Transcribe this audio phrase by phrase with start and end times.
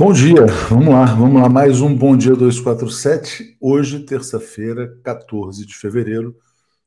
[0.00, 3.58] Bom dia, vamos lá, vamos lá, mais um Bom Dia 247.
[3.60, 6.34] Hoje, terça-feira, 14 de fevereiro,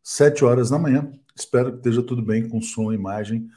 [0.02, 1.12] 7 horas da manhã.
[1.36, 3.48] Espero que esteja tudo bem com som imagem.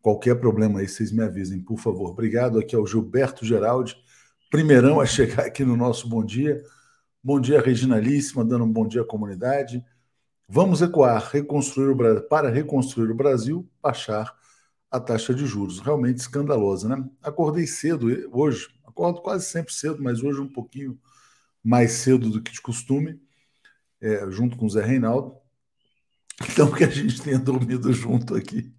[0.00, 2.12] Qualquer problema aí, vocês me avisem, por favor.
[2.12, 2.58] Obrigado.
[2.58, 3.94] Aqui é o Gilberto Geraldi,
[4.50, 6.62] primeirão a chegar aqui no nosso Bom Dia.
[7.22, 9.84] Bom dia, Reginalíssima, dando um bom dia à comunidade.
[10.48, 14.32] Vamos ecoar, reconstruir o Brasil, para reconstruir o Brasil, baixar
[14.90, 15.78] a taxa de juros.
[15.78, 17.04] Realmente escandalosa, né?
[17.22, 20.98] Acordei cedo hoje, acordo quase sempre cedo, mas hoje um pouquinho
[21.62, 23.20] mais cedo do que de costume,
[24.00, 25.36] é, junto com o Zé Reinaldo.
[26.50, 28.72] Então que a gente tenha dormido junto aqui.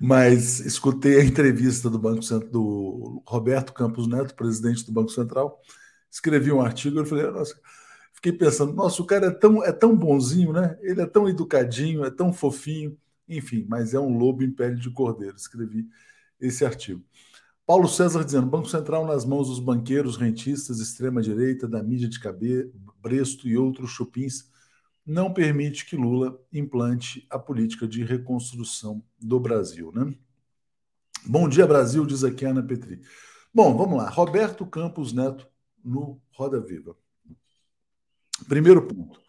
[0.00, 5.60] Mas escutei a entrevista do Banco Central, do Roberto Campos Neto, presidente do Banco Central.
[6.10, 7.58] Escrevi um artigo, eu falei, nossa,
[8.14, 10.78] fiquei pensando, nossa, o cara é tão, é tão bonzinho, né?
[10.80, 12.96] Ele é tão educadinho, é tão fofinho,
[13.28, 15.36] enfim, mas é um lobo em pele de cordeiro.
[15.36, 15.86] Escrevi
[16.40, 17.04] esse artigo.
[17.66, 23.48] Paulo César dizendo: Banco Central nas mãos dos banqueiros, rentistas, extrema-direita, da mídia de cabresto
[23.48, 24.48] e outros chupins,
[25.04, 29.90] não permite que Lula implante a política de reconstrução do Brasil.
[29.92, 30.14] Né?
[31.26, 33.00] Bom dia, Brasil, diz aqui Ana Petri.
[33.52, 34.08] Bom, vamos lá.
[34.10, 35.48] Roberto Campos Neto
[35.84, 36.96] no Roda Viva.
[38.46, 39.20] Primeiro ponto: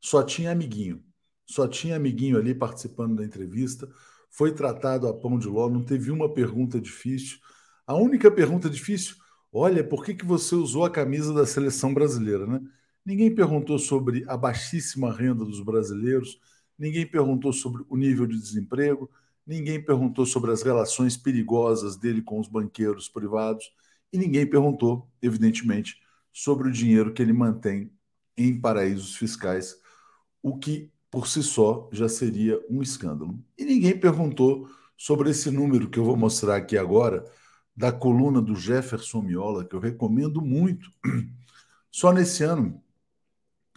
[0.00, 1.04] só tinha amiguinho.
[1.44, 3.86] Só tinha amiguinho ali participando da entrevista.
[4.30, 7.38] Foi tratado a pão de ló, não teve uma pergunta difícil
[7.86, 9.16] a única pergunta difícil,
[9.52, 12.60] olha, por que, que você usou a camisa da seleção brasileira, né?
[13.04, 16.38] Ninguém perguntou sobre a baixíssima renda dos brasileiros,
[16.78, 19.10] ninguém perguntou sobre o nível de desemprego,
[19.46, 23.72] ninguém perguntou sobre as relações perigosas dele com os banqueiros privados
[24.12, 25.96] e ninguém perguntou, evidentemente,
[26.32, 27.90] sobre o dinheiro que ele mantém
[28.36, 29.76] em paraísos fiscais,
[30.42, 33.38] o que por si só já seria um escândalo.
[33.58, 37.24] E ninguém perguntou sobre esse número que eu vou mostrar aqui agora,
[37.74, 40.90] da coluna do Jefferson Miola, que eu recomendo muito.
[41.90, 42.82] Só nesse ano,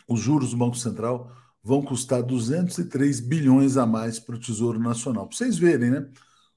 [0.08, 1.32] os juros do Banco Central
[1.64, 5.28] vão custar 203 bilhões a mais para o Tesouro Nacional.
[5.28, 6.08] Para vocês verem, né?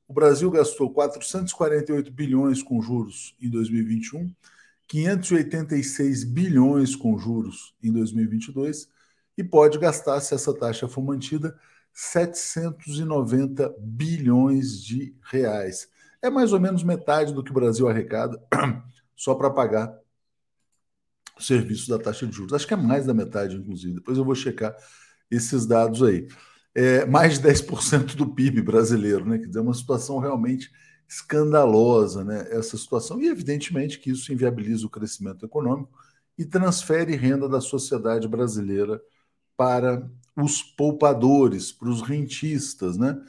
[0.06, 4.34] O Brasil gastou 448 bilhões com juros em 2021,
[4.86, 8.88] 586 bilhões com juros em 2022
[9.36, 11.56] e pode gastar, se essa taxa for mantida,
[11.92, 15.88] 790 bilhões de reais.
[16.22, 18.42] É mais ou menos metade do que o Brasil arrecada
[19.16, 19.96] só para pagar
[21.38, 22.52] o serviço da taxa de juros.
[22.52, 23.94] Acho que é mais da metade, inclusive.
[23.94, 24.74] Depois eu vou checar
[25.30, 26.26] esses dados aí.
[26.74, 29.38] É mais de 10% do PIB brasileiro, né?
[29.38, 30.70] Quer dizer, é uma situação realmente
[31.08, 32.46] escandalosa, né?
[32.50, 33.20] Essa situação.
[33.20, 35.90] E, evidentemente, que isso inviabiliza o crescimento econômico
[36.36, 39.00] e transfere renda da sociedade brasileira
[39.56, 43.20] para os poupadores, para os rentistas, né?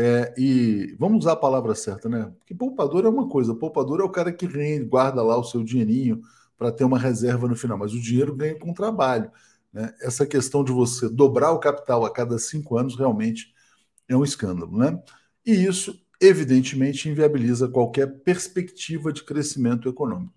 [0.00, 2.32] É, e vamos usar a palavra certa, né?
[2.38, 5.64] Porque poupador é uma coisa, poupador é o cara que rende, guarda lá o seu
[5.64, 6.22] dinheirinho
[6.56, 9.28] para ter uma reserva no final, mas o dinheiro ganha com trabalho.
[9.72, 9.92] Né?
[10.00, 13.52] Essa questão de você dobrar o capital a cada cinco anos realmente
[14.08, 15.02] é um escândalo, né?
[15.44, 20.32] E isso, evidentemente, inviabiliza qualquer perspectiva de crescimento econômico.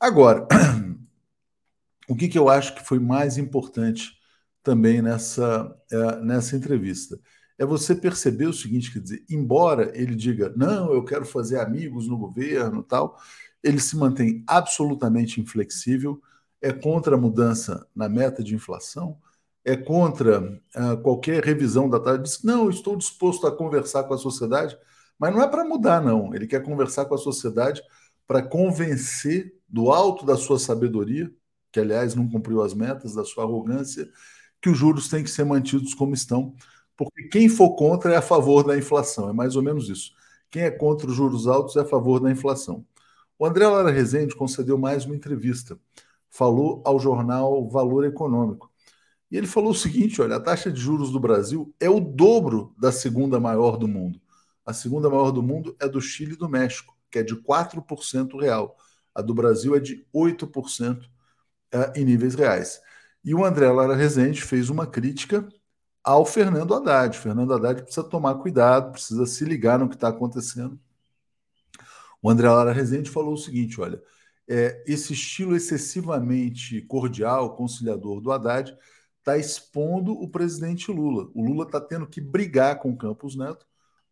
[0.00, 0.48] Agora,
[2.08, 4.18] o que, que eu acho que foi mais importante
[4.64, 7.20] também nessa, é, nessa entrevista?
[7.58, 12.06] É você perceber o seguinte, quer dizer, embora ele diga, não, eu quero fazer amigos
[12.06, 13.18] no governo tal,
[13.62, 16.20] ele se mantém absolutamente inflexível,
[16.60, 19.18] é contra a mudança na meta de inflação,
[19.64, 22.18] é contra uh, qualquer revisão da taxa.
[22.18, 24.76] Diz, não, estou disposto a conversar com a sociedade,
[25.18, 26.34] mas não é para mudar, não.
[26.34, 27.82] Ele quer conversar com a sociedade
[28.26, 31.32] para convencer do alto da sua sabedoria,
[31.72, 34.08] que aliás não cumpriu as metas, da sua arrogância,
[34.60, 36.54] que os juros têm que ser mantidos como estão
[36.96, 40.12] porque quem for contra é a favor da inflação, é mais ou menos isso.
[40.50, 42.84] Quem é contra os juros altos é a favor da inflação.
[43.38, 45.78] O André Lara Rezende concedeu mais uma entrevista.
[46.30, 48.70] Falou ao jornal Valor Econômico.
[49.30, 52.74] E ele falou o seguinte: olha, a taxa de juros do Brasil é o dobro
[52.78, 54.20] da segunda maior do mundo.
[54.64, 58.40] A segunda maior do mundo é do Chile e do México, que é de 4%
[58.40, 58.76] real.
[59.14, 61.08] A do Brasil é de 8%
[61.72, 62.80] eh, em níveis reais.
[63.24, 65.46] E o André Lara Rezende fez uma crítica
[66.06, 67.18] ao Fernando Haddad.
[67.18, 70.78] Fernando Haddad precisa tomar cuidado, precisa se ligar no que está acontecendo.
[72.22, 74.00] O André Lara Rezende falou o seguinte: olha,
[74.48, 78.72] é, esse estilo excessivamente cordial, conciliador do Haddad,
[79.18, 81.28] está expondo o presidente Lula.
[81.34, 83.66] O Lula está tendo que brigar com o Campos Neto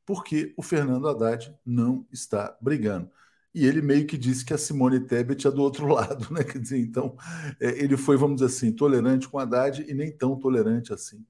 [0.04, 3.10] porque o Fernando Haddad não está brigando.
[3.54, 6.42] E ele meio que disse que a Simone Tebet é do outro lado, né?
[6.44, 7.16] Quer dizer, então,
[7.60, 11.24] é, ele foi, vamos dizer assim, tolerante com Haddad e nem tão tolerante assim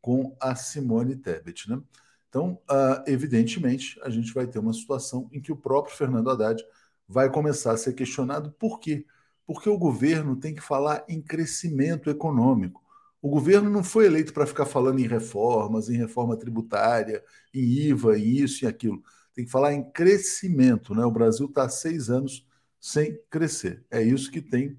[0.00, 1.70] com a Simone Tebet.
[1.70, 1.80] Né?
[2.28, 6.62] Então, uh, evidentemente, a gente vai ter uma situação em que o próprio Fernando Haddad
[7.08, 8.52] vai começar a ser questionado.
[8.52, 9.06] Por quê?
[9.46, 12.82] Porque o governo tem que falar em crescimento econômico.
[13.22, 17.24] O governo não foi eleito para ficar falando em reformas, em reforma tributária,
[17.54, 19.02] em IVA, em isso e aquilo.
[19.34, 20.94] Tem que falar em crescimento.
[20.94, 21.04] Né?
[21.04, 22.46] O Brasil está há seis anos
[22.80, 23.84] sem crescer.
[23.90, 24.78] É isso que tem,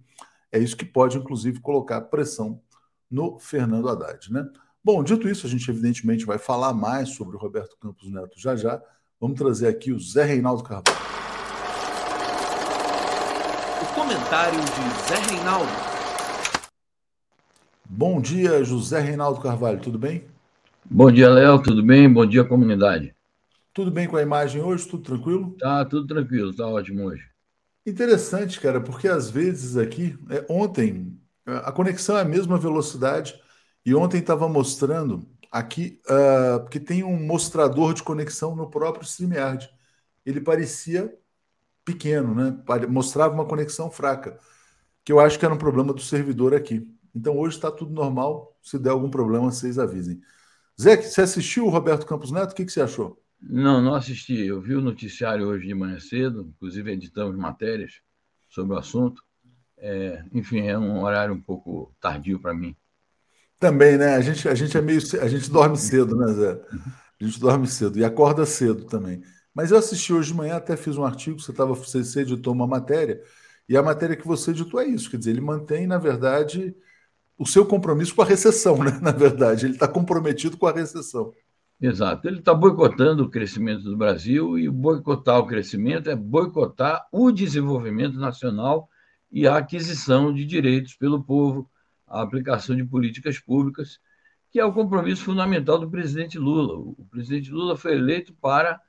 [0.52, 2.62] é isso que pode, inclusive, colocar pressão
[3.10, 4.32] no Fernando Haddad.
[4.32, 4.48] Né?
[4.88, 8.56] Bom, dito isso, a gente evidentemente vai falar mais sobre o Roberto Campos Neto já
[8.56, 8.82] já.
[9.20, 10.98] Vamos trazer aqui o Zé Reinaldo Carvalho.
[13.82, 15.70] O comentário de Zé Reinaldo.
[17.84, 20.24] Bom dia, José Reinaldo Carvalho, tudo bem?
[20.90, 22.10] Bom dia, Léo, tudo bem?
[22.10, 23.14] Bom dia, comunidade.
[23.74, 24.88] Tudo bem com a imagem hoje?
[24.88, 25.54] Tudo tranquilo?
[25.60, 27.26] Tá, tudo tranquilo, tá ótimo hoje.
[27.86, 31.14] Interessante, cara, porque às vezes aqui, é, ontem,
[31.46, 33.38] a conexão é a mesma velocidade
[33.88, 39.70] e ontem estava mostrando aqui uh, que tem um mostrador de conexão no próprio StreamYard.
[40.26, 41.18] Ele parecia
[41.86, 42.62] pequeno, né?
[42.90, 44.38] Mostrava uma conexão fraca,
[45.06, 46.86] que eu acho que era um problema do servidor aqui.
[47.16, 48.60] Então hoje está tudo normal.
[48.62, 50.20] Se der algum problema, vocês avisem.
[50.78, 52.52] Zé, você assistiu o Roberto Campos Neto?
[52.52, 53.24] O que, que você achou?
[53.40, 54.36] Não, não assisti.
[54.36, 58.02] Eu vi o noticiário hoje de manhã cedo, inclusive editamos matérias
[58.50, 59.24] sobre o assunto.
[59.78, 62.76] É, enfim, é um horário um pouco tardio para mim.
[63.60, 64.16] Também, né?
[64.16, 65.00] A gente, a gente é meio.
[65.22, 66.62] A gente dorme cedo, né, Zé?
[67.20, 69.22] A gente dorme cedo e acorda cedo também.
[69.54, 72.68] Mas eu assisti hoje de manhã, até fiz um artigo, você, tava, você editou uma
[72.68, 73.20] matéria,
[73.68, 76.76] e a matéria que você editou é isso, quer dizer, ele mantém, na verdade,
[77.38, 79.00] o seu compromisso com a recessão, né?
[79.02, 79.66] na verdade.
[79.66, 81.34] Ele está comprometido com a recessão.
[81.80, 82.28] Exato.
[82.28, 88.18] Ele está boicotando o crescimento do Brasil e boicotar o crescimento é boicotar o desenvolvimento
[88.18, 88.90] nacional
[89.32, 91.70] e a aquisição de direitos pelo povo,
[92.08, 94.00] a aplicação de políticas públicas,
[94.50, 96.78] que é o compromisso fundamental do presidente Lula.
[96.78, 98.80] O presidente Lula foi eleito para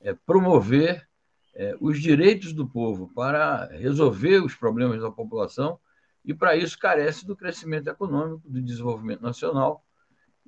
[0.00, 1.08] é, promover
[1.54, 5.78] é, os direitos do povo, para resolver os problemas da população
[6.24, 9.84] e para isso carece do crescimento econômico, do desenvolvimento nacional,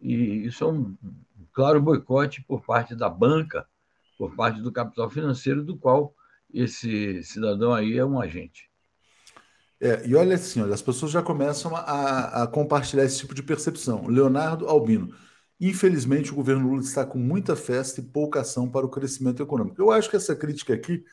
[0.01, 0.97] e isso é um
[1.53, 3.67] claro boicote por parte da banca,
[4.19, 6.15] por parte do capital financeiro, do qual
[6.53, 8.68] esse cidadão aí é um agente.
[9.81, 13.43] É, e olha assim, olha, as pessoas já começam a, a compartilhar esse tipo de
[13.43, 14.07] percepção.
[14.09, 15.15] Leonardo Albino,
[15.61, 19.81] infelizmente o governo Lula está com muita festa e pouca ação para o crescimento econômico.
[19.81, 21.05] Eu acho que essa crítica aqui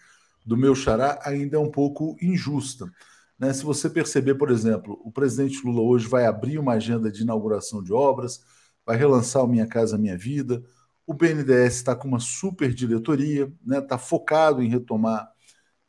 [0.45, 2.91] do meu xará ainda é um pouco injusta.
[3.37, 3.53] Né?
[3.53, 7.83] Se você perceber, por exemplo, o presidente Lula hoje vai abrir uma agenda de inauguração
[7.83, 8.43] de obras,
[8.85, 10.63] vai relançar o Minha Casa Minha Vida.
[11.05, 13.81] O BNDES está com uma super diretoria, está né?
[13.81, 15.29] Tá focado em retomar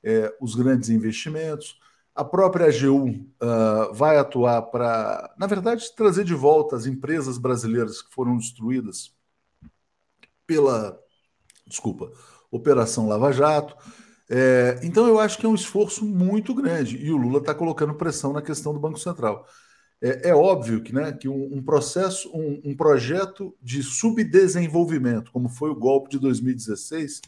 [0.02, 1.78] é, os grandes investimentos.
[2.16, 7.36] A própria AGU uh, ah, vai atuar para, na verdade, trazer de volta as empresas
[7.36, 9.14] brasileiras que foram destruídas
[10.46, 10.98] pela,
[11.66, 12.10] desculpa,
[12.50, 13.76] Operação Lava Jato.
[14.28, 17.94] É, então eu acho que é um esforço muito grande e o Lula está colocando
[17.94, 19.46] pressão na questão do Banco Central.
[20.00, 25.48] É, é óbvio que, né, que um, um processo, um, um, projeto de subdesenvolvimento, como
[25.48, 27.20] foi o golpe de 2016,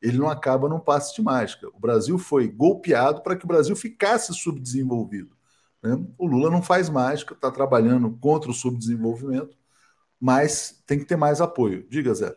[0.00, 1.68] ele não acaba num passe de mágica.
[1.68, 5.36] O Brasil foi golpeado para que o Brasil ficasse subdesenvolvido.
[5.82, 6.04] Né?
[6.18, 9.56] O Lula não faz mágica, está trabalhando contra o subdesenvolvimento,
[10.20, 11.86] mas tem que ter mais apoio.
[11.88, 12.34] Diga, Zé.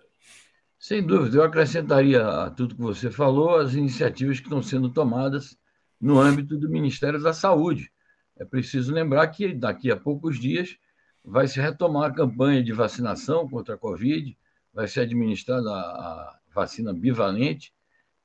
[0.80, 5.58] Sem dúvida, eu acrescentaria a tudo que você falou as iniciativas que estão sendo tomadas
[6.00, 7.92] no âmbito do Ministério da Saúde.
[8.38, 10.78] É preciso lembrar que daqui a poucos dias
[11.24, 14.38] vai se retomar a campanha de vacinação contra a Covid,
[14.74, 17.74] vai ser administrada a vacina bivalente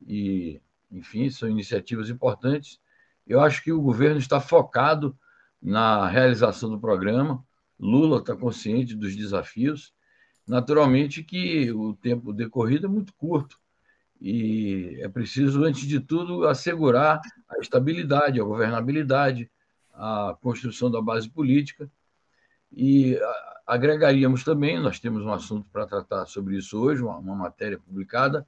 [0.06, 2.80] e, enfim, são iniciativas importantes.
[3.26, 5.16] Eu acho que o governo está focado
[5.60, 7.44] na realização do programa.
[7.78, 9.94] Lula está consciente dos desafios
[10.46, 13.58] Naturalmente que o tempo decorrido é muito curto
[14.20, 19.50] e é preciso, antes de tudo, assegurar a estabilidade, a governabilidade,
[19.92, 21.90] a construção da base política.
[22.70, 23.18] E
[23.66, 28.46] agregaríamos também, nós temos um assunto para tratar sobre isso hoje, uma, uma matéria publicada,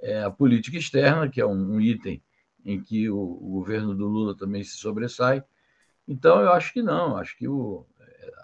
[0.00, 2.22] é a política externa, que é um, um item
[2.64, 5.42] em que o, o, governo do Lula também se sobressai.
[6.06, 7.86] Então, eu acho que não, acho que o,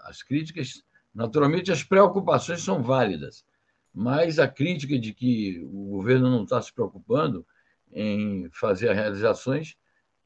[0.05, 3.47] as críticas Naturalmente, as preocupações são válidas,
[3.95, 7.47] mas a crítica de que o governo não está se preocupando
[7.93, 9.77] em fazer realizações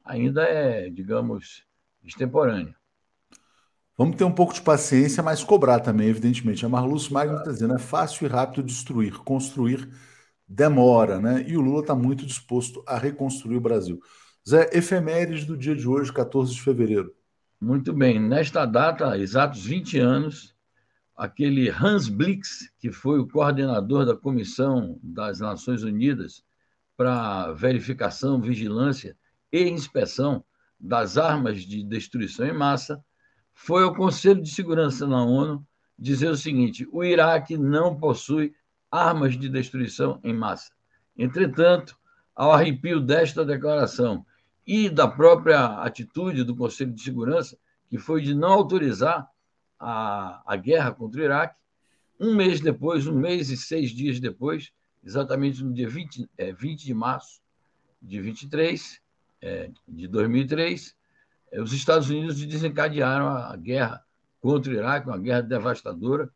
[0.03, 1.63] ainda é, digamos,
[2.03, 2.75] extemporânea.
[3.99, 6.65] Vamos ter um pouco de paciência, mas cobrar também, evidentemente.
[6.65, 9.89] A Marlúcio Magno está dizendo, é fácil e rápido destruir, construir
[10.47, 11.43] demora, né?
[11.45, 13.99] E o Lula está muito disposto a reconstruir o Brasil.
[14.47, 17.13] Zé, efemérides do dia de hoje, 14 de fevereiro.
[17.59, 18.21] Muito bem.
[18.21, 20.55] Nesta data, exatos 20 anos,
[21.13, 26.41] aquele Hans Blix, que foi o coordenador da Comissão das Nações Unidas
[26.95, 29.17] para verificação, vigilância
[29.51, 30.41] e inspeção
[30.79, 33.03] das armas de destruição em massa,
[33.61, 38.55] foi ao Conselho de Segurança na ONU dizer o seguinte: o Iraque não possui
[38.89, 40.71] armas de destruição em massa.
[41.17, 41.97] Entretanto,
[42.33, 44.25] ao arrepio desta declaração
[44.65, 47.57] e da própria atitude do Conselho de Segurança,
[47.89, 49.29] que foi de não autorizar
[49.77, 51.59] a, a guerra contra o Iraque,
[52.17, 54.71] um mês depois, um mês e seis dias depois,
[55.03, 57.41] exatamente no dia 20, é, 20 de março
[58.01, 59.01] de 23,
[59.41, 60.98] é, de 2003, é,
[61.53, 64.03] os Estados Unidos desencadearam a guerra
[64.39, 66.29] contra o Iraque, uma guerra devastadora,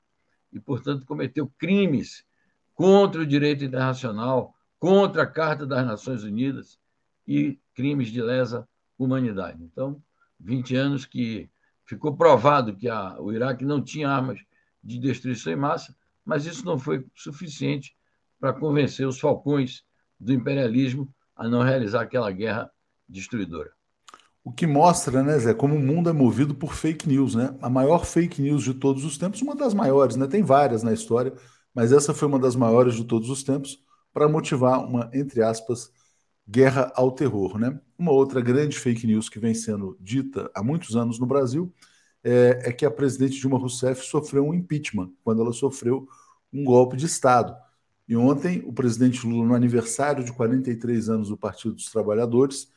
[0.52, 2.26] e, portanto, cometeu crimes
[2.74, 6.80] contra o direito internacional, contra a Carta das Nações Unidas
[7.28, 8.68] e crimes de lesa
[8.98, 9.64] humanidade.
[9.64, 10.02] Então,
[10.40, 11.50] 20 anos que
[11.86, 14.40] ficou provado que a, o Iraque não tinha armas
[14.84, 17.96] de destruição em massa, mas isso não foi suficiente
[18.40, 19.84] para convencer os falcões
[20.20, 22.72] do imperialismo a não realizar aquela guerra
[23.08, 23.72] destruidora.
[24.44, 27.56] O que mostra, né, Zé, como o mundo é movido por fake news, né?
[27.62, 30.28] A maior fake news de todos os tempos, uma das maiores, né?
[30.28, 31.34] Tem várias na história,
[31.74, 33.80] mas essa foi uma das maiores de todos os tempos
[34.14, 35.90] para motivar uma, entre aspas,
[36.48, 37.80] guerra ao terror, né?
[37.98, 41.74] Uma outra grande fake news que vem sendo dita há muitos anos no Brasil
[42.22, 46.08] é, é que a presidente Dilma Rousseff sofreu um impeachment quando ela sofreu
[46.52, 47.56] um golpe de Estado.
[48.08, 52.68] E ontem, o presidente Lula, no aniversário de 43 anos do Partido dos Trabalhadores,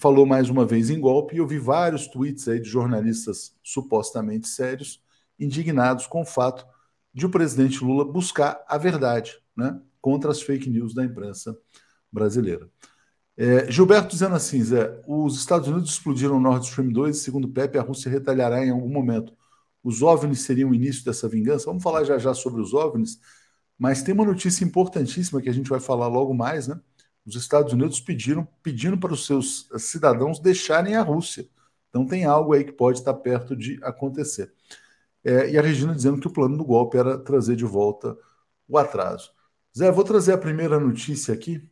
[0.00, 4.48] falou mais uma vez em golpe e eu vi vários tweets aí de jornalistas supostamente
[4.48, 5.02] sérios,
[5.38, 6.66] indignados com o fato
[7.12, 11.54] de o presidente Lula buscar a verdade né, contra as fake news da imprensa
[12.10, 12.66] brasileira.
[13.36, 17.48] É, Gilberto dizendo assim, Zé, os Estados Unidos explodiram o Nord Stream 2 e, segundo
[17.48, 19.34] Pepe, a Rússia retalhará em algum momento.
[19.82, 21.66] Os OVNIs seriam o início dessa vingança?
[21.66, 23.18] Vamos falar já já sobre os OVNIs,
[23.78, 26.80] mas tem uma notícia importantíssima que a gente vai falar logo mais, né?
[27.36, 31.48] Os Estados Unidos pediram pedindo para os seus cidadãos deixarem a Rússia.
[31.88, 34.52] Então tem algo aí que pode estar perto de acontecer.
[35.24, 38.16] É, e a Regina dizendo que o plano do golpe era trazer de volta
[38.66, 39.32] o atraso.
[39.76, 41.62] Zé, vou trazer a primeira notícia aqui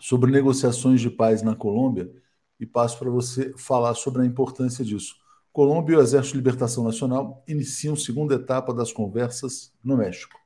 [0.00, 2.10] sobre negociações de paz na Colômbia
[2.58, 5.16] e passo para você falar sobre a importância disso.
[5.52, 10.45] Colômbia e o Exército de Libertação Nacional iniciam segunda etapa das conversas no México.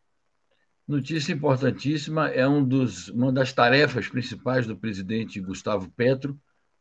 [0.91, 6.37] Notícia importantíssima, é um dos, uma das tarefas principais do presidente Gustavo Petro,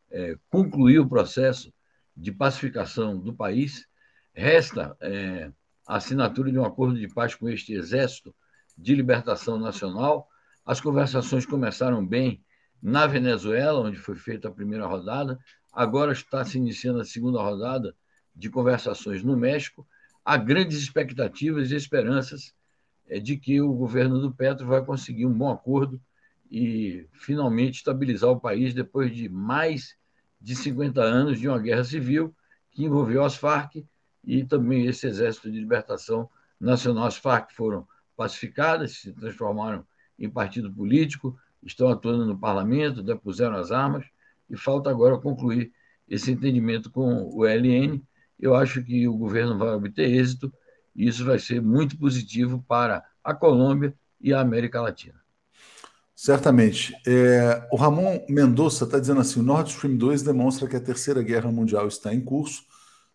[0.10, 1.72] é, concluir o processo
[2.18, 3.86] de pacificação do país.
[4.34, 5.52] Resta é,
[5.88, 8.34] a assinatura de um acordo de paz com este Exército
[8.76, 10.28] de Libertação Nacional.
[10.66, 12.44] As conversações começaram bem
[12.82, 15.38] na Venezuela, onde foi feita a primeira rodada.
[15.72, 17.96] Agora está se iniciando a segunda rodada
[18.36, 19.88] de conversações no México.
[20.26, 22.58] Há grandes expectativas e esperanças
[23.18, 26.00] de que o governo do Petro vai conseguir um bom acordo
[26.52, 29.96] e finalmente estabilizar o país depois de mais
[30.42, 32.36] de 50 anos de uma guerra civil
[32.72, 33.86] que envolveu as Farc
[34.24, 37.06] e também esse Exército de Libertação Nacional.
[37.06, 39.86] As Farc foram pacificadas, se transformaram
[40.18, 44.06] em partido político, estão atuando no parlamento, depuseram as armas
[44.50, 45.72] e falta agora concluir
[46.08, 48.02] esse entendimento com o LN.
[48.40, 50.54] Eu acho que o governo vai obter êxito
[50.96, 55.20] isso vai ser muito positivo para a Colômbia e a América Latina.
[56.16, 56.94] Certamente.
[57.08, 61.24] É, o Ramon Mendonça está dizendo assim: o Nord Stream 2 demonstra que a Terceira
[61.24, 62.64] Guerra Mundial está em curso.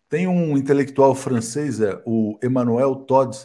[0.09, 3.37] Tem um intelectual francês, é, o Emmanuel Todd,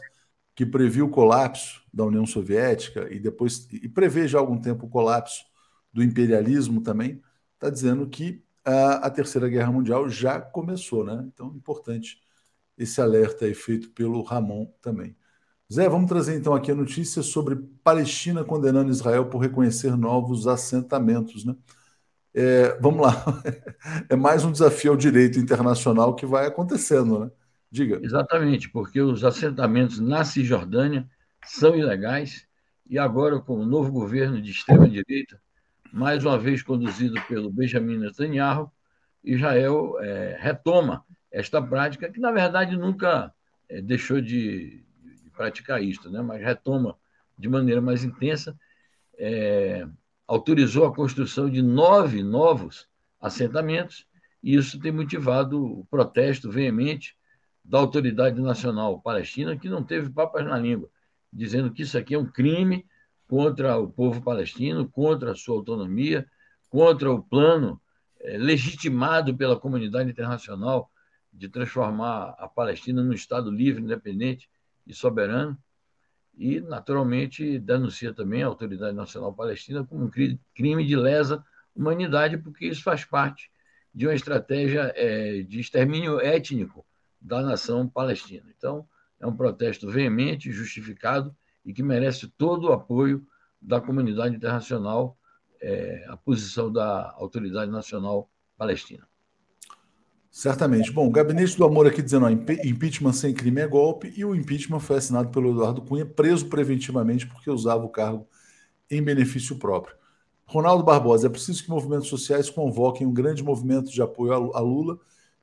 [0.55, 4.87] que previu o colapso da União Soviética e depois e prevê já há algum tempo
[4.87, 5.45] o colapso
[5.93, 7.21] do imperialismo também,
[7.55, 11.23] está dizendo que a, a Terceira Guerra Mundial já começou, né?
[11.27, 12.19] Então, importante
[12.81, 15.15] esse alerta aí feito pelo Ramon também.
[15.73, 21.45] Zé, vamos trazer então aqui a notícia sobre Palestina condenando Israel por reconhecer novos assentamentos,
[21.45, 21.55] né?
[22.33, 23.25] É, vamos lá,
[24.09, 27.31] é mais um desafio ao direito internacional que vai acontecendo, né?
[27.71, 28.01] Diga.
[28.03, 31.09] Exatamente, porque os assentamentos na Cisjordânia
[31.45, 32.47] são ilegais
[32.89, 35.41] e agora, com o novo governo de extrema-direita,
[35.93, 38.73] mais uma vez conduzido pelo Benjamin Netanyahu,
[39.23, 43.33] Israel é, retoma esta prática, que na verdade nunca
[43.69, 44.83] é, deixou de,
[45.23, 46.21] de, praticar isto, né?
[46.21, 46.97] mas retoma
[47.39, 48.59] de maneira mais intensa,
[49.17, 49.87] é,
[50.27, 52.89] autorizou a construção de nove novos
[53.21, 54.07] assentamentos,
[54.43, 57.17] e isso tem motivado o protesto veemente
[57.65, 60.89] da Autoridade Nacional Palestina, que não teve papas na língua,
[61.33, 62.87] dizendo que isso aqui é um crime
[63.29, 66.27] contra o povo palestino, contra a sua autonomia,
[66.69, 67.81] contra o plano
[68.21, 70.91] é, legitimado pela comunidade internacional
[71.41, 74.47] de transformar a Palestina num Estado livre, independente
[74.87, 75.57] e soberano,
[76.37, 80.11] e, naturalmente, denuncia também a Autoridade Nacional Palestina como um
[80.55, 81.43] crime de lesa
[81.75, 83.51] humanidade, porque isso faz parte
[83.95, 86.85] de uma estratégia é, de extermínio étnico
[87.19, 88.45] da nação palestina.
[88.55, 88.87] Então,
[89.19, 93.27] é um protesto veemente, justificado e que merece todo o apoio
[93.61, 95.17] da comunidade internacional,
[95.59, 99.10] é, a posição da Autoridade Nacional Palestina.
[100.31, 100.93] Certamente.
[100.93, 104.35] Bom, o Gabinete do Amor aqui dizendo, ó, impeachment sem crime é golpe, e o
[104.35, 108.27] impeachment foi assinado pelo Eduardo Cunha, preso preventivamente porque usava o cargo
[108.89, 109.97] em benefício próprio.
[110.47, 114.99] Ronaldo Barbosa, é preciso que movimentos sociais convoquem um grande movimento de apoio a Lula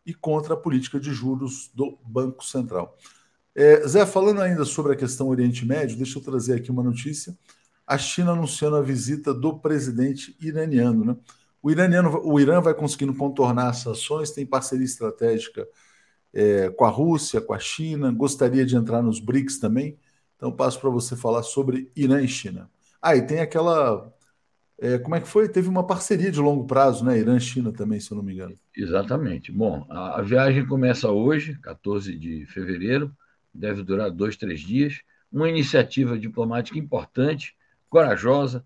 [0.05, 2.97] e contra a política de juros do Banco Central.
[3.53, 7.37] É, Zé, falando ainda sobre a questão Oriente Médio, deixa eu trazer aqui uma notícia.
[7.85, 11.15] A China anunciando a visita do presidente iraniano, né?
[11.67, 15.67] O, iraniano, o Irã vai conseguindo contornar as sanções, tem parceria estratégica
[16.33, 19.97] é, com a Rússia, com a China, gostaria de entrar nos BRICS também.
[20.37, 22.71] Então, passo para você falar sobre Irã e China.
[23.01, 24.09] Ah, e tem aquela.
[24.79, 25.49] É, como é que foi?
[25.49, 27.19] Teve uma parceria de longo prazo, né?
[27.19, 28.55] Irã e China também, se eu não me engano.
[28.73, 29.51] Exatamente.
[29.51, 33.13] Bom, a, a viagem começa hoje, 14 de fevereiro,
[33.53, 35.01] deve durar dois, três dias.
[35.29, 37.57] Uma iniciativa diplomática importante,
[37.89, 38.65] corajosa,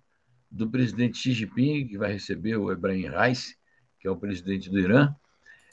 [0.51, 3.55] do presidente Xi Jinping, que vai receber o Ebrahim Raisi,
[3.99, 5.15] que é o presidente do Irã,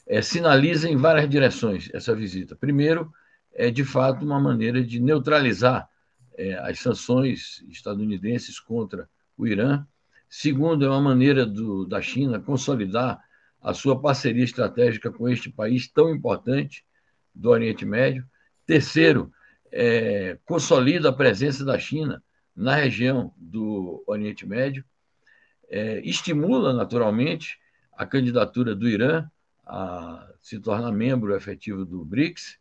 [0.07, 2.55] é, sinaliza em várias direções essa visita.
[2.55, 3.11] Primeiro,
[3.53, 5.89] é de fato uma maneira de neutralizar
[6.37, 9.85] é, as sanções estadunidenses contra o Irã.
[10.29, 13.21] Segundo, é uma maneira do, da China consolidar
[13.61, 16.85] a sua parceria estratégica com este país tão importante
[17.35, 18.25] do Oriente Médio.
[18.65, 19.31] Terceiro,
[19.71, 22.23] é, consolida a presença da China
[22.59, 24.83] na região do Oriente Médio,
[25.69, 27.57] é, estimula naturalmente
[27.93, 29.25] a candidatura do Irã
[29.65, 32.59] a se tornar membro efetivo do BRICS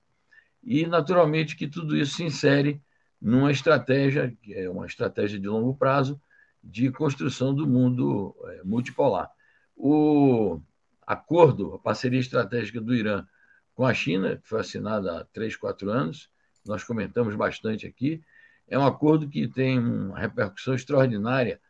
[0.63, 2.81] e naturalmente que tudo isso se insere
[3.21, 6.21] numa estratégia que é uma estratégia de longo prazo
[6.63, 9.29] de construção do mundo é, multipolar.
[9.75, 10.61] O
[11.05, 13.27] acordo, a parceria estratégica do Irã
[13.75, 16.31] com a China, que foi assinada há três, quatro anos,
[16.65, 18.23] nós comentamos bastante aqui,
[18.69, 21.61] é um acordo que tem uma repercussão extraordinária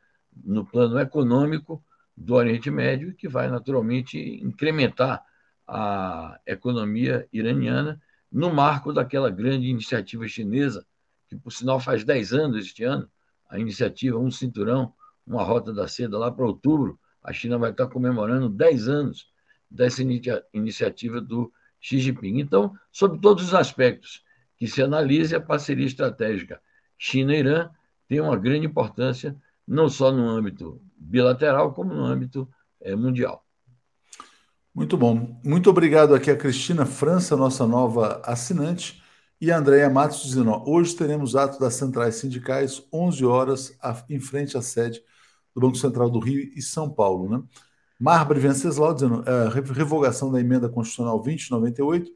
[0.45, 1.83] no plano econômico
[2.17, 5.25] do Oriente Médio, que vai naturalmente incrementar
[5.67, 10.85] a economia iraniana no marco daquela grande iniciativa chinesa,
[11.29, 13.09] que por sinal faz 10 anos este ano,
[13.49, 14.93] a iniciativa Um Cinturão,
[15.27, 19.31] uma Rota da Seda, lá para outubro, a China vai estar comemorando 10 anos
[19.71, 20.03] dessa
[20.53, 22.41] iniciativa do Xi Jinping.
[22.41, 24.25] Então, sobre todos os aspectos
[24.57, 26.61] que se analise, a parceria estratégica
[26.99, 27.71] China e Irã
[28.09, 32.49] tem uma grande importância, não só no âmbito bilateral, como no âmbito
[32.81, 33.45] é, mundial.
[34.75, 35.41] Muito bom.
[35.45, 39.03] Muito obrigado aqui a Cristina França, nossa nova assinante,
[39.41, 44.21] e a Andréia Matos dizendo: ó, hoje teremos ato das centrais sindicais, 11 horas, em
[44.21, 45.03] frente à sede
[45.55, 47.29] do Banco Central do Rio e São Paulo.
[47.29, 47.43] Né?
[47.99, 52.15] Marbre Venceslau dizendo: uh, revogação da emenda constitucional 2098 uh,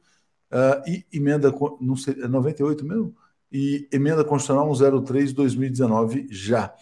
[0.87, 1.53] e emenda.
[1.81, 3.14] Não sei, é 98 mesmo?
[3.53, 6.75] E emenda constitucional 103 2019 já.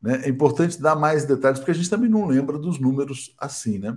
[0.00, 0.22] Né?
[0.24, 3.96] É importante dar mais detalhes, porque a gente também não lembra dos números assim, né?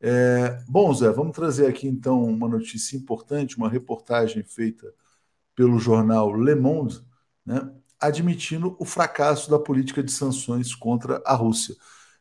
[0.00, 4.92] É, bom, Zé, vamos trazer aqui então uma notícia importante, uma reportagem feita
[5.56, 7.02] pelo jornal Le Monde,
[7.44, 7.68] né,
[8.00, 11.74] admitindo o fracasso da política de sanções contra a Rússia.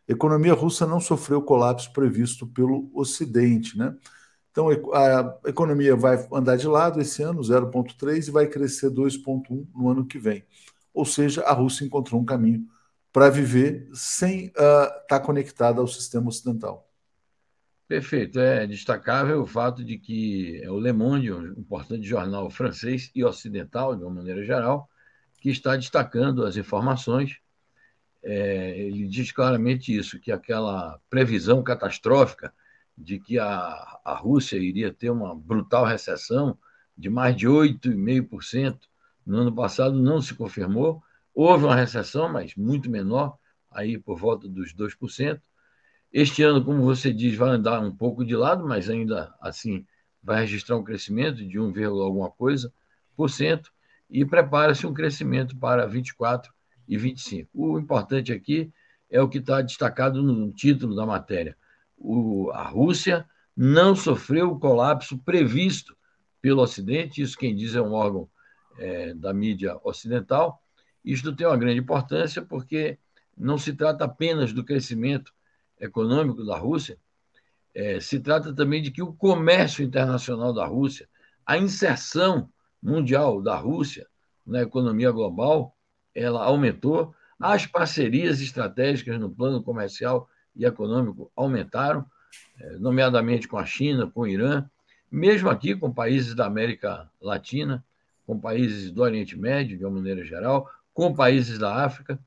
[0.10, 3.96] A economia russa não sofreu o colapso previsto pelo Ocidente, né?
[4.58, 9.88] Então, a economia vai andar de lado esse ano, 0,3, e vai crescer 2,1 no
[9.88, 10.44] ano que vem.
[10.92, 12.66] Ou seja, a Rússia encontrou um caminho
[13.14, 16.92] para viver sem estar uh, tá conectada ao sistema ocidental.
[17.88, 18.40] Perfeito.
[18.40, 23.24] É destacável o fato de que é o Le Monde, um importante jornal francês e
[23.24, 24.90] ocidental, de uma maneira geral,
[25.40, 27.38] que está destacando as informações.
[28.24, 32.52] É, ele diz claramente isso, que aquela previsão catastrófica
[32.98, 36.58] de que a, a Rússia iria ter uma brutal recessão
[36.98, 38.80] de mais de 8,5%
[39.26, 41.04] no ano passado, não se confirmou.
[41.34, 43.38] Houve uma recessão, mas muito menor,
[43.70, 45.40] aí por volta dos 2%.
[46.12, 49.86] Este ano, como você diz, vai andar um pouco de lado, mas ainda assim
[50.24, 52.74] vai registrar um crescimento de 1, alguma coisa
[53.16, 53.72] por cento
[54.10, 56.52] e prepara-se um crescimento para 24
[56.88, 57.50] e 25.
[57.54, 58.72] O importante aqui
[59.10, 61.56] é o que está destacado no título da matéria
[61.98, 65.98] o, a Rússia não sofreu o colapso previsto
[66.42, 68.30] pelo Ocidente, isso quem diz é um órgão
[68.78, 70.62] é, da mídia ocidental.
[71.04, 73.00] Isto tem uma grande importância porque
[73.36, 75.34] não se trata apenas do crescimento
[75.80, 76.98] econômico da Rússia,
[77.74, 81.08] é, se trata também de que o comércio internacional da Rússia,
[81.46, 82.50] a inserção
[82.82, 84.08] mundial da Rússia
[84.46, 85.78] na economia global,
[86.14, 92.06] ela aumentou, as parcerias estratégicas no plano comercial e econômico aumentaram,
[92.60, 94.66] é, nomeadamente com a China, com o Irã,
[95.10, 97.84] mesmo aqui com países da América Latina,
[98.26, 102.20] com países do Oriente Médio, de uma maneira geral, com países da África.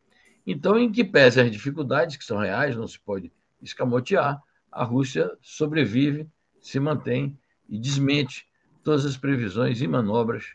[0.47, 5.31] Então, em que pese as dificuldades, que são reais, não se pode escamotear, a Rússia
[5.43, 6.27] sobrevive,
[6.61, 7.37] se mantém
[7.69, 8.47] e desmente
[8.83, 10.55] todas as previsões e manobras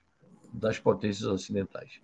[0.51, 1.99] das potências ocidentais.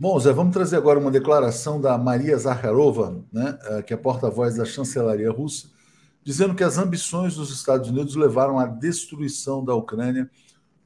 [0.00, 4.56] Bom, Zé, vamos trazer agora uma declaração da Maria Zakharova, né, eh, que é porta-voz
[4.56, 5.68] da chancelaria russa,
[6.24, 10.30] dizendo que as ambições dos Estados Unidos levaram à destruição da Ucrânia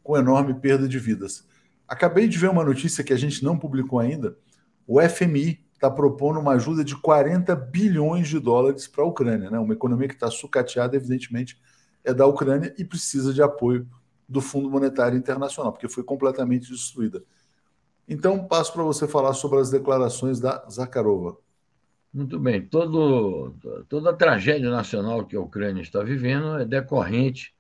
[0.03, 1.47] com enorme perda de vidas.
[1.87, 4.37] Acabei de ver uma notícia que a gente não publicou ainda.
[4.85, 9.61] O FMI está propondo uma ajuda de 40 bilhões de dólares para a Ucrânia, né?
[9.61, 11.57] Uma economia que está sucateada, evidentemente,
[12.03, 13.87] é da Ucrânia e precisa de apoio
[14.29, 17.23] do Fundo Monetário Internacional, porque foi completamente destruída.
[18.09, 21.37] Então, passo para você falar sobre as declarações da Zakharova.
[22.13, 22.63] Muito bem.
[22.63, 23.55] Todo,
[23.89, 27.53] toda a tragédia nacional que a Ucrânia está vivendo é decorrente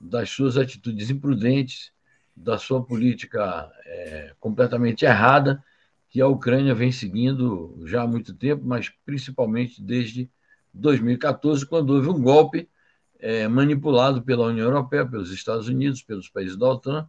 [0.00, 1.92] das suas atitudes imprudentes,
[2.34, 5.62] da sua política é, completamente errada,
[6.08, 10.30] que a Ucrânia vem seguindo já há muito tempo, mas principalmente desde
[10.72, 12.68] 2014, quando houve um golpe
[13.18, 17.08] é, manipulado pela União Europeia, pelos Estados Unidos, pelos países da OTAN,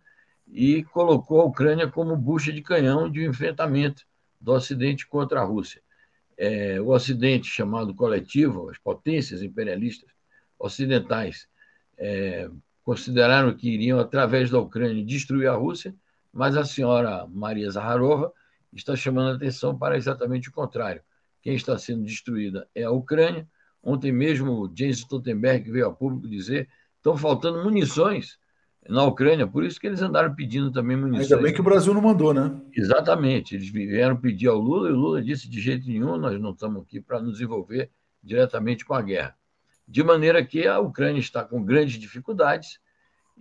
[0.51, 4.03] e colocou a Ucrânia como bucha de canhão de enfrentamento
[4.39, 5.81] do Ocidente contra a Rússia.
[6.37, 10.09] É, o Ocidente, chamado coletivo, as potências imperialistas
[10.59, 11.47] ocidentais,
[11.97, 12.49] é,
[12.83, 15.95] consideraram que iriam, através da Ucrânia, destruir a Rússia,
[16.33, 18.33] mas a senhora Maria Zaharova
[18.73, 21.01] está chamando a atenção para exatamente o contrário.
[21.41, 23.47] Quem está sendo destruída é a Ucrânia.
[23.83, 28.37] Ontem mesmo, James Stoltenberg veio a público dizer estão faltando munições
[28.89, 31.31] na Ucrânia, por isso que eles andaram pedindo também munições.
[31.31, 32.59] Ainda bem que o Brasil não mandou, né?
[32.75, 33.55] Exatamente.
[33.55, 36.81] Eles vieram pedir ao Lula e o Lula disse de jeito nenhum, nós não estamos
[36.81, 37.89] aqui para nos envolver
[38.23, 39.35] diretamente com a guerra.
[39.87, 42.79] De maneira que a Ucrânia está com grandes dificuldades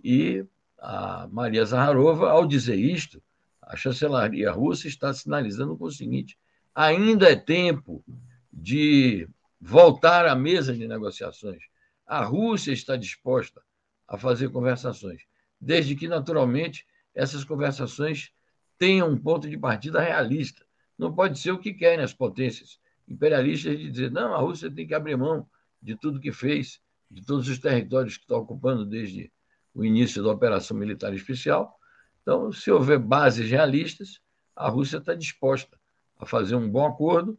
[0.03, 0.45] e
[0.77, 3.21] a Maria Zaharova, ao dizer isto,
[3.61, 6.37] a chancelaria russa está sinalizando com o seguinte:
[6.73, 8.03] ainda é tempo
[8.51, 9.27] de
[9.59, 11.63] voltar à mesa de negociações.
[12.05, 13.61] A Rússia está disposta
[14.07, 15.21] a fazer conversações,
[15.61, 18.31] desde que, naturalmente, essas conversações
[18.77, 20.65] tenham um ponto de partida realista.
[20.97, 24.87] Não pode ser o que querem as potências imperialistas de dizer, não, a Rússia tem
[24.87, 25.47] que abrir mão
[25.81, 29.31] de tudo que fez, de todos os territórios que está ocupando desde
[29.73, 31.77] o início da operação militar especial.
[32.21, 34.19] Então, se houver bases realistas,
[34.55, 35.79] a Rússia está disposta
[36.19, 37.37] a fazer um bom acordo,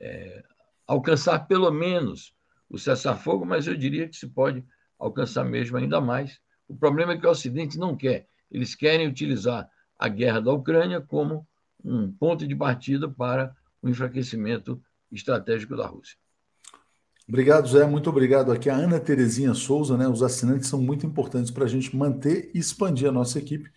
[0.00, 0.44] é,
[0.86, 2.34] alcançar pelo menos
[2.68, 4.64] o cessar-fogo, mas eu diria que se pode
[4.98, 6.40] alcançar mesmo ainda mais.
[6.68, 8.26] O problema é que o Ocidente não quer.
[8.50, 11.46] Eles querem utilizar a guerra da Ucrânia como
[11.84, 14.80] um ponto de partida para o enfraquecimento
[15.12, 16.16] estratégico da Rússia.
[17.28, 17.86] Obrigado, Zé.
[17.86, 18.68] Muito obrigado aqui.
[18.68, 20.06] A Ana Terezinha Souza, né?
[20.06, 23.70] Os assinantes são muito importantes para a gente manter e expandir a nossa equipe,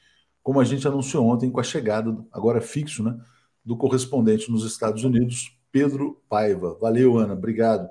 [0.44, 3.18] como a gente anunciou ontem com a chegada, agora fixo, né?
[3.64, 6.78] Do correspondente nos Estados Unidos, Pedro Paiva.
[6.80, 7.34] Valeu, Ana.
[7.34, 7.90] Obrigado.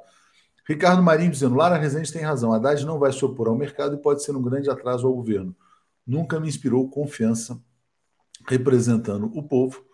[0.68, 2.52] Ricardo Marinho dizendo: Lara Rezende tem razão.
[2.52, 5.54] Haddad não vai se opor ao mercado e pode ser um grande atraso ao governo.
[6.06, 7.60] Nunca me inspirou confiança
[8.48, 9.84] representando o povo.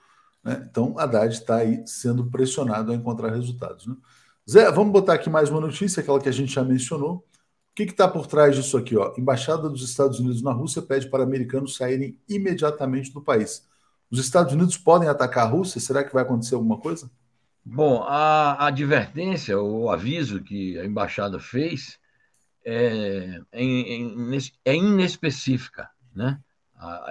[0.43, 0.67] Né?
[0.69, 3.87] Então, Haddad está aí sendo pressionado a encontrar resultados.
[3.87, 3.97] Né?
[4.51, 7.17] Zé, vamos botar aqui mais uma notícia, aquela que a gente já mencionou.
[7.17, 8.97] O que está por trás disso aqui?
[8.97, 9.15] Ó?
[9.17, 13.67] Embaixada dos Estados Unidos na Rússia pede para americanos saírem imediatamente do país.
[14.11, 15.81] Os Estados Unidos podem atacar a Rússia?
[15.81, 17.11] Será que vai acontecer alguma coisa?
[17.65, 21.99] Bom, a, advertência, o aviso que a embaixada fez
[22.65, 23.63] é, é,
[24.65, 26.41] é inespecífica, né?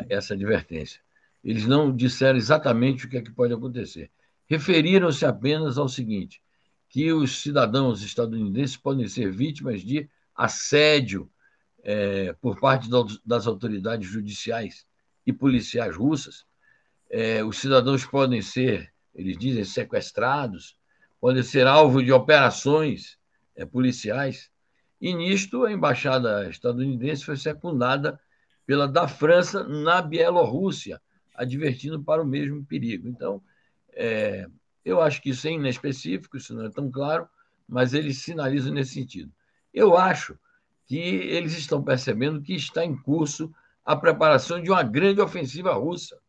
[0.09, 1.01] Essa advertência.
[1.43, 4.11] Eles não disseram exatamente o que é que pode acontecer.
[4.45, 6.41] Referiram-se apenas ao seguinte:
[6.89, 11.31] que os cidadãos estadunidenses podem ser vítimas de assédio
[11.83, 12.89] é, por parte
[13.25, 14.85] das autoridades judiciais
[15.25, 16.45] e policiais russas.
[17.09, 20.77] É, os cidadãos podem ser, eles dizem, sequestrados,
[21.19, 23.17] podem ser alvo de operações
[23.55, 24.49] é, policiais.
[24.99, 28.19] E nisto, a embaixada estadunidense foi secundada
[28.65, 31.01] pela da França na Bielorrússia,
[31.35, 33.07] advertindo para o mesmo perigo.
[33.07, 33.41] Então,
[33.93, 34.47] é,
[34.83, 37.27] eu acho que isso é inespecífico, isso não é tão claro,
[37.67, 39.31] mas eles sinalizam nesse sentido.
[39.73, 40.37] Eu acho
[40.85, 43.53] que eles estão percebendo que está em curso
[43.85, 46.19] a preparação de uma grande ofensiva russa.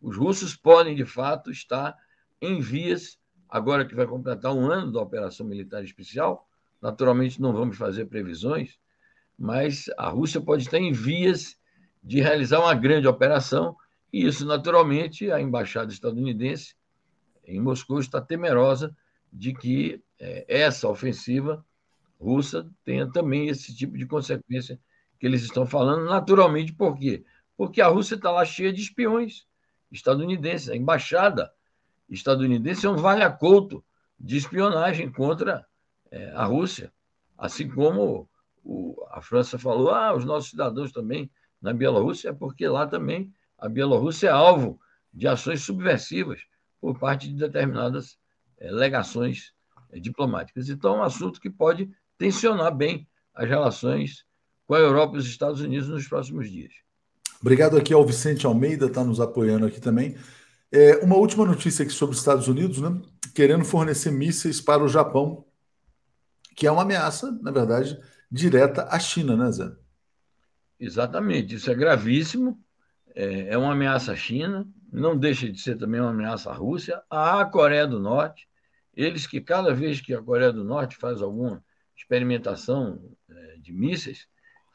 [0.00, 1.96] Os russos podem, de fato, estar
[2.40, 6.48] em vias, agora que vai completar um ano da operação militar especial.
[6.80, 8.78] Naturalmente, não vamos fazer previsões,
[9.36, 11.56] mas a Rússia pode estar em vias
[12.02, 13.76] de realizar uma grande operação,
[14.12, 16.74] e isso, naturalmente, a embaixada estadunidense
[17.44, 18.96] em Moscou está temerosa
[19.32, 21.64] de que é, essa ofensiva
[22.20, 24.80] russa tenha também esse tipo de consequência
[25.18, 27.24] que eles estão falando, naturalmente, por quê?
[27.56, 29.46] Porque a Rússia está lá cheia de espiões
[29.90, 30.68] estadunidenses.
[30.68, 31.52] A embaixada
[32.08, 33.84] estadunidense é um vale-acolto
[34.18, 35.66] de espionagem contra
[36.10, 36.92] é, a Rússia.
[37.36, 38.28] Assim como
[38.64, 43.32] o, a França falou, ah, os nossos cidadãos também na Bielorrússia, é porque lá também
[43.58, 44.80] a Bielorrússia é alvo
[45.12, 46.40] de ações subversivas
[46.80, 48.18] por parte de determinadas
[48.58, 49.52] é, legações
[49.90, 50.68] é, diplomáticas.
[50.68, 54.24] Então, é um assunto que pode tensionar bem as relações
[54.66, 56.72] com a Europa e os Estados Unidos nos próximos dias.
[57.40, 60.16] Obrigado aqui ao Vicente Almeida, está nos apoiando aqui também.
[60.72, 63.00] É, uma última notícia aqui sobre os Estados Unidos, né?
[63.34, 65.44] Querendo fornecer mísseis para o Japão,
[66.56, 67.98] que é uma ameaça, na verdade,
[68.30, 69.70] direta à China, né, Zé?
[70.80, 72.60] Exatamente, isso é gravíssimo,
[73.14, 77.02] é, é uma ameaça à China, não deixa de ser também uma ameaça à Rússia,
[77.08, 78.48] à Coreia do Norte,
[78.94, 81.62] eles que cada vez que a Coreia do Norte faz alguma
[81.96, 84.26] experimentação é, de mísseis,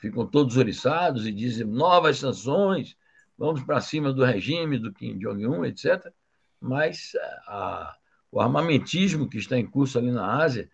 [0.03, 2.97] ficam todos oriçados e dizem novas sanções,
[3.37, 6.11] vamos para cima do regime do Kim Jong-un, etc.
[6.59, 7.13] Mas
[7.47, 7.95] a,
[8.29, 10.69] o armamentismo que está em curso ali na Ásia,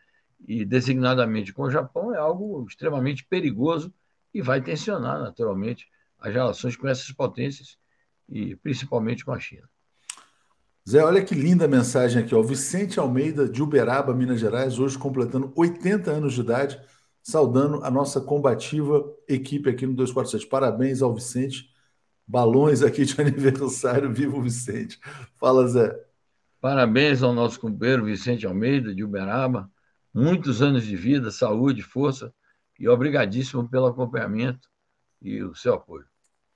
[0.48, 3.94] e designadamente com o Japão, é algo extremamente perigoso
[4.34, 5.88] e vai tensionar, naturalmente,
[6.18, 7.78] as relações com essas potências
[8.28, 9.70] e principalmente com a China.
[10.90, 12.42] Zé, olha que linda mensagem aqui, ó.
[12.42, 16.82] Vicente Almeida, de Uberaba, Minas Gerais, hoje completando 80 anos de idade,
[17.30, 20.48] saudando a nossa combativa equipe aqui no 247.
[20.48, 21.70] Parabéns ao Vicente.
[22.28, 25.00] Balões aqui de aniversário, viva o Vicente.
[25.38, 25.96] Fala, Zé.
[26.60, 29.72] Parabéns ao nosso companheiro Vicente Almeida, de Uberaba.
[30.14, 32.34] Muitos anos de vida, saúde, força
[32.80, 34.68] e obrigadíssimo pelo acompanhamento
[35.22, 36.06] e o seu apoio.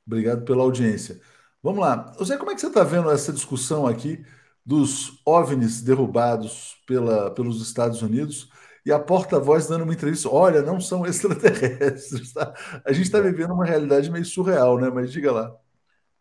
[0.05, 1.21] Obrigado pela audiência.
[1.62, 2.12] Vamos lá.
[2.23, 4.25] Zé, como é que você está vendo essa discussão aqui
[4.65, 8.49] dos OVNIs derrubados pela, pelos Estados Unidos
[8.86, 10.30] e a porta-voz dando uma entrevista?
[10.30, 12.34] Olha, não são extraterrestres.
[12.34, 12.54] Tá?
[12.86, 14.89] A gente está vivendo uma realidade meio surreal, né?
[14.89, 15.56] Mas diga lá.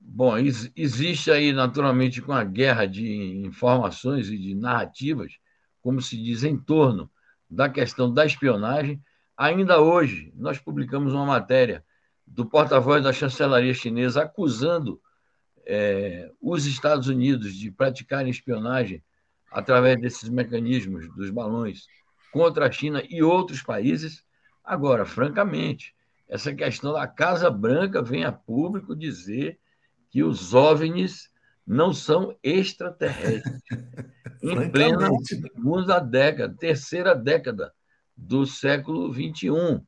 [0.00, 5.32] Bom, existe aí, naturalmente, com a guerra de informações e de narrativas,
[5.80, 7.08] como se diz, em torno
[7.48, 9.00] da questão da espionagem,
[9.36, 11.84] Ainda hoje, nós publicamos uma matéria
[12.24, 15.00] do porta-voz da chancelaria chinesa acusando
[15.66, 19.02] é, os Estados Unidos de praticarem espionagem
[19.50, 21.86] através desses mecanismos dos balões
[22.32, 24.24] contra a China e outros países.
[24.64, 25.94] Agora, francamente,
[26.28, 29.60] essa questão da Casa Branca vem a público dizer
[30.10, 31.30] que os OVNIs
[31.66, 33.60] não são extraterrestres.
[34.42, 37.72] em plena segunda década, terceira década
[38.16, 39.80] do século XXI.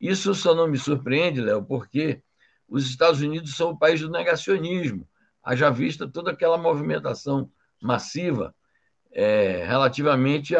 [0.00, 2.22] Isso só não me surpreende, Léo, porque
[2.68, 5.08] os Estados Unidos são o país do negacionismo,
[5.42, 8.54] haja vista toda aquela movimentação massiva
[9.12, 10.54] é, relativamente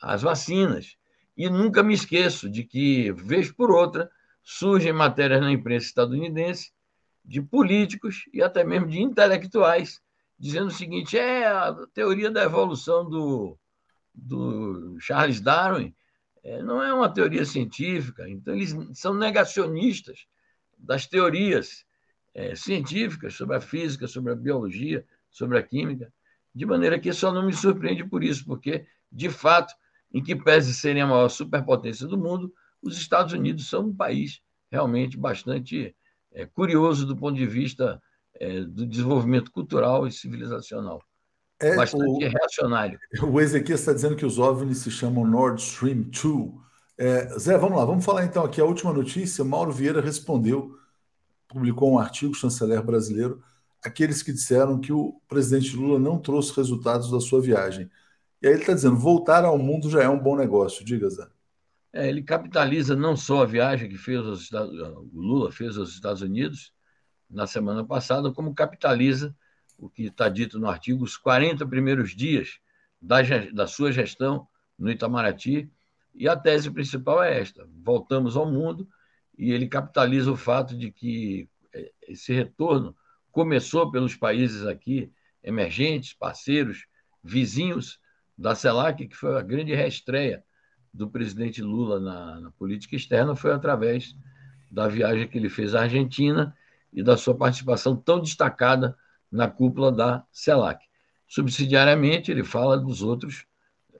[0.00, 0.96] às vacinas.
[1.36, 4.10] E nunca me esqueço de que, vez por outra,
[4.42, 6.72] surgem matérias na imprensa estadunidense
[7.24, 10.00] de políticos e até mesmo de intelectuais
[10.40, 13.58] dizendo o seguinte: é a teoria da evolução do,
[14.14, 15.94] do Charles Darwin
[16.42, 20.26] é, não é uma teoria científica, então eles são negacionistas
[20.78, 21.84] das teorias
[22.32, 26.10] é, científicas sobre a física, sobre a biologia, sobre a química,
[26.54, 29.74] de maneira que só não me surpreende por isso, porque, de fato,
[30.12, 34.40] em que pese serem a maior superpotência do mundo, os Estados Unidos são um país
[34.70, 35.94] realmente bastante
[36.32, 38.00] é, curioso do ponto de vista
[38.34, 41.02] é, do desenvolvimento cultural e civilizacional.
[41.60, 42.98] É, bastante o, reacionário.
[43.22, 46.52] O Ezequiel está dizendo que os OVNIs se chamam Nord Stream 2.
[46.96, 49.44] É, Zé, vamos lá, vamos falar então aqui a última notícia.
[49.44, 50.74] Mauro Vieira respondeu,
[51.48, 53.42] publicou um artigo, chanceler brasileiro,
[53.82, 57.90] aqueles que disseram que o presidente Lula não trouxe resultados da sua viagem.
[58.42, 60.84] E aí ele está dizendo, voltar ao mundo já é um bom negócio.
[60.84, 61.26] Diga, Zé.
[61.92, 65.90] É, ele capitaliza não só a viagem que fez aos Estados, o Lula fez aos
[65.90, 66.72] Estados Unidos
[67.28, 69.36] na semana passada, como capitaliza
[69.76, 72.60] o que está dito no artigo, os 40 primeiros dias
[73.00, 73.20] da,
[73.52, 74.46] da sua gestão
[74.78, 75.70] no Itamaraty,
[76.14, 78.88] e a tese principal é esta: voltamos ao mundo,
[79.36, 82.96] e ele capitaliza o fato de que é, esse retorno
[83.32, 85.12] começou pelos países aqui
[85.42, 86.86] emergentes, parceiros,
[87.22, 88.00] vizinhos
[88.40, 90.42] da CELAC, que foi a grande reestreia
[90.92, 94.16] do presidente Lula na, na, política externa, foi através
[94.70, 96.56] da viagem que ele fez à Argentina
[96.90, 98.96] e da sua participação tão destacada
[99.30, 100.82] na cúpula da CELAC.
[101.28, 103.44] Subsidiariamente, ele fala dos outros,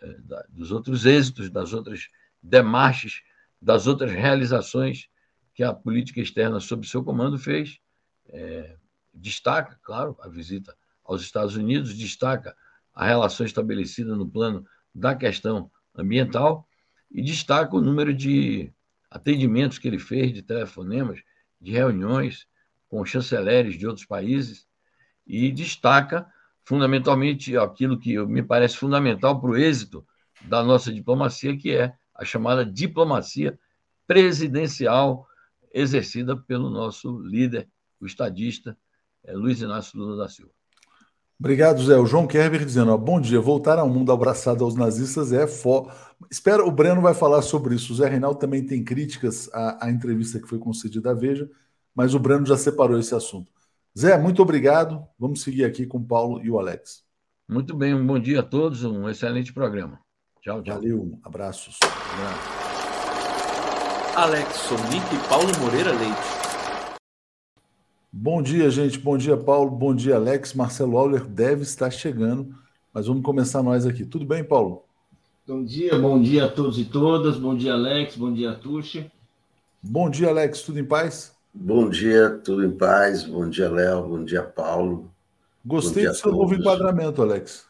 [0.01, 0.19] eh,
[0.49, 2.09] dos outros êxitos, das outras
[2.43, 3.23] demarches,
[3.61, 5.11] das outras realizações
[5.55, 7.79] que a política externa sob seu comando fez.
[8.27, 8.77] É,
[9.13, 10.75] destaca, claro, a visita
[11.05, 12.57] aos Estados Unidos, destaca
[13.01, 14.63] a relação estabelecida no plano
[14.95, 16.69] da questão ambiental
[17.11, 18.71] e destaca o número de
[19.11, 21.19] atendimentos que ele fez, de telefonemas,
[21.59, 22.47] de reuniões
[22.91, 24.67] com chanceleres de outros países
[25.27, 26.31] e destaca
[26.63, 30.07] fundamentalmente aquilo que me parece fundamental para o êxito
[30.43, 33.59] da nossa diplomacia, que é a chamada diplomacia
[34.07, 35.27] presidencial
[35.73, 37.67] exercida pelo nosso líder,
[37.99, 38.77] o estadista
[39.25, 40.60] é, Luiz Inácio Lula da Silva.
[41.41, 41.97] Obrigado, Zé.
[41.97, 43.41] O João Kerber dizendo: ó, bom dia.
[43.41, 45.91] Voltar ao mundo abraçado aos nazistas é fó.
[46.31, 47.95] Espera, o Breno vai falar sobre isso.
[47.95, 51.51] O Zé Reinaldo também tem críticas à, à entrevista que foi concedida à Veja,
[51.95, 53.51] mas o Breno já separou esse assunto.
[53.99, 55.03] Zé, muito obrigado.
[55.19, 57.03] Vamos seguir aqui com o Paulo e o Alex.
[57.49, 59.99] Muito bem, um bom dia a todos, um excelente programa.
[60.43, 60.75] Tchau, tchau.
[60.77, 61.79] Valeu, abraços.
[61.83, 62.71] Abraço.
[64.15, 66.40] Alex Sonic e Paulo Moreira Leite.
[68.13, 68.99] Bom dia, gente.
[68.99, 69.71] Bom dia, Paulo.
[69.71, 70.53] Bom dia, Alex.
[70.53, 72.53] Marcelo Auler deve estar chegando,
[72.93, 74.05] mas vamos começar nós aqui.
[74.05, 74.85] Tudo bem, Paulo?
[75.47, 77.39] Bom dia, bom dia a todos e todas.
[77.39, 78.17] Bom dia, Alex.
[78.17, 79.09] Bom dia, Tuxi.
[79.81, 80.63] Bom dia, Alex.
[80.63, 81.37] Tudo em paz?
[81.55, 83.23] Bom dia, tudo em paz.
[83.23, 84.09] Bom dia, Léo.
[84.09, 85.09] Bom dia, Paulo.
[85.65, 87.65] Gostei do seu novo enquadramento, Alex.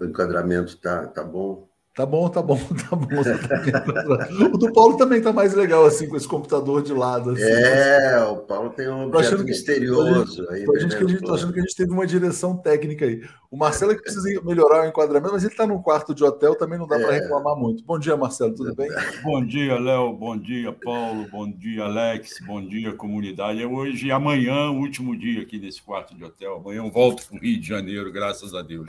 [0.00, 1.67] O enquadramento tá, tá bom.
[1.98, 2.56] Tá bom, tá bom,
[2.88, 3.08] tá bom.
[3.08, 7.30] Tá o do Paulo também tá mais legal, assim, com esse computador de lado.
[7.30, 8.32] Assim, é, assim.
[8.34, 10.46] o Paulo tem um objeto misterioso.
[10.46, 12.56] Que, aí, tô, achando que a gente, tô achando que a gente teve uma direção
[12.56, 13.20] técnica aí.
[13.50, 16.54] O Marcelo é que precisa melhorar o enquadramento, mas ele está num quarto de hotel,
[16.54, 17.02] também não dá é.
[17.04, 17.82] para reclamar muito.
[17.82, 18.88] Bom dia, Marcelo, tudo bem?
[19.24, 23.60] Bom dia, Léo, bom dia, Paulo, bom dia, Alex, bom dia, comunidade.
[23.60, 26.58] É hoje e amanhã, o último dia aqui nesse quarto de hotel.
[26.58, 28.86] Amanhã eu volto para o Rio de Janeiro, graças a Deus.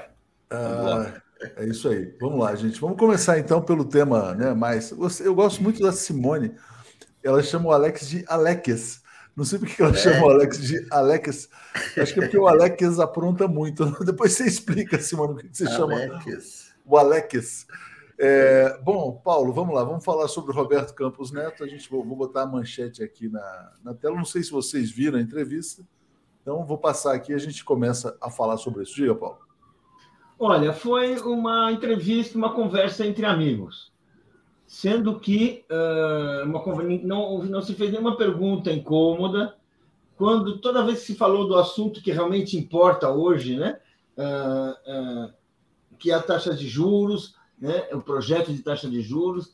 [0.51, 1.21] Ah,
[1.57, 2.15] é isso aí.
[2.19, 2.79] Vamos lá, gente.
[2.79, 4.53] Vamos começar então pelo tema, né?
[4.53, 4.91] Mais.
[5.21, 6.53] Eu gosto muito da Simone.
[7.23, 9.01] Ela chama o Alex de Alex.
[9.35, 9.97] Não sei por que ela é.
[9.97, 11.49] chama o Alex de Alex.
[11.97, 13.85] Acho que é porque o Alex apronta muito.
[14.03, 15.95] Depois você explica, Simone, o que você chama
[16.85, 17.67] o Alex.
[18.21, 21.63] É, bom, Paulo, vamos lá, vamos falar sobre o Roberto Campos Neto.
[21.63, 24.15] A gente vou, vou botar a manchete aqui na, na tela.
[24.15, 25.87] Não sei se vocês viram a entrevista,
[26.41, 28.95] então vou passar aqui e a gente começa a falar sobre isso.
[28.95, 29.48] Diga, Paulo.
[30.41, 33.91] Olha, foi uma entrevista, uma conversa entre amigos,
[34.65, 36.63] sendo que uh, uma,
[37.03, 39.53] não, não se fez nenhuma pergunta incômoda,
[40.15, 43.79] quando toda vez que se falou do assunto que realmente importa hoje, né,
[44.17, 45.33] uh, uh,
[45.97, 49.53] que é a taxa de juros, né, o projeto de taxa de juros,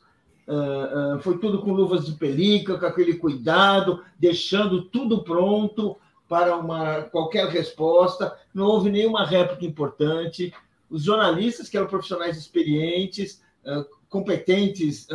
[1.22, 5.96] foi tudo com luvas de pelica, com aquele cuidado, deixando tudo pronto
[6.28, 10.54] para uma qualquer resposta, não houve nenhuma réplica importante,
[10.88, 13.42] os jornalistas, que eram profissionais experientes,
[14.08, 15.08] competentes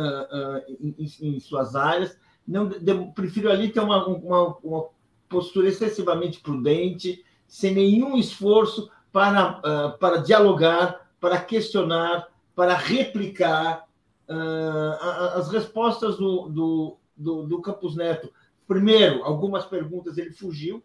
[0.80, 2.16] em, em, suas áreas,
[2.46, 4.88] não prefiro ali ter uma, uma, uma,
[5.28, 13.88] postura excessivamente prudente, sem nenhum esforço para, para dialogar, para questionar, para replicar
[15.34, 18.30] as respostas do, do, do, do Campos Neto.
[18.66, 20.82] Primeiro, algumas perguntas ele fugiu,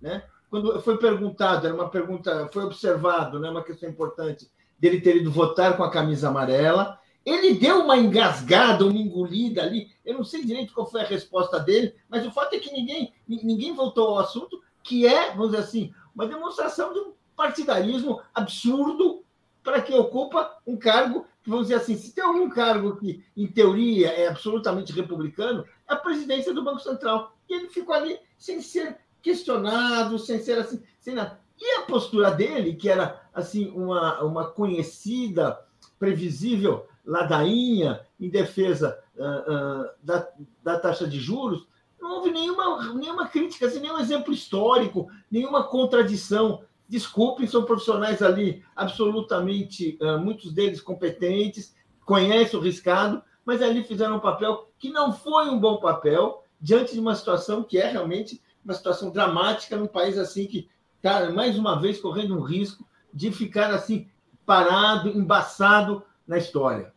[0.00, 0.22] né?
[0.50, 5.30] Quando foi perguntado, era uma pergunta, foi observado, né, uma questão importante, dele ter ido
[5.30, 6.98] votar com a camisa amarela.
[7.24, 9.88] Ele deu uma engasgada, uma engolida ali.
[10.04, 13.12] Eu não sei direito qual foi a resposta dele, mas o fato é que ninguém,
[13.26, 19.24] ninguém voltou ao assunto, que é, vamos dizer assim, uma demonstração de um partidarismo absurdo
[19.62, 24.08] para que ocupa um cargo, vamos dizer assim, se tem algum cargo que, em teoria,
[24.08, 27.36] é absolutamente republicano, é a presidência do Banco Central.
[27.48, 28.96] E ele ficou ali sem ser
[29.26, 31.40] questionado, sem ser assim, sem nada.
[31.60, 35.58] E a postura dele, que era assim uma, uma conhecida,
[35.98, 40.28] previsível ladainha em defesa uh, uh, da,
[40.62, 41.66] da taxa de juros,
[42.00, 46.62] não houve nenhuma, nenhuma crítica, assim, nenhum exemplo histórico, nenhuma contradição.
[46.88, 51.74] Desculpem, são profissionais ali absolutamente, uh, muitos deles competentes,
[52.04, 56.94] conhecem o riscado, mas ali fizeram um papel que não foi um bom papel diante
[56.94, 61.56] de uma situação que é realmente uma situação dramática num país assim que está, mais
[61.56, 64.08] uma vez, correndo um risco de ficar assim,
[64.44, 66.92] parado, embaçado na história.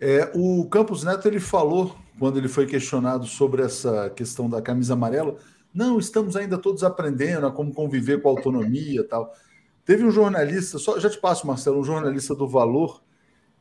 [0.00, 4.94] É, o Campos Neto ele falou, quando ele foi questionado sobre essa questão da camisa
[4.94, 5.36] amarela,
[5.72, 9.32] não, estamos ainda todos aprendendo a como conviver com a autonomia tal.
[9.84, 13.02] Teve um jornalista, só já te passo, Marcelo, um jornalista do Valor,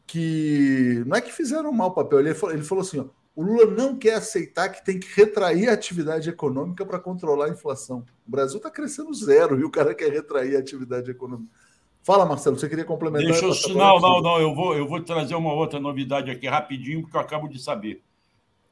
[0.07, 3.05] que não é que fizeram um mau papel, ele falou, ele falou assim: ó,
[3.39, 7.49] o Lula não quer aceitar que tem que retrair a atividade econômica para controlar a
[7.49, 8.05] inflação.
[8.27, 11.49] O Brasil está crescendo zero e o cara quer retrair a atividade econômica.
[12.03, 13.31] Fala, Marcelo, você queria complementar?
[13.31, 13.77] Deixa eu...
[13.77, 17.21] Não, não, não, eu vou, eu vou trazer uma outra novidade aqui rapidinho, porque eu
[17.21, 18.03] acabo de saber.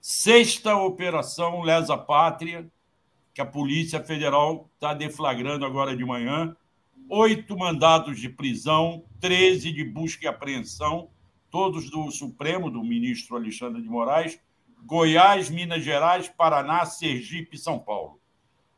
[0.02, 2.70] Sexta operação Lesa Pátria,
[3.34, 6.54] que a Polícia Federal está deflagrando agora de manhã,
[7.08, 11.08] oito mandados de prisão, 13 de busca e apreensão,
[11.50, 14.38] todos do Supremo, do ministro Alexandre de Moraes,
[14.88, 18.20] Goiás, Minas Gerais, Paraná, Sergipe e São Paulo.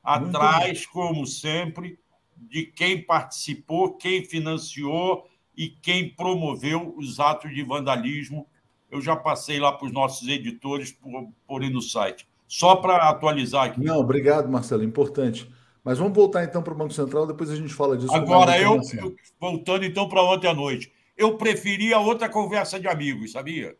[0.03, 1.99] Atrás, como sempre,
[2.35, 8.47] de quem participou, quem financiou e quem promoveu os atos de vandalismo.
[8.89, 12.27] Eu já passei lá para os nossos editores por, por ir no site.
[12.47, 13.79] Só para atualizar aqui.
[13.79, 15.47] Não, obrigado, Marcelo, importante.
[15.83, 18.11] Mas vamos voltar então para o Banco Central, depois a gente fala disso.
[18.11, 23.33] Agora, eu, eu, voltando então para ontem à noite, eu preferia outra conversa de amigos,
[23.33, 23.77] sabia?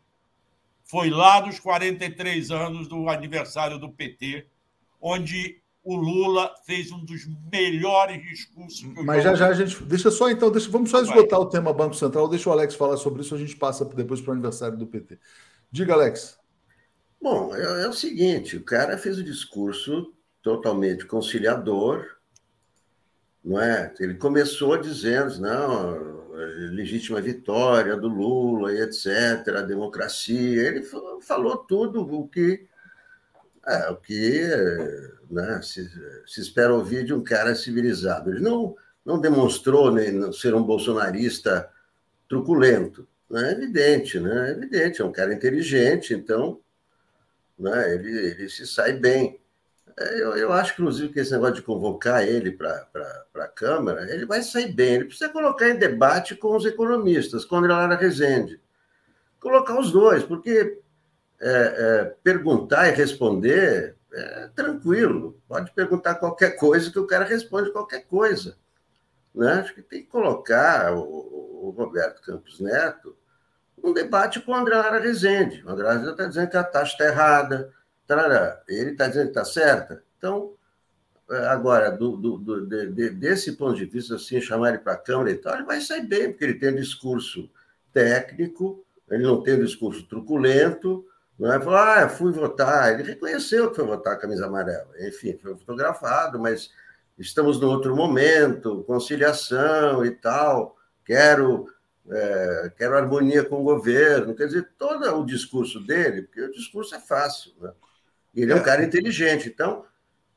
[0.90, 4.44] Foi lá dos 43 anos do aniversário do PT,
[5.00, 9.80] onde o Lula fez um dos melhores discursos que eu Mas já já a gente.
[9.84, 11.46] Deixa só então, deixa, vamos só esgotar Vai.
[11.46, 14.30] o tema Banco Central, deixa o Alex falar sobre isso, a gente passa depois para
[14.30, 15.16] o aniversário do PT.
[15.70, 16.36] Diga, Alex.
[17.22, 20.12] Bom, é, é o seguinte: o cara fez o discurso
[20.42, 22.04] totalmente conciliador,
[23.44, 23.94] não é?
[24.00, 26.29] Ele começou dizendo, não,
[26.70, 30.68] legítima vitória do Lula e etc, a democracia.
[30.68, 30.82] Ele
[31.20, 32.66] falou tudo o que
[33.66, 34.40] é, o que
[35.30, 35.88] né, se,
[36.26, 38.30] se, espera ouvir de um cara civilizado.
[38.30, 38.74] Ele não,
[39.04, 41.68] não demonstrou nem ser um bolsonarista
[42.28, 43.06] truculento.
[43.28, 43.50] Né?
[43.50, 44.48] É evidente, né?
[44.48, 46.60] É evidente, é um cara inteligente, então
[47.58, 49.39] né, ele, ele se sai bem.
[50.00, 52.86] Eu, eu acho, inclusive, que esse negócio de convocar ele para
[53.34, 54.94] a Câmara, ele vai sair bem.
[54.94, 58.60] Ele precisa colocar em debate com os economistas, com a André Lara Rezende.
[59.38, 60.80] Colocar os dois, porque
[61.40, 65.40] é, é, perguntar e responder é tranquilo.
[65.46, 68.56] Pode perguntar qualquer coisa que o cara responde qualquer coisa.
[69.34, 69.52] Né?
[69.52, 73.16] Acho que tem que colocar o, o Roberto Campos Neto
[73.82, 75.64] um debate com o André Lara Rezende.
[75.64, 77.72] O André Lara está dizendo que a taxa está errada,
[78.10, 78.60] tarará.
[78.68, 80.02] ele está dizendo que está certa.
[80.18, 80.54] Então,
[81.30, 84.98] é, agora, do, do, do, de, desse ponto de vista, assim, chamar ele para a
[84.98, 87.48] Câmara e tal, ele vai sair bem, porque ele tem um discurso
[87.92, 91.04] técnico, ele não tem um discurso truculento,
[91.38, 91.60] não é?
[91.60, 92.92] Falou, ah, fui votar.
[92.92, 94.90] Ele reconheceu que foi votar a camisa amarela.
[95.00, 96.70] Enfim, foi fotografado, mas
[97.16, 100.76] estamos num outro momento, conciliação e tal.
[101.04, 101.68] Quero
[102.10, 104.34] é, quero harmonia com o governo.
[104.34, 107.72] Quer dizer, todo o discurso dele, porque o discurso é fácil, né?
[108.34, 109.84] Ele é um cara inteligente, então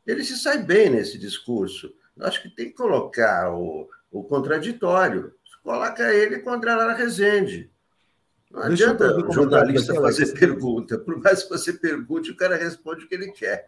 [0.05, 1.93] ele se sai bem nesse discurso.
[2.17, 5.33] Eu acho que tem que colocar o, o contraditório.
[5.63, 7.71] Coloca ele com André Lara Rezende.
[8.51, 10.99] Não Deixa adianta o jornalista fazer pergunta.
[10.99, 13.67] Por mais que você pergunte, o cara responde o que ele quer.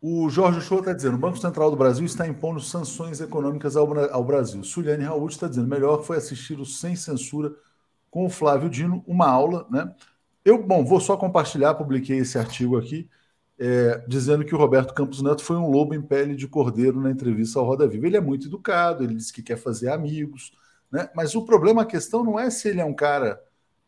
[0.00, 3.92] O Jorge Show está dizendo: o Banco Central do Brasil está impondo sanções econômicas ao,
[4.10, 4.64] ao Brasil.
[4.64, 7.52] Suliane Raul está dizendo: melhor foi assistir o Sem Censura
[8.10, 9.94] com o Flávio Dino, uma aula, né?
[10.44, 13.08] Eu, bom, vou só compartilhar, publiquei esse artigo aqui,
[13.58, 17.10] é, dizendo que o Roberto Campos Neto foi um lobo em pele de cordeiro na
[17.10, 18.06] entrevista ao Roda Viva.
[18.06, 20.52] Ele é muito educado, ele disse que quer fazer amigos,
[20.90, 21.08] né?
[21.14, 23.40] Mas o problema, a questão não é se ele é um cara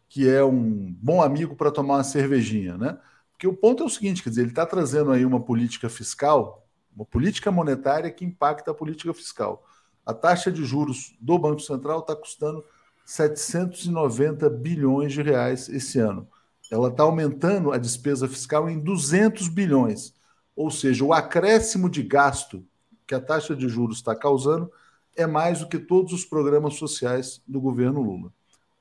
[0.09, 2.99] que é um bom amigo para tomar uma cervejinha, né?
[3.33, 6.67] Porque o ponto é o seguinte, quer dizer, ele está trazendo aí uma política fiscal,
[6.95, 9.67] uma política monetária que impacta a política fiscal.
[10.07, 12.65] A taxa de juros do Banco Central está custando
[13.05, 16.29] 790 bilhões de reais esse ano.
[16.75, 20.13] Ela está aumentando a despesa fiscal em 200 bilhões.
[20.57, 22.67] Ou seja, o acréscimo de gasto
[23.07, 24.69] que a taxa de juros está causando
[25.15, 28.33] é mais do que todos os programas sociais do governo Lula.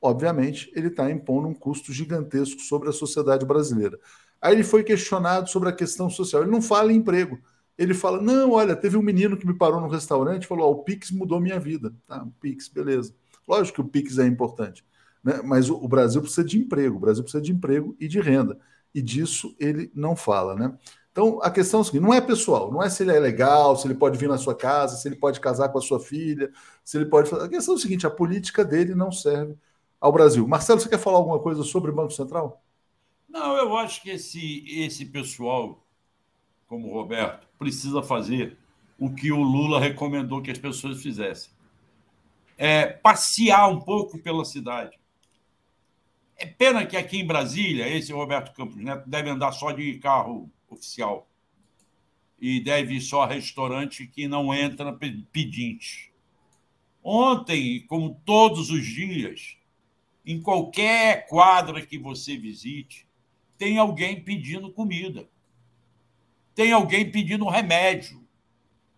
[0.02, 4.00] Obviamente, ele está impondo um custo gigantesco sobre a sociedade brasileira.
[4.42, 6.42] Aí ele foi questionado sobre a questão social.
[6.42, 7.40] Ele não fala em emprego.
[7.78, 10.80] Ele fala: não, olha, teve um menino que me parou no restaurante e falou: oh,
[10.80, 11.94] o Pix mudou minha vida.
[12.08, 13.14] Tá, o Pix, beleza.
[13.48, 14.84] Lógico que o Pix é importante,
[15.24, 15.42] né?
[15.44, 18.60] mas o, o Brasil precisa de emprego, o Brasil precisa de emprego e de renda.
[18.94, 20.78] E disso ele não fala, né?
[21.12, 23.76] Então, a questão é a seguinte: não é pessoal, não é se ele é legal,
[23.78, 26.52] se ele pode vir na sua casa, se ele pode casar com a sua filha,
[26.84, 27.34] se ele pode.
[27.36, 29.56] A questão é a seguinte: a política dele não serve
[30.02, 30.48] ao Brasil.
[30.48, 32.64] Marcelo, você quer falar alguma coisa sobre o Banco Central?
[33.30, 35.84] Não, eu acho que esse, esse pessoal,
[36.68, 38.58] como o Roberto, precisa fazer
[39.00, 41.52] o que o Lula recomendou que as pessoas fizessem.
[42.58, 45.00] É passear um pouco pela cidade.
[46.44, 50.52] É pena que aqui em Brasília, esse Roberto Campos Neto deve andar só de carro
[50.70, 51.26] oficial.
[52.38, 56.12] E deve ir só a restaurante que não entra pedinte.
[57.02, 59.56] Ontem, como todos os dias,
[60.26, 63.08] em qualquer quadra que você visite,
[63.58, 65.30] tem alguém pedindo comida,
[66.54, 68.22] tem alguém pedindo remédio.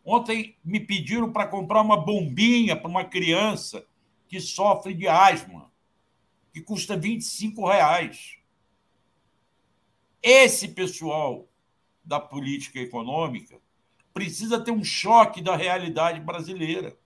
[0.04, 3.86] Ontem me pediram para comprar uma bombinha para uma criança
[4.28, 5.72] que sofre de asma,
[6.56, 8.38] que custa 25 reais.
[10.24, 11.50] Esse pessoal
[12.02, 13.60] da política econômica
[14.14, 16.98] precisa ter um choque da realidade brasileira.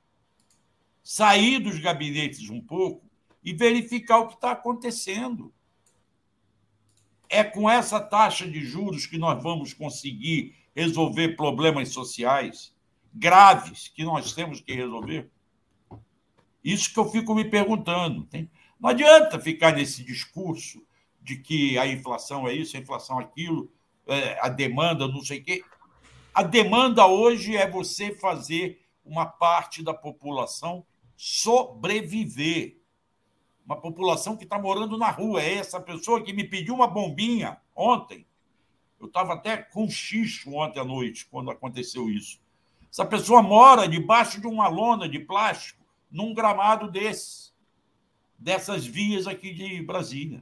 [1.02, 3.10] sair dos gabinetes um pouco
[3.44, 5.52] e verificar o que está acontecendo.
[7.28, 12.72] É com essa taxa de juros que nós vamos conseguir resolver problemas sociais
[13.12, 15.32] graves que nós temos que resolver?
[16.64, 18.28] Isso que eu fico me perguntando.
[18.80, 20.82] Não adianta ficar nesse discurso
[21.22, 23.72] de que a inflação é isso, a inflação é aquilo,
[24.08, 25.64] é, a demanda, não sei o quê.
[26.34, 30.86] A demanda hoje é você fazer uma parte da população
[31.18, 32.78] sobreviver.
[33.66, 35.42] Uma população que está morando na rua.
[35.42, 38.26] É essa pessoa que me pediu uma bombinha ontem.
[39.00, 42.40] Eu estava até com xixo ontem à noite, quando aconteceu isso.
[42.92, 47.49] Essa pessoa mora debaixo de uma lona de plástico, num gramado desse,
[48.40, 50.42] dessas vias aqui de Brasília.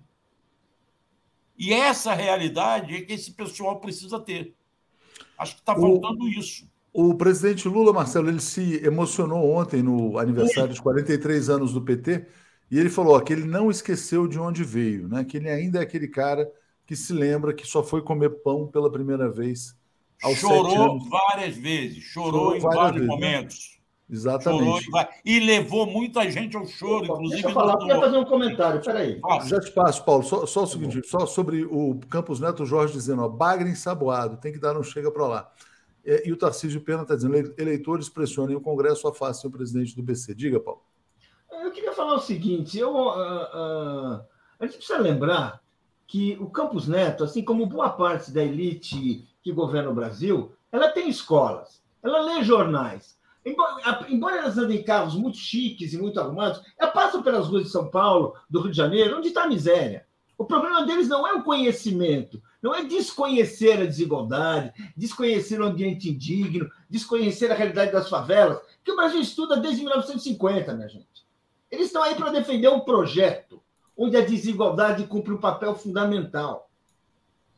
[1.57, 4.53] E essa realidade é que esse pessoal precisa ter.
[5.37, 6.69] Acho que está faltando o, isso.
[6.93, 12.27] O presidente Lula, Marcelo, ele se emocionou ontem no aniversário de 43 anos do PT
[12.69, 15.23] e ele falou que ele não esqueceu de onde veio, né?
[15.23, 16.49] que ele ainda é aquele cara
[16.85, 19.75] que se lembra que só foi comer pão pela primeira vez
[20.21, 23.13] aos Chorou várias vezes, chorou, chorou em vários vezes, né?
[23.13, 23.71] momentos.
[23.71, 23.76] Né?
[24.09, 24.85] Exatamente.
[24.85, 27.41] Chorou e levou muita gente ao choro, Opa, inclusive.
[27.41, 29.19] Deixa eu falar, eu fazer um comentário, peraí.
[29.45, 30.23] Já te passo, Paulo.
[30.23, 34.53] Só, só o seguinte, só sobre o Campos Neto Jorge dizendo, ó, bagre ensaboado, tem
[34.53, 35.51] que dar, não chega para lá.
[36.05, 40.01] E, e, o Tarcísio Pena está dizendo, eleitores pressionem o Congresso, afastem o presidente do
[40.01, 40.33] BC.
[40.33, 40.81] Diga, Paulo.
[41.51, 44.21] Eu queria falar o seguinte, eu, uh, uh,
[44.59, 45.61] a gente precisa lembrar
[46.07, 50.89] que o Campos Neto, assim como boa parte da elite que governa o Brasil, ela
[50.89, 53.16] tem escolas, ela lê jornais,
[54.09, 57.69] embora elas andem em carros muito chiques e muito arrumados, elas passam pelas ruas de
[57.69, 60.05] São Paulo, do Rio de Janeiro, onde está a miséria.
[60.37, 66.09] O problema deles não é o conhecimento, não é desconhecer a desigualdade, desconhecer o ambiente
[66.09, 71.25] indigno, desconhecer a realidade das favelas, que o Brasil estuda desde 1950, minha gente.
[71.71, 73.61] Eles estão aí para defender um projeto
[73.97, 76.69] onde a desigualdade cumpre um papel fundamental.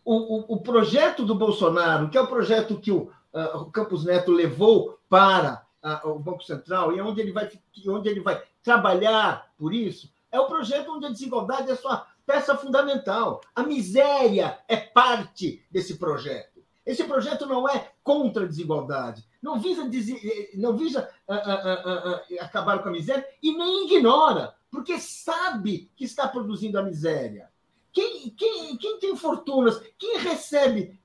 [0.06, 4.06] O, o, o projeto do Bolsonaro, que é o projeto que o, uh, o Campos
[4.06, 7.50] Neto levou para a, o Banco Central e onde ele, vai,
[7.88, 12.56] onde ele vai trabalhar por isso, é o projeto onde a desigualdade é sua peça
[12.56, 13.42] fundamental.
[13.56, 16.60] A miséria é parte desse projeto.
[16.86, 19.88] Esse projeto não é contra a desigualdade, não visa,
[20.56, 26.04] não visa uh, uh, uh, acabar com a miséria e nem ignora, porque sabe que
[26.04, 27.50] está produzindo a miséria.
[27.92, 31.00] Quem, quem, quem tem fortunas, quem recebe,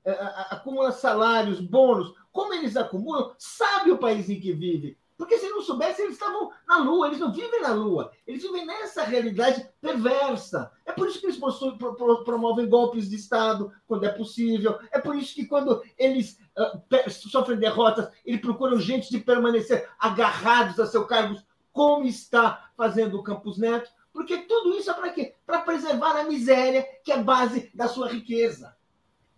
[0.49, 4.97] acumula salários, bônus, como eles acumulam, sabe o país em que vive.
[5.17, 8.65] Porque se não soubesse, eles estavam na Lua, eles não vivem na Lua, eles vivem
[8.65, 10.69] nessa realidade perversa.
[10.85, 14.77] É por isso que eles possuem, pro, pro, promovem golpes de Estado quando é possível,
[14.91, 20.79] é por isso que quando eles uh, sofrem derrotas, eles procuram gente de permanecer agarrados
[20.79, 25.35] a seus cargos, como está fazendo o Campos Neto, porque tudo isso é para quê?
[25.45, 28.73] Para preservar a miséria, que é base da sua riqueza.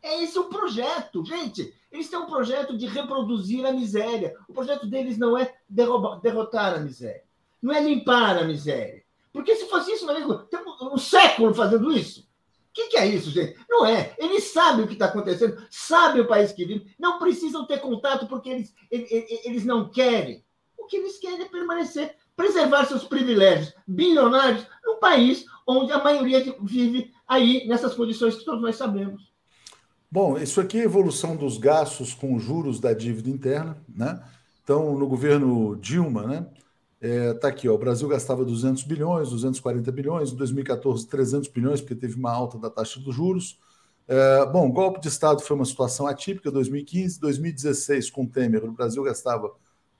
[0.03, 1.73] É esse o projeto, gente.
[1.91, 4.37] Eles têm um projeto de reproduzir a miséria.
[4.47, 7.23] O projeto deles não é derrotar a miséria,
[7.59, 9.03] não é limpar a miséria.
[9.33, 12.21] Porque se fosse isso, meu amigo, temos um século fazendo isso.
[12.21, 13.57] O que, que, é isso, gente?
[13.67, 14.13] Não é.
[14.19, 18.27] Eles sabem o que está acontecendo, sabem o país que vivem, não precisam ter contato
[18.27, 19.09] porque eles, eles,
[19.43, 20.45] eles não querem.
[20.77, 26.55] O que eles querem é permanecer, preservar seus privilégios bilionários num país onde a maioria
[26.61, 29.33] vive aí nessas condições que todos nós sabemos.
[30.09, 34.23] Bom, isso aqui é a evolução dos gastos com juros da dívida interna, né?
[34.63, 36.47] Então, no governo Dilma, né?
[37.01, 41.81] É, tá aqui, ó, o Brasil gastava 200 bilhões, 240 bilhões, em 2014 300 bilhões,
[41.81, 43.59] porque teve uma alta da taxa dos juros.
[44.07, 49.03] É, bom, golpe de Estado foi uma situação atípica, 2015, 2016 com Temer, o Brasil
[49.03, 49.51] gastava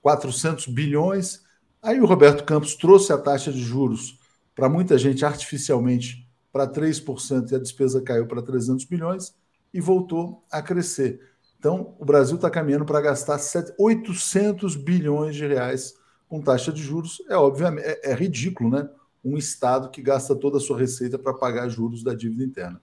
[0.02, 1.46] 400 bilhões.
[1.88, 4.20] Aí o Roberto Campos trouxe a taxa de juros
[4.54, 9.34] para muita gente artificialmente para 3% e a despesa caiu para 300 bilhões
[9.74, 11.22] e voltou a crescer.
[11.58, 13.40] Então, o Brasil está caminhando para gastar
[13.80, 15.94] 800 bilhões de reais
[16.28, 17.24] com taxa de juros.
[17.30, 18.90] É obviamente é, é ridículo, né?
[19.24, 22.82] Um Estado que gasta toda a sua receita para pagar juros da dívida interna.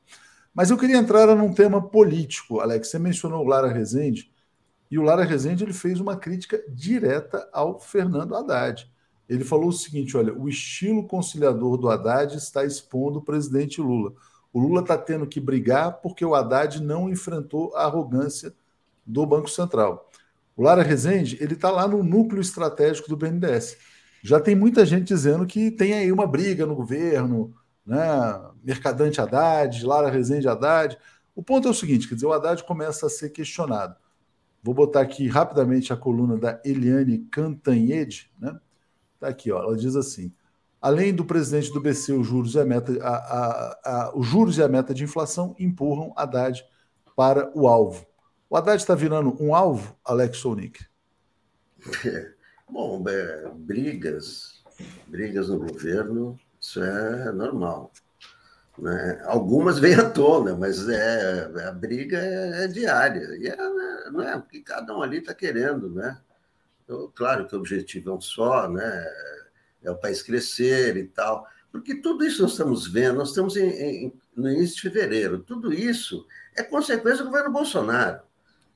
[0.55, 2.89] Mas eu queria entrar num tema político, Alex.
[2.89, 4.33] Você mencionou o Lara Rezende,
[4.91, 8.94] e o Lara Rezende ele fez uma crítica direta ao Fernando Haddad.
[9.29, 14.13] Ele falou o seguinte: olha, o estilo conciliador do Haddad está expondo o presidente Lula.
[14.53, 18.55] O Lula está tendo que brigar porque o Haddad não enfrentou a arrogância
[19.05, 20.11] do Banco Central.
[20.57, 23.77] O Lara Rezende ele está lá no núcleo estratégico do BNDES.
[24.23, 27.53] Já tem muita gente dizendo que tem aí uma briga no governo,
[27.85, 27.99] né?
[28.63, 30.97] Mercadante Haddad, Lara Rezende Haddad.
[31.35, 33.97] O ponto é o seguinte: quer dizer, o Haddad começa a ser questionado.
[34.63, 38.59] Vou botar aqui rapidamente a coluna da Eliane Cantanhede, né?
[39.25, 40.31] Está aqui, ó, ela diz assim:
[40.81, 44.59] além do presidente do BC, os juros e a meta, a, a, a, os juros
[44.59, 46.63] e a meta de inflação empurram Haddad
[47.17, 48.07] para o alvo.
[48.51, 50.85] O Haddad está virando um alvo, Alex Sonic?
[52.71, 54.63] Bom, é, brigas,
[55.07, 57.91] brigas no governo, isso é normal.
[58.79, 59.23] Né?
[59.25, 63.27] Algumas vêm à tona, mas é, a briga é, é diária.
[63.39, 63.57] E é,
[64.11, 66.19] não é porque cada um ali está querendo, né?
[66.85, 69.07] Então, claro que o objetivo é um só, né?
[69.83, 71.47] É o país crescer e tal.
[71.73, 75.73] Porque tudo isso nós estamos vendo, nós estamos em, em, no início de fevereiro, tudo
[75.73, 76.25] isso
[76.55, 78.21] é consequência do governo Bolsonaro.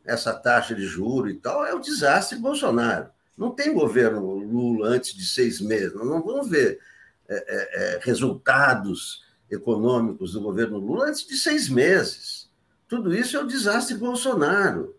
[0.05, 3.09] Essa taxa de juro e tal é o desastre Bolsonaro.
[3.37, 6.81] Não tem governo Lula antes de seis meses, nós não vamos ver
[7.29, 12.51] é, é, é, resultados econômicos do governo Lula antes de seis meses.
[12.89, 14.98] Tudo isso é o desastre Bolsonaro.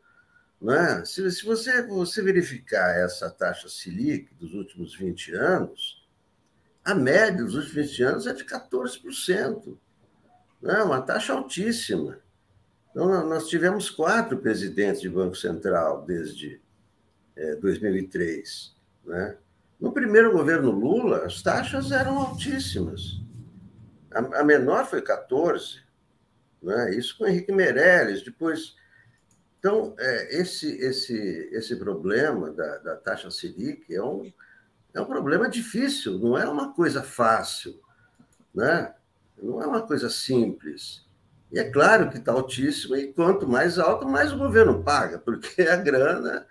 [0.62, 1.04] Né?
[1.06, 6.08] Se, se você, você verificar essa taxa Selic dos últimos 20 anos,
[6.84, 9.78] a média dos últimos 20 anos é de 14%.
[10.62, 10.84] Né?
[10.84, 12.20] Uma taxa altíssima.
[12.92, 16.60] Então, nós tivemos quatro presidentes de Banco Central desde
[17.36, 18.76] é, 2003.
[19.06, 19.38] Né?
[19.80, 23.22] No primeiro governo Lula, as taxas eram altíssimas.
[24.12, 25.80] A, a menor foi 14%.
[26.62, 26.96] Né?
[26.96, 28.24] Isso com Henrique Meirelles.
[28.24, 28.76] Depois
[29.60, 34.32] então, é, esse, esse, esse problema da, da taxa Selic é um,
[34.94, 37.78] é um problema difícil, não é uma coisa fácil,
[38.56, 38.94] né?
[39.42, 41.06] não é uma coisa simples.
[41.52, 45.62] E é claro que está altíssimo, e quanto mais alto, mais o governo paga, porque
[45.62, 46.48] é a grana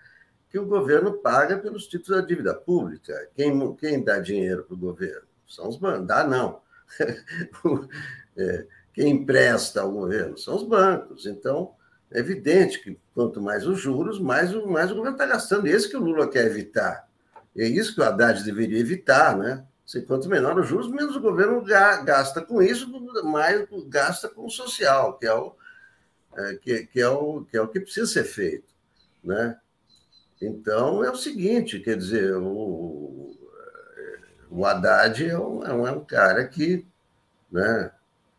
[0.49, 3.29] que o governo paga pelos títulos da dívida pública.
[3.35, 5.27] Quem, quem dá dinheiro para o governo?
[5.47, 6.07] São os bancos.
[6.07, 6.61] Dá, não.
[8.37, 10.37] É, quem empresta ao governo?
[10.37, 11.25] São os bancos.
[11.25, 11.75] Então,
[12.11, 15.67] é evidente que quanto mais os juros, mais o, mais o governo está gastando.
[15.67, 17.07] E esse que o Lula quer evitar.
[17.55, 19.65] É isso que o Haddad deveria evitar, né?
[19.85, 22.87] Se quanto menor os juros, menos o governo gasta com isso,
[23.23, 25.55] mais gasta com o social, que é o,
[26.37, 28.71] é, que, que, é o, que é o que precisa ser feito,
[29.23, 29.57] né?
[30.39, 33.35] Então é o seguinte, quer dizer, o,
[34.49, 36.85] o Haddad é um, é um cara que
[37.51, 37.91] né,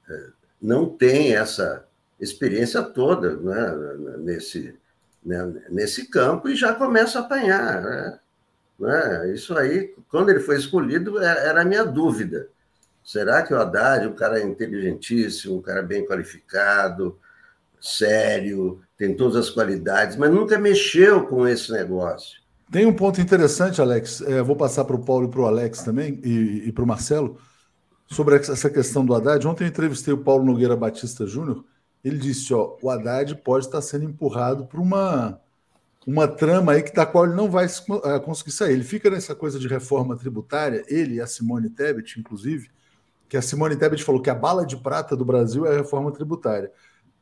[0.08, 0.26] é,
[0.62, 1.86] não tem essa
[2.20, 4.74] experiência toda né, nesse,
[5.24, 7.82] né, nesse campo e já começa a apanhar.
[7.82, 8.18] Né?
[8.78, 9.32] Né?
[9.34, 12.48] Isso aí, quando ele foi escolhido, é, era a minha dúvida.
[13.04, 17.18] Será que o Haddad, um cara inteligentíssimo, um cara bem qualificado,
[17.80, 22.40] sério, tem todas as qualidades, mas nunca mexeu com esse negócio?
[22.70, 24.20] Tem um ponto interessante, Alex.
[24.20, 26.86] É, vou passar para o Paulo e para o Alex também, e, e para o
[26.86, 27.38] Marcelo,
[28.06, 29.46] sobre essa questão do Haddad.
[29.46, 31.64] Ontem eu entrevistei o Paulo Nogueira Batista Júnior,
[32.04, 35.40] ele disse: ó, o Haddad pode estar sendo empurrado para uma,
[36.06, 38.72] uma trama aí que da qual ele não vai eh, conseguir sair.
[38.72, 42.70] Ele fica nessa coisa de reforma tributária, ele e a Simone Tebet, inclusive,
[43.28, 46.10] que a Simone Tebet falou que a bala de prata do Brasil é a reforma
[46.10, 46.72] tributária.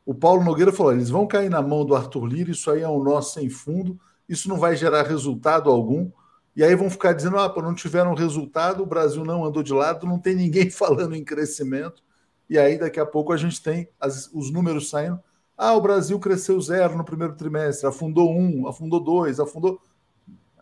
[0.06, 2.88] O Paulo Nogueira falou: eles vão cair na mão do Arthur Lira, isso aí é
[2.88, 3.98] um nó sem fundo,
[4.28, 6.10] isso não vai gerar resultado algum.
[6.54, 10.06] E aí vão ficar dizendo: ah, não tiveram resultado, o Brasil não andou de lado,
[10.06, 12.02] não tem ninguém falando em crescimento
[12.48, 15.20] e aí daqui a pouco a gente tem as, os números saindo.
[15.56, 19.80] Ah, o Brasil cresceu zero no primeiro trimestre, afundou um, afundou dois, afundou.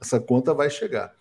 [0.00, 1.12] Essa conta vai chegar.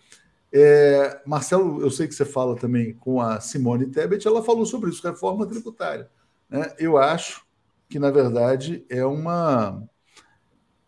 [0.52, 4.90] É, Marcelo, eu sei que você fala também com a Simone Tebet, ela falou sobre
[4.90, 6.08] isso, reforma tributária.
[6.48, 6.74] Né?
[6.78, 7.44] Eu acho
[7.88, 9.82] que, na verdade, é uma.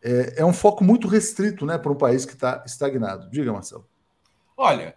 [0.01, 3.29] É, é um foco muito restrito né, para um país que está estagnado.
[3.31, 3.87] Diga, Marcelo.
[4.57, 4.97] Olha,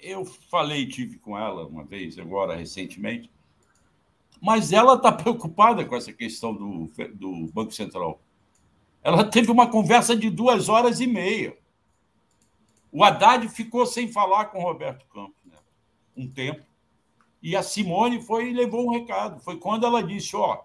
[0.00, 3.30] eu falei, tive com ela uma vez, agora recentemente,
[4.40, 8.20] mas ela está preocupada com essa questão do, do Banco Central.
[9.02, 11.56] Ela teve uma conversa de duas horas e meia.
[12.90, 15.56] O Haddad ficou sem falar com o Roberto Campos né?
[16.16, 16.62] um tempo.
[17.42, 19.40] E a Simone foi e levou um recado.
[19.40, 20.62] Foi quando ela disse: Ó,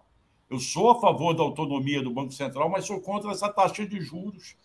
[0.50, 4.02] eu sou a favor da autonomia do Banco Central, mas sou contra essa taxa de
[4.02, 4.56] juros.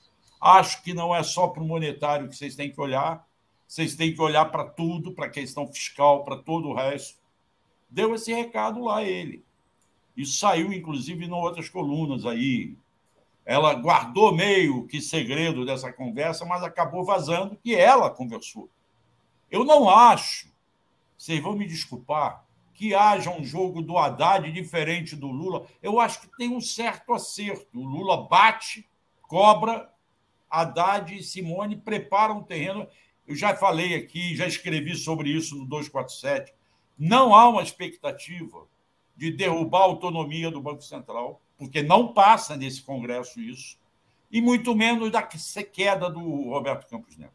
[0.40, 3.26] Acho que não é só para o monetário que vocês têm que olhar,
[3.66, 7.17] vocês têm que olhar para tudo, para a questão fiscal, para todo o resto
[7.88, 9.44] deu esse recado lá a ele.
[10.16, 12.76] Isso saiu, inclusive, em outras colunas aí.
[13.44, 18.68] Ela guardou meio que segredo dessa conversa, mas acabou vazando que ela conversou.
[19.50, 20.52] Eu não acho,
[21.16, 25.66] vocês vão me desculpar, que haja um jogo do Haddad diferente do Lula.
[25.82, 27.66] Eu acho que tem um certo acerto.
[27.74, 28.88] O Lula bate,
[29.22, 29.92] cobra,
[30.50, 32.86] Haddad e Simone preparam um terreno.
[33.26, 36.54] Eu já falei aqui, já escrevi sobre isso no 247.
[36.98, 38.66] Não há uma expectativa
[39.16, 43.78] de derrubar a autonomia do Banco Central, porque não passa nesse Congresso isso,
[44.30, 47.32] e muito menos da queda do Roberto Campos Neto.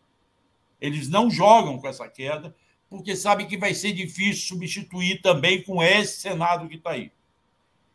[0.80, 2.56] Eles não jogam com essa queda,
[2.90, 7.12] porque sabem que vai ser difícil substituir também com esse Senado que está aí.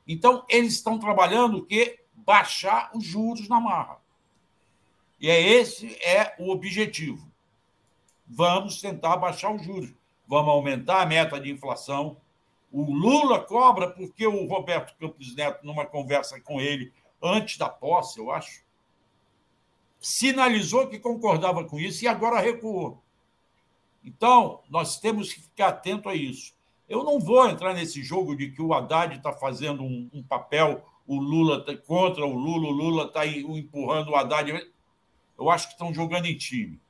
[0.06, 3.98] Então, eles estão trabalhando que baixar os juros na marra.
[5.20, 7.30] E é esse é o objetivo.
[8.26, 9.92] Vamos tentar baixar os juros.
[10.28, 12.18] Vamos aumentar a meta de inflação.
[12.70, 18.18] O Lula cobra porque o Roberto Campos Neto, numa conversa com ele antes da posse,
[18.18, 18.62] eu acho,
[19.98, 23.02] sinalizou que concordava com isso e agora recuou.
[24.04, 26.54] Então, nós temos que ficar atento a isso.
[26.88, 30.84] Eu não vou entrar nesse jogo de que o Haddad está fazendo um, um, papel,
[31.06, 34.70] o Lula tá contra o Lula, o Lula está empurrando o Haddad.
[35.38, 36.80] Eu acho que estão jogando em time.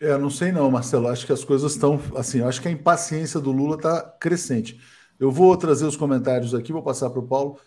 [0.00, 1.08] É, não sei não, Marcelo.
[1.08, 2.40] Acho que as coisas estão assim.
[2.42, 4.80] Acho que a impaciência do Lula está crescente.
[5.18, 7.58] Eu vou trazer os comentários aqui, vou passar para o Paulo,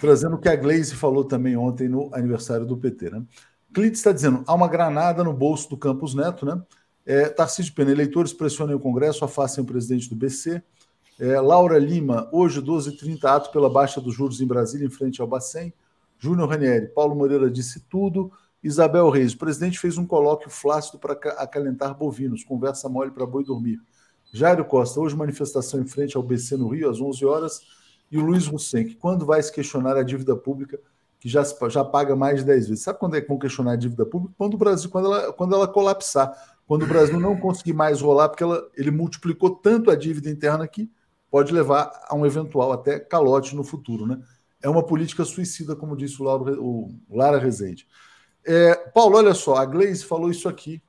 [0.00, 3.10] trazendo o que a Gleise falou também ontem no aniversário do PT.
[3.10, 3.24] Né?
[3.72, 6.62] Clint está dizendo: há uma granada no bolso do Campos Neto, né?
[7.04, 10.62] É, Tarcísio Pena, eleitores pressionem o Congresso, afastem o presidente do BC.
[11.18, 15.26] É, Laura Lima, hoje, 12h30, ato pela baixa dos juros em Brasília, em frente ao
[15.26, 15.72] Bacen.
[16.18, 18.32] Júnior Ranieri, Paulo Moreira disse tudo.
[18.64, 23.44] Isabel Reis, o presidente fez um colóquio flácido para acalentar bovinos, conversa mole para boi
[23.44, 23.78] dormir.
[24.32, 27.60] Jairo Costa, hoje manifestação em frente ao BC no Rio, às 11 horas.
[28.10, 30.80] E o Luiz Hussein, quando vai se questionar a dívida pública,
[31.20, 32.82] que já, já paga mais de 10 vezes.
[32.82, 34.34] Sabe quando é que vão questionar a dívida pública?
[34.38, 36.32] Quando o Brasil, quando ela, quando ela colapsar.
[36.66, 40.66] Quando o Brasil não conseguir mais rolar, porque ela, ele multiplicou tanto a dívida interna
[40.66, 40.90] que
[41.30, 44.06] pode levar a um eventual até calote no futuro.
[44.06, 44.18] Né?
[44.62, 47.86] É uma política suicida, como disse o, Lauro, o Lara Rezende.
[48.46, 50.82] É, Paulo, olha só, a Gleise falou isso aqui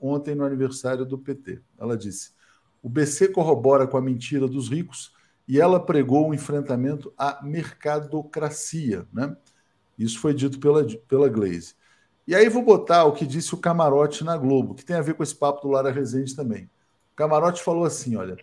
[0.00, 1.60] ontem no aniversário do PT.
[1.78, 2.32] Ela disse:
[2.82, 5.12] o BC corrobora com a mentira dos ricos
[5.46, 9.06] e ela pregou um enfrentamento à mercadocracia.
[9.12, 9.36] Né?
[9.98, 11.74] Isso foi dito pela, pela Glaze.
[12.26, 15.14] E aí vou botar o que disse o Camarote na Globo, que tem a ver
[15.14, 16.64] com esse papo do Lara Rezende também.
[17.12, 18.36] O Camarote falou assim: olha,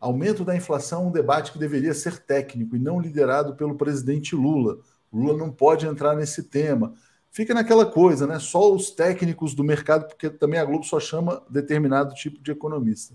[0.00, 4.34] aumento da inflação é um debate que deveria ser técnico e não liderado pelo presidente
[4.34, 4.78] Lula.
[5.12, 6.94] O Lula não pode entrar nesse tema
[7.36, 8.38] fica naquela coisa, né?
[8.38, 13.14] Só os técnicos do mercado, porque também a Globo só chama determinado tipo de economista.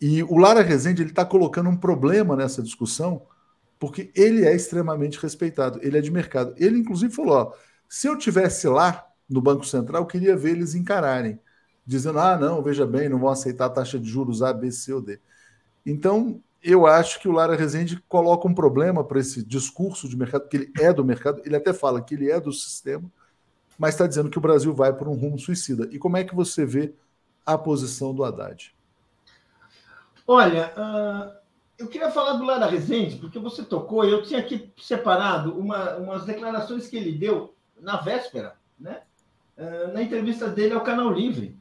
[0.00, 3.22] E o Lara Rezende ele está colocando um problema nessa discussão,
[3.78, 6.54] porque ele é extremamente respeitado, ele é de mercado.
[6.56, 7.52] Ele, inclusive, falou: ó,
[7.88, 11.38] se eu tivesse lá no Banco Central, eu queria ver eles encararem,
[11.86, 14.92] dizendo: ah, não, veja bem, não vão aceitar a taxa de juros A, B, C
[14.92, 15.20] ou D.
[15.86, 20.48] Então, eu acho que o Lara Rezende coloca um problema para esse discurso de mercado,
[20.48, 23.08] que ele é do mercado, ele até fala que ele é do sistema,
[23.80, 25.88] mas está dizendo que o Brasil vai por um rumo suicida.
[25.90, 26.92] E como é que você vê
[27.46, 28.74] a posição do Haddad?
[30.26, 31.32] Olha, uh,
[31.78, 36.26] eu queria falar do Lara Rezende, porque você tocou, eu tinha aqui separado uma, umas
[36.26, 39.00] declarações que ele deu na véspera, né?
[39.56, 41.56] Uh, na entrevista dele ao Canal Livre,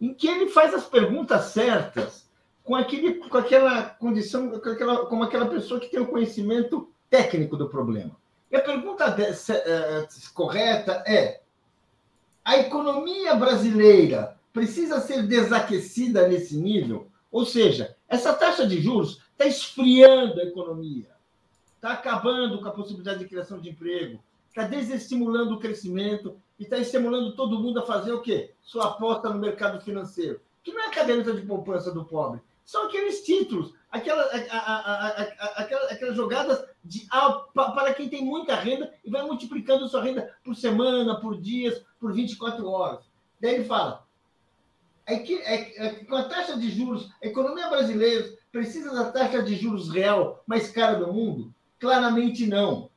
[0.00, 2.28] em que ele faz as perguntas certas
[2.64, 7.56] com, aquele, com aquela condição, com aquela, como aquela pessoa que tem o conhecimento técnico
[7.56, 8.16] do problema.
[8.56, 11.42] A pergunta uh, correta é:
[12.42, 17.10] a economia brasileira precisa ser desaquecida nesse nível?
[17.30, 21.10] Ou seja, essa taxa de juros está esfriando a economia,
[21.74, 26.78] está acabando com a possibilidade de criação de emprego, está desestimulando o crescimento e está
[26.78, 28.54] estimulando todo mundo a fazer o quê?
[28.62, 32.86] Sua aposta no mercado financeiro, que não é a caderneta de poupança do pobre, são
[32.86, 37.06] aqueles títulos, aquela, a, a, a, aquelas, aquelas jogadas de,
[37.54, 42.12] para quem tem muita renda e vai multiplicando sua renda por semana, por dias, por
[42.12, 43.04] 24 horas.
[43.40, 44.06] Daí ele fala:
[45.04, 49.42] é que, é, é, com a taxa de juros, a economia brasileira precisa da taxa
[49.42, 51.54] de juros real mais cara do mundo?
[51.78, 52.90] Claramente não.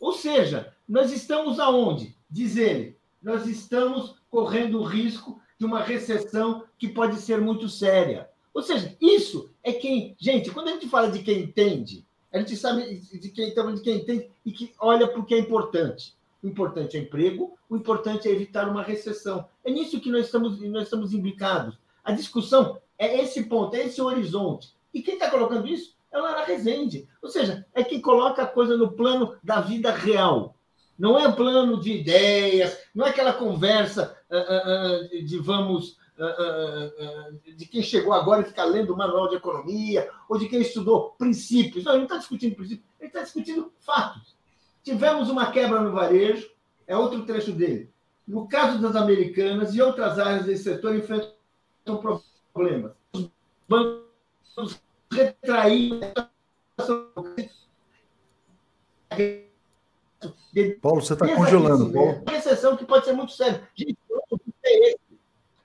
[0.00, 2.16] Ou seja, nós estamos aonde?
[2.30, 8.28] Diz ele, nós estamos correndo o risco de uma recessão que pode ser muito séria.
[8.52, 10.16] Ou seja, isso é quem.
[10.18, 13.80] Gente, quando a gente fala de quem entende, a gente sabe de quem, então, de
[13.82, 16.14] quem entende e que olha para o que é importante.
[16.42, 19.46] O importante é emprego, o importante é evitar uma recessão.
[19.64, 21.76] É nisso que nós estamos, nós estamos imbricados.
[22.02, 24.74] A discussão é esse ponto, é esse horizonte.
[24.92, 27.08] E quem está colocando isso é o Lara Rezende.
[27.22, 30.56] Ou seja, é quem coloca a coisa no plano da vida real.
[30.98, 35.96] Não é plano de ideias, não é aquela conversa uh, uh, de vamos
[37.56, 41.10] de quem chegou agora e fica lendo o manual de economia, ou de quem estudou
[41.18, 41.84] princípios.
[41.84, 44.36] Não, ele não está discutindo princípios, ele está discutindo fatos.
[44.82, 46.50] Tivemos uma quebra no varejo,
[46.86, 47.90] é outro trecho dele.
[48.26, 51.32] No caso das americanas e outras áreas desse setor enfrentam
[52.52, 52.92] problemas.
[53.12, 53.30] Os
[53.68, 54.80] bancos
[55.12, 56.12] retraíram.
[60.80, 61.92] Paulo, você está congelando.
[61.92, 62.22] Paulo.
[62.28, 63.68] Recessão que pode ser muito séria.
[63.74, 63.98] Gente,
[64.64, 65.11] é esse.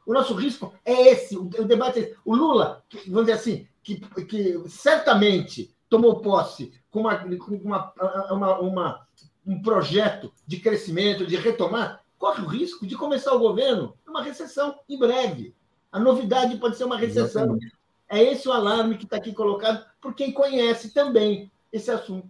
[0.08, 1.38] O nosso risco é esse.
[1.38, 7.02] O, o debate é O Lula, vamos dizer assim, que, que certamente tomou posse com,
[7.02, 7.94] uma, com uma,
[8.32, 9.08] uma, uma,
[9.46, 14.80] um projeto de crescimento, de retomar, corre o risco de começar o governo numa recessão
[14.88, 15.54] em breve.
[15.92, 17.44] A novidade pode ser uma recessão.
[17.44, 17.78] Exatamente.
[18.10, 22.30] É esse o alarme que está aqui colocado por quem conhece também esse assunto.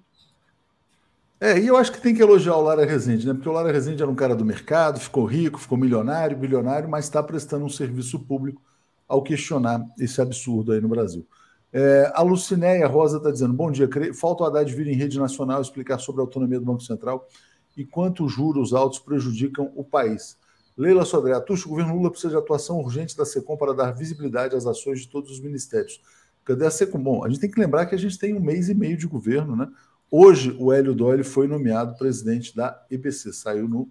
[1.39, 3.33] É, e eu acho que tem que elogiar o Lara Rezende, né?
[3.33, 7.05] Porque o Lara Rezende era um cara do mercado, ficou rico, ficou milionário, bilionário, mas
[7.05, 8.61] está prestando um serviço público
[9.07, 11.27] ao questionar esse absurdo aí no Brasil.
[11.71, 15.61] É, a Lucinéia Rosa está dizendo: bom dia, falta o Haddad vir em rede nacional
[15.61, 17.27] explicar sobre a autonomia do Banco Central
[17.75, 20.37] e quanto os juros altos prejudicam o país.
[20.75, 24.55] Leila Sodré, Atucho, o governo Lula precisa de atuação urgente da SECOM para dar visibilidade
[24.55, 26.01] às ações de todos os ministérios.
[26.45, 27.01] Cadê a SECOM?
[27.01, 29.07] Bom, a gente tem que lembrar que a gente tem um mês e meio de
[29.07, 29.67] governo, né?
[30.09, 33.89] Hoje, o Hélio Doyle foi nomeado presidente da EBC, saiu no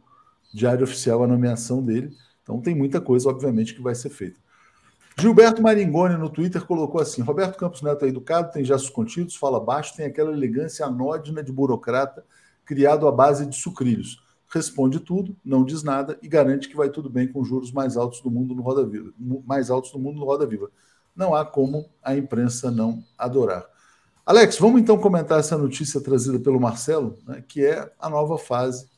[0.52, 2.10] Diário Oficial a nomeação dele.
[2.42, 4.40] Então, tem muita coisa, obviamente, que vai ser feita.
[5.18, 9.58] Gilberto Maringoni no Twitter colocou assim: Roberto Campos Neto é educado, tem gestos contidos, fala
[9.58, 12.24] baixo, tem aquela elegância anódina de burocrata
[12.64, 14.22] criado à base de sucrilhos.
[14.48, 17.96] Responde tudo, não diz nada e garante que vai tudo bem com os juros mais
[17.96, 19.12] altos do mundo no Roda Viva.
[19.44, 20.70] Mais altos do mundo no Roda Viva.
[21.14, 23.66] Não há como a imprensa não adorar.
[24.26, 28.88] Alex, vamos então comentar essa notícia trazida pelo Marcelo, né, que é a nova fase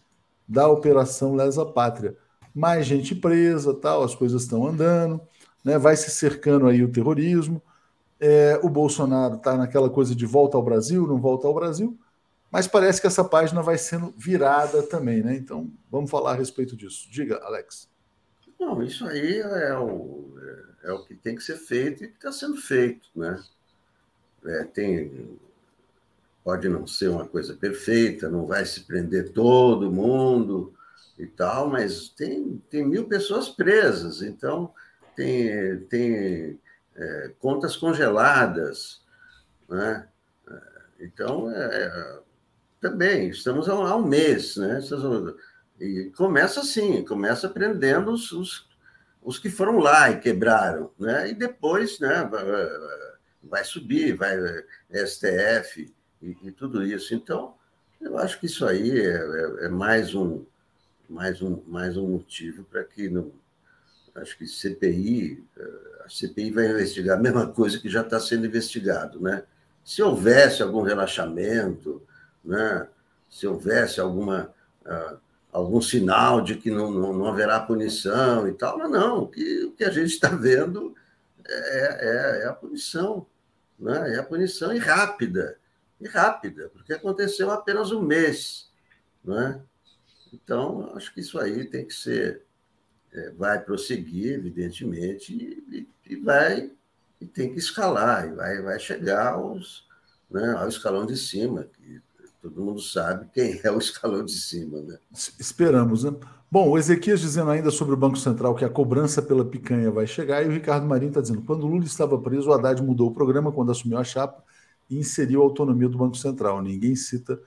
[0.48, 2.16] da Operação Lesa Pátria.
[2.54, 5.20] Mais gente presa, tal, as coisas estão andando
[5.68, 7.62] né, vai se cercando aí o terrorismo.
[8.18, 11.96] É, o Bolsonaro está naquela coisa de volta ao Brasil, não volta ao Brasil,
[12.50, 15.36] mas parece que essa página vai sendo virada também, né?
[15.36, 17.06] Então, vamos falar a respeito disso.
[17.10, 17.88] Diga, Alex.
[18.58, 20.34] Não, isso aí é o,
[20.82, 23.40] é, é o que tem que ser feito e está sendo feito, né?
[24.44, 25.38] É, tem,
[26.44, 30.72] pode não ser uma coisa perfeita, não vai se prender todo mundo
[31.18, 34.72] e tal, mas tem, tem mil pessoas presas, então
[35.16, 36.60] tem, tem
[36.94, 39.02] é, contas congeladas.
[39.68, 40.06] Né?
[41.00, 42.18] Então, é, é
[42.80, 44.56] também, estamos há, um mês.
[44.56, 44.80] Né?
[45.80, 48.68] E começa assim, começa prendendo os, os,
[49.22, 50.90] os que foram lá e quebraram.
[50.98, 51.30] Né?
[51.30, 52.28] E depois né,
[53.48, 54.36] vai, subir, vai
[54.92, 55.92] STF
[56.22, 57.14] e, e, tudo isso.
[57.14, 57.54] Então,
[58.00, 60.44] eu acho que isso aí é, é, é mais um
[61.08, 63.32] mais um mais um motivo para que não
[64.14, 68.46] acho que CPI, eh, a CPI vai investigar a mesma coisa que já está sendo
[68.46, 69.44] investigado, né?
[69.84, 72.02] Se houvesse algum relaxamento,
[72.44, 72.86] né?
[73.28, 74.52] se houvesse alguma,
[74.84, 75.18] uh,
[75.52, 79.64] algum sinal de que não, não, não, haverá punição e tal, mas não, o que,
[79.64, 80.94] o que a gente está vendo
[81.46, 83.26] é, é, é, a punição,
[83.78, 84.14] né?
[84.14, 85.58] é a punição e rápida,
[86.00, 88.70] e rápida, porque aconteceu apenas um mês.
[89.24, 89.60] Né?
[90.32, 92.46] Então, acho que isso aí tem que ser
[93.12, 96.70] é, vai prosseguir, evidentemente, e, e, vai
[97.20, 99.86] e tem que escalar, e vai, vai chegar aos,
[100.30, 102.00] né, ao escalão de cima, que
[102.40, 104.80] todo mundo sabe quem é o escalão de cima.
[104.80, 104.98] Né?
[105.38, 106.14] Esperamos, né?
[106.50, 110.06] Bom, o Ezequias dizendo ainda sobre o Banco Central que a cobrança pela picanha vai
[110.06, 113.08] chegar, e o Ricardo Marinho está dizendo: quando o Lula estava preso, o Haddad mudou
[113.08, 114.42] o programa quando assumiu a chapa
[114.88, 116.62] e inseriu a autonomia do Banco Central.
[116.62, 117.38] Ninguém cita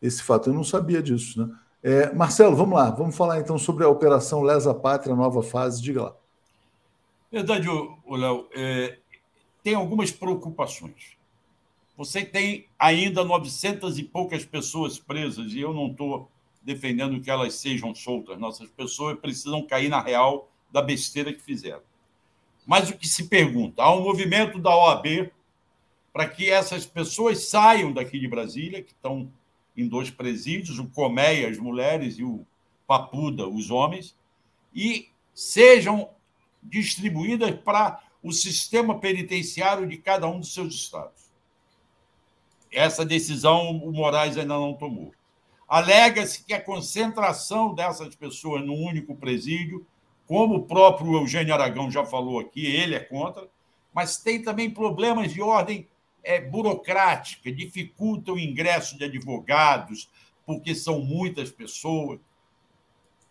[0.00, 0.50] esse fato.
[0.50, 1.52] Eu não sabia disso, né?
[1.82, 2.90] É, Marcelo, vamos lá.
[2.90, 5.82] Vamos falar então sobre a Operação Lesa Pátria, nova fase.
[5.82, 6.16] Diga lá.
[7.30, 8.48] Verdade, Léo.
[8.54, 8.98] É,
[9.62, 11.16] tem algumas preocupações.
[11.96, 16.30] Você tem ainda 900 e poucas pessoas presas, e eu não estou
[16.62, 18.38] defendendo que elas sejam soltas.
[18.38, 21.82] Nossas pessoas precisam cair na real da besteira que fizeram.
[22.66, 23.82] Mas o que se pergunta?
[23.82, 25.30] Há um movimento da OAB
[26.12, 29.30] para que essas pessoas saiam daqui de Brasília, que estão
[29.76, 32.44] em dois presídios, o Coméia, as mulheres, e o
[32.86, 34.16] Papuda, os homens,
[34.74, 36.10] e sejam
[36.62, 41.25] distribuídas para o sistema penitenciário de cada um dos seus estados.
[42.76, 45.10] Essa decisão o Moraes ainda não tomou.
[45.66, 49.86] Alega-se que a concentração dessas pessoas num único presídio,
[50.26, 53.48] como o próprio Eugênio Aragão já falou aqui, ele é contra,
[53.94, 55.88] mas tem também problemas de ordem
[56.22, 60.10] é, burocrática, dificulta o ingresso de advogados,
[60.44, 62.20] porque são muitas pessoas.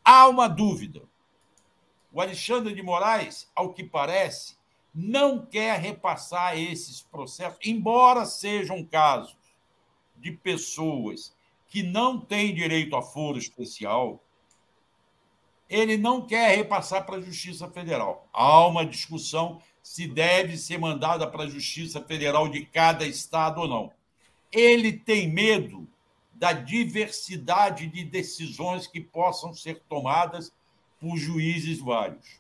[0.04, 1.04] Há uma dúvida.
[2.12, 4.58] O Alexandre de Moraes, ao que parece,
[4.96, 9.36] não quer repassar esses processos, embora sejam casos
[10.16, 11.36] de pessoas
[11.68, 14.24] que não têm direito a foro especial,
[15.70, 18.26] ele não quer repassar para a Justiça Federal.
[18.32, 23.68] Há uma discussão se deve ser mandada para a Justiça Federal de cada estado ou
[23.68, 23.92] não.
[24.52, 25.86] Ele tem medo
[26.34, 30.54] da diversidade de decisões que possam ser tomadas
[31.00, 32.40] por juízes vários.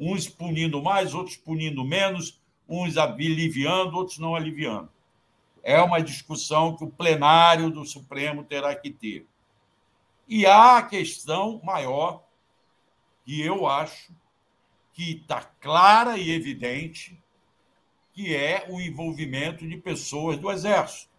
[0.00, 4.88] Uns punindo mais, outros punindo menos, uns aliviando, outros não aliviando.
[5.62, 9.26] É uma discussão que o plenário do Supremo terá que ter.
[10.26, 12.24] E há a questão maior,
[13.26, 14.10] que eu acho
[14.94, 17.22] que está clara e evidente,
[18.14, 21.10] que é o envolvimento de pessoas do Exército.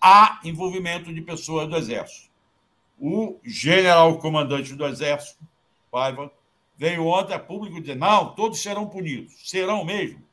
[0.00, 2.30] Há envolvimento de pessoas do Exército.
[3.00, 5.44] O general comandante do Exército,
[5.90, 6.30] Paiva,
[6.78, 9.50] veio ontem a público dizer: não, todos serão punidos.
[9.50, 10.24] Serão mesmo?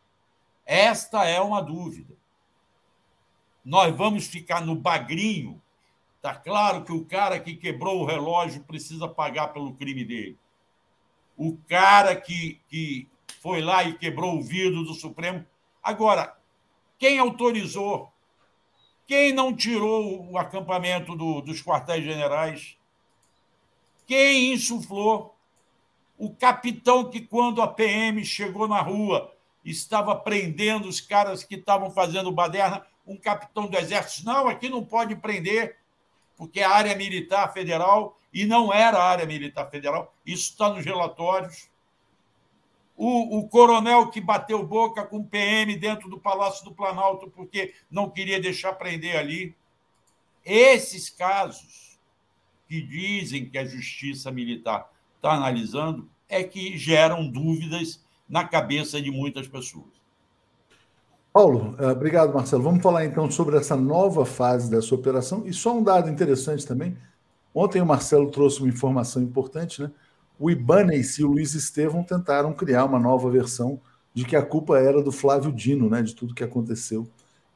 [0.66, 2.16] Esta é uma dúvida.
[3.64, 5.60] Nós vamos ficar no bagrinho.
[6.18, 10.38] Está claro que o cara que quebrou o relógio precisa pagar pelo crime dele.
[11.36, 13.08] O cara que, que
[13.42, 15.46] foi lá e quebrou o vidro do Supremo.
[15.84, 16.36] Agora,
[16.98, 18.12] quem autorizou?
[19.06, 22.76] Quem não tirou o acampamento do, dos quartéis generais?
[24.08, 25.35] Quem insuflou?
[26.18, 31.92] O capitão que, quando a PM chegou na rua, estava prendendo os caras que estavam
[31.92, 35.78] fazendo baderna, um capitão do exército, não, aqui não pode prender,
[36.38, 41.70] porque é área militar federal, e não era área militar federal, isso está nos relatórios.
[42.98, 47.74] O, o, coronel que bateu boca com o PM dentro do Palácio do Planalto porque
[47.92, 49.56] não queria deixar prender ali.
[50.46, 52.00] Esses casos
[52.70, 54.90] que dizem que a justiça militar
[55.26, 58.00] está analisando é que geram dúvidas
[58.30, 59.96] na cabeça de muitas pessoas.
[61.34, 62.64] Paulo, eh, obrigado, Marcelo.
[62.64, 65.44] Vamos falar então sobre essa nova fase dessa operação.
[65.46, 66.96] E só um dado interessante também.
[67.54, 69.92] Ontem o Marcelo trouxe uma informação importante, né?
[70.40, 73.80] O Ibanez e o Luiz Estevão tentaram criar uma nova versão
[74.14, 76.02] de que a culpa era do Flávio Dino, né?
[76.02, 77.08] De tudo que aconteceu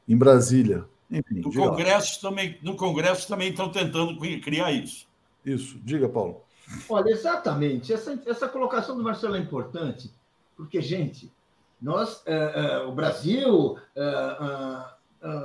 [0.08, 0.84] em Brasília.
[1.10, 5.06] Enfim, no Congresso também, no Congresso também estão tentando criar isso.
[5.44, 6.42] Isso, diga, Paulo.
[6.88, 7.92] Olha, exatamente.
[7.92, 10.10] Essa, essa colocação do Marcelo é importante,
[10.56, 11.32] porque, gente,
[11.80, 14.84] nós, é, é, o Brasil, é,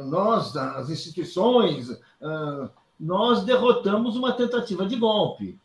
[0.05, 1.99] nós, as instituições,
[2.99, 5.59] nós derrotamos uma tentativa de golpe.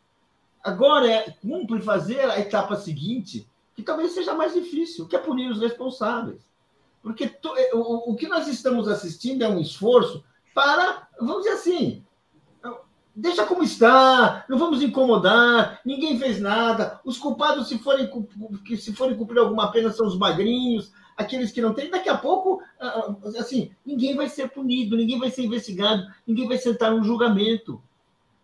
[0.63, 5.49] Agora, é, cumpre fazer a etapa seguinte, que talvez seja mais difícil, que é punir
[5.49, 6.41] os responsáveis.
[7.01, 12.05] Porque to, o, o que nós estamos assistindo é um esforço para, vamos dizer assim,
[13.15, 16.99] deixa como está, não vamos incomodar, ninguém fez nada.
[17.03, 18.09] Os culpados, se forem,
[18.77, 21.89] se forem cumprir alguma pena, são os magrinhos, aqueles que não têm.
[21.89, 26.47] Daqui a pouco, ah, ah, assim, ninguém vai ser punido, ninguém vai ser investigado, ninguém
[26.47, 27.81] vai sentar no julgamento.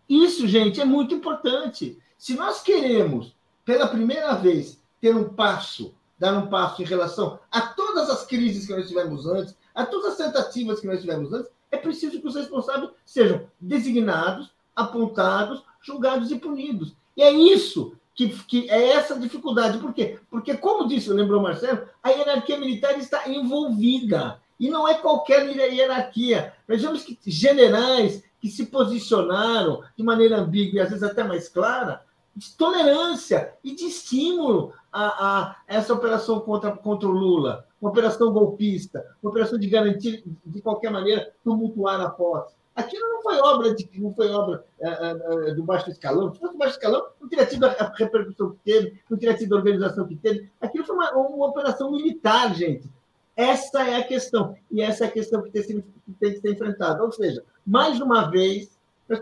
[0.08, 1.98] Isso, gente, é muito importante.
[2.16, 7.60] Se nós queremos, pela primeira vez, ter um passo, dar um passo em relação a
[7.60, 11.50] todas as crises que nós tivemos antes, a todas as tentativas que nós tivemos antes,
[11.70, 16.94] é preciso que os responsáveis sejam designados, apontados, julgados e punidos.
[17.16, 19.78] E é isso que, que é essa dificuldade.
[19.78, 20.18] Por quê?
[20.30, 24.40] Porque, como disse, lembrou Marcelo, a hierarquia militar está envolvida.
[24.58, 26.52] E não é qualquer hierarquia.
[26.66, 32.02] Vemos que generais que se posicionaram de maneira ambígua e às vezes até mais clara,
[32.34, 38.32] de tolerância e de estímulo a, a essa operação contra, contra o Lula, uma operação
[38.32, 42.54] golpista, uma operação de garantir, de qualquer maneira, tumultuar a posse.
[42.78, 46.32] Aquilo não foi obra de não foi obra é, é, do baixo escalão.
[46.32, 49.52] Se fosse do baixo escalão, não teria tido a repercussão que teve, não teria tido
[49.54, 50.48] a organização que teve.
[50.60, 52.88] Aquilo foi uma, uma operação militar, gente.
[53.36, 54.54] Essa é a questão.
[54.70, 57.02] E essa é a questão que tem, que tem que ser enfrentada.
[57.02, 58.78] Ou seja, mais uma vez,
[59.08, 59.20] nós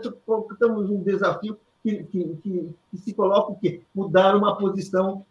[0.51, 3.81] estamos um desafio que, que, que, que se coloca o quê?
[3.93, 5.25] Mudar uma posição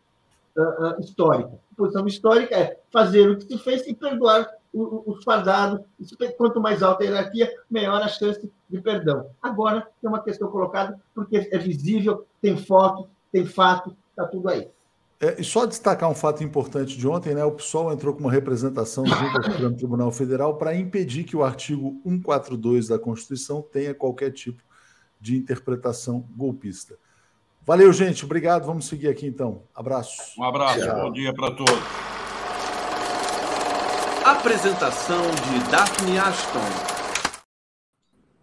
[0.57, 1.53] uh, uh, histórica.
[1.73, 5.81] A posição histórica é fazer o que se fez e perdoar os fardados.
[6.37, 9.27] Quanto mais alta a hierarquia, maior a chance de perdão.
[9.43, 14.69] Agora, tem uma questão colocada, porque é visível, tem foto, tem fato, está tudo aí.
[15.19, 17.43] É, e só destacar um fato importante de ontem, né?
[17.43, 21.43] O PSOL entrou com uma representação junto ao Supremo Tribunal Federal para impedir que o
[21.43, 24.63] artigo 142 da Constituição tenha qualquer tipo
[25.19, 26.99] de interpretação golpista.
[27.65, 28.25] Valeu, gente.
[28.25, 28.67] Obrigado.
[28.67, 29.63] Vamos seguir aqui então.
[29.75, 30.39] Abraço.
[30.39, 30.81] Um abraço.
[30.81, 31.01] Tchau.
[31.01, 32.06] Bom dia para todos.
[34.27, 36.59] Apresentação de Daphne Ashton.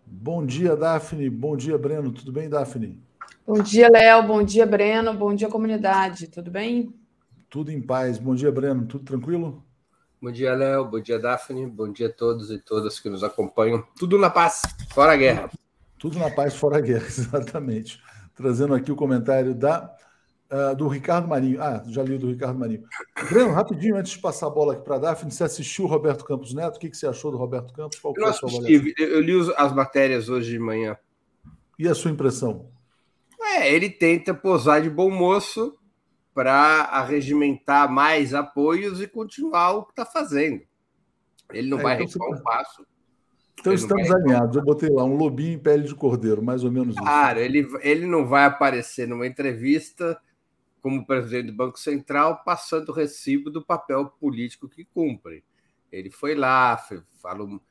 [0.06, 1.30] Bom dia, Daphne.
[1.30, 2.14] Bom dia, Breno.
[2.14, 3.04] Tudo bem, Daphne?
[3.46, 4.24] Bom dia, Léo.
[4.24, 5.14] Bom dia, Breno.
[5.14, 6.30] Bom dia, comunidade.
[6.30, 6.96] Tudo bem?
[7.50, 8.18] Tudo em paz.
[8.18, 8.86] Bom dia, Breno.
[8.86, 9.62] Tudo tranquilo?
[10.22, 10.86] Bom dia, Léo.
[10.86, 11.68] Bom dia, Daphne.
[11.68, 13.86] Bom dia a todos e todas que nos acompanham.
[14.00, 15.50] Tudo na paz, fora a guerra.
[16.00, 18.02] Tudo na paz, fora a guerra, exatamente.
[18.34, 19.94] Trazendo aqui o comentário da,
[20.52, 21.62] uh, do Ricardo Marinho.
[21.62, 22.84] Ah, já li o do Ricardo Marinho.
[23.30, 26.26] Breno, rapidinho, antes de passar a bola aqui para a Daphne, você assistiu o Roberto
[26.26, 26.78] Campos Neto?
[26.78, 28.00] O que, que você achou do Roberto Campos?
[28.00, 30.98] Qual eu, assisti, eu li as matérias hoje de manhã.
[31.78, 32.70] E a sua impressão?
[33.42, 35.78] É, ele tenta posar de bom moço
[36.34, 36.54] para
[36.84, 40.62] arregimentar mais apoios e continuar o que está fazendo.
[41.52, 42.86] Ele não é, vai então, recuar um passo.
[43.60, 44.56] Então ele estamos alinhados.
[44.56, 47.04] Eu botei lá um lobinho em pele de cordeiro, mais ou menos isso.
[47.04, 50.20] Claro, ele, ele não vai aparecer numa entrevista
[50.84, 55.42] como presidente do Banco Central passando o recibo do papel político que cumpre.
[55.90, 57.62] Ele foi lá, foi, falou,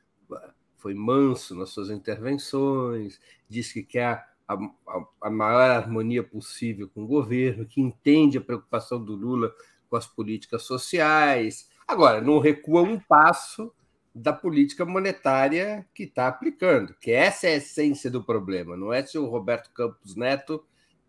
[0.77, 7.03] foi manso nas suas intervenções, disse que quer a, a, a, maior harmonia possível com
[7.03, 9.53] o governo, que entende a preocupação do Lula
[9.87, 11.69] com as políticas sociais.
[11.87, 13.71] Agora, não recua um passo
[14.15, 19.05] da política monetária que está aplicando, que essa é a essência do problema, não é
[19.05, 20.63] se o Roberto Campos Neto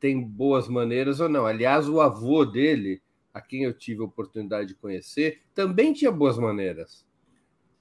[0.05, 1.47] tem boas maneiras ou não.
[1.47, 3.01] Aliás, o avô dele,
[3.33, 7.07] a quem eu tive a oportunidade de conhecer, também tinha boas maneiras.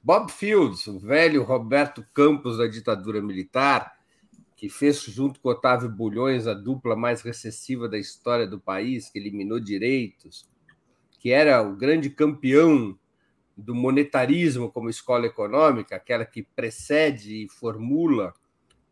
[0.01, 3.91] Bob Fields, o velho Roberto Campos da ditadura militar,
[4.55, 9.19] que fez junto com Otávio Bulhões a dupla mais recessiva da história do país, que
[9.19, 10.47] eliminou direitos,
[11.19, 12.97] que era o grande campeão
[13.57, 18.33] do monetarismo como escola econômica, aquela que precede e formula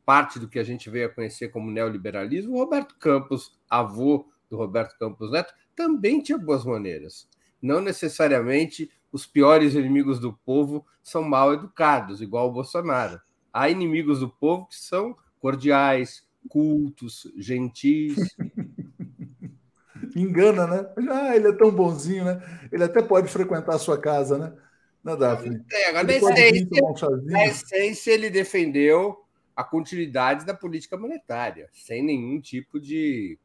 [0.06, 4.58] parte do que a gente veio a conhecer como neoliberalismo, o Roberto Campos, avô do
[4.58, 7.28] Roberto Campos Neto, também tinha boas maneiras.
[7.62, 13.20] Não necessariamente os piores inimigos do povo são mal educados, igual o Bolsonaro.
[13.54, 18.16] Há inimigos do povo que são cordiais, cultos, gentis.
[20.16, 20.94] Engana, né?
[21.10, 22.42] Ah, ele é tão bonzinho, né?
[22.72, 24.54] Ele até pode frequentar a sua casa, né?
[25.04, 25.64] Na Daphne.
[25.90, 29.18] Agora, na essência, na essência, ele defendeu
[29.56, 33.38] a continuidade da política monetária, sem nenhum tipo de,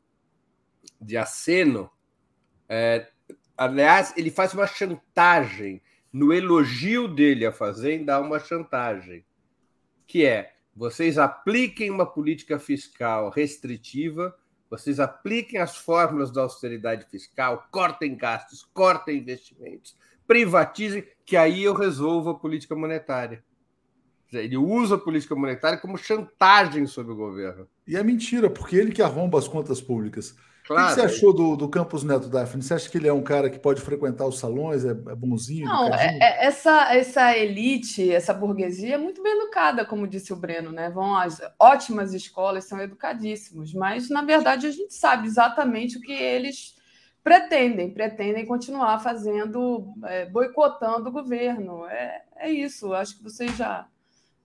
[1.01, 1.91] de aceno.
[2.69, 3.09] É,
[3.57, 5.83] aliás, ele faz uma chantagem.
[6.13, 9.25] No elogio dele à Fazenda, há uma chantagem,
[10.07, 14.37] que é vocês apliquem uma política fiscal restritiva,
[14.69, 19.97] vocês apliquem as fórmulas da austeridade fiscal, cortem gastos, cortem investimentos,
[20.27, 23.45] privatizem, que aí eu resolvo a política monetária.
[24.33, 27.69] Ele usa a política monetária como chantagem sobre o governo.
[27.87, 30.35] E é mentira, porque ele que arromba as contas públicas.
[30.67, 32.61] Claro, o que você achou do, do Campos Neto Daphne?
[32.61, 35.65] Você acha que ele é um cara que pode frequentar os salões, é, é bonzinho?
[35.65, 40.37] Não, é, é, essa, essa elite, essa burguesia é muito bem educada, como disse o
[40.37, 40.91] Breno, né?
[40.91, 46.13] Vão às ótimas escolas, são educadíssimos, mas na verdade a gente sabe exatamente o que
[46.13, 46.75] eles
[47.23, 51.87] pretendem, pretendem continuar fazendo, é, boicotando o governo.
[51.87, 53.87] É, é isso, acho que vocês já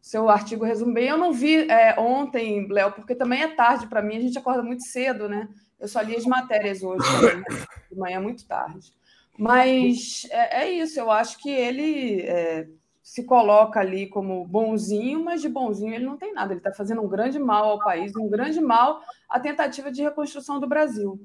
[0.01, 1.07] seu artigo resume bem.
[1.07, 4.63] Eu não vi é, ontem, Léo, porque também é tarde para mim, a gente acorda
[4.63, 5.47] muito cedo, né?
[5.79, 7.65] Eu só li as matérias hoje, também, né?
[7.91, 8.93] de manhã muito tarde.
[9.37, 12.67] Mas é, é, isso, eu acho que ele é,
[13.01, 16.53] se coloca ali como bonzinho, mas de bonzinho ele não tem nada.
[16.53, 20.59] Ele está fazendo um grande mal ao país, um grande mal à tentativa de reconstrução
[20.59, 21.19] do Brasil.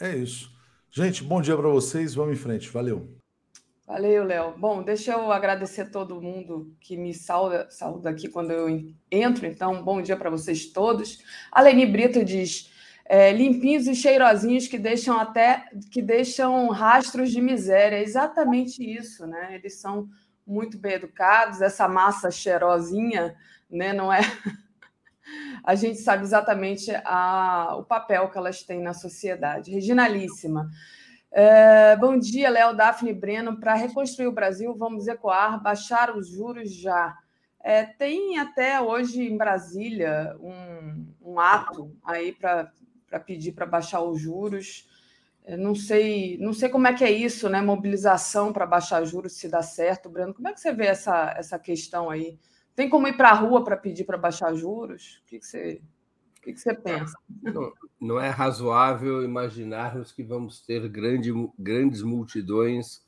[0.00, 0.50] É isso.
[0.90, 2.14] Gente, bom dia para vocês.
[2.14, 2.70] Vamos em frente.
[2.70, 3.23] Valeu.
[3.86, 4.54] Valeu, Léo.
[4.56, 8.66] Bom, deixa eu agradecer todo mundo que me sauda, sauda aqui quando eu
[9.10, 9.46] entro.
[9.46, 11.18] Então, bom dia para vocês todos.
[11.52, 12.72] A Leni Brito diz:
[13.04, 18.00] é, limpinhos e cheirosinhos que deixam até que deixam rastros de miséria.
[18.00, 19.54] Exatamente isso, né?
[19.54, 20.08] Eles são
[20.46, 23.36] muito bem educados, essa massa cheirosinha,
[23.70, 23.92] né?
[23.92, 24.20] Não é.
[25.62, 29.70] A gente sabe exatamente a, o papel que elas têm na sociedade.
[29.70, 30.70] Reginalíssima.
[31.36, 33.58] É, bom dia, Léo, Daphne e Breno.
[33.58, 37.18] Para reconstruir o Brasil, vamos ecoar, baixar os juros já.
[37.58, 42.70] É, tem até hoje em Brasília um, um ato aí para
[43.26, 44.88] pedir para baixar os juros.
[45.44, 47.60] Eu não sei, não sei como é que é isso, né?
[47.60, 50.34] Mobilização para baixar juros, se dá certo, Breno.
[50.34, 52.38] Como é que você vê essa, essa questão aí?
[52.76, 55.20] Tem como ir para a rua para pedir para baixar juros?
[55.24, 55.82] O que, que você
[56.44, 57.16] que, que você pensa?
[57.42, 63.02] Não, não, é razoável imaginarmos que vamos ter grande, grandes multidões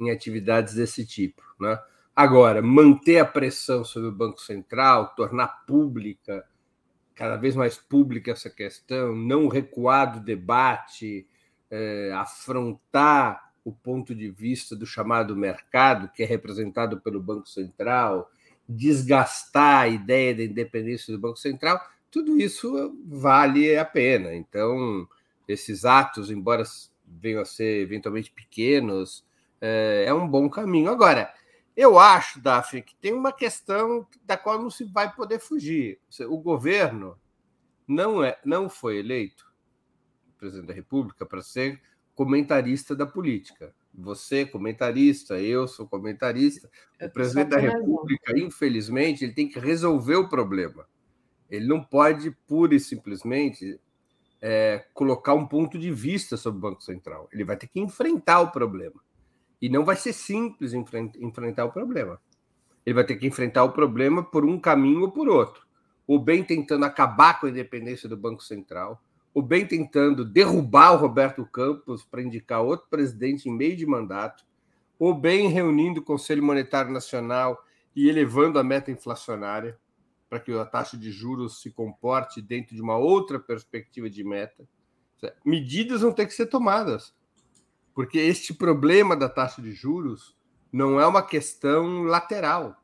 [0.00, 1.42] em atividades desse tipo.
[1.60, 1.78] Né?
[2.14, 6.44] Agora, manter a pressão sobre o Banco Central, tornar pública
[7.14, 11.26] cada vez mais pública essa questão, não recuar do debate,
[11.70, 18.30] é, afrontar o ponto de vista do chamado mercado, que é representado pelo Banco Central,
[18.68, 21.80] desgastar a ideia da independência do Banco Central,
[22.16, 24.34] tudo isso vale a pena.
[24.34, 25.06] Então,
[25.46, 26.62] esses atos, embora
[27.06, 29.22] venham a ser eventualmente pequenos,
[29.60, 30.90] é, é um bom caminho.
[30.90, 31.30] Agora,
[31.76, 36.00] eu acho, Daphne, que tem uma questão da qual não se vai poder fugir.
[36.30, 37.18] O governo
[37.86, 39.44] não, é, não foi eleito
[40.38, 41.82] presidente da República para ser
[42.14, 43.74] comentarista da política.
[43.92, 46.70] Você, comentarista, eu sou comentarista.
[46.98, 50.86] O presidente da República, infelizmente, ele tem que resolver o problema.
[51.50, 53.80] Ele não pode pura e simplesmente
[54.40, 57.28] é, colocar um ponto de vista sobre o Banco Central.
[57.32, 59.00] Ele vai ter que enfrentar o problema.
[59.60, 62.20] E não vai ser simples enfrentar o problema.
[62.84, 65.66] Ele vai ter que enfrentar o problema por um caminho ou por outro.
[66.06, 69.02] O bem tentando acabar com a independência do Banco Central,
[69.34, 74.44] o bem tentando derrubar o Roberto Campos para indicar outro presidente em meio de mandato,
[74.98, 77.62] o bem reunindo o Conselho Monetário Nacional
[77.94, 79.76] e elevando a meta inflacionária
[80.28, 84.68] para que a taxa de juros se comporte dentro de uma outra perspectiva de meta.
[85.44, 87.14] Medidas vão ter que ser tomadas,
[87.94, 90.36] porque este problema da taxa de juros
[90.72, 92.76] não é uma questão lateral.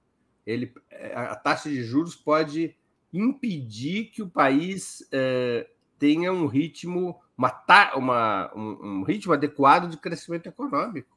[0.46, 0.72] Ele,
[1.14, 2.74] a taxa de juros pode
[3.12, 7.52] impedir que o país eh, tenha um ritmo, uma,
[7.94, 11.16] uma um, um, ritmo adequado de crescimento econômico.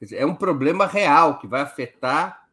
[0.00, 2.45] Dizer, é um problema real que vai afetar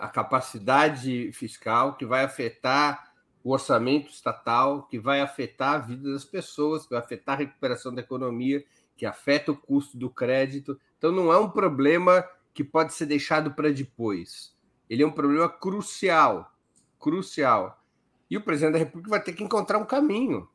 [0.00, 3.12] a capacidade fiscal, que vai afetar
[3.42, 7.94] o orçamento estatal, que vai afetar a vida das pessoas, que vai afetar a recuperação
[7.94, 8.64] da economia,
[8.96, 10.80] que afeta o custo do crédito.
[10.96, 14.56] Então, não é um problema que pode ser deixado para depois.
[14.88, 16.52] Ele é um problema crucial,
[16.98, 17.82] crucial.
[18.30, 20.48] E o presidente da República vai ter que encontrar um caminho.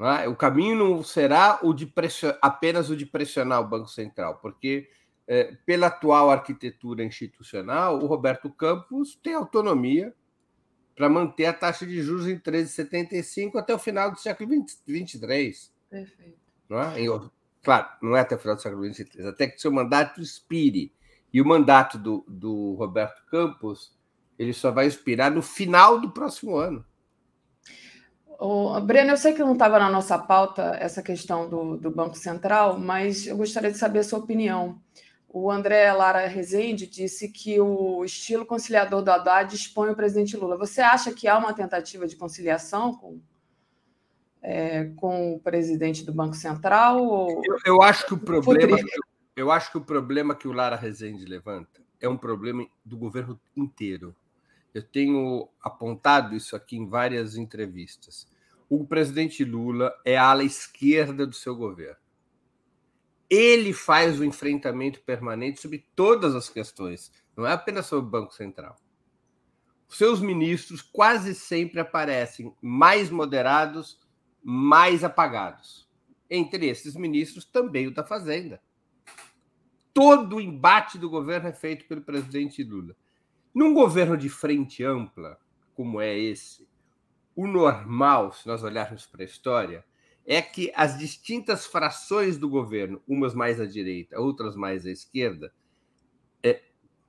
[0.00, 0.28] É?
[0.28, 1.92] O caminho não será o de
[2.40, 4.88] apenas o de pressionar o Banco Central, porque
[5.28, 10.14] é, pela atual arquitetura institucional, o Roberto Campos tem autonomia
[10.96, 14.48] para manter a taxa de juros em 13,75 até o final do século
[14.86, 15.72] 23.
[15.90, 16.38] Perfeito.
[16.66, 17.00] Não é?
[17.00, 17.30] Em,
[17.62, 20.92] claro, não é até o final do século 23, até que seu mandato expire.
[21.30, 23.96] E o mandato do, do Roberto Campos
[24.38, 26.82] ele só vai expirar no final do próximo ano.
[28.40, 32.16] O Breno, eu sei que não estava na nossa pauta essa questão do, do Banco
[32.16, 34.80] Central, mas eu gostaria de saber a sua opinião.
[35.28, 40.56] O André Lara Rezende disse que o estilo conciliador do Haddad expõe o presidente Lula.
[40.56, 43.20] Você acha que há uma tentativa de conciliação com,
[44.40, 47.04] é, com o presidente do Banco Central?
[47.04, 47.42] Ou...
[47.44, 48.78] Eu, eu, acho que o problema,
[49.36, 53.38] eu acho que o problema que o Lara Rezende levanta é um problema do governo
[53.54, 54.16] inteiro.
[54.72, 58.26] Eu tenho apontado isso aqui em várias entrevistas.
[58.68, 62.07] O presidente Lula é a ala esquerda do seu governo.
[63.28, 68.32] Ele faz o enfrentamento permanente sobre todas as questões, não é apenas sobre o Banco
[68.32, 68.76] Central.
[69.88, 73.98] Seus ministros quase sempre aparecem mais moderados,
[74.42, 75.88] mais apagados.
[76.30, 78.60] Entre esses ministros, também o da Fazenda.
[79.94, 82.94] Todo o embate do governo é feito pelo presidente Lula.
[83.54, 85.38] Num governo de frente ampla,
[85.74, 86.68] como é esse,
[87.34, 89.84] o normal, se nós olharmos para a história,
[90.30, 95.50] é que as distintas frações do governo, umas mais à direita, outras mais à esquerda,
[96.42, 96.60] é,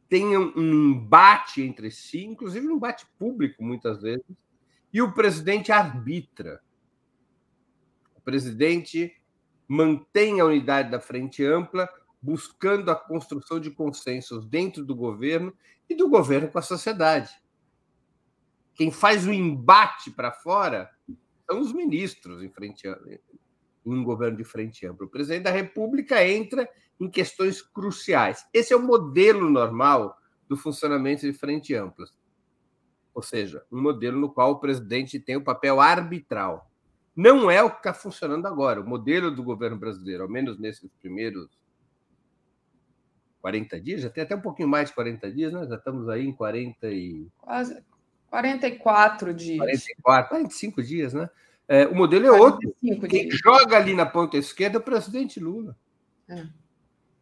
[0.07, 4.23] tenham um embate entre si, inclusive um embate público, muitas vezes,
[4.93, 6.61] e o presidente arbitra.
[8.15, 9.13] O presidente
[9.67, 11.89] mantém a unidade da frente ampla,
[12.21, 15.53] buscando a construção de consensos dentro do governo
[15.89, 17.33] e do governo com a sociedade.
[18.75, 20.89] Quem faz o embate para fora
[21.49, 22.95] são os ministros em, frente a,
[23.83, 25.07] em um governo de frente ampla.
[25.07, 26.69] O presidente da República entra
[26.99, 28.45] em questões cruciais.
[28.53, 30.15] Esse é o modelo normal
[30.47, 32.05] do funcionamento de frente ampla.
[33.15, 36.69] Ou seja, um modelo no qual o presidente tem o papel arbitral.
[37.15, 38.79] Não é o que está funcionando agora.
[38.79, 41.49] O modelo do governo brasileiro, ao menos nesses primeiros
[43.41, 45.65] 40 dias, já tem até um pouquinho mais de 40 dias, né?
[45.67, 47.27] Já estamos aí em 40 e.
[47.39, 47.83] Quase
[48.29, 49.57] 44 dias.
[49.57, 51.29] 44, 45 dias, né?
[51.67, 52.73] É, o modelo é outro.
[52.81, 53.39] Quem dias.
[53.43, 55.77] joga ali na ponta esquerda é o presidente Lula.
[56.27, 56.47] É.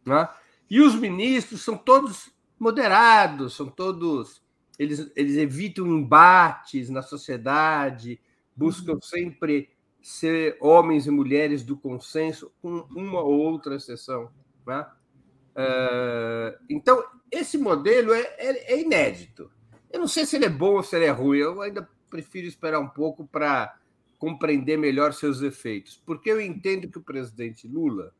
[0.04, 0.28] Né?
[0.70, 4.42] E os ministros são todos moderados, são todos.
[4.78, 8.20] Eles, eles evitam embates na sociedade,
[8.54, 9.00] buscam uhum.
[9.00, 9.70] sempre
[10.00, 14.30] ser homens e mulheres do consenso, com uma ou outra exceção.
[14.66, 14.86] Né?
[15.58, 19.50] Uh, então, esse modelo é, é, é, inédito.
[19.90, 22.46] Eu não sei se ele é bom ou se ele é ruim, eu ainda prefiro
[22.46, 23.78] esperar um pouco para
[24.18, 28.12] compreender melhor seus efeitos, porque eu entendo que o presidente Lula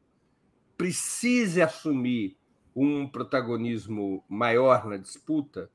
[0.77, 2.37] precise assumir
[2.75, 5.69] um protagonismo maior na disputa,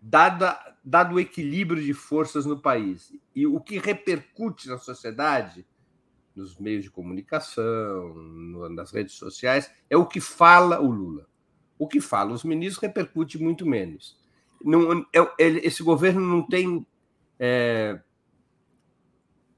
[0.00, 3.12] dado o equilíbrio de forças no país.
[3.36, 5.66] E o que repercute na sociedade
[6.34, 8.14] nos meios de comunicação,
[8.70, 11.28] nas redes sociais, é o que fala o Lula.
[11.78, 14.18] O que fala os ministros repercute muito menos.
[14.62, 16.86] Não, é, esse governo não tem
[17.38, 18.00] é,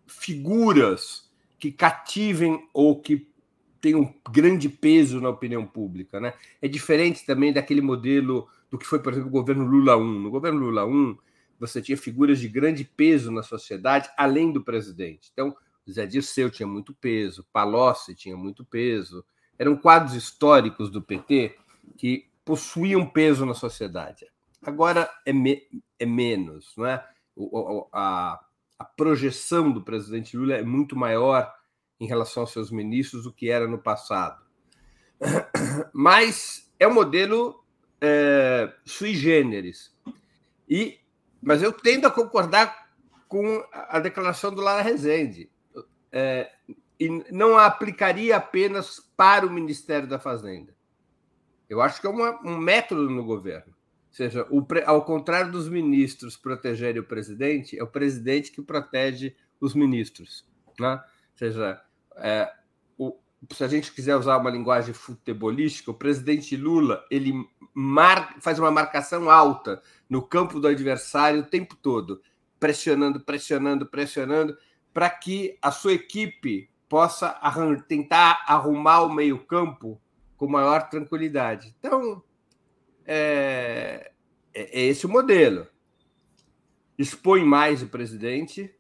[0.07, 3.27] figuras que cativem ou que
[3.81, 6.21] tenham um grande peso na opinião pública.
[6.21, 6.33] Né?
[6.61, 10.21] É diferente também daquele modelo do que foi, por exemplo, o governo Lula 1.
[10.21, 11.19] No governo Lula 1,
[11.59, 15.31] você tinha figuras de grande peso na sociedade, além do presidente.
[15.33, 15.55] Então,
[15.91, 19.25] Zé Dirceu tinha muito peso, Palocci tinha muito peso.
[19.59, 21.57] Eram quadros históricos do PT
[21.97, 24.27] que possuíam peso na sociedade.
[24.63, 25.63] Agora é, me,
[25.99, 27.05] é menos, não é?
[27.35, 28.41] O, a,
[28.79, 31.53] a projeção do presidente Lula é muito maior
[31.99, 34.45] em relação aos seus ministros do que era no passado.
[35.93, 37.65] Mas é um modelo
[38.01, 39.95] é, sui generis.
[40.69, 40.99] E,
[41.41, 42.91] mas eu tendo a concordar
[43.29, 45.51] com a declaração do Lara Rezende.
[46.11, 46.51] É,
[46.99, 50.75] e não a aplicaria apenas para o Ministério da Fazenda.
[51.69, 53.73] Eu acho que é uma, um método no governo.
[54.13, 59.75] Seja, o, ao contrário dos ministros protegerem o presidente, é o presidente que protege os
[59.75, 60.47] ministros.
[60.79, 60.93] Né?
[60.93, 61.83] Ou seja,
[62.17, 62.53] é,
[62.99, 63.17] o,
[63.51, 67.33] se a gente quiser usar uma linguagem futebolística, o presidente Lula ele
[67.73, 72.21] mar, faz uma marcação alta no campo do adversário o tempo todo,
[72.61, 74.59] pressionando, pressionando, pressionando,
[74.93, 79.99] para que a sua equipe possa arran tentar arrumar o meio-campo
[80.37, 81.75] com maior tranquilidade.
[81.79, 82.23] Então,
[83.07, 84.13] é,
[84.55, 85.67] é, é esse o modelo.
[86.99, 88.73] Expõe mais o presidente,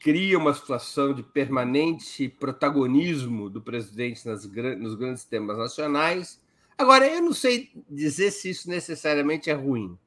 [0.00, 4.44] cria uma situação de permanente protagonismo do presidente nas,
[4.78, 6.42] nos grandes temas nacionais.
[6.76, 9.98] Agora, eu não sei dizer se isso necessariamente é ruim.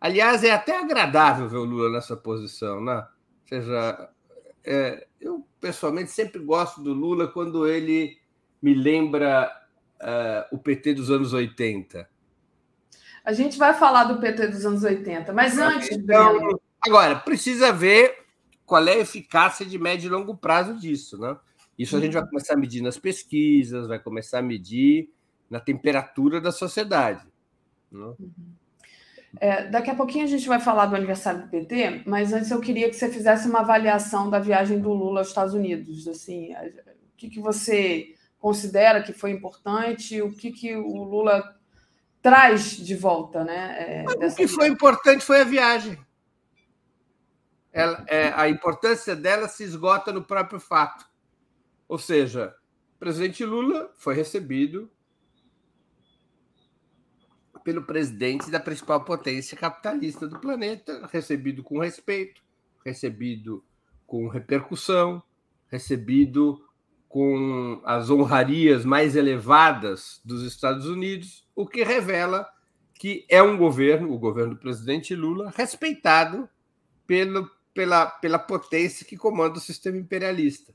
[0.00, 2.96] Aliás, é até agradável ver o Lula nessa posição, né?
[2.96, 4.10] Ou seja,
[4.64, 8.16] é, eu pessoalmente sempre gosto do Lula quando ele
[8.62, 9.50] me lembra
[10.00, 12.08] uh, o PT dos anos 80.
[13.28, 15.90] A gente vai falar do PT dos anos 80, mas antes.
[15.90, 18.24] Então, agora, precisa ver
[18.64, 21.36] qual é a eficácia de médio e longo prazo disso, né?
[21.78, 25.10] Isso a gente vai começar a medir nas pesquisas, vai começar a medir
[25.50, 27.26] na temperatura da sociedade.
[27.92, 28.00] Né?
[28.18, 28.32] Uhum.
[29.38, 32.62] É, daqui a pouquinho a gente vai falar do aniversário do PT, mas antes eu
[32.62, 36.08] queria que você fizesse uma avaliação da viagem do Lula aos Estados Unidos.
[36.08, 41.57] Assim, o que, que você considera que foi importante, o que, que o Lula
[42.28, 44.04] traz de volta, né?
[44.04, 45.98] É, o que foi importante foi a viagem.
[47.72, 51.08] Ela, é, a importância dela se esgota no próprio fato.
[51.88, 52.54] Ou seja,
[52.96, 54.90] o presidente Lula foi recebido
[57.64, 62.42] pelo presidente da principal potência capitalista do planeta, recebido com respeito,
[62.84, 63.64] recebido
[64.06, 65.22] com repercussão,
[65.68, 66.62] recebido
[67.08, 72.46] com as honrarias mais elevadas dos Estados Unidos, o que revela
[72.94, 76.48] que é um governo, o governo do presidente Lula, respeitado
[77.06, 80.74] pelo, pela, pela potência que comanda o sistema imperialista.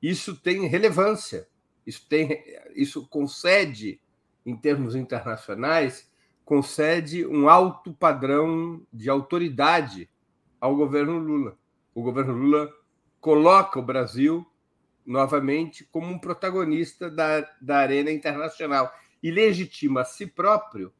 [0.00, 1.48] Isso tem relevância,
[1.84, 2.44] isso, tem,
[2.76, 4.00] isso concede,
[4.46, 6.08] em termos internacionais,
[6.44, 10.08] concede um alto padrão de autoridade
[10.60, 11.58] ao governo Lula.
[11.92, 12.72] O governo Lula
[13.20, 14.46] coloca o Brasil
[15.08, 20.92] novamente como um protagonista da, da arena internacional e legitima a si próprio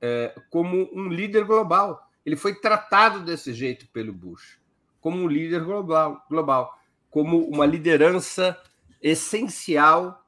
[0.00, 2.10] é, como um líder global.
[2.24, 4.58] Ele foi tratado desse jeito pelo Bush,
[4.98, 6.78] como um líder global, global
[7.10, 8.58] como uma liderança
[9.00, 10.26] essencial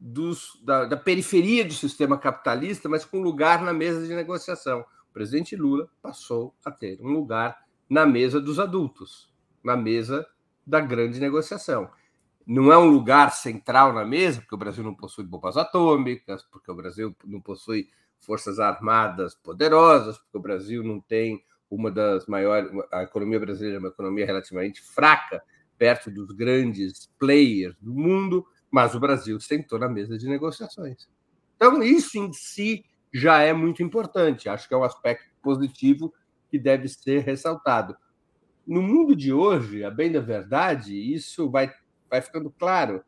[0.00, 4.80] dos, da, da periferia do sistema capitalista, mas com lugar na mesa de negociação.
[5.10, 9.30] O presidente Lula passou a ter um lugar na mesa dos adultos,
[9.62, 10.26] na mesa
[10.66, 11.90] da grande negociação.
[12.46, 16.70] Não é um lugar central na mesa, porque o Brasil não possui bombas atômicas, porque
[16.70, 17.88] o Brasil não possui
[18.20, 22.70] forças armadas poderosas, porque o Brasil não tem uma das maiores.
[22.92, 25.42] A economia brasileira é uma economia relativamente fraca,
[25.76, 31.08] perto dos grandes players do mundo, mas o Brasil sentou na mesa de negociações.
[31.56, 34.48] Então, isso em si já é muito importante.
[34.48, 36.12] Acho que é um aspecto positivo
[36.48, 37.96] que deve ser ressaltado.
[38.66, 41.72] No mundo de hoje, a bem da verdade, isso vai,
[42.10, 43.04] vai ficando claro.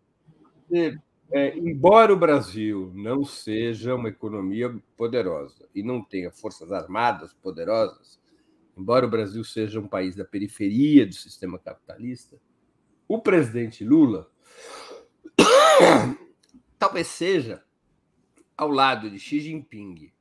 [0.70, 0.96] E,
[1.30, 8.20] é, embora o Brasil não seja uma economia poderosa e não tenha forças armadas poderosas,
[8.76, 12.38] embora o Brasil seja um país da periferia do sistema capitalista,
[13.06, 14.30] o presidente Lula
[16.78, 17.64] talvez seja,
[18.56, 20.12] ao lado de Xi Jinping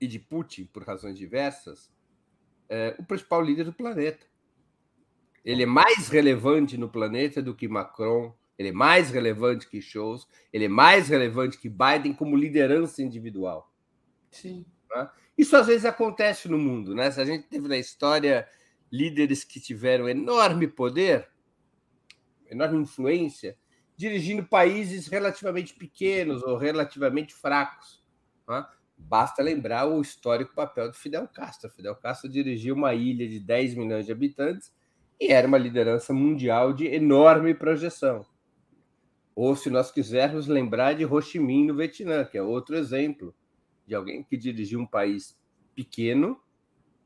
[0.00, 1.90] e de Putin, por razões diversas,
[2.68, 4.26] é, o principal líder do planeta.
[5.44, 10.26] Ele é mais relevante no planeta do que Macron, ele é mais relevante que Scholz,
[10.52, 13.70] ele é mais relevante que Biden como liderança individual.
[14.30, 14.64] Sim.
[14.94, 15.10] Né?
[15.36, 17.10] Isso às vezes acontece no mundo, né?
[17.10, 18.48] Se a gente teve na história
[18.90, 21.28] líderes que tiveram enorme poder,
[22.48, 23.58] enorme influência,
[23.96, 28.02] dirigindo países relativamente pequenos ou relativamente fracos.
[28.48, 28.64] Né?
[28.96, 31.70] Basta lembrar o histórico papel do Fidel Castro.
[31.70, 34.72] Fidel Castro dirigiu uma ilha de 10 milhões de habitantes
[35.20, 38.24] e era uma liderança mundial de enorme projeção.
[39.34, 43.34] Ou, se nós quisermos lembrar de Ho Chi Minh no Vietnã, que é outro exemplo
[43.86, 45.36] de alguém que dirigiu um país
[45.74, 46.40] pequeno,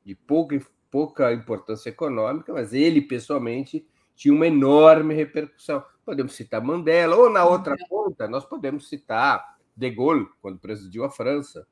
[0.04, 0.60] de pouca,
[0.90, 5.84] pouca importância econômica, mas ele pessoalmente tinha uma enorme repercussão.
[6.04, 11.10] Podemos citar Mandela, ou na outra ponta, nós podemos citar De Gaulle, quando presidiu a
[11.10, 11.66] França.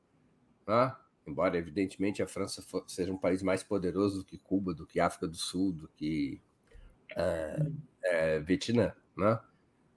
[0.67, 0.95] Né?
[1.27, 5.27] Embora, evidentemente, a França seja um país mais poderoso do que Cuba, do que África
[5.27, 6.39] do Sul, do que
[7.15, 7.65] é,
[8.03, 8.93] é, Vietnã.
[9.15, 9.37] Né?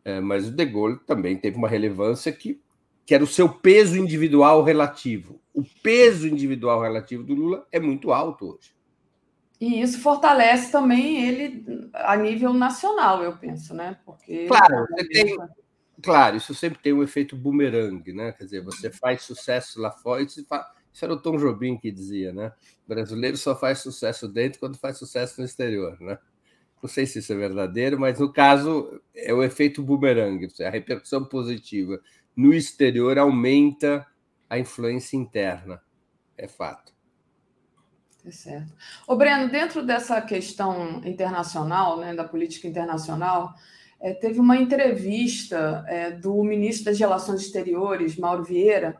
[0.04, 2.60] É, mas o De Gaulle também teve uma relevância que,
[3.06, 5.40] que era o seu peso individual relativo.
[5.54, 8.74] O peso individual relativo do Lula é muito alto hoje.
[9.60, 13.98] E isso fortalece também ele a nível nacional, eu penso, né?
[14.06, 15.36] Porque claro, você tem,
[16.02, 18.32] claro, isso sempre tem um efeito bumerangue, né?
[18.32, 20.42] Quer dizer, você faz sucesso lá fora, isso,
[20.92, 22.52] isso era o Tom Jobim que dizia, né?
[22.84, 26.18] O brasileiro só faz sucesso dentro quando faz sucesso no exterior, né?
[26.82, 31.24] Não sei se isso é verdadeiro, mas no caso é o efeito bumerangue, a repercussão
[31.24, 32.00] positiva
[32.34, 34.06] no exterior aumenta
[34.48, 35.80] a influência interna,
[36.36, 36.92] é fato.
[38.24, 38.72] Tá certo.
[39.06, 43.54] Ô, Breno, dentro dessa questão internacional, né, da política internacional,
[44.00, 48.96] é, teve uma entrevista é, do ministro das Relações Exteriores, Mauro Vieira,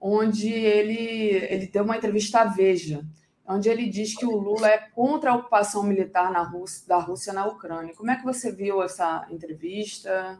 [0.00, 3.04] onde ele, ele deu uma entrevista à Veja,
[3.46, 7.32] onde ele diz que o Lula é contra a ocupação militar na Rússia, da Rússia
[7.32, 7.94] na Ucrânia.
[7.94, 10.38] Como é que você viu essa entrevista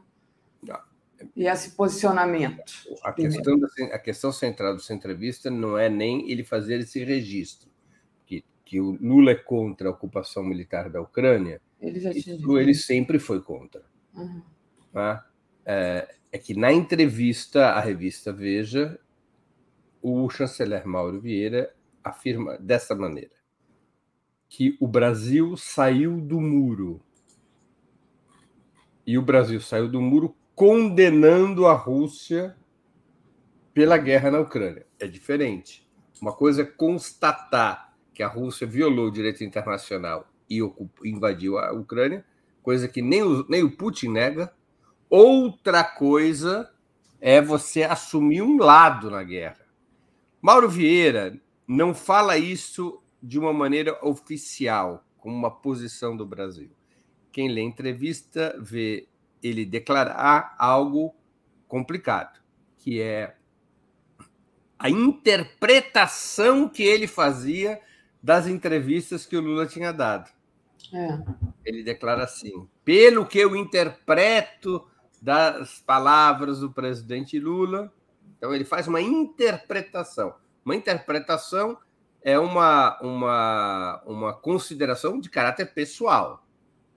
[1.36, 2.72] e esse posicionamento?
[3.02, 7.74] A questão, da, a questão central dessa entrevista não é nem ele fazer esse registro
[8.74, 13.40] que o Lula é contra a ocupação militar da Ucrânia, ele, isso ele sempre foi
[13.40, 13.82] contra.
[14.14, 14.42] Uhum.
[14.92, 15.24] Tá?
[15.64, 18.98] É, é, que na entrevista à revista Veja,
[20.04, 21.74] o chanceler Mauro Vieira
[22.04, 23.32] afirma dessa maneira
[24.50, 27.00] que o Brasil saiu do muro.
[29.06, 32.54] E o Brasil saiu do muro condenando a Rússia
[33.72, 34.86] pela guerra na Ucrânia.
[35.00, 35.88] É diferente.
[36.20, 40.60] Uma coisa é constatar que a Rússia violou o direito internacional e
[41.02, 42.24] invadiu a Ucrânia,
[42.62, 44.52] coisa que nem o, nem o Putin nega.
[45.08, 46.70] Outra coisa
[47.20, 49.63] é você assumir um lado na guerra.
[50.44, 56.70] Mauro Vieira não fala isso de uma maneira oficial, como uma posição do Brasil.
[57.32, 59.08] Quem lê a entrevista vê
[59.42, 61.14] ele declarar algo
[61.66, 62.38] complicado,
[62.76, 63.34] que é
[64.78, 67.80] a interpretação que ele fazia
[68.22, 70.30] das entrevistas que o Lula tinha dado.
[70.92, 71.22] É.
[71.64, 74.86] Ele declara assim: pelo que eu interpreto
[75.22, 77.90] das palavras do presidente Lula,
[78.36, 80.34] então ele faz uma interpretação.
[80.64, 81.78] Uma interpretação
[82.22, 86.44] é uma, uma, uma consideração de caráter pessoal.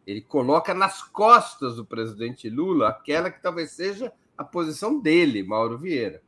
[0.05, 5.77] Ele coloca nas costas do presidente Lula aquela que talvez seja a posição dele, Mauro
[5.77, 6.21] Vieira.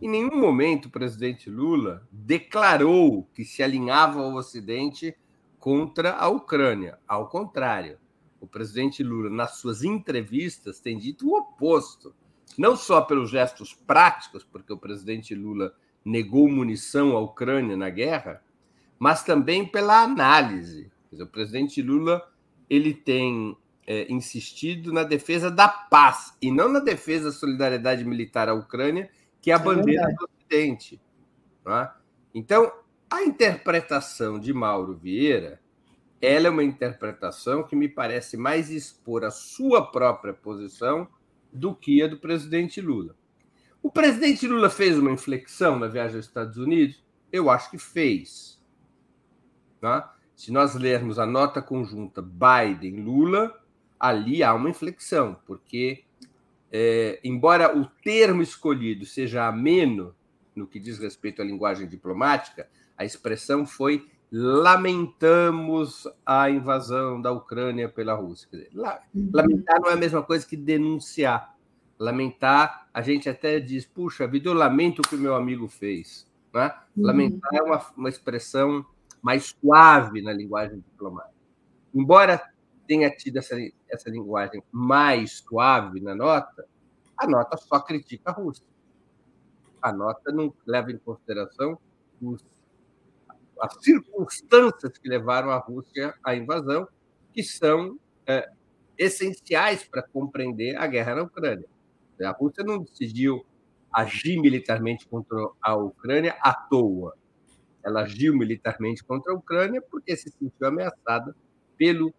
[0.00, 5.14] Em nenhum momento o presidente Lula declarou que se alinhava ao Ocidente
[5.58, 6.98] contra a Ucrânia.
[7.06, 7.98] Ao contrário,
[8.40, 12.14] o presidente Lula, nas suas entrevistas, tem dito o oposto.
[12.58, 15.74] Não só pelos gestos práticos, porque o presidente Lula
[16.04, 18.42] negou munição à Ucrânia na guerra,
[18.98, 20.90] mas também pela análise.
[21.10, 22.26] Dizer, o presidente Lula
[22.68, 23.56] ele tem
[23.86, 29.10] é, insistido na defesa da paz e não na defesa da solidariedade militar à Ucrânia
[29.40, 31.00] que é a é bandeira do Ocidente.
[31.66, 31.90] É?
[32.34, 32.72] Então,
[33.10, 35.60] a interpretação de Mauro Vieira
[36.20, 41.08] ela é uma interpretação que me parece mais expor a sua própria posição
[41.52, 43.16] do que a do presidente Lula.
[43.82, 47.02] O presidente Lula fez uma inflexão na viagem aos Estados Unidos?
[47.32, 48.60] Eu acho que fez.
[49.80, 50.14] Tá?
[50.36, 53.58] Se nós lermos a nota conjunta Biden-Lula,
[53.98, 56.04] ali há uma inflexão, porque
[56.70, 60.14] é, embora o termo escolhido seja ameno
[60.54, 67.88] no que diz respeito à linguagem diplomática, a expressão foi lamentamos a invasão da Ucrânia
[67.88, 68.48] pela Rússia.
[68.50, 69.30] Dizer, uhum.
[69.32, 71.56] lamentar não é a mesma coisa que denunciar.
[71.98, 76.26] Lamentar, a gente até diz, puxa vida, eu lamento o que o meu amigo fez.
[76.54, 76.72] Né?
[76.96, 77.06] Uhum.
[77.06, 78.84] Lamentar é uma, uma expressão
[79.20, 81.34] mais suave na linguagem diplomática.
[81.92, 82.40] Embora
[82.86, 83.56] tenha tido essa,
[83.88, 86.66] essa linguagem mais suave na nota,
[87.16, 88.64] a nota só critica a Rússia.
[89.82, 91.78] A nota não leva em consideração
[92.20, 92.44] os,
[93.60, 96.88] as circunstâncias que levaram a Rússia à invasão,
[97.32, 98.50] que são é,
[98.98, 101.66] essenciais para compreender a guerra na Ucrânia.
[102.22, 103.44] A Rússia não decidiu
[103.92, 107.14] agir militarmente contra a Ucrânia à toa.
[107.82, 111.34] Ela agiu militarmente contra a Ucrânia porque se sentiu ameaçada
[111.76, 112.12] pelo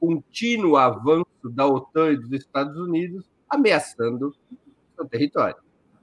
[0.00, 4.34] contínuo avanço da OTAN e dos Estados Unidos ameaçando
[4.96, 5.56] seu território.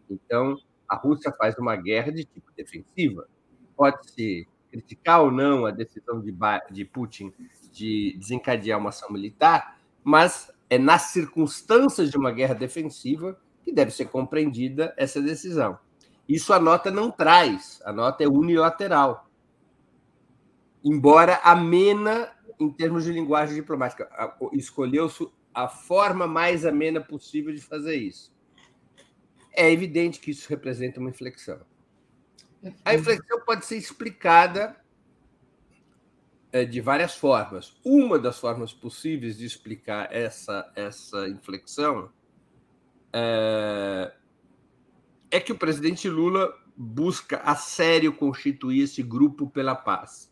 [0.09, 0.55] Então,
[0.87, 3.27] a Rússia faz uma guerra de tipo defensiva.
[3.75, 6.33] Pode-se criticar ou não a decisão de,
[6.71, 7.33] de Putin
[7.71, 13.91] de desencadear uma ação militar, mas é nas circunstâncias de uma guerra defensiva que deve
[13.91, 15.77] ser compreendida essa decisão.
[16.27, 19.29] Isso a nota não traz, a nota é unilateral.
[20.83, 24.09] Embora amena em termos de linguagem diplomática,
[24.53, 28.31] escolheu-se a forma mais amena possível de fazer isso.
[29.53, 31.59] É evidente que isso representa uma inflexão.
[32.85, 34.75] A inflexão pode ser explicada
[36.51, 37.75] é, de várias formas.
[37.83, 42.11] Uma das formas possíveis de explicar essa, essa inflexão
[43.13, 44.13] é,
[45.31, 50.31] é que o presidente Lula busca a sério constituir esse grupo pela paz.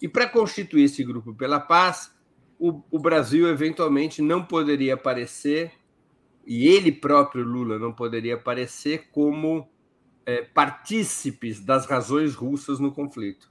[0.00, 2.14] E para constituir esse grupo pela paz,
[2.58, 5.72] o, o, Brasil eventualmente não poderia aparecer,
[6.46, 9.68] e ele próprio, Lula, não poderia aparecer como
[10.26, 13.48] é, partícipes das razões russas no conflito.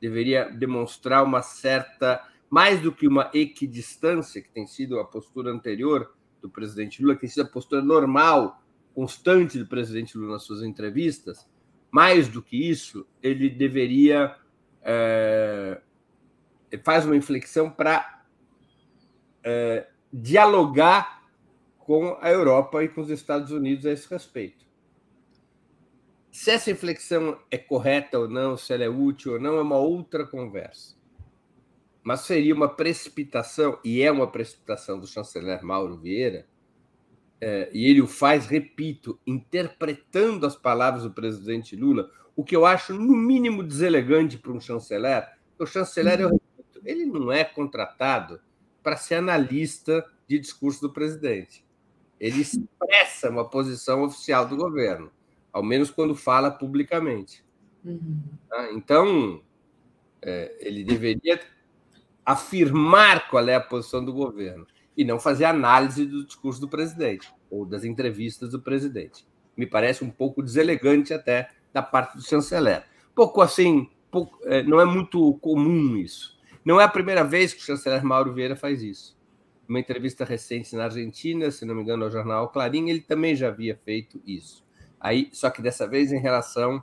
[0.00, 6.14] Deveria demonstrar uma certa, mais do que uma equidistância, que tem sido a postura anterior
[6.40, 8.62] do presidente Lula, que tem sido a postura normal,
[8.94, 11.46] constante do presidente Lula nas suas entrevistas,
[11.90, 14.34] mais do que isso, ele deveria.
[14.82, 15.80] É,
[16.82, 18.24] faz uma inflexão para
[19.42, 21.26] é, dialogar
[21.78, 24.67] com a Europa e com os Estados Unidos a esse respeito.
[26.38, 29.76] Se essa inflexão é correta ou não, se ela é útil ou não, é uma
[29.76, 30.94] outra conversa.
[32.00, 36.46] Mas seria uma precipitação, e é uma precipitação do chanceler Mauro Vieira,
[37.40, 42.64] é, e ele o faz, repito, interpretando as palavras do presidente Lula, o que eu
[42.64, 45.28] acho, no mínimo, deselegante para um chanceler.
[45.58, 48.40] O chanceler, eu repito, ele não é contratado
[48.80, 51.66] para ser analista de discurso do presidente.
[52.20, 55.10] Ele expressa uma posição oficial do governo
[55.52, 57.44] ao menos quando fala publicamente.
[57.84, 58.20] Uhum.
[58.48, 58.72] Tá?
[58.72, 59.42] Então,
[60.22, 61.40] é, ele deveria
[62.24, 64.66] afirmar qual é a posição do governo
[64.96, 69.26] e não fazer análise do discurso do presidente ou das entrevistas do presidente.
[69.56, 72.84] Me parece um pouco deselegante até da parte do chanceler.
[73.14, 76.36] Pouco assim, pouco, é, não é muito comum isso.
[76.64, 79.16] Não é a primeira vez que o chanceler Mauro Vieira faz isso.
[79.68, 83.48] Uma entrevista recente na Argentina, se não me engano, ao jornal Clarim, ele também já
[83.48, 84.64] havia feito isso.
[85.00, 86.82] Aí, só que dessa vez em relação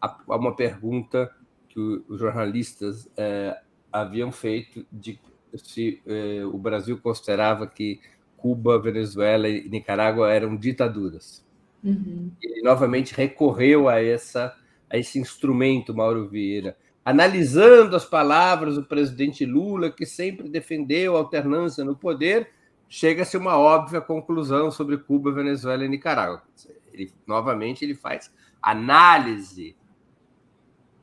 [0.00, 1.30] a, a uma pergunta
[1.68, 3.58] que o, os jornalistas é,
[3.92, 5.18] haviam feito de
[5.56, 8.00] se é, o Brasil considerava que
[8.36, 11.44] Cuba, Venezuela e Nicarágua eram ditaduras.
[11.82, 12.30] Uhum.
[12.42, 14.56] Ele novamente recorreu a essa
[14.90, 21.18] a esse instrumento, Mauro Vieira, analisando as palavras do presidente Lula, que sempre defendeu a
[21.18, 22.50] alternância no poder,
[22.88, 26.42] chega-se a uma óbvia conclusão sobre Cuba, Venezuela e Nicarágua.
[26.94, 29.76] Ele novamente ele faz análise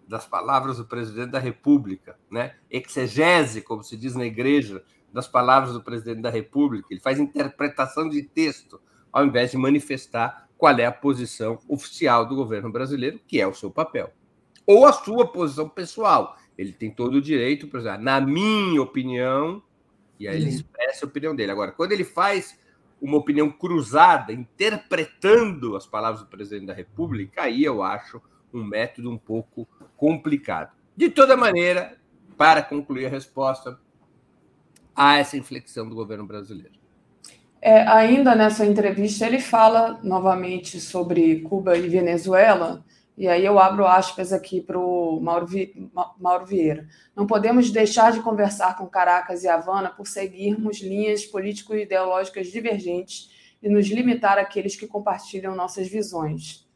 [0.07, 2.55] das palavras do presidente da República, né?
[2.69, 6.87] Exegese, como se diz na igreja, das palavras do presidente da República.
[6.91, 8.81] Ele faz interpretação de texto,
[9.11, 13.53] ao invés de manifestar qual é a posição oficial do governo brasileiro, que é o
[13.53, 14.13] seu papel.
[14.65, 16.37] Ou a sua posição pessoal.
[16.57, 19.63] Ele tem todo o direito, por exemplo, na minha opinião,
[20.19, 21.51] e aí ele expressa a opinião dele.
[21.51, 22.59] Agora, quando ele faz
[23.01, 28.21] uma opinião cruzada, interpretando as palavras do presidente da República, aí eu acho
[28.53, 29.67] um método um pouco
[29.97, 30.71] complicado.
[30.95, 31.97] De toda maneira,
[32.37, 33.79] para concluir a resposta,
[34.95, 36.79] há essa inflexão do governo brasileiro.
[37.61, 42.83] É, ainda nessa entrevista, ele fala novamente sobre Cuba e Venezuela,
[43.17, 46.87] e aí eu abro aspas aqui para o Mauro, Vi, Mauro Vieira.
[47.15, 53.29] Não podemos deixar de conversar com Caracas e Havana por seguirmos linhas político-ideológicas divergentes
[53.61, 56.67] e nos limitar àqueles que compartilham nossas visões.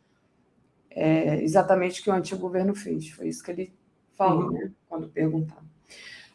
[0.90, 3.10] É exatamente o que o antigo governo fez.
[3.10, 3.74] Foi isso que ele
[4.14, 4.52] falou, uhum.
[4.52, 5.66] né, quando perguntava.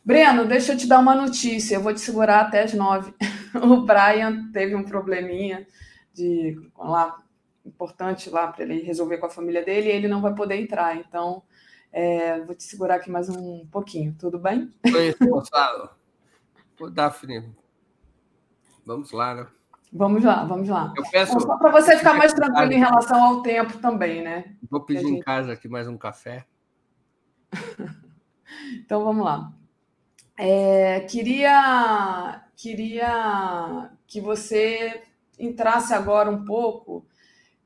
[0.05, 1.77] Breno, deixa eu te dar uma notícia.
[1.77, 3.15] Eu vou te segurar até as nove.
[3.53, 5.67] O Brian teve um probleminha
[6.15, 7.19] de lá
[7.65, 10.97] importante lá para ele resolver com a família dele e ele não vai poder entrar.
[10.97, 11.43] Então,
[11.93, 14.73] é, vou te segurar aqui mais um pouquinho, tudo bem?
[14.85, 15.91] Oi, Gonçalo.
[16.81, 17.55] Ô, Daphne,
[18.85, 19.47] vamos lá, né?
[19.93, 20.93] Vamos lá, vamos lá.
[20.97, 21.41] Eu peço...
[21.41, 24.57] Só para você ficar mais tranquilo em relação ao tempo também, né?
[24.71, 25.19] Vou pedir gente...
[25.19, 26.47] em casa aqui mais um café.
[28.79, 29.53] então, vamos lá.
[30.39, 35.03] É, queria, queria que você
[35.39, 37.05] entrasse agora um pouco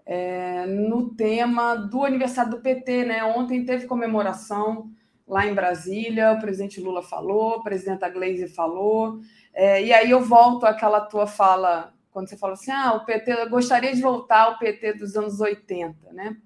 [0.07, 3.05] é, no tema do aniversário do PT.
[3.05, 3.25] Né?
[3.25, 4.91] Ontem teve comemoração
[5.27, 9.21] lá em Brasília, o presidente Lula falou, a presidenta Gleisi falou,
[9.55, 13.33] é, e aí eu volto àquela tua fala, quando você falou assim, ah, o PT,
[13.33, 16.37] eu gostaria de voltar ao PT dos anos 80, né?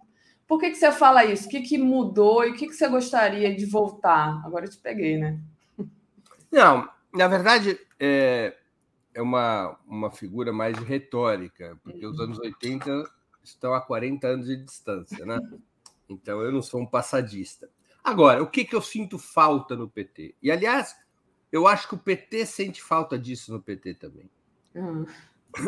[0.47, 1.47] Por que, que você fala isso?
[1.47, 4.41] O que, que mudou e o que, que você gostaria de voltar?
[4.47, 5.39] Agora eu te peguei, né?
[6.51, 8.55] Não, na verdade, é,
[9.13, 13.05] é uma, uma figura mais retórica, porque os anos 80
[13.51, 15.39] estão a 40 anos de distância, né?
[16.09, 17.71] Então eu não sou um passadista.
[18.03, 20.35] Agora, o que, que eu sinto falta no PT?
[20.43, 20.97] E, aliás,
[21.53, 24.31] eu acho que o PT sente falta disso no PT também.
[24.75, 25.07] Uhum.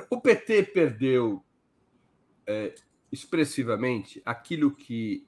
[0.08, 1.44] O PT perdeu
[2.46, 2.74] é,
[3.10, 5.26] expressivamente aquilo que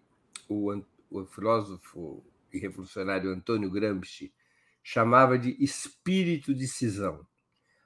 [0.49, 0.73] o,
[1.11, 4.33] o filósofo e revolucionário Antônio Gramsci
[4.83, 7.27] chamava de espírito de cisão.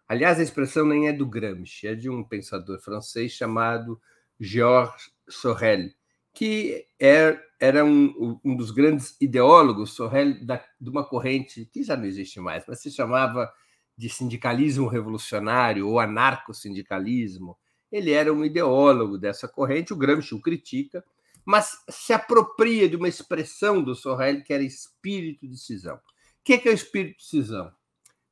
[0.09, 4.01] Aliás, a expressão nem é do Gramsci, é de um pensador francês chamado
[4.41, 5.91] Georges Sorel,
[6.33, 11.97] que é, era um, um dos grandes ideólogos, Sorel, da, de uma corrente que já
[11.97, 13.51] não existe mais, mas se chamava
[13.97, 17.57] de sindicalismo revolucionário ou anarco-sindicalismo.
[17.91, 21.03] Ele era um ideólogo dessa corrente, o Gramsci o critica,
[21.45, 25.97] mas se apropria de uma expressão do Sorel que era espírito de cisão.
[25.97, 26.01] O
[26.45, 27.73] que é, que é o espírito de cisão?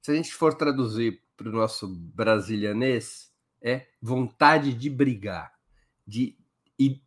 [0.02, 3.32] Se a gente for traduzir para o nosso brasilianês,
[3.62, 5.53] é vontade de brigar,
[6.06, 6.36] de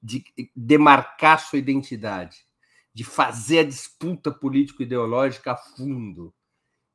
[0.01, 0.23] de
[0.55, 2.45] demarcar sua identidade,
[2.93, 6.33] de fazer a disputa político-ideológica a fundo,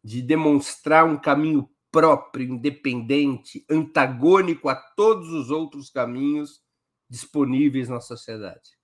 [0.03, 6.63] de demonstrar um caminho próprio, independente, antagônico a todos os outros caminhos
[7.09, 8.79] disponíveis na sociedade.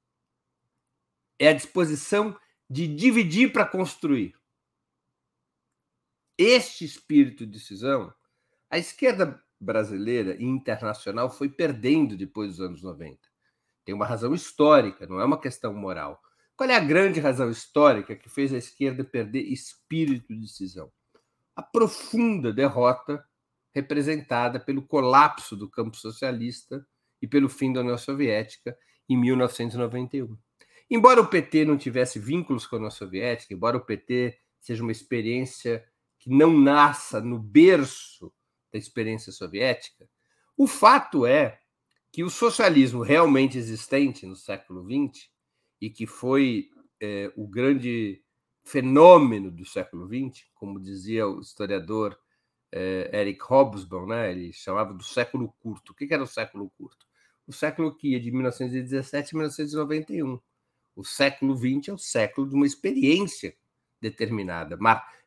[1.38, 2.38] É a disposição
[2.68, 4.36] de dividir para construir.
[6.36, 8.14] Este espírito de decisão,
[8.70, 13.18] a esquerda brasileira e internacional foi perdendo depois dos anos 90.
[13.84, 16.20] Tem uma razão histórica, não é uma questão moral.
[16.56, 20.90] Qual é a grande razão histórica que fez a esquerda perder espírito de decisão?
[21.54, 23.24] A profunda derrota
[23.74, 26.86] representada pelo colapso do campo socialista
[27.22, 28.76] e pelo fim da União Soviética
[29.08, 30.36] em 1991.
[30.90, 34.92] Embora o PT não tivesse vínculos com a União Soviética, embora o PT seja uma
[34.92, 35.84] experiência
[36.18, 38.32] que não nasça no berço
[38.72, 40.08] da experiência soviética,
[40.56, 41.60] o fato é
[42.10, 45.28] que o socialismo realmente existente no século XX
[45.80, 46.70] e que foi
[47.00, 48.22] é, o grande
[48.64, 52.18] fenômeno do século XX, como dizia o historiador
[52.70, 54.30] é, Eric Hobsbawm, né?
[54.30, 55.92] ele chamava do século curto.
[55.92, 57.06] O que era o século curto?
[57.46, 60.38] O século que ia de 1917 a 1991.
[60.94, 63.56] O século XX é o século de uma experiência
[64.00, 64.78] determinada.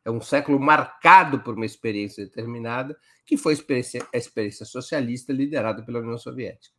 [0.04, 5.32] É um século marcado por uma experiência determinada, que foi a experiência, a experiência socialista
[5.32, 6.76] liderada pela União Soviética.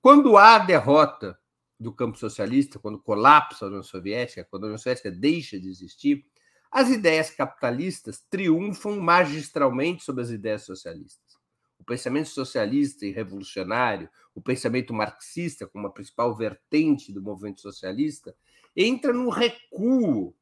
[0.00, 1.38] Quando há derrota
[1.78, 6.24] do campo socialista, quando colapsa a União Soviética, quando a União Soviética deixa de existir,
[6.70, 11.36] as ideias capitalistas triunfam magistralmente sobre as ideias socialistas.
[11.78, 18.34] O pensamento socialista e revolucionário, o pensamento marxista, como a principal vertente do movimento socialista,
[18.74, 20.34] entra num recuo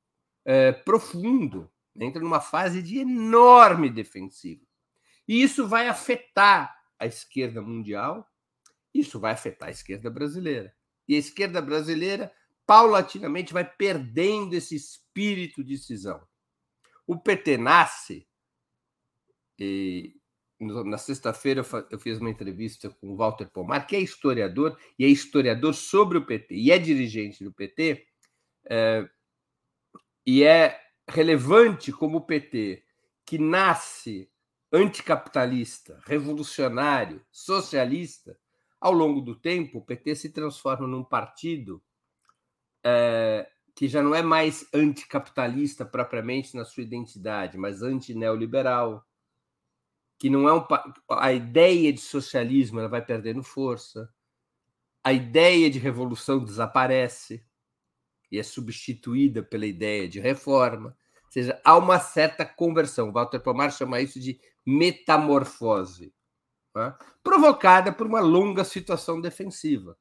[0.45, 4.63] é, profundo, entra numa fase de enorme defensiva.
[5.27, 8.29] E isso vai afetar a esquerda mundial,
[8.93, 10.75] isso vai afetar a esquerda brasileira.
[11.09, 12.33] E a esquerda brasileira,
[12.67, 16.21] paulatinamente, vai perdendo esse espírito de cisão.
[17.07, 18.27] O PT nasce,
[19.59, 20.15] e
[20.61, 25.09] na sexta-feira eu fiz uma entrevista com o Walter Pomar, que é historiador, e é
[25.09, 28.07] historiador sobre o PT, e é dirigente do PT,
[28.67, 29.09] é,
[30.27, 32.83] e é relevante como o PT,
[33.25, 34.31] que nasce
[34.73, 38.39] anticapitalista, revolucionário, socialista,
[38.81, 41.83] ao longo do tempo, o PT se transforma num partido
[42.85, 49.07] é, que já não é mais anticapitalista propriamente na sua identidade, mas antineoliberal,
[50.19, 50.65] que não é um,
[51.11, 54.13] a ideia de socialismo ela vai perdendo força,
[55.03, 57.45] a ideia de revolução desaparece
[58.35, 60.89] e é substituída pela ideia de reforma.
[60.89, 63.13] Ou seja, há uma certa conversão.
[63.13, 66.13] Walter Pomar chama isso de metamorfose,
[66.75, 66.97] né?
[67.23, 69.97] provocada por uma longa situação defensiva.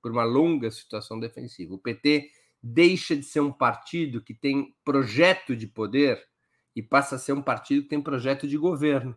[0.00, 1.74] Por uma longa situação defensiva.
[1.74, 2.30] O PT
[2.62, 6.24] deixa de ser um partido que tem projeto de poder
[6.76, 9.16] e passa a ser um partido que tem projeto de governo,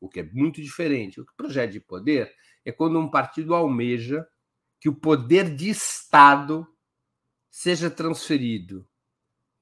[0.00, 1.20] o que é muito diferente.
[1.20, 2.32] O projeto de poder
[2.64, 4.26] é quando um partido almeja
[4.80, 6.66] que o poder de Estado
[7.52, 8.88] seja transferido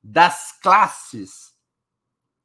[0.00, 1.52] das classes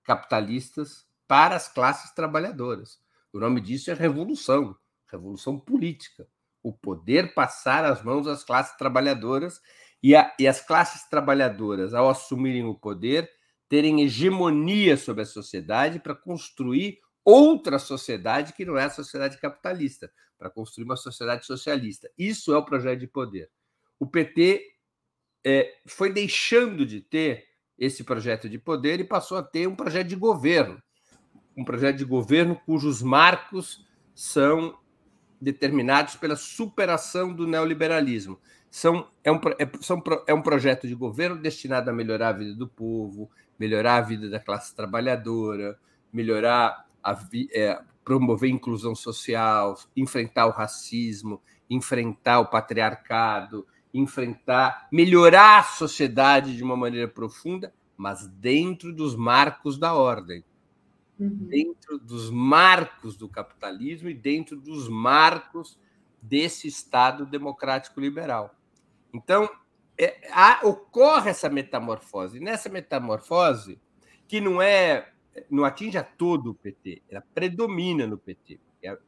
[0.03, 2.99] capitalistas para as classes trabalhadoras.
[3.31, 4.75] O nome disso é revolução,
[5.07, 6.27] revolução política.
[6.63, 9.61] o poder passar às mãos das classes trabalhadoras
[10.01, 13.29] e, a, e as classes trabalhadoras, ao assumirem o poder,
[13.69, 20.11] terem hegemonia sobre a sociedade para construir outra sociedade que não é a sociedade capitalista,
[20.39, 22.09] para construir uma sociedade socialista.
[22.17, 23.51] Isso é o projeto de poder.
[23.99, 24.74] O PT
[25.45, 27.45] é, foi deixando de ter
[27.77, 30.81] esse projeto de poder e passou a ter um projeto de governo.
[31.55, 34.77] Um projeto de governo cujos marcos são
[35.39, 38.39] determinados pela superação do neoliberalismo.
[38.71, 42.55] São, é, um, é, são, é um projeto de governo destinado a melhorar a vida
[42.55, 45.77] do povo, melhorar a vida da classe trabalhadora,
[46.11, 47.17] melhorar a,
[47.53, 53.65] é, promover inclusão social, enfrentar o racismo, enfrentar o patriarcado,
[53.97, 60.43] enfrentar, melhorar a sociedade de uma maneira profunda, mas dentro dos marcos da ordem,
[61.17, 61.47] uhum.
[61.47, 65.79] dentro dos marcos do capitalismo e dentro dos marcos
[66.21, 68.53] desse Estado democrático liberal.
[69.13, 69.49] Então,
[69.97, 72.37] é, há, ocorre essa metamorfose.
[72.37, 73.79] E nessa metamorfose,
[74.27, 75.11] que não é
[75.49, 78.59] não atinge a todo o PT, ela predomina no PT.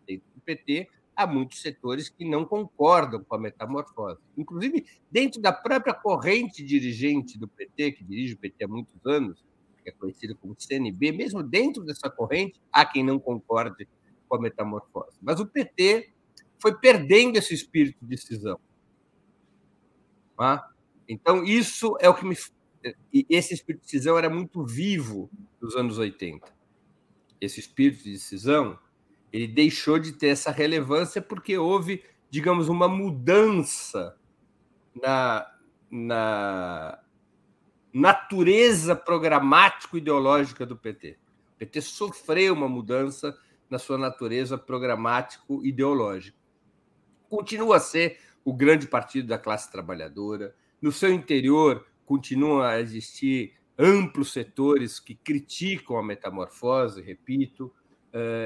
[0.05, 4.21] Dentro do PT, há muitos setores que não concordam com a metamorfose.
[4.37, 9.43] Inclusive, dentro da própria corrente dirigente do PT, que dirige o PT há muitos anos,
[9.83, 13.87] que é conhecida como CNB, mesmo dentro dessa corrente, há quem não concorde
[14.29, 15.17] com a metamorfose.
[15.19, 16.11] Mas o PT
[16.59, 18.59] foi perdendo esse espírito de decisão.
[20.37, 20.69] Tá?
[21.09, 22.37] Então, isso é o que me.
[23.27, 26.47] Esse espírito de decisão era muito vivo nos anos 80.
[27.41, 28.77] Esse espírito de decisão
[29.31, 34.17] ele deixou de ter essa relevância porque houve, digamos, uma mudança
[34.95, 35.45] na,
[35.89, 36.99] na
[37.93, 41.17] natureza programático-ideológica do PT.
[41.55, 43.37] O PT sofreu uma mudança
[43.69, 46.37] na sua natureza programático-ideológica.
[47.29, 50.55] Continua a ser o grande partido da classe trabalhadora.
[50.81, 57.73] No seu interior, continuam a existir amplos setores que criticam a metamorfose, repito,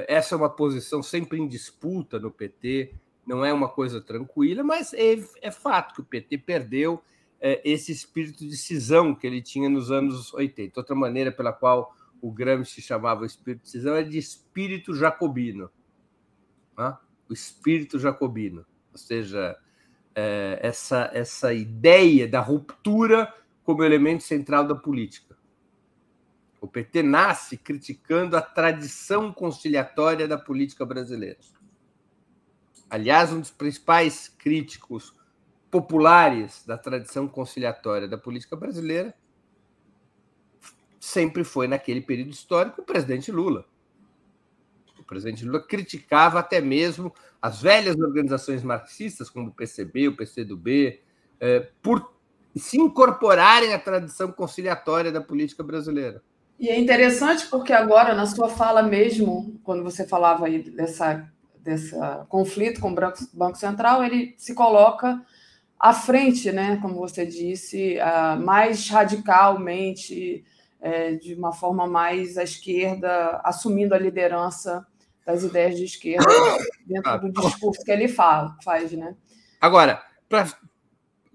[0.08, 2.94] essa é uma posição sempre em disputa no PT,
[3.26, 7.02] não é uma coisa tranquila, mas é, é fato que o PT perdeu
[7.40, 10.78] é, esse espírito de cisão que ele tinha nos anos 80.
[10.78, 15.70] Outra maneira pela qual o Gramsci chamava o espírito de cisão é de espírito jacobino.
[16.78, 16.96] Né?
[17.28, 19.56] O espírito jacobino, ou seja,
[20.14, 23.32] é, essa, essa ideia da ruptura
[23.64, 25.31] como elemento central da política.
[26.62, 31.38] O PT nasce criticando a tradição conciliatória da política brasileira.
[32.88, 35.12] Aliás, um dos principais críticos
[35.68, 39.12] populares da tradição conciliatória da política brasileira
[41.00, 43.66] sempre foi, naquele período histórico, o presidente Lula.
[45.00, 51.02] O presidente Lula criticava até mesmo as velhas organizações marxistas, como o PCB, o PCdoB,
[51.40, 52.14] eh, por
[52.54, 56.22] se incorporarem à tradição conciliatória da política brasileira.
[56.58, 62.24] E é interessante porque agora, na sua fala mesmo, quando você falava aí dessa, dessa
[62.28, 62.94] conflito com o
[63.32, 65.20] Banco Central, ele se coloca
[65.78, 67.96] à frente, né, como você disse,
[68.40, 70.44] mais radicalmente,
[70.80, 74.86] é, de uma forma mais à esquerda, assumindo a liderança
[75.24, 76.26] das ideias de esquerda
[76.86, 79.16] dentro do discurso que ele fala, faz, né?
[79.60, 80.48] Agora, para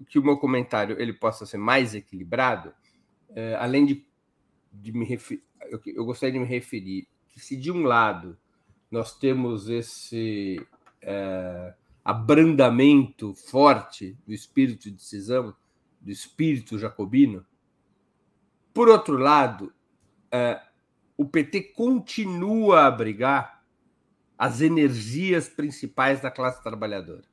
[0.08, 2.72] que o meu comentário ele possa ser mais equilibrado,
[3.34, 4.06] é, além de
[4.80, 5.42] de me refer...
[5.86, 8.36] eu, gostaria de me referir que se de um lado
[8.90, 10.66] nós temos esse
[11.02, 11.74] é,
[12.04, 15.54] abrandamento forte do espírito de decisão,
[16.00, 17.44] do espírito jacobino,
[18.72, 19.72] por outro lado,
[20.30, 20.60] é,
[21.16, 23.64] o PT continua a abrigar
[24.38, 27.24] as energias principais da classe trabalhadora.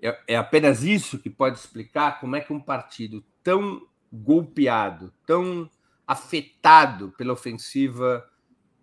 [0.00, 5.68] É, é apenas isso que pode explicar como é que um partido tão golpeado, tão
[6.10, 8.28] afetado pela ofensiva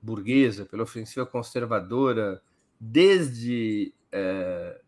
[0.02, 2.42] burguesa, pela ofensiva conservadora,
[2.80, 4.80] desde é,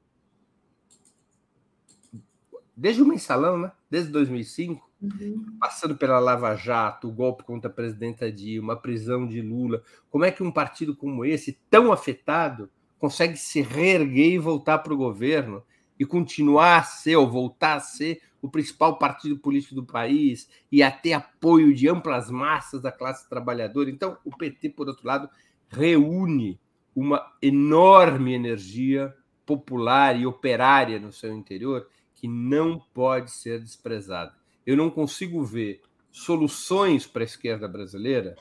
[2.77, 3.73] desde o mensalão, né?
[3.91, 5.57] Desde 2005, uhum.
[5.59, 9.83] passando pela Lava Jato, o golpe contra a presidenta Dilma, a prisão de Lula.
[10.09, 14.93] Como é que um partido como esse, tão afetado, consegue se reerguer e voltar para
[14.93, 15.61] o governo
[15.99, 20.81] e continuar a ser ou voltar a ser o principal partido político do país e
[20.81, 23.89] a ter apoio de amplas massas da classe trabalhadora.
[23.89, 25.29] Então, o PT, por outro lado,
[25.67, 26.59] reúne
[26.95, 29.13] uma enorme energia
[29.45, 34.33] popular e operária no seu interior que não pode ser desprezada.
[34.65, 35.81] Eu não consigo ver
[36.11, 38.35] soluções para a esquerda brasileira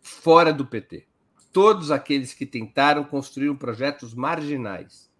[0.00, 1.06] fora do PT.
[1.52, 5.11] Todos aqueles que tentaram construir projetos marginais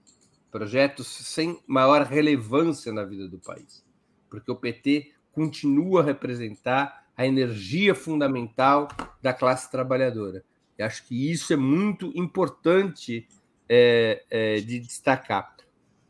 [0.52, 3.82] projetos sem maior relevância na vida do país,
[4.28, 8.86] porque o PT continua a representar a energia fundamental
[9.22, 10.44] da classe trabalhadora.
[10.78, 13.26] E acho que isso é muito importante
[13.68, 15.56] é, é, de destacar.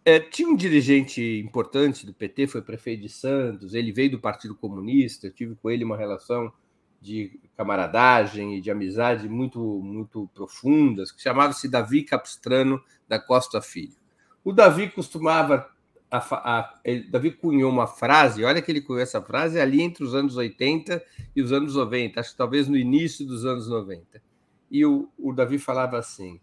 [0.04, 4.56] É, tinha um dirigente importante do PT, foi prefeito de Santos, ele veio do Partido
[4.56, 6.52] Comunista, eu tive com ele uma relação
[7.00, 14.01] de camaradagem e de amizade muito muito profundas, que chamava-se Davi Capistrano da Costa Filho.
[14.44, 15.70] O Davi costumava
[16.12, 20.04] a, a, ele, Davi cunhou uma frase, olha que ele cunhou essa frase ali entre
[20.04, 21.02] os anos 80
[21.34, 24.22] e os anos 90, acho que talvez no início dos anos 90.
[24.70, 26.38] E o, o Davi falava assim: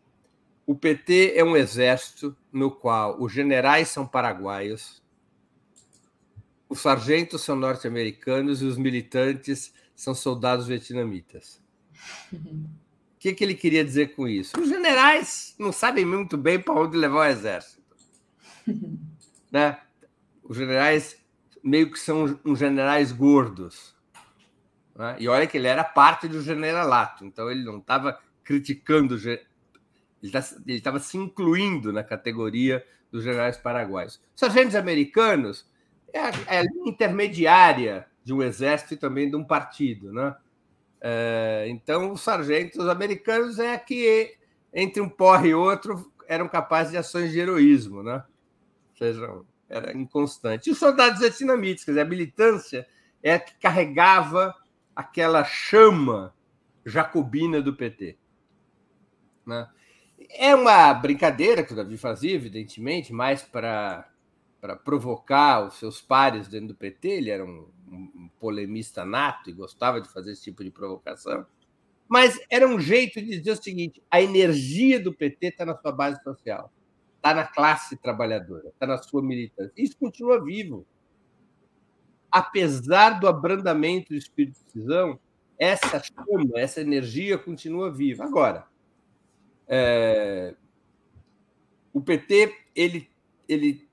[0.65, 5.03] o PT é um exército no qual os generais são paraguaios,
[6.67, 11.61] os sargentos são norte-americanos e os militantes são soldados vietnamitas.
[12.31, 12.39] O
[13.19, 14.59] que, que ele queria dizer com isso?
[14.59, 17.78] Os generais não sabem muito bem para onde levar o exército.
[19.51, 19.79] né?
[20.43, 21.17] Os generais
[21.63, 23.95] meio que são uns generais gordos.
[24.95, 25.17] Né?
[25.19, 29.15] E olha que ele era parte do generalato, então ele não estava criticando
[30.21, 34.21] ele tá, estava se incluindo na categoria dos generais paraguaios.
[34.35, 35.65] Sargentos americanos
[36.13, 40.11] é a, é a intermediária de um exército e também de um partido.
[40.11, 40.35] Né?
[41.01, 44.35] É, então, os sargentos americanos é que,
[44.73, 48.03] entre um porre e outro, eram capazes de ações de heroísmo.
[48.03, 48.21] Né?
[48.99, 50.67] Seja, era inconstante.
[50.67, 52.87] E os soldados vietnamitas, quer dizer, a militância
[53.23, 54.53] é a que carregava
[54.93, 56.35] aquela chama
[56.85, 58.17] jacobina do PT.
[59.45, 59.69] Né?
[60.31, 64.05] É uma brincadeira que o Davi fazia, evidentemente, mais para
[64.83, 67.07] provocar os seus pares dentro do PT.
[67.07, 71.45] Ele era um, um polemista nato e gostava de fazer esse tipo de provocação.
[72.05, 75.91] Mas era um jeito de dizer o seguinte: a energia do PT está na sua
[75.91, 76.69] base social,
[77.19, 79.73] está na classe trabalhadora, está na sua militância.
[79.77, 80.85] Isso continua vivo.
[82.31, 85.19] Apesar do abrandamento do espírito de decisão,
[85.57, 88.23] essa chama, essa energia continua viva.
[88.23, 88.65] Agora,
[89.67, 90.55] é,
[91.91, 93.09] o PT ele,
[93.47, 93.87] ele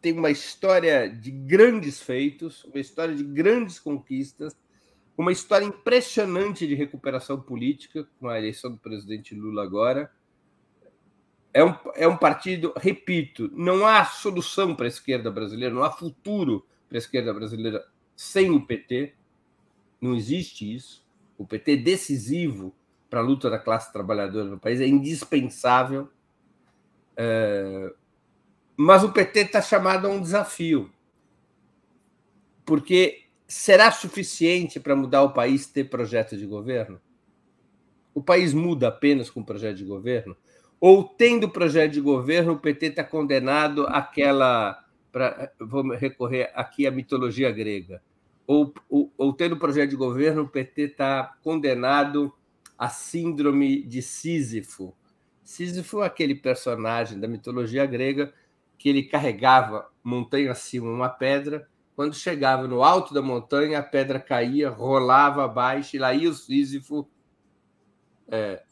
[0.00, 4.56] tem uma história de grandes feitos, uma história de grandes conquistas,
[5.18, 10.10] uma história impressionante de recuperação política, com a eleição do presidente Lula agora.
[11.56, 15.90] É um, é um partido, repito, não há solução para a esquerda brasileira, não há
[15.90, 17.82] futuro para a esquerda brasileira
[18.14, 19.14] sem o PT.
[19.98, 21.02] Não existe isso.
[21.38, 22.76] O PT é decisivo
[23.08, 26.10] para a luta da classe trabalhadora no país, é indispensável.
[27.16, 27.90] É...
[28.76, 30.92] Mas o PT está chamado a um desafio,
[32.66, 37.00] porque será suficiente para mudar o país ter projeto de governo?
[38.12, 40.36] O país muda apenas com projeto de governo?
[40.80, 44.84] Ou tendo projeto de governo, o PT está condenado àquela.
[45.10, 48.02] Pra, vamos recorrer aqui à mitologia grega.
[48.46, 52.32] Ou, ou, ou tendo projeto de governo, o PT está condenado
[52.78, 54.94] a síndrome de Sísifo.
[55.42, 58.32] Sísifo é aquele personagem da mitologia grega
[58.76, 61.68] que ele carregava montanha acima uma pedra.
[61.94, 66.34] Quando chegava no alto da montanha, a pedra caía, rolava abaixo, e lá ia o
[66.34, 67.08] Sísifo
[68.28, 68.62] é,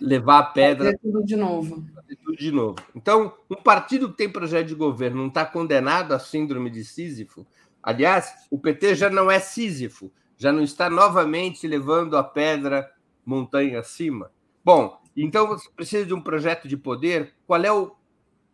[0.00, 0.86] levar a pedra.
[0.86, 1.84] Fazer tudo de novo.
[1.94, 2.76] Fazer tudo de novo.
[2.94, 7.46] Então, um partido que tem projeto de governo não está condenado à síndrome de Sísifo.
[7.82, 12.90] Aliás, o PT já não é Sísifo, já não está novamente levando a pedra
[13.24, 14.30] montanha acima?
[14.64, 17.34] Bom, então você precisa de um projeto de poder.
[17.46, 17.96] Qual é o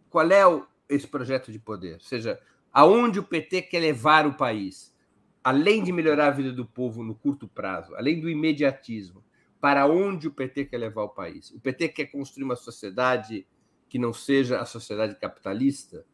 [0.08, 1.94] qual é o, esse projeto de poder?
[1.94, 2.40] Ou seja,
[2.72, 4.94] aonde o PT quer levar o país?
[5.42, 9.22] Além de melhorar a vida do povo no curto prazo, além do imediatismo,
[9.66, 11.50] para onde o PT quer levar o país?
[11.50, 13.44] O PT quer construir uma sociedade
[13.88, 16.04] que não seja a sociedade capitalista?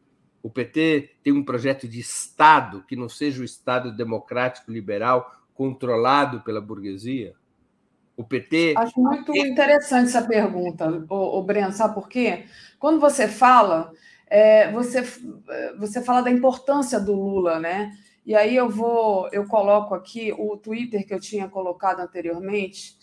[0.41, 6.41] O PT tem um projeto de Estado que não seja o Estado democrático liberal controlado
[6.41, 7.35] pela burguesia?
[8.17, 8.73] O PT.
[8.75, 12.45] Acho muito interessante essa pergunta, o, Breno, sabe por quê?
[12.79, 13.91] Quando você fala,
[14.25, 15.03] é, você,
[15.77, 17.91] você fala da importância do Lula, né?
[18.25, 22.97] E aí eu vou, eu coloco aqui o Twitter que eu tinha colocado anteriormente,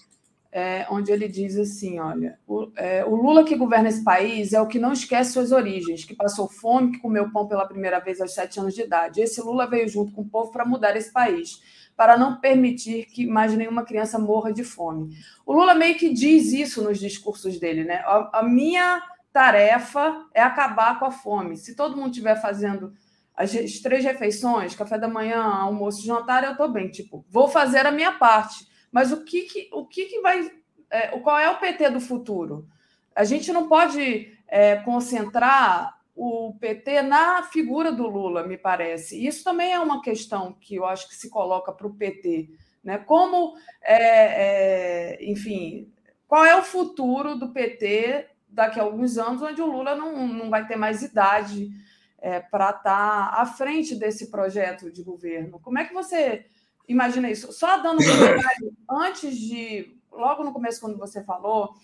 [0.52, 4.60] é, onde ele diz assim: olha, o, é, o, Lula que governa esse país é
[4.60, 8.20] o que não esquece suas origens, que passou fome, que comeu pão pela primeira vez
[8.20, 9.20] aos sete anos de idade.
[9.20, 11.60] Esse Lula veio junto com o povo para mudar esse país
[12.00, 15.14] para não permitir que mais nenhuma criança morra de fome.
[15.44, 17.96] O Lula meio que diz isso nos discursos dele, né?
[18.06, 21.58] A, a minha tarefa é acabar com a fome.
[21.58, 22.94] Se todo mundo estiver fazendo
[23.36, 23.52] as,
[23.82, 26.88] três refeições, café da manhã, almoço, jantar, eu estou bem.
[26.88, 28.66] Tipo, vou fazer a minha parte.
[28.90, 30.50] Mas o que, que o que, que vai.
[30.90, 32.66] É, qual é o PT do futuro?
[33.14, 39.24] A gente não pode é, concentrar o PT na figura do Lula, me parece.
[39.24, 42.50] Isso também é uma questão que eu acho que se coloca para o PT.
[42.84, 42.98] Né?
[42.98, 45.90] Como, é, é, enfim,
[46.26, 50.50] qual é o futuro do PT daqui a alguns anos, onde o Lula não, não
[50.50, 51.70] vai ter mais idade
[52.18, 55.60] é, para estar tá à frente desse projeto de governo?
[55.60, 56.46] Como é que você
[56.90, 57.52] imagina isso?
[57.52, 61.74] Só dando um detalhe, antes de, logo no começo, quando você falou,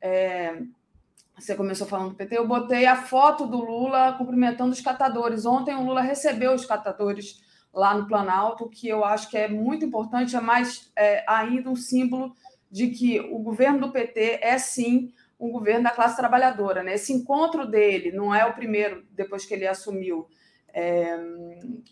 [0.00, 0.62] é,
[1.38, 5.46] você começou falando do PT, eu botei a foto do Lula cumprimentando os catadores.
[5.46, 7.42] Ontem o Lula recebeu os catadores
[7.72, 11.76] lá no Planalto, que eu acho que é muito importante, é mais é, ainda um
[11.76, 12.34] símbolo
[12.70, 16.82] de que o governo do PT é sim um governo da classe trabalhadora.
[16.82, 16.94] Né?
[16.94, 20.28] Esse encontro dele não é o primeiro, depois que ele assumiu,
[20.72, 21.18] é,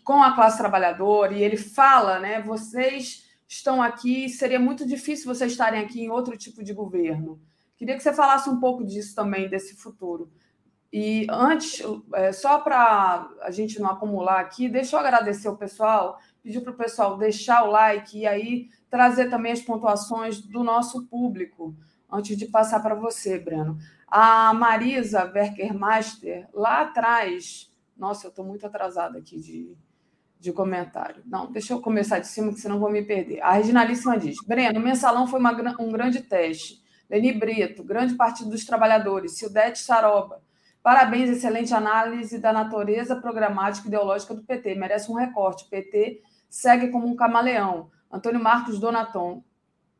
[0.03, 2.41] com a classe trabalhadora, e ele fala, né?
[2.41, 7.39] Vocês estão aqui, seria muito difícil vocês estarem aqui em outro tipo de governo.
[7.75, 10.31] Queria que você falasse um pouco disso também, desse futuro.
[10.93, 11.81] E antes,
[12.13, 16.73] é, só para a gente não acumular aqui, deixa eu agradecer o pessoal, pedir para
[16.73, 21.73] o pessoal deixar o like e aí trazer também as pontuações do nosso público,
[22.11, 23.77] antes de passar para você, Breno.
[24.05, 27.70] A Marisa Werkermaster, lá atrás,
[28.01, 29.77] nossa, eu estou muito atrasada aqui de,
[30.39, 31.21] de comentário.
[31.23, 33.39] Não, deixa eu começar de cima, que senão vou me perder.
[33.41, 36.81] A Reginalíssima diz: Breno, o mensalão foi uma, um grande teste.
[37.07, 40.41] Leni Brito, Grande Partido dos Trabalhadores, Sildete Saroba.
[40.81, 44.73] Parabéns, excelente análise da natureza programática e ideológica do PT.
[44.73, 45.69] Merece um recorte.
[45.69, 47.91] PT segue como um camaleão.
[48.11, 49.43] Antônio Marcos Donaton.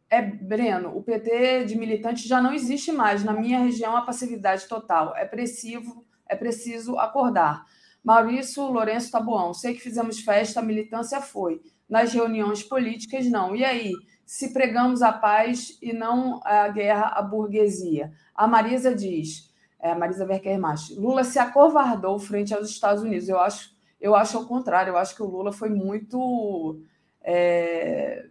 [0.09, 3.23] É, Breno, o PT de militante já não existe mais.
[3.23, 5.15] Na minha região, a passividade total.
[5.15, 7.65] É preciso, é preciso acordar.
[8.03, 9.53] Maurício Lourenço Tabuão.
[9.53, 11.61] Sei que fizemos festa, a militância foi.
[11.89, 13.55] Nas reuniões políticas, não.
[13.55, 13.93] E aí?
[14.31, 18.13] se pregamos a paz e não a guerra à burguesia.
[18.33, 23.27] A Marisa diz, é, Marisa Werkermach, Lula se acovardou frente aos Estados Unidos.
[23.27, 26.79] Eu acho, eu acho ao contrário, eu acho que o Lula foi muito
[27.21, 28.27] é,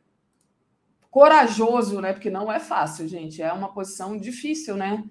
[1.10, 2.14] corajoso, né?
[2.14, 3.42] Porque não é fácil, gente.
[3.42, 5.04] É uma posição difícil, né?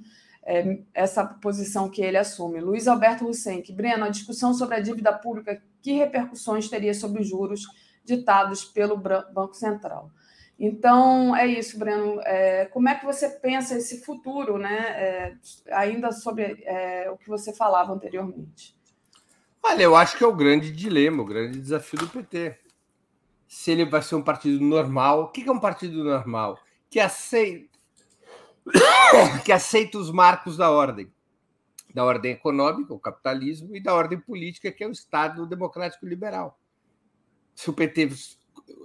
[0.51, 2.59] É, essa posição que ele assume.
[2.59, 7.21] Luiz Alberto Hussein, que Breno, a discussão sobre a dívida pública, que repercussões teria sobre
[7.21, 7.67] os juros
[8.03, 10.09] ditados pelo Banco Central?
[10.59, 12.19] Então, é isso, Breno.
[12.21, 14.77] É, como é que você pensa esse futuro, né?
[14.77, 15.33] É,
[15.71, 18.75] ainda sobre é, o que você falava anteriormente.
[19.63, 22.57] Olha, eu acho que é o grande dilema, o grande desafio do PT.
[23.47, 26.59] Se ele vai ser um partido normal, o que é um partido normal?
[26.89, 27.68] Que aceita,
[29.45, 31.11] que aceita os marcos da ordem.
[31.93, 36.59] Da ordem econômica, o capitalismo, e da ordem política, que é o Estado democrático liberal.
[37.55, 38.09] Se o PT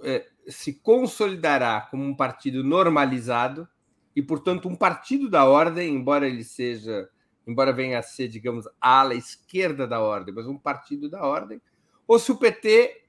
[0.03, 3.67] é, se consolidará como um partido normalizado
[4.15, 7.09] e, portanto, um partido da ordem, embora ele seja,
[7.45, 11.61] embora venha a ser, digamos, a ala esquerda da ordem, mas um partido da ordem,
[12.07, 13.03] ou se o PT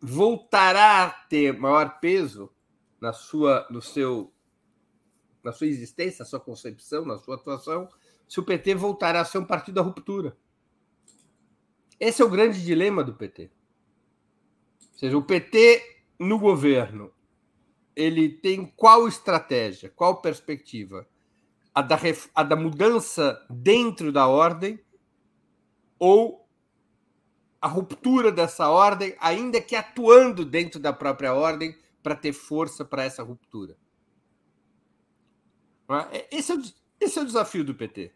[0.00, 2.50] voltará a ter maior peso
[3.00, 4.32] na sua, no seu,
[5.44, 7.88] na sua existência, na sua concepção, na sua atuação,
[8.26, 10.36] se o PT voltará a ser um partido da ruptura.
[12.00, 13.50] Esse é o grande dilema do PT.
[14.92, 15.82] Ou seja, o PT
[16.18, 17.12] no governo,
[17.94, 21.06] ele tem qual estratégia, qual perspectiva?
[21.74, 21.98] A da,
[22.34, 24.80] a da mudança dentro da ordem
[25.98, 26.48] ou
[27.60, 33.04] a ruptura dessa ordem, ainda que atuando dentro da própria ordem para ter força para
[33.04, 33.76] essa ruptura?
[36.12, 36.26] É?
[36.30, 36.62] Esse é, o,
[37.00, 38.12] esse é o desafio do PT.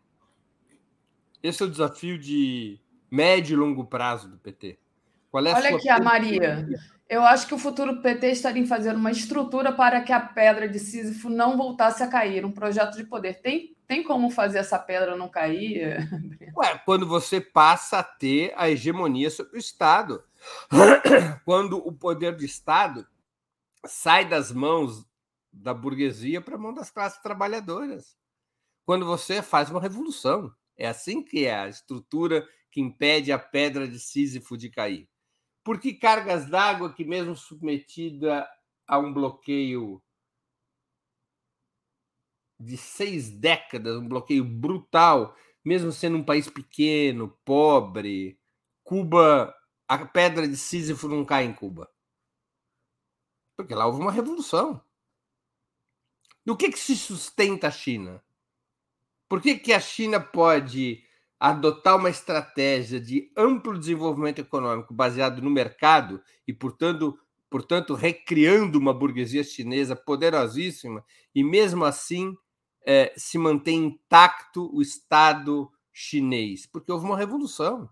[1.43, 2.81] Esse é o desafio de
[3.11, 4.78] médio e longo prazo do PT.
[5.31, 6.66] Qual é Olha aqui a Maria.
[7.09, 10.69] Eu acho que o futuro PT estaria em fazer uma estrutura para que a pedra
[10.69, 13.40] de Sísifo não voltasse a cair, um projeto de poder.
[13.40, 16.07] Tem, tem como fazer essa pedra não cair?
[16.57, 20.23] Ué, quando você passa a ter a hegemonia sobre o Estado.
[21.45, 23.07] Quando o poder do Estado
[23.85, 25.05] sai das mãos
[25.52, 28.16] da burguesia para a mão das classes trabalhadoras.
[28.84, 30.52] Quando você faz uma revolução.
[30.76, 35.08] É assim que é a estrutura que impede a pedra de Sísifo de cair.
[35.64, 38.48] Por que cargas d'água que, mesmo submetida
[38.86, 40.00] a um bloqueio
[42.58, 48.38] de seis décadas, um bloqueio brutal, mesmo sendo um país pequeno, pobre,
[48.82, 49.54] Cuba,
[49.86, 51.90] a pedra de Sísifo não cai em Cuba.
[53.56, 54.82] Porque lá houve uma revolução.
[56.48, 58.24] Do que, que se sustenta a China?
[59.28, 61.04] Por que, que a China pode
[61.38, 67.18] adotar uma estratégia de amplo desenvolvimento econômico baseado no mercado e, portanto,
[67.50, 71.04] portanto recriando uma burguesia chinesa poderosíssima
[71.34, 72.34] e, mesmo assim,
[72.82, 76.64] é, se mantém intacto o Estado chinês?
[76.64, 77.90] Porque houve uma revolução.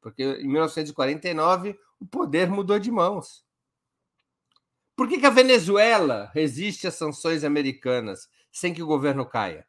[0.00, 3.44] Porque em 1949 o poder mudou de mãos.
[4.96, 9.68] Por que, que a Venezuela resiste às sanções americanas sem que o governo caia?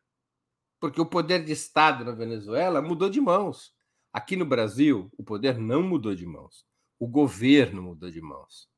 [0.80, 3.74] Porque o poder de Estado na Venezuela mudou de mãos.
[4.14, 6.66] Aqui no Brasil, o poder não mudou de mãos.
[6.98, 8.70] O governo mudou de mãos.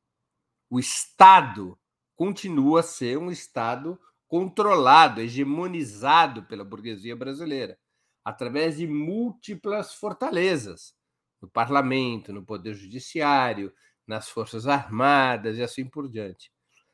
[0.72, 1.78] O Estado
[2.16, 7.78] continua a ser um Estado controlado, hegemonizado pela burguesia brasileira,
[8.26, 10.96] através de múltiplas fortalezas
[11.40, 13.72] no parlamento, no poder judiciário,
[14.10, 16.52] nas forças armadas e assim por diante.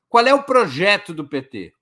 [0.10, 1.74] Qual é o projeto do PT?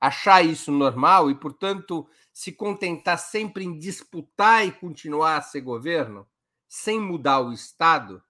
[0.00, 6.28] Achar isso normal e, portanto, se contentar sempre em disputar e continuar a ser governo,
[6.68, 8.20] sem mudar o Estado?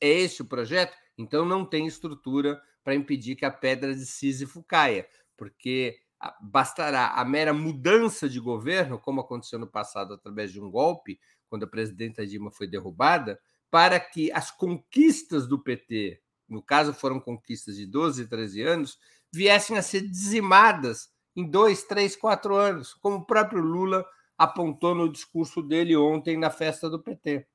[0.00, 0.96] É esse o projeto?
[1.18, 6.00] Então não tem estrutura para impedir que a pedra de Sísifo caia, porque
[6.40, 11.20] bastará a mera mudança de governo, como aconteceu no passado através de um golpe,
[11.50, 13.38] quando a presidenta Dilma foi derrubada,
[13.74, 19.00] para que as conquistas do PT, no caso foram conquistas de 12, 13 anos,
[19.32, 24.06] viessem a ser dizimadas em dois, três, quatro anos, como o próprio Lula
[24.38, 27.48] apontou no discurso dele ontem na festa do PT.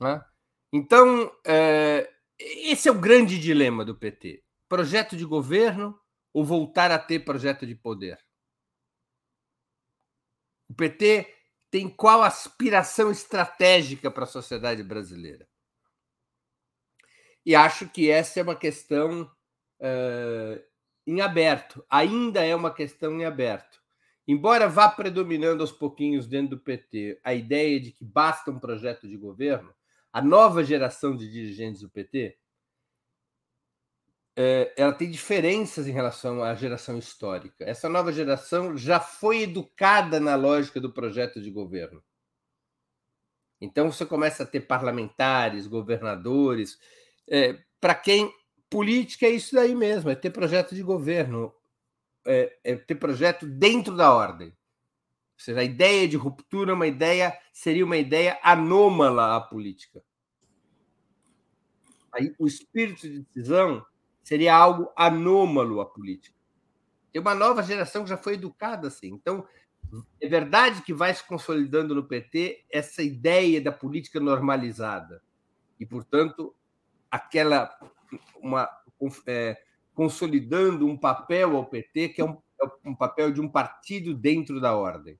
[0.00, 0.24] Né?
[0.72, 6.00] Então, é, esse é o grande dilema do PT projeto de governo
[6.32, 8.18] ou voltar a ter projeto de poder?
[10.70, 11.30] O PT
[11.72, 15.48] tem qual aspiração estratégica para a sociedade brasileira?
[17.46, 20.62] E acho que essa é uma questão uh,
[21.06, 23.80] em aberto, ainda é uma questão em aberto.
[24.28, 29.08] Embora vá predominando aos pouquinhos dentro do PT a ideia de que basta um projeto
[29.08, 29.74] de governo,
[30.12, 32.36] a nova geração de dirigentes do PT
[34.36, 37.64] é, ela tem diferenças em relação à geração histórica.
[37.64, 42.02] Essa nova geração já foi educada na lógica do projeto de governo.
[43.60, 46.78] Então você começa a ter parlamentares, governadores,
[47.28, 48.32] é, para quem
[48.68, 51.54] política é isso daí mesmo, é ter projeto de governo,
[52.26, 54.48] é, é ter projeto dentro da ordem.
[54.48, 60.02] Ou seja, a ideia de ruptura, uma ideia seria uma ideia anômala à política.
[62.12, 63.84] Aí o espírito de decisão
[64.22, 66.36] seria algo anômalo à política.
[67.12, 69.08] Tem uma nova geração que já foi educada assim.
[69.08, 69.46] Então,
[70.20, 75.22] é verdade que vai se consolidando no PT essa ideia da política normalizada.
[75.78, 76.54] E, portanto,
[77.10, 77.70] aquela
[78.40, 78.68] uma
[79.26, 79.58] é,
[79.94, 84.60] consolidando um papel ao PT que é um, é um papel de um partido dentro
[84.60, 85.18] da ordem.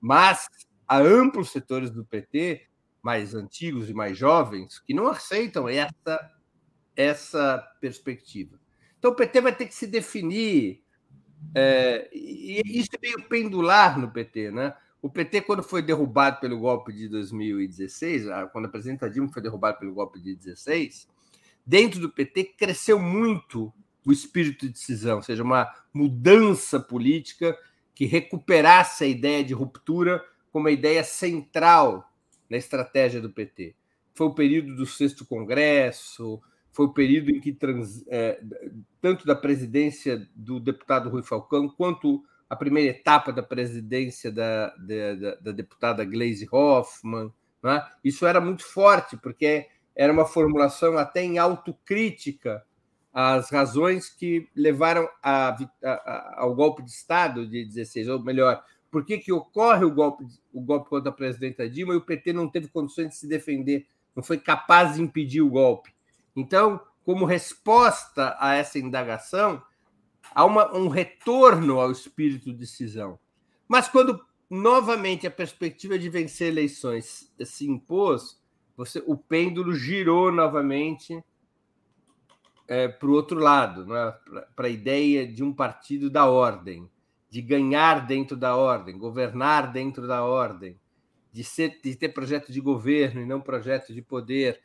[0.00, 0.48] Mas
[0.86, 2.66] há amplos setores do PT,
[3.02, 6.37] mais antigos e mais jovens, que não aceitam essa
[6.98, 8.58] essa perspectiva.
[8.98, 10.82] Então, o PT vai ter que se definir,
[11.54, 14.50] é, e isso é meio pendular no PT.
[14.50, 14.74] Né?
[15.00, 19.78] O PT, quando foi derrubado pelo golpe de 2016, quando a presidenta Dilma foi derrubada
[19.78, 21.06] pelo golpe de 16,
[21.64, 23.72] dentro do PT cresceu muito
[24.04, 27.56] o espírito de decisão, ou seja, uma mudança política
[27.94, 32.10] que recuperasse a ideia de ruptura como uma ideia central
[32.50, 33.76] na estratégia do PT.
[34.14, 36.40] Foi o período do sexto congresso,
[36.78, 38.40] foi o período em que trans, é,
[39.00, 45.34] tanto da presidência do deputado Rui Falcão quanto a primeira etapa da presidência da, da,
[45.40, 47.32] da deputada Gleisi Hoffmann.
[47.60, 47.84] Né?
[48.04, 52.64] Isso era muito forte, porque era uma formulação até em autocrítica
[53.12, 59.04] às razões que levaram a, a, ao golpe de Estado de 16, ou melhor, por
[59.04, 62.48] que, que ocorre o golpe, o golpe contra a presidenta Dilma e o PT não
[62.48, 63.84] teve condições de se defender,
[64.14, 65.97] não foi capaz de impedir o golpe.
[66.38, 69.60] Então, como resposta a essa indagação,
[70.32, 73.18] há uma, um retorno ao espírito de decisão.
[73.66, 78.40] Mas quando novamente a perspectiva de vencer eleições se impôs,
[78.76, 81.20] você, o pêndulo girou novamente
[82.68, 84.14] é, para o outro lado, né?
[84.54, 86.88] para a ideia de um partido da ordem,
[87.28, 90.78] de ganhar dentro da ordem, governar dentro da ordem,
[91.32, 94.60] de, ser, de ter projeto de governo e não projeto de poder.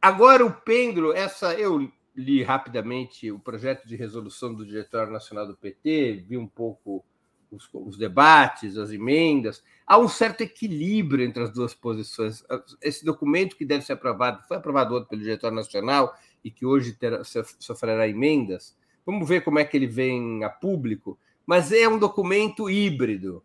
[0.00, 5.56] Agora o pêndulo, essa eu li rapidamente o projeto de resolução do Diretório Nacional do
[5.56, 7.04] PT, vi um pouco
[7.50, 9.62] os, os, debates, as emendas.
[9.86, 12.42] Há um certo equilíbrio entre as duas posições.
[12.80, 16.94] Esse documento que deve ser aprovado, foi aprovado ontem pelo Diretório Nacional e que hoje
[16.94, 17.22] terá,
[17.58, 18.74] sofrerá emendas.
[19.04, 23.42] Vamos ver como é que ele vem a público, mas é um documento híbrido,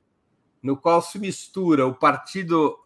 [0.62, 2.80] no qual se mistura o partido,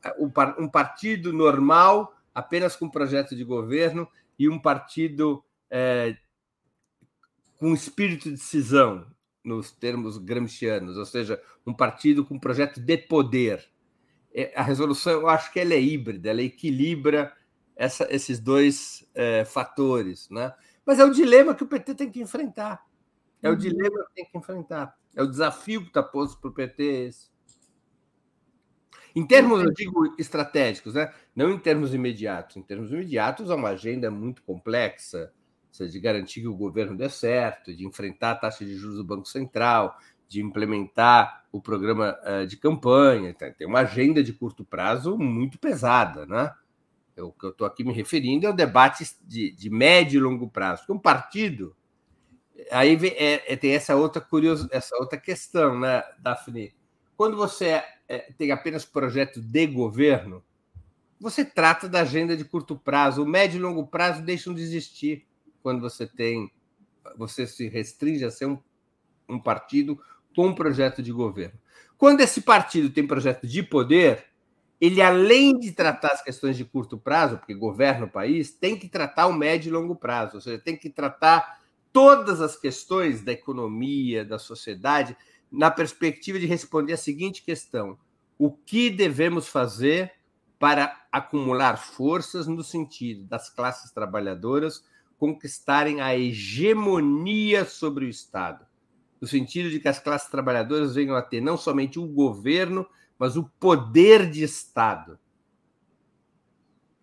[0.58, 4.08] um partido normal apenas com projeto de governo
[4.38, 6.16] e um partido é,
[7.58, 9.06] com espírito de decisão,
[9.44, 13.68] nos termos gramscianos, ou seja, um partido com um projeto de poder.
[14.34, 17.34] É, a resolução, eu acho que ela é híbrida, ela equilibra
[17.76, 20.30] essa, esses dois é, fatores.
[20.30, 20.54] Né?
[20.86, 22.86] Mas é o dilema que o PT tem que enfrentar.
[23.42, 23.58] É o uhum.
[23.58, 24.96] dilema que tem que enfrentar.
[25.16, 27.30] É o desafio que está posto para o PT esse.
[29.16, 31.12] Em termos, eu digo, estratégicos, né?
[31.36, 32.58] não em termos imediatos.
[32.58, 35.32] Em termos imediatos, é uma agenda muito complexa,
[35.72, 39.04] seja, de garantir que o governo dê certo, de enfrentar a taxa de juros do
[39.04, 43.34] Banco Central, de implementar o programa uh, de campanha.
[43.34, 46.26] Tem uma agenda de curto prazo muito pesada.
[46.26, 46.54] Né?
[47.18, 50.48] O que eu estou aqui me referindo é o debate de, de médio e longo
[50.48, 50.82] prazo.
[50.82, 51.76] Porque um partido.
[52.72, 56.74] Aí vem, é, é, tem essa outra curiosa, essa outra questão, né, Daphne?
[57.20, 60.42] Quando você é, tem apenas projeto de governo,
[61.20, 63.22] você trata da agenda de curto prazo.
[63.22, 65.28] O médio e longo prazo deixam de existir
[65.62, 66.50] quando você tem.
[67.18, 68.58] Você se restringe a ser um,
[69.28, 70.00] um partido
[70.34, 71.60] com um projeto de governo.
[71.98, 74.28] Quando esse partido tem projeto de poder,
[74.80, 78.88] ele, além de tratar as questões de curto prazo, porque governa o país, tem que
[78.88, 81.60] tratar o médio e longo prazo, ou seja, tem que tratar
[81.92, 85.18] todas as questões da economia, da sociedade,
[85.52, 87.98] na perspectiva de responder a seguinte questão:
[88.38, 90.12] o que devemos fazer
[90.58, 94.84] para acumular forças no sentido das classes trabalhadoras
[95.18, 98.66] conquistarem a hegemonia sobre o Estado?
[99.20, 103.36] No sentido de que as classes trabalhadoras venham a ter não somente o governo, mas
[103.36, 105.20] o poder de Estado.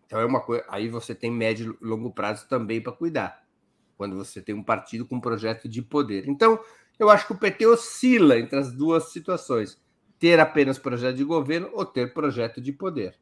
[0.06, 0.64] Então é uma coisa.
[0.68, 3.44] Aí você tem médio e longo prazo também para cuidar.
[3.96, 6.28] Quando você tem um partido com um projeto de poder.
[6.28, 6.58] Então,
[6.98, 9.80] eu acho que o PT oscila entre as duas situações:
[10.18, 13.14] ter apenas projeto de governo ou ter projeto de poder.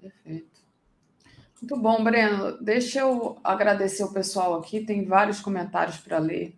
[0.00, 0.60] Perfeito.
[1.60, 2.56] Muito bom, Breno.
[2.62, 4.80] Deixa eu agradecer o pessoal aqui.
[4.80, 6.56] Tem vários comentários para ler,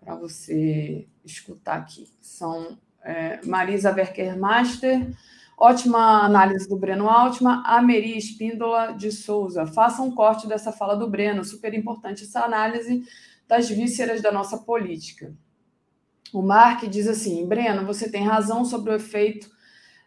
[0.00, 2.10] para você escutar aqui.
[2.20, 5.16] São é, Marisa Werkermaster,
[5.56, 9.66] ótima análise do Breno Altman, a Meri Espíndola de Souza.
[9.66, 13.02] Faça um corte dessa fala do Breno, super importante essa análise
[13.46, 15.34] das vísceras da nossa política.
[16.32, 19.48] O Mark diz assim: Breno, você tem razão sobre o efeito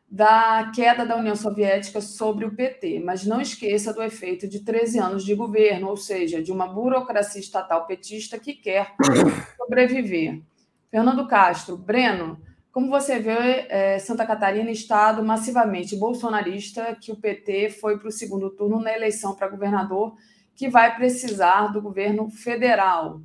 [0.10, 5.00] da queda da União Soviética sobre o PT, mas não esqueça do efeito de 13
[5.00, 8.94] anos de governo, ou seja, de uma burocracia estatal petista que quer
[9.56, 10.42] sobreviver.
[10.90, 12.38] Fernando Castro, Breno,
[12.74, 18.12] como você vê, é, Santa Catarina, estado massivamente bolsonarista, que o PT foi para o
[18.12, 20.16] segundo turno na eleição para governador,
[20.54, 23.22] que vai precisar do governo federal.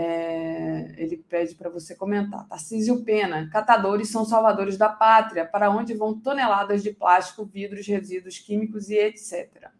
[0.00, 2.46] É, ele pede para você comentar.
[2.46, 8.38] Tarcísio Pena, catadores são salvadores da pátria, para onde vão toneladas de plástico, vidros, resíduos
[8.38, 9.72] químicos e etc.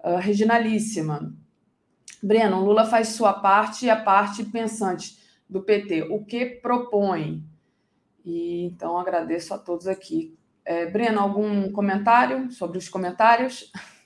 [0.00, 1.32] Uh, Reginalíssima,
[2.20, 5.16] Breno, Lula faz sua parte e a parte pensante
[5.48, 6.08] do PT.
[6.10, 7.44] O que propõe?
[8.24, 10.36] E então agradeço a todos aqui.
[10.64, 13.70] É, Breno, algum comentário sobre os comentários?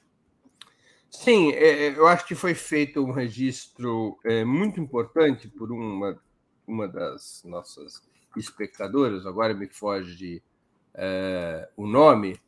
[1.15, 6.20] Sim, é, é, eu acho que foi feito um registro é, muito importante por uma,
[6.66, 8.03] uma das nossas
[8.36, 10.43] espectadoras, agora me foge
[10.93, 12.39] é, o nome,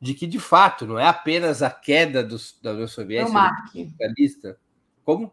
[0.00, 4.58] de que de fato não é apenas a queda dos, da União Soviética socialista.
[5.04, 5.32] Como?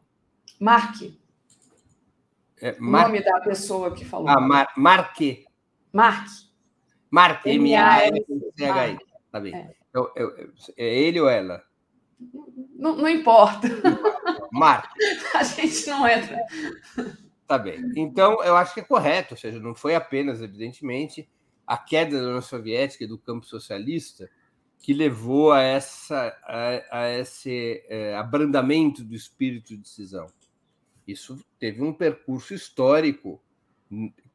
[0.60, 1.02] Mark.
[2.62, 3.06] É, Mar...
[3.06, 4.30] O nome da pessoa que falou.
[4.30, 5.45] Ah, Mar Marque.
[5.91, 6.28] Mark.
[7.12, 8.98] Mark, M-A-R-C-H-I.
[9.32, 9.56] Tá bem.
[9.56, 9.76] É.
[9.94, 11.64] Eu, eu, é ele ou ela?
[12.76, 13.68] Não, não importa.
[14.52, 14.92] Mark.
[15.34, 16.38] A gente não entra.
[17.48, 17.80] Tá bem.
[17.96, 21.30] Então, eu acho que é correto, ou seja, não foi apenas, evidentemente,
[21.66, 24.30] a queda da União Soviética e do campo socialista
[24.80, 30.28] que levou a, essa, a, a esse é, abrandamento do espírito de decisão.
[31.08, 33.42] Isso teve um percurso histórico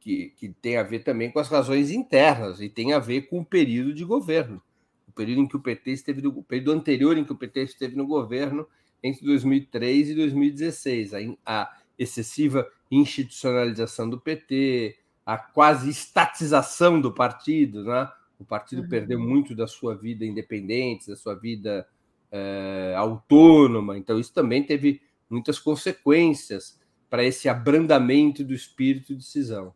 [0.01, 3.41] que, que tem a ver também com as razões internas e tem a ver com
[3.41, 4.62] o período de governo.
[5.20, 8.06] Período em que o PT esteve no, período anterior em que o PT esteve no
[8.06, 8.66] governo
[9.02, 17.84] entre 2003 e 2016, a, a excessiva institucionalização do PT, a quase estatização do partido,
[17.84, 18.10] né?
[18.38, 18.88] O partido uhum.
[18.88, 21.86] perdeu muito da sua vida independente, da sua vida
[22.32, 23.98] é, autônoma.
[23.98, 26.80] Então, isso também teve muitas consequências
[27.10, 29.74] para esse abrandamento do espírito de decisão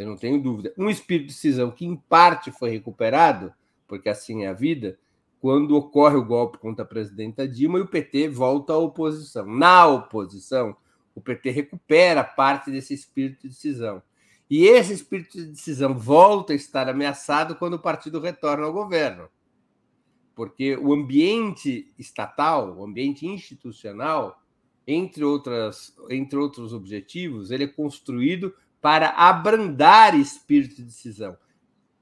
[0.00, 0.72] eu não tenho dúvida.
[0.78, 3.52] Um espírito de decisão que, em parte, foi recuperado,
[3.90, 4.96] porque assim é a vida,
[5.40, 9.44] quando ocorre o golpe contra a presidenta Dilma e o PT volta à oposição.
[9.44, 10.76] Na oposição,
[11.12, 14.00] o PT recupera parte desse espírito de decisão.
[14.48, 19.28] E esse espírito de decisão volta a estar ameaçado quando o partido retorna ao governo.
[20.36, 24.40] Porque o ambiente estatal, o ambiente institucional,
[24.86, 31.36] entre, outras, entre outros objetivos, ele é construído para abrandar espírito de decisão.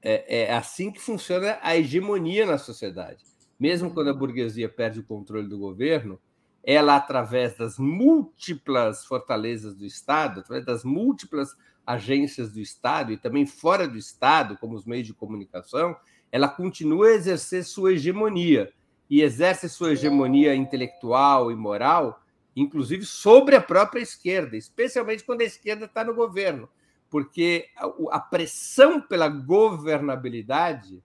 [0.01, 3.23] É, é assim que funciona a hegemonia na sociedade.
[3.59, 6.19] Mesmo quando a burguesia perde o controle do governo,
[6.63, 11.55] ela, através das múltiplas fortalezas do Estado, através das múltiplas
[11.85, 15.95] agências do Estado e também fora do Estado, como os meios de comunicação,
[16.31, 18.71] ela continua a exercer sua hegemonia
[19.09, 22.21] e exerce sua hegemonia intelectual e moral,
[22.55, 26.69] inclusive sobre a própria esquerda, especialmente quando a esquerda está no governo,
[27.09, 27.69] porque
[28.11, 31.01] a pressão pela governabilidade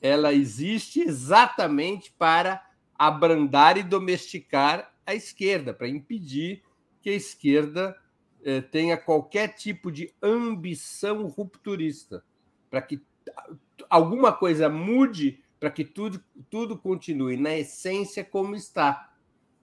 [0.00, 2.64] ela existe exatamente para
[2.96, 6.62] abrandar e domesticar a esquerda, para impedir
[7.00, 7.96] que a esquerda
[8.44, 12.22] eh, tenha qualquer tipo de ambição rupturista,
[12.70, 13.00] para que
[13.88, 19.12] alguma coisa mude, para que tudo, tudo continue na essência como está.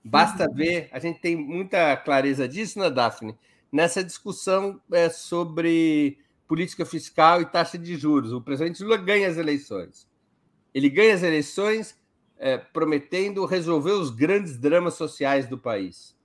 [0.04, 0.54] Basta uhum.
[0.54, 3.38] ver, a gente tem muita clareza disso, né, Daphne?
[3.76, 8.32] Nessa discussão é, sobre política fiscal e taxa de juros.
[8.32, 10.10] O presidente Lula ganha as eleições.
[10.74, 11.94] Ele ganha as eleições
[12.38, 16.18] é, prometendo resolver os grandes dramas sociais do país.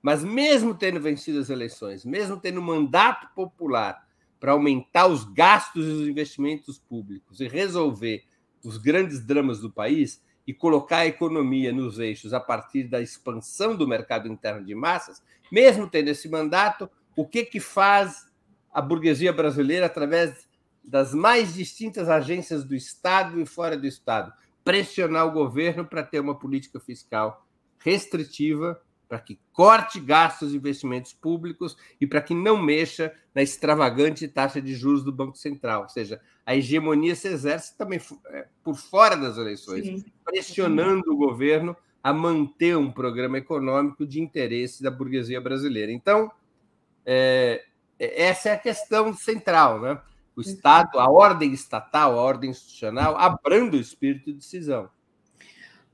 [0.00, 4.06] Mas, mesmo tendo vencido as eleições, mesmo tendo mandato popular
[4.38, 8.22] para aumentar os gastos e os investimentos públicos e resolver
[8.64, 13.76] os grandes dramas do país e colocar a economia nos eixos a partir da expansão
[13.76, 18.26] do mercado interno de massas, mesmo tendo esse mandato, o que, que faz
[18.72, 20.48] a burguesia brasileira através
[20.82, 24.32] das mais distintas agências do Estado e fora do Estado?
[24.64, 27.46] Pressionar o governo para ter uma política fiscal
[27.78, 28.80] restritiva
[29.12, 34.58] para que corte gastos e investimentos públicos e para que não mexa na extravagante taxa
[34.58, 35.82] de juros do Banco Central.
[35.82, 40.04] Ou seja, a hegemonia se exerce também é, por fora das eleições, Sim.
[40.24, 45.92] pressionando o governo a manter um programa econômico de interesse da burguesia brasileira.
[45.92, 46.32] Então,
[47.04, 47.66] é,
[47.98, 50.00] é essa é a questão central, né?
[50.34, 54.88] O Estado, a ordem estatal, a ordem institucional, abrando o espírito de decisão.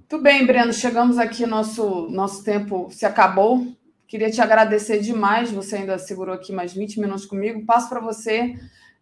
[0.08, 3.66] Tudo bem, Breno, chegamos aqui, nosso, nosso tempo se acabou.
[4.06, 7.66] Queria te agradecer demais, você ainda segurou aqui mais 20 minutos comigo.
[7.66, 8.54] Passo para você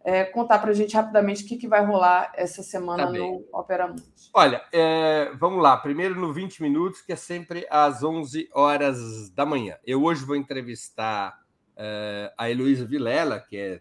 [0.03, 3.45] é, contar para a gente rapidamente o que, que vai rolar essa semana tá no
[3.53, 4.03] Opera Mundi.
[4.33, 5.77] Olha, é, vamos lá.
[5.77, 9.77] Primeiro no 20 minutos, que é sempre às 11 horas da manhã.
[9.85, 11.39] Eu hoje vou entrevistar
[11.77, 13.79] é, a Heloísa Vilela, que é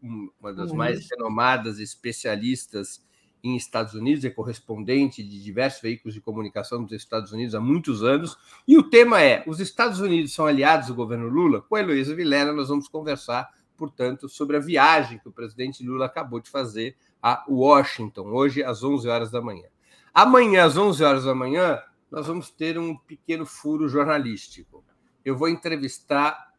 [0.00, 3.03] uma das mais renomadas especialistas
[3.44, 8.02] em Estados Unidos, é correspondente de diversos veículos de comunicação dos Estados Unidos há muitos
[8.02, 8.38] anos.
[8.66, 11.60] E o tema é: os Estados Unidos são aliados do governo Lula?
[11.60, 16.06] Com a Heloísa Vilela, nós vamos conversar, portanto, sobre a viagem que o presidente Lula
[16.06, 19.68] acabou de fazer a Washington, hoje às 11 horas da manhã.
[20.12, 24.82] Amanhã, às 11 horas da manhã, nós vamos ter um pequeno furo jornalístico.
[25.22, 26.52] Eu vou entrevistar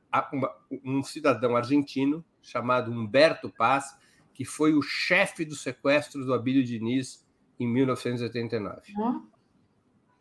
[0.84, 3.96] um cidadão argentino chamado Humberto Paz,
[4.36, 7.26] que foi o chefe do sequestro do Abílio Diniz
[7.58, 8.94] em 1989.
[8.98, 9.26] Uhum.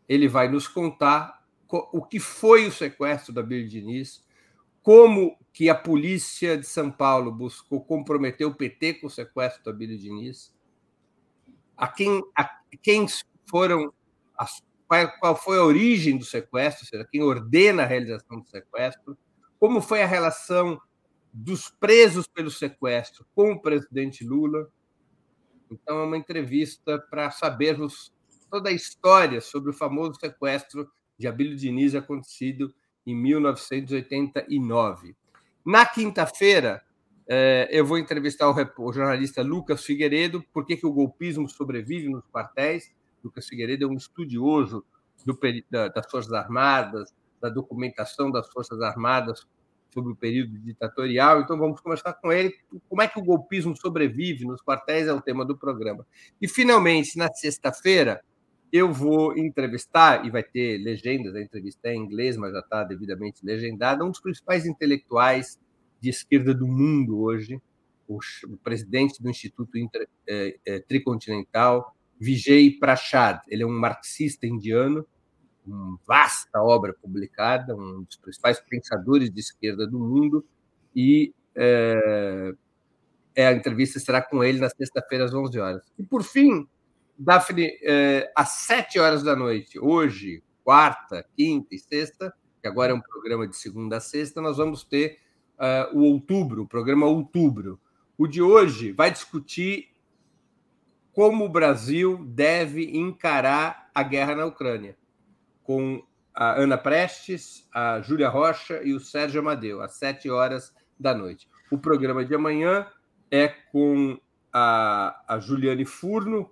[0.09, 4.25] Ele vai nos contar o que foi o sequestro do Abílio Diniz,
[4.81, 9.71] como que a polícia de São Paulo buscou comprometer o PT com o sequestro do
[9.71, 10.55] Abílio Diniz,
[11.77, 12.49] a quem, a
[12.81, 13.07] quem
[13.51, 13.93] foram,
[14.39, 14.47] a,
[15.19, 19.19] qual foi a origem do sequestro, ou seja, quem ordena a realização do sequestro,
[19.59, 20.81] como foi a relação
[21.35, 24.71] dos presos pelo sequestro com o presidente Lula.
[25.69, 28.15] Então, é uma entrevista para sabermos
[28.49, 30.89] toda a história sobre o famoso sequestro
[31.19, 32.73] de Abílio Diniz acontecido
[33.05, 35.17] em 1989.
[35.67, 36.81] Na quinta-feira,
[37.27, 42.95] eh, eu vou entrevistar o jornalista Lucas Figueiredo, por que o golpismo sobrevive nos quartéis.
[43.25, 44.85] Lucas Figueiredo é um estudioso
[45.71, 49.45] das Forças Armadas, da documentação das Forças Armadas
[49.95, 52.53] sobre o período ditatorial, então vamos conversar com ele
[52.89, 56.05] como é que o golpismo sobrevive nos quartéis, é o tema do programa.
[56.43, 58.21] E, finalmente, na sexta-feira,
[58.73, 62.83] eu vou entrevistar, e vai ter legendas, a entrevista é em inglês, mas já está
[62.83, 65.59] devidamente legendada, um dos principais intelectuais
[66.01, 67.61] de esquerda do mundo hoje,
[68.09, 68.19] o,
[68.63, 73.41] presidente do Instituto Inter, é, é, Tricontinental, Vijay Prashad.
[73.49, 75.07] Ele é um marxista indiano,
[75.67, 80.45] uma vasta obra publicada, um dos principais pensadores de esquerda do mundo,
[80.95, 82.55] e é,
[83.35, 85.83] é, a entrevista será com ele na sexta-feira, às 11 horas.
[85.99, 86.69] E, por fim,
[87.19, 92.95] Daphne, é, às 7 horas da noite, hoje, quarta, quinta e sexta, que agora é
[92.95, 95.19] um programa de segunda a sexta, nós vamos ter
[95.59, 97.79] uh, o outubro, o programa Outubro.
[98.17, 99.91] O de hoje vai discutir
[101.13, 104.97] como o Brasil deve encarar a guerra na Ucrânia
[105.65, 106.01] com
[106.33, 111.49] a Ana Prestes, a Júlia Rocha e o Sérgio Amadeu, às sete horas da noite.
[111.71, 112.87] O programa de amanhã
[113.31, 114.19] é com
[114.53, 116.51] a, a Juliane Furno.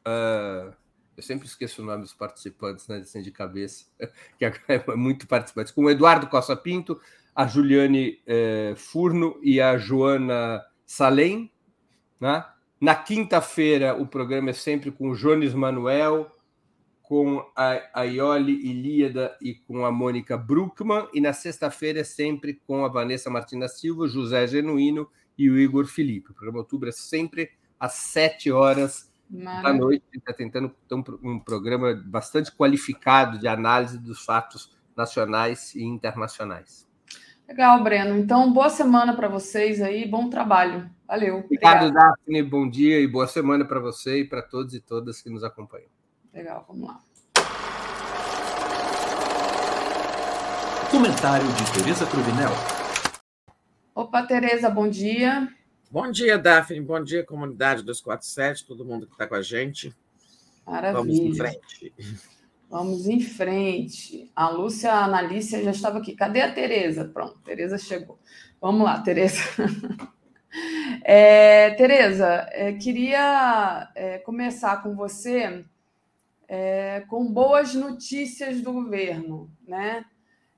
[0.00, 0.74] Uh,
[1.16, 2.96] eu sempre esqueço o nome dos participantes, né?
[2.96, 3.86] Assim de cabeça,
[4.38, 5.72] que é muito participantes.
[5.72, 7.00] Com o Eduardo Costa Pinto,
[7.34, 11.50] a Juliane eh, Furno e a Joana Salem.
[12.20, 12.44] Né?
[12.80, 16.30] Na quinta-feira, o programa é sempre com o Jones Manuel,
[17.14, 21.06] com a, a Ioli Ilíada e com a Mônica Bruckmann.
[21.14, 25.08] E na sexta-feira é sempre com a Vanessa Martina Silva, José Genuíno
[25.38, 26.32] e o Igor Felipe.
[26.32, 29.62] O programa Outubro é sempre às sete horas Maravilha.
[29.62, 30.04] da noite.
[30.12, 36.84] Está tentando ter um, um programa bastante qualificado de análise dos fatos nacionais e internacionais.
[37.46, 38.18] Legal, Breno.
[38.18, 40.90] Então, boa semana para vocês aí, bom trabalho.
[41.06, 41.44] Valeu.
[41.44, 42.16] Obrigado, Obrigado.
[42.16, 42.42] Daphne.
[42.42, 45.94] Bom dia e boa semana para você e para todos e todas que nos acompanham.
[46.34, 47.00] Legal, vamos lá.
[50.90, 52.50] Comentário de Tereza Cruvinel.
[53.94, 55.48] Opa, Tereza, bom dia.
[55.88, 56.80] Bom dia, Daphne.
[56.80, 59.94] Bom dia, comunidade 247, todo mundo que está com a gente.
[60.66, 60.98] Maravilha.
[60.98, 61.94] Vamos em frente.
[62.68, 64.32] Vamos em frente.
[64.34, 66.16] A Lúcia a Analícia já estava aqui.
[66.16, 67.04] Cadê a Tereza?
[67.04, 68.18] Pronto, Tereza chegou.
[68.60, 69.40] Vamos lá, Tereza.
[71.02, 75.64] É, Tereza, é, queria é, começar com você
[76.54, 79.50] é, com boas notícias do governo.
[79.66, 80.04] Né?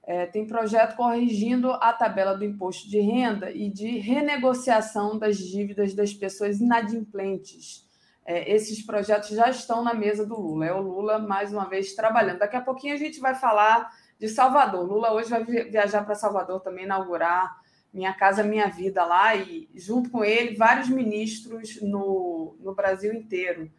[0.02, 5.94] É, tem projeto corrigindo a tabela do imposto de renda e de renegociação das dívidas
[5.94, 7.86] das pessoas inadimplentes
[8.27, 10.66] é, esses projetos já estão na mesa do Lula.
[10.66, 12.40] É o Lula, mais uma vez, trabalhando.
[12.40, 14.85] Daqui a pouquinho a gente vai falar de Salvador.
[14.85, 17.56] Lula hoje vai viajar para Salvador também, inaugurar
[17.94, 23.70] Minha Casa Minha Vida lá, e junto com ele, vários ministros no, no Brasil inteiro.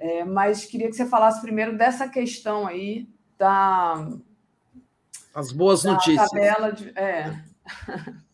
[0.00, 3.06] É, mas queria que você falasse primeiro dessa questão aí
[3.36, 4.08] da.
[5.34, 6.30] As boas da notícias.
[6.30, 7.44] Tabela de, é.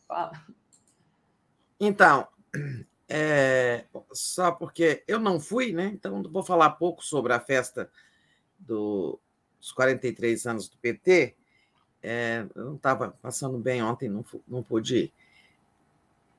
[1.79, 2.27] Então,
[3.09, 5.91] é, só porque eu não fui, né?
[5.93, 7.91] Então vou falar pouco sobre a festa
[8.59, 9.19] do,
[9.61, 11.35] dos 43 anos do PT.
[12.03, 15.13] É, eu não estava passando bem ontem, não, não pude ir.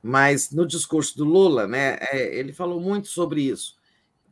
[0.02, 3.77] Mas no discurso do Lula, né, é, ele falou muito sobre isso.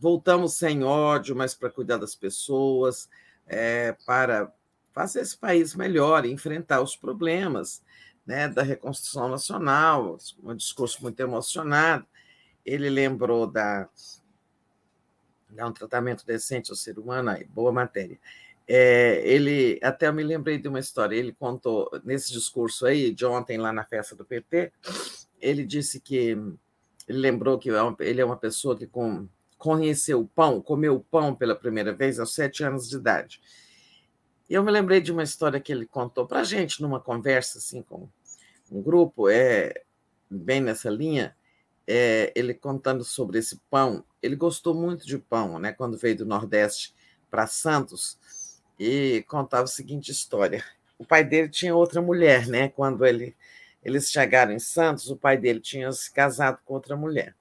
[0.06, 3.10] Voltamos sem ódio, mas para cuidar das pessoas,
[3.48, 4.53] é, para
[4.94, 7.84] fazer esse país melhor, enfrentar os problemas
[8.23, 12.06] né, da reconstrução nacional, um discurso muito emocionado
[12.65, 13.88] ele lembrou da
[15.49, 18.19] dar um tratamento decente ao ser humano, aí, boa matéria.
[18.68, 21.15] É, ele até eu me lembrei de uma história.
[21.15, 24.72] Ele contou nesse discurso aí de ontem lá na festa do PT.
[25.40, 26.36] Ele disse que
[27.07, 29.30] ele lembrou que é ele é uma pessoa que com,
[29.66, 33.42] conheceu o pão, comeu o pão pela primeira vez aos sete anos de idade.
[34.48, 37.58] E eu me lembrei de uma história que ele contou para a gente numa conversa
[37.58, 38.08] assim com
[38.72, 39.74] um grupo, é
[40.30, 41.36] bem nessa linha
[41.88, 45.72] é, ele contando sobre esse pão, ele gostou muito de pão, né?
[45.72, 46.94] Quando veio do Nordeste
[47.32, 48.20] para Santos
[48.80, 50.64] e contava a seguinte história:
[50.96, 52.70] o pai dele tinha outra mulher, né?
[52.70, 53.36] Quando ele,
[53.84, 57.36] eles chegaram em Santos, o pai dele tinha se casado com outra mulher.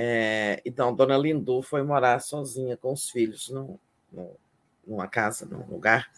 [0.00, 3.80] É, então, Dona Lindu foi morar sozinha com os filhos no,
[4.12, 4.36] no,
[4.86, 6.08] numa casa, num lugar.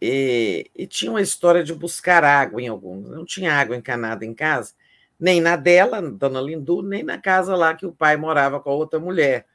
[0.00, 3.08] E, e, tinha uma história de buscar água em alguns.
[3.08, 4.74] Não tinha água encanada em casa
[5.20, 8.74] nem na dela, Dona Lindu, nem na casa lá que o pai morava com a
[8.74, 9.46] outra mulher.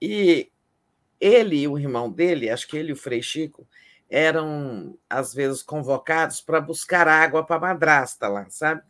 [0.00, 0.50] E
[1.18, 3.66] ele e o irmão dele, acho que ele e o Frei Chico,
[4.10, 8.82] eram às vezes convocados para buscar água para a madrasta lá, sabe?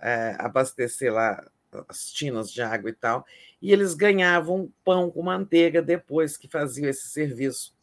[0.00, 1.44] É, abastecer lá
[1.88, 3.24] as tinas de água e tal.
[3.60, 7.74] E eles ganhavam pão com manteiga depois que faziam esse serviço.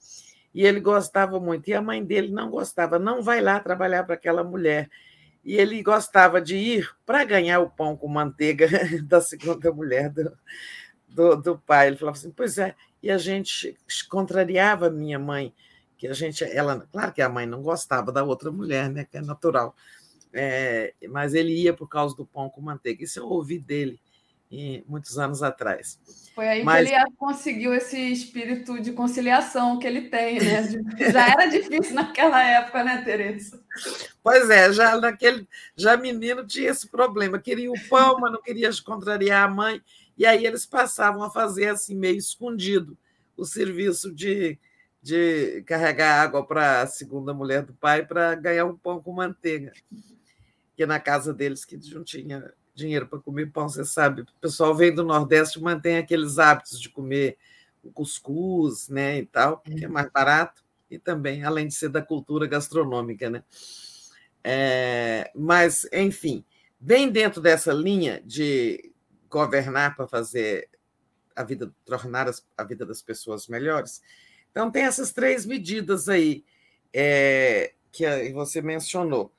[0.53, 1.69] E ele gostava muito.
[1.69, 2.97] E a mãe dele não gostava.
[2.97, 4.89] Não vai lá trabalhar para aquela mulher
[5.47, 8.67] e ele gostava de ir para ganhar o pão com manteiga
[9.07, 10.37] da segunda mulher do,
[11.07, 11.87] do, do, pai.
[11.87, 13.73] Ele falava assim: pois é, e a gente
[14.09, 15.55] contrariava minha mãe,
[15.97, 19.17] que a gente, ela, claro que a mãe não gostava da outra mulher, né, que
[19.17, 19.73] é natural,
[20.33, 23.03] é, mas ele ia por causa do pão com manteiga.
[23.03, 23.99] Isso eu ouvi dele
[24.51, 25.99] e, muitos anos atrás.
[26.33, 26.87] Foi aí Mas...
[26.87, 30.63] que ele conseguiu esse espírito de conciliação que ele tem, né?
[31.11, 33.61] Já era difícil naquela época, né, Tereza?
[34.23, 38.69] Pois é, já naquele, já menino tinha esse problema, queria o pão, mas não queria
[38.83, 39.81] contrariar a mãe,
[40.17, 42.97] e aí eles passavam a fazer assim meio escondido
[43.37, 44.57] o serviço de,
[45.01, 49.71] de carregar água para a segunda mulher do pai para ganhar um pão com manteiga.
[50.77, 54.21] Que na casa deles que não tinha dinheiro para comer pão, você sabe.
[54.21, 57.35] O pessoal vem do Nordeste mantém aqueles hábitos de comer
[57.83, 62.01] o cuscuz, né, e tal, que é mais barato, e também, além de ser da
[62.01, 63.43] cultura gastronômica, né.
[64.43, 66.45] É, mas, enfim,
[66.79, 68.93] bem dentro dessa linha de
[69.29, 70.69] governar para fazer
[71.35, 74.01] a vida, tornar a vida das pessoas melhores.
[74.51, 76.45] Então, tem essas três medidas aí
[76.93, 79.33] é, que você mencionou.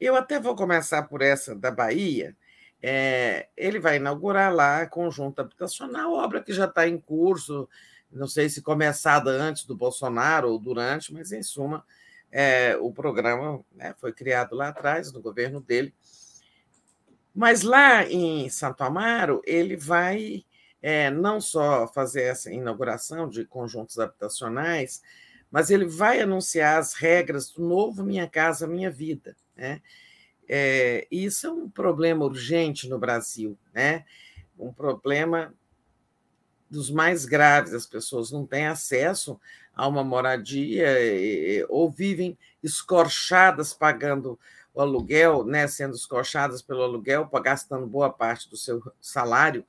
[0.00, 2.36] Eu até vou começar por essa da Bahia.
[2.80, 7.68] É, ele vai inaugurar lá conjunto habitacional, obra que já está em curso,
[8.10, 11.84] não sei se começada antes do Bolsonaro ou durante, mas em suma,
[12.30, 15.92] é, o programa né, foi criado lá atrás, no governo dele.
[17.34, 20.44] Mas lá em Santo Amaro, ele vai
[20.80, 25.02] é, não só fazer essa inauguração de conjuntos habitacionais,
[25.50, 29.36] mas ele vai anunciar as regras do novo Minha Casa Minha Vida.
[29.58, 29.82] Né?
[30.48, 34.04] É, isso é um problema urgente no Brasil, né?
[34.58, 35.52] um problema
[36.70, 37.74] dos mais graves.
[37.74, 39.38] As pessoas não têm acesso
[39.74, 40.88] a uma moradia
[41.68, 44.38] ou vivem escorchadas pagando
[44.74, 49.64] o aluguel, né, sendo escorchadas pelo aluguel, gastando boa parte do seu salário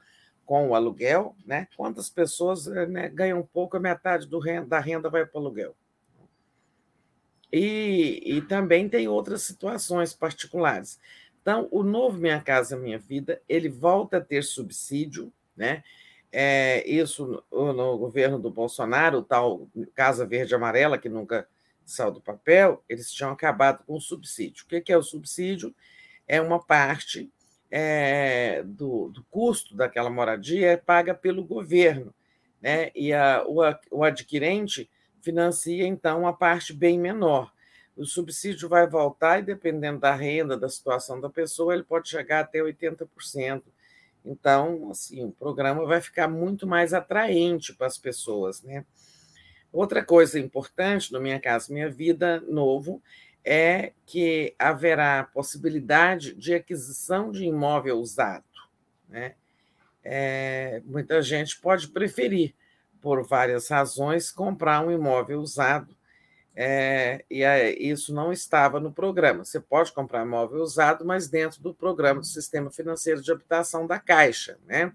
[0.45, 1.35] com o aluguel.
[1.45, 1.67] Né?
[1.75, 5.75] Quantas pessoas né, ganham pouco, a metade do renda, da renda vai para o aluguel?
[7.51, 10.99] E, e também tem outras situações particulares.
[11.41, 15.84] Então, o novo Minha Casa Minha Vida, ele volta a ter subsídio, né?
[16.31, 21.47] É, isso no, no, governo do Bolsonaro, tal Casa Verde Amarela, que nunca
[21.84, 24.63] saiu do papel, eles tinham acabado com o subsídio.
[24.63, 25.73] O que é o subsídio?
[26.27, 27.31] É uma parte
[27.71, 32.13] é, do, do, custo daquela moradia é paga pelo governo,
[32.61, 32.91] né?
[32.95, 33.61] e a, o,
[33.91, 34.89] o adquirente
[35.21, 37.51] financia, então, a parte bem menor.
[37.95, 42.41] O subsídio vai voltar e, dependendo da renda, da situação da pessoa, ele pode chegar
[42.41, 43.63] até 80%.
[44.23, 48.85] Então, assim, o programa vai ficar muito mais atraente para as pessoas, né?
[49.71, 53.01] Outra coisa importante no Minha Casa Minha Vida novo
[53.45, 58.43] é que haverá possibilidade de aquisição de imóvel usado.
[59.07, 59.35] Né?
[60.03, 62.53] É, muita gente pode preferir,
[63.01, 65.95] por várias razões, comprar um imóvel usado,
[66.55, 67.44] é, e
[67.79, 69.45] isso não estava no programa.
[69.45, 73.97] Você pode comprar imóvel usado, mas dentro do programa do Sistema Financeiro de Habitação da
[73.97, 74.91] Caixa, né?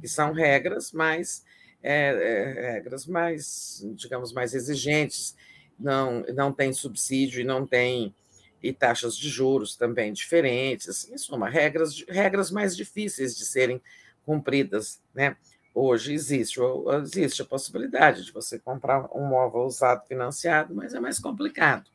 [0.00, 1.44] que são regras mais
[1.82, 5.36] é, é, regras mais, digamos, mais exigentes,
[5.78, 8.14] não, não tem subsídio e não tem
[8.60, 13.80] e taxas de juros também diferentes, em suma, regras, regras mais difíceis de serem
[14.26, 15.36] cumpridas, né?
[15.80, 16.58] Hoje existe,
[17.04, 21.88] existe a possibilidade de você comprar um móvel usado financiado, mas é mais complicado.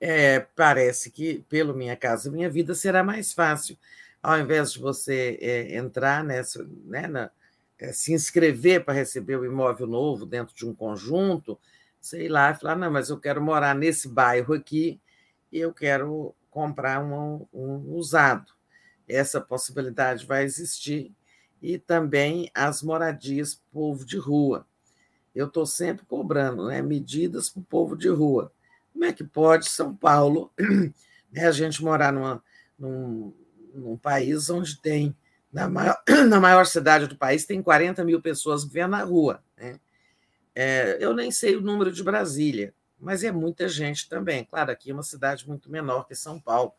[0.00, 3.78] É, parece que, pelo Minha Casa Minha Vida, será mais fácil,
[4.20, 7.30] ao invés de você é, entrar nessa, né, na,
[7.78, 11.56] é, se inscrever para receber o imóvel novo dentro de um conjunto,
[12.00, 15.00] sei lá, falar, não, mas eu quero morar nesse bairro aqui
[15.52, 18.52] e eu quero comprar um, um usado.
[19.08, 21.14] Essa possibilidade vai existir
[21.64, 24.66] e também as moradias povo de rua.
[25.34, 28.52] Eu estou sempre cobrando né, medidas para o povo de rua.
[28.92, 30.52] Como é que pode São Paulo
[31.32, 32.44] né, a gente morar numa,
[32.78, 33.32] num,
[33.72, 35.16] num país onde tem
[35.50, 39.42] na maior, na maior cidade do país, tem 40 mil pessoas vivendo na rua.
[39.56, 39.80] Né?
[40.54, 44.44] É, eu nem sei o número de Brasília, mas é muita gente também.
[44.44, 46.74] Claro, aqui é uma cidade muito menor que São Paulo.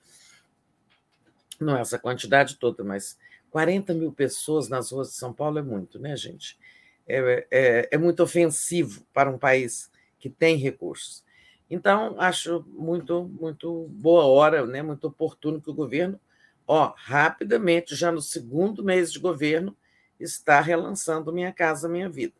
[1.59, 3.17] Não é essa quantidade toda, mas
[3.55, 6.59] 40 mil pessoas nas ruas de São Paulo é muito, né, gente?
[7.07, 11.23] É, é, é muito ofensivo para um país que tem recursos.
[11.69, 16.19] Então, acho muito, muito boa hora, né, muito oportuno que o governo
[16.67, 19.73] ó, rapidamente, já no segundo mês de governo,
[20.19, 22.35] está relançando Minha Casa Minha Vida.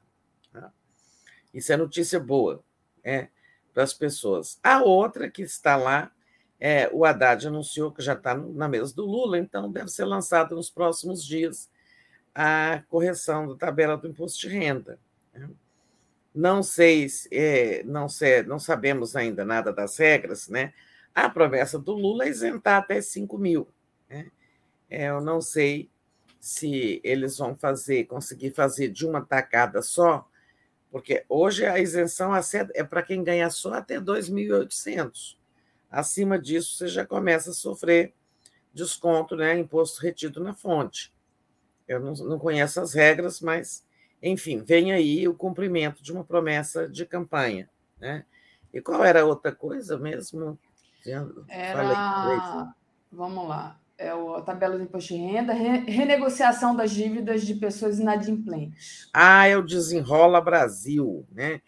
[0.51, 0.69] Tá?
[1.53, 2.61] Isso é notícia boa
[3.01, 3.29] é,
[3.73, 4.59] para as pessoas.
[4.61, 6.11] A outra que está lá,
[6.59, 10.56] é, o Haddad anunciou que já está na mesa do Lula, então deve ser lançado
[10.56, 11.69] nos próximos dias
[12.34, 15.00] a correção da tabela do imposto de renda.
[15.34, 15.50] Né?
[16.34, 20.74] Não sei, é, não sei, não sabemos ainda nada das regras, né?
[21.14, 23.69] A promessa do Lula é isentar até 5 mil.
[24.09, 24.30] Né?
[24.90, 25.90] É, eu não sei
[26.40, 30.27] se eles vão fazer, conseguir fazer de uma tacada só,
[30.92, 35.38] porque hoje a isenção é para quem ganha só até 2.800.
[35.95, 38.14] Acima disso, você já começa a sofrer
[38.74, 41.14] desconto, né, imposto retido na fonte.
[41.88, 43.85] Eu não, não conheço as regras, mas,
[44.22, 47.69] enfim, vem aí o cumprimento de uma promessa de campanha.
[47.99, 48.25] Né?
[48.74, 50.59] E qual era a outra coisa mesmo?
[51.48, 52.74] Era...
[53.11, 57.99] Vamos lá é a tabela do imposto de renda, re, renegociação das dívidas de pessoas
[57.99, 59.09] inadimplentes.
[59.14, 61.61] Ah, é o Desenrola Brasil, né?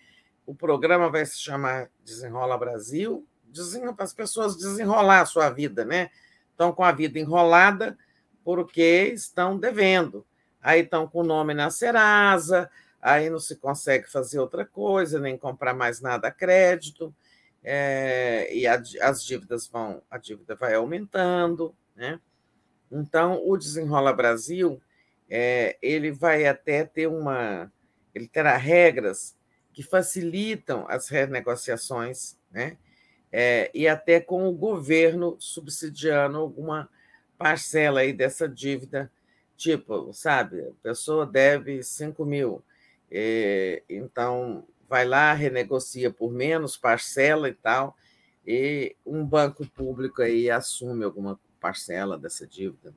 [0.45, 3.25] O programa vai se chamar Desenrola Brasil,
[3.99, 6.09] as pessoas desenrolar a sua vida, né?
[6.57, 7.95] estão com a vida enrolada
[8.43, 10.25] porque estão devendo.
[10.59, 12.69] Aí estão com o nome na Serasa,
[12.99, 17.13] aí não se consegue fazer outra coisa, nem comprar mais nada a crédito,
[17.63, 22.19] é, e a, as dívidas vão, a dívida vai aumentando, né?
[22.89, 24.81] Então, o Desenrola Brasil,
[25.29, 27.71] é, ele vai até ter uma,
[28.15, 29.35] ele terá regras
[29.73, 32.77] que facilitam as renegociações, né?
[33.31, 36.89] É, e até com o governo subsidiando alguma
[37.37, 39.11] parcela aí dessa dívida,
[39.55, 42.63] tipo, sabe, a pessoa deve 5 mil,
[43.11, 47.95] é, então vai lá, renegocia por menos, parcela e tal,
[48.45, 52.93] e um banco público aí assume alguma parcela dessa dívida.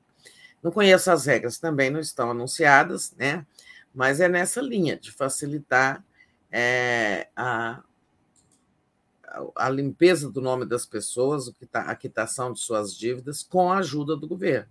[0.63, 3.45] Não conheço as regras, também não estão anunciadas, né?
[3.93, 6.03] Mas é nessa linha de facilitar
[6.51, 7.83] é, a,
[9.55, 14.15] a limpeza do nome das pessoas, tá, a quitação de suas dívidas, com a ajuda
[14.15, 14.69] do governo.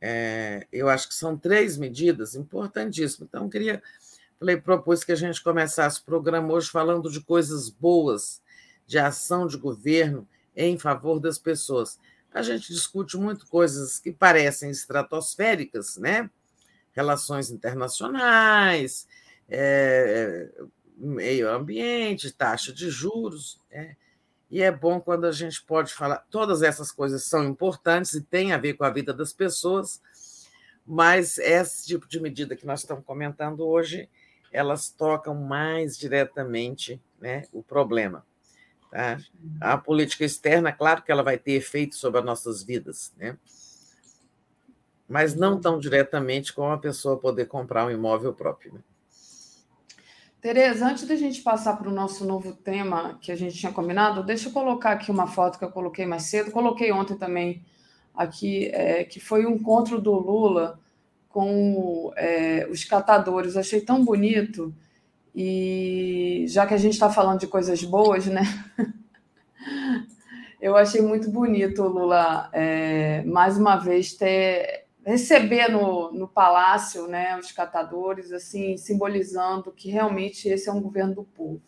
[0.00, 3.28] É, eu acho que são três medidas importantíssimas.
[3.28, 3.82] Então, queria,
[4.38, 8.42] falei, propus que a gente começasse o programa hoje falando de coisas boas,
[8.86, 10.26] de ação de governo
[10.56, 11.98] em favor das pessoas.
[12.32, 16.30] A gente discute muito coisas que parecem estratosféricas, né?
[16.92, 19.06] Relações internacionais,
[19.48, 20.50] é,
[20.98, 23.60] meio ambiente, taxa de juros.
[23.70, 23.96] Né?
[24.50, 26.24] E é bom quando a gente pode falar.
[26.30, 30.02] Todas essas coisas são importantes e têm a ver com a vida das pessoas,
[30.86, 34.08] mas esse tipo de medida que nós estamos comentando hoje,
[34.50, 38.24] elas tocam mais diretamente né, o problema.
[38.90, 39.18] Tá?
[39.60, 43.36] A política externa, claro que ela vai ter efeito sobre as nossas vidas, né?
[45.06, 48.74] mas não tão diretamente como a pessoa poder comprar um imóvel próprio.
[48.74, 48.80] Né?
[50.40, 54.22] Tereza, antes da gente passar para o nosso novo tema que a gente tinha combinado,
[54.22, 57.60] deixa eu colocar aqui uma foto que eu coloquei mais cedo, coloquei ontem também
[58.14, 60.78] aqui, é, que foi o um encontro do Lula
[61.28, 63.56] com é, os catadores.
[63.56, 64.72] Achei tão bonito,
[65.34, 68.42] e já que a gente está falando de coisas boas, né?
[70.60, 77.08] eu achei muito bonito o Lula, é, mais uma vez, ter receber no, no palácio
[77.08, 81.62] né, os catadores, assim, simbolizando que realmente esse é um governo do povo.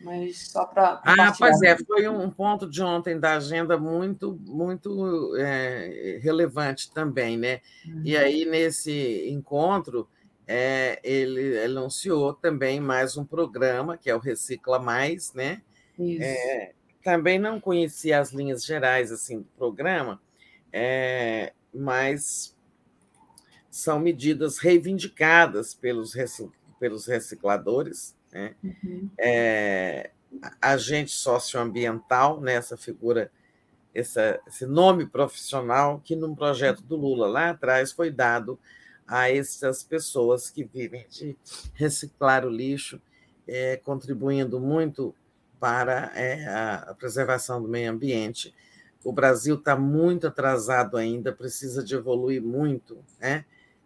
[0.00, 1.00] Mas só para.
[1.04, 7.36] Ah, pois é, foi um ponto de ontem da agenda muito, muito é, relevante também,
[7.36, 7.60] né?
[7.86, 8.02] Uhum.
[8.04, 10.06] E aí, nesse encontro,
[10.46, 15.62] é, ele anunciou também mais um programa, que é o Recicla Mais, né?
[15.98, 20.20] É, também não conhecia as linhas gerais assim do programa,
[20.70, 22.56] é, mas
[23.70, 26.14] são medidas reivindicadas pelos,
[26.80, 28.54] pelos recicladores, né?
[28.62, 29.10] Uhum.
[29.18, 30.10] É,
[30.60, 32.54] agente socioambiental, né?
[32.54, 33.30] essa figura,
[33.94, 38.58] essa, esse nome profissional que, num projeto do Lula lá atrás, foi dado
[39.06, 41.36] a essas pessoas que vivem de
[41.74, 43.00] reciclar o lixo,
[43.46, 45.14] é, contribuindo muito
[45.60, 48.54] para é, a preservação do meio ambiente
[49.04, 53.44] o Brasil está muito atrasado ainda, precisa de evoluir muito né,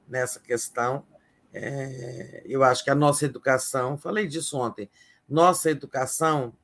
[0.09, 1.05] nessa questão.
[1.53, 4.89] É, eu acho que a nossa educação, falei disso ontem,
[5.29, 6.55] nossa educação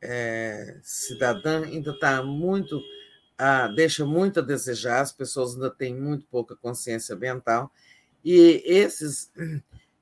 [0.00, 2.80] é, cidadã ainda está muito,
[3.38, 7.70] ah, deixa muito a desejar, as pessoas ainda têm muito pouca consciência ambiental,
[8.24, 9.30] e esses,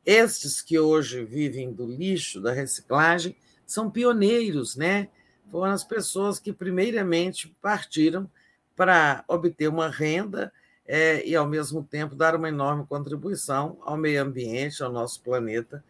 [0.05, 3.37] estes que hoje vivem do lixo, da reciclagem,
[3.67, 5.09] são pioneiros, né?
[5.51, 8.31] Foram as pessoas que, primeiramente, partiram
[8.77, 10.53] para obter uma renda
[10.87, 15.85] é, e, ao mesmo tempo, dar uma enorme contribuição ao meio ambiente, ao nosso planeta.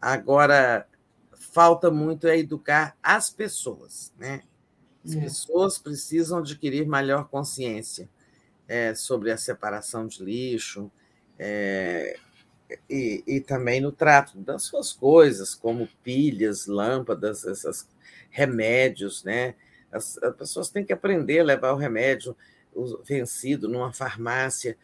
[0.00, 0.86] Agora,
[1.32, 4.42] falta muito é educar as pessoas, né?
[5.04, 5.20] As é.
[5.20, 8.08] pessoas precisam adquirir maior consciência
[8.68, 10.90] é, sobre a separação de lixo
[11.38, 12.16] é,
[12.88, 17.86] e, e, também no trato das suas coisas, como pilhas, lâmpadas, essas
[18.32, 19.54] remédios, né?
[19.92, 22.34] As, as pessoas têm que aprender a levar o remédio
[23.04, 24.76] vencido numa farmácia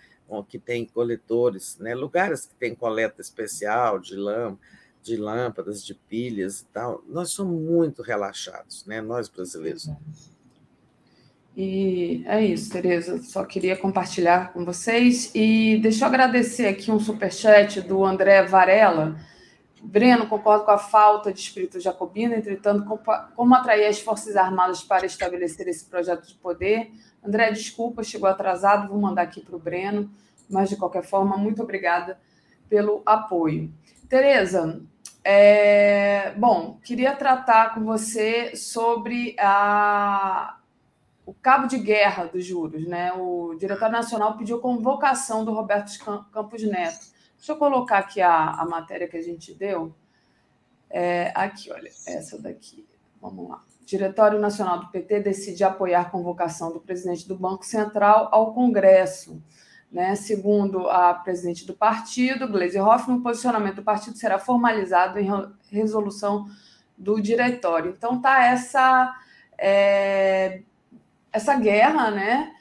[0.47, 1.95] que tem coletores, né?
[1.95, 4.57] lugares que tem coleta especial de, lã,
[5.03, 7.03] de lâmpadas, de pilhas e tal.
[7.09, 9.01] Nós somos muito relaxados, né?
[9.01, 9.89] nós brasileiros.
[11.57, 13.23] E é isso, Tereza.
[13.23, 15.33] Só queria compartilhar com vocês.
[15.35, 19.19] E deixa eu agradecer aqui um superchat do André Varela
[19.83, 22.85] Breno, concordo com a falta de espírito jacobino, entretanto,
[23.37, 26.91] como atrair as Forças Armadas para estabelecer esse projeto de poder?
[27.25, 30.11] André, desculpa, chegou atrasado, vou mandar aqui para o Breno,
[30.49, 32.19] mas de qualquer forma, muito obrigada
[32.69, 33.73] pelo apoio.
[34.09, 34.81] Tereza,
[35.23, 36.33] é...
[36.37, 40.57] bom, queria tratar com você sobre a...
[41.25, 42.87] o cabo de guerra dos juros.
[42.87, 43.13] Né?
[43.13, 45.93] O diretor nacional pediu convocação do Roberto
[46.33, 47.18] Campos Neto.
[47.39, 49.95] Deixa eu colocar aqui a, a matéria que a gente deu.
[50.91, 52.87] É, aqui, olha, essa daqui.
[53.21, 53.65] Vamos lá.
[53.87, 59.43] Diretório Nacional do PT decide apoiar a convocação do presidente do Banco Central ao Congresso.
[59.91, 60.15] Né?
[60.15, 65.31] Segundo a presidente do partido, Gleisi Hoffmann, o posicionamento do partido será formalizado em
[65.71, 66.47] resolução
[66.99, 67.95] do diretório.
[67.97, 69.15] Então, tá essa
[69.57, 70.63] é,
[71.33, 72.53] essa guerra, né?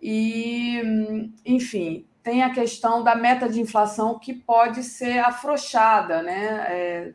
[0.00, 6.66] E, enfim, tem a questão da meta de inflação que pode ser afrouxada, né?
[6.68, 7.12] É,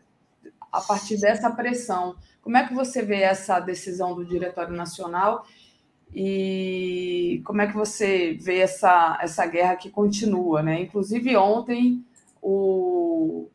[0.72, 2.16] a partir dessa pressão.
[2.42, 5.46] Como é que você vê essa decisão do Diretório Nacional
[6.16, 10.80] e como é que você vê essa, essa guerra que continua, né?
[10.80, 12.06] Inclusive ontem
[12.42, 13.50] o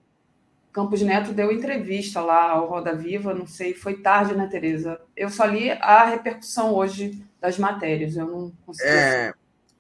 [0.75, 5.01] Campos Neto deu entrevista lá ao Roda Viva, não sei, foi tarde, né, Tereza?
[5.17, 8.91] Eu só li a repercussão hoje das matérias, eu não consegui.
[8.91, 9.33] É,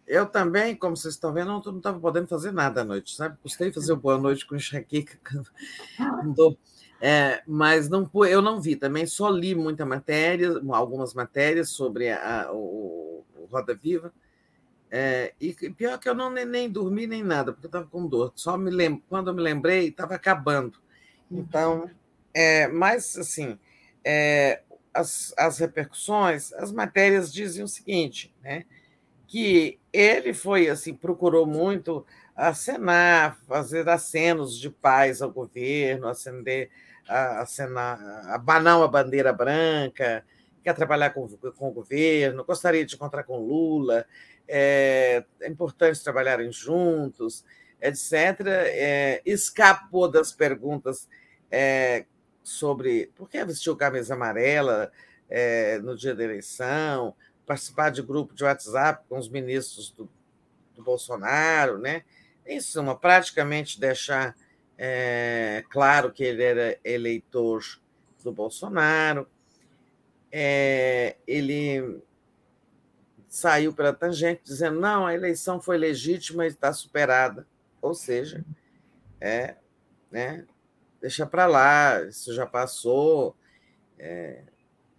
[0.07, 3.37] eu também, como vocês estão vendo, não estava podendo fazer nada à noite, sabe?
[3.43, 5.19] Custei fazer o boa noite com enxaqueca.
[6.99, 12.49] É, mas não, eu não vi também, só li muita matéria, algumas matérias sobre a,
[12.51, 14.11] o, o Roda Viva.
[14.91, 18.07] É, e pior que eu não nem, nem dormi nem nada, porque eu estava com
[18.07, 18.33] dor.
[18.35, 20.79] Só me lembro, quando eu me lembrei, estava acabando.
[21.31, 21.91] Então,
[22.33, 23.59] é, mas assim,
[24.03, 24.63] é,
[24.95, 28.65] as, as repercussões, as matérias dizem o seguinte, né?
[29.27, 36.71] Que ele foi assim, procurou muito acenar, fazer acenos de paz ao governo, acender,
[37.09, 37.99] acenar,
[38.29, 40.25] abanar uma bandeira branca,
[40.63, 44.05] quer trabalhar com, com o governo, gostaria de encontrar com Lula,
[44.47, 47.45] é, é importante trabalharem juntos,
[47.81, 51.09] etc., é, escapou das perguntas
[51.51, 52.05] é,
[52.43, 54.91] sobre por que vestiu camisa amarela
[55.29, 57.15] é, no dia da eleição,
[57.47, 60.09] participar de grupo de WhatsApp com os ministros do,
[60.75, 62.03] do Bolsonaro, né?
[62.45, 64.37] Em suma, praticamente deixar
[64.77, 67.63] é, claro que ele era eleitor
[68.23, 69.27] do Bolsonaro.
[70.31, 72.03] É, ele
[73.29, 77.47] saiu pela tangente dizendo não, a eleição foi legítima e está superada.
[77.81, 78.45] Ou seja,
[79.21, 79.57] é,
[80.11, 80.45] né,
[81.01, 83.37] deixa para lá, isso já passou,
[83.99, 84.43] é,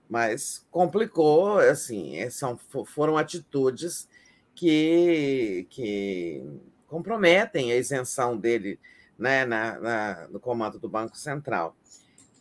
[0.09, 4.07] mas complicou, assim, é, são, foram atitudes
[4.55, 6.43] que, que
[6.87, 8.79] comprometem a isenção dele
[9.17, 11.75] né, na, na, no comando do Banco Central.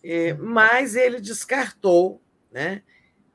[0.03, 2.21] E, mas ele descartou
[2.53, 2.83] né,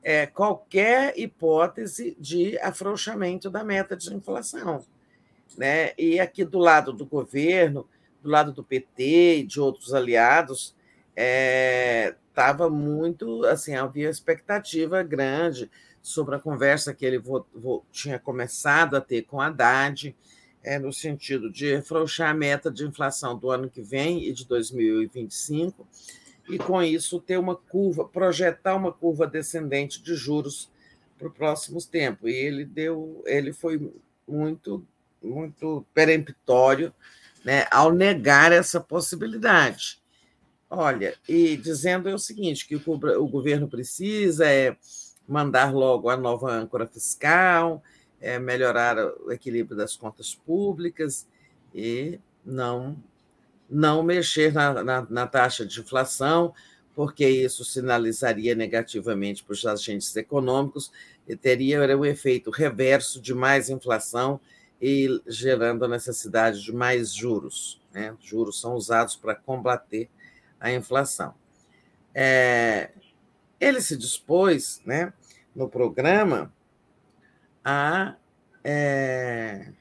[0.02, 4.84] é, qualquer hipótese de afrouxamento da meta de inflação.
[5.56, 5.92] Né?
[5.98, 7.86] E aqui do lado do governo,
[8.22, 10.74] do lado do PT e de outros aliados,
[12.32, 15.70] estava muito assim, havia expectativa grande
[16.00, 20.16] sobre a conversa que ele vo, vo, tinha começado a ter com a Haddad,
[20.64, 24.46] é, no sentido de afrouxar a meta de inflação do ano que vem e de
[24.46, 25.86] 2025,
[26.48, 30.70] e com isso ter uma curva, projetar uma curva descendente de juros
[31.18, 32.30] para os próximos tempos.
[32.30, 33.92] E ele deu, ele foi
[34.26, 34.84] muito
[35.22, 36.92] muito peremptório
[37.44, 40.01] né, ao negar essa possibilidade.
[40.74, 44.74] Olha, e dizendo é o seguinte: que o, o governo precisa é
[45.28, 47.82] mandar logo a nova âncora fiscal,
[48.18, 51.28] é melhorar o equilíbrio das contas públicas
[51.74, 52.96] e não
[53.68, 56.54] não mexer na, na, na taxa de inflação,
[56.94, 60.90] porque isso sinalizaria negativamente para os agentes econômicos
[61.28, 64.40] e teria o efeito reverso de mais inflação
[64.80, 67.78] e gerando a necessidade de mais juros.
[67.92, 68.14] Né?
[68.22, 70.08] Juros são usados para combater
[70.62, 71.34] a inflação.
[72.14, 72.90] É,
[73.60, 75.12] ele se dispôs, né,
[75.54, 76.52] no programa,
[77.64, 78.14] a
[78.64, 79.72] é,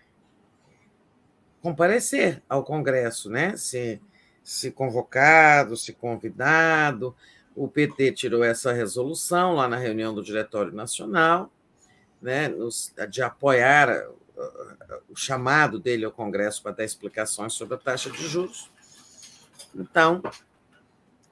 [1.61, 3.55] comparecer ao Congresso, né?
[3.55, 4.01] Se,
[4.43, 7.15] se convocado, se convidado.
[7.55, 11.51] O PT tirou essa resolução lá na reunião do Diretório Nacional,
[12.21, 12.49] né,
[13.09, 14.07] de apoiar
[15.09, 18.71] o chamado dele ao Congresso para dar explicações sobre a taxa de juros.
[19.75, 20.21] Então,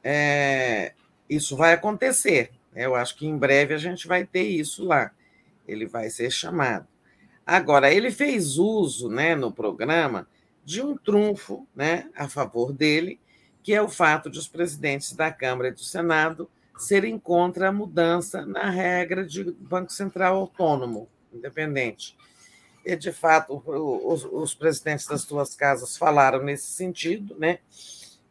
[0.04, 0.94] é,
[1.30, 2.52] isso vai acontecer.
[2.74, 2.86] Né?
[2.86, 5.12] Eu acho que em breve a gente vai ter isso lá.
[5.68, 6.88] Ele vai ser chamado.
[7.46, 10.28] Agora, ele fez uso né, no programa
[10.64, 13.20] de um trunfo né, a favor dele,
[13.64, 17.72] que é o fato de os presidentes da Câmara e do Senado serem contra a
[17.72, 22.16] mudança na regra de Banco Central autônomo, independente.
[22.86, 27.60] E, de fato, os, os presidentes das duas casas falaram nesse sentido, né?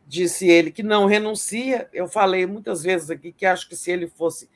[0.08, 1.86] Disse ele que não renuncia.
[1.92, 4.48] Eu falei muitas vezes aqui que acho que se ele fosse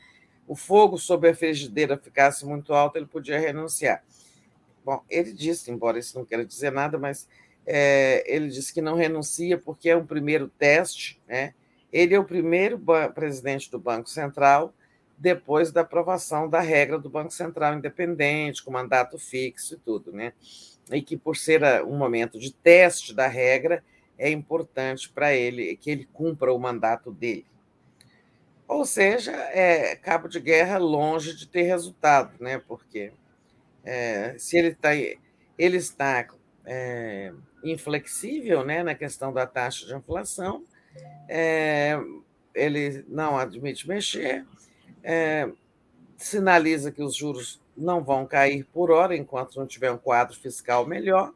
[0.48, 4.02] o fogo sobre a frigideira ficasse muito alto, ele podia renunciar.
[4.82, 7.28] Bom, ele disse, embora isso não queira dizer nada, mas
[7.66, 11.52] é, ele disse que não renuncia porque é um primeiro teste, né?
[11.92, 12.82] Ele é o primeiro
[13.14, 14.74] presidente do Banco Central
[15.18, 20.32] depois da aprovação da regra do Banco Central independente, com mandato fixo e tudo, né?
[20.90, 23.84] E que por ser um momento de teste da regra,
[24.18, 27.46] é importante para ele que ele cumpra o mandato dele.
[28.68, 32.58] Ou seja, é cabo de guerra longe de ter resultado, né?
[32.66, 33.12] Porque
[33.84, 34.90] é, se ele está
[35.58, 36.26] ele está
[36.64, 37.32] é,
[37.62, 40.64] inflexível, né, na questão da taxa de inflação,
[41.28, 41.98] é,
[42.54, 44.44] ele não admite mexer,
[45.02, 45.48] é,
[46.16, 50.86] sinaliza que os juros não vão cair por hora enquanto não tiver um quadro fiscal
[50.86, 51.32] melhor.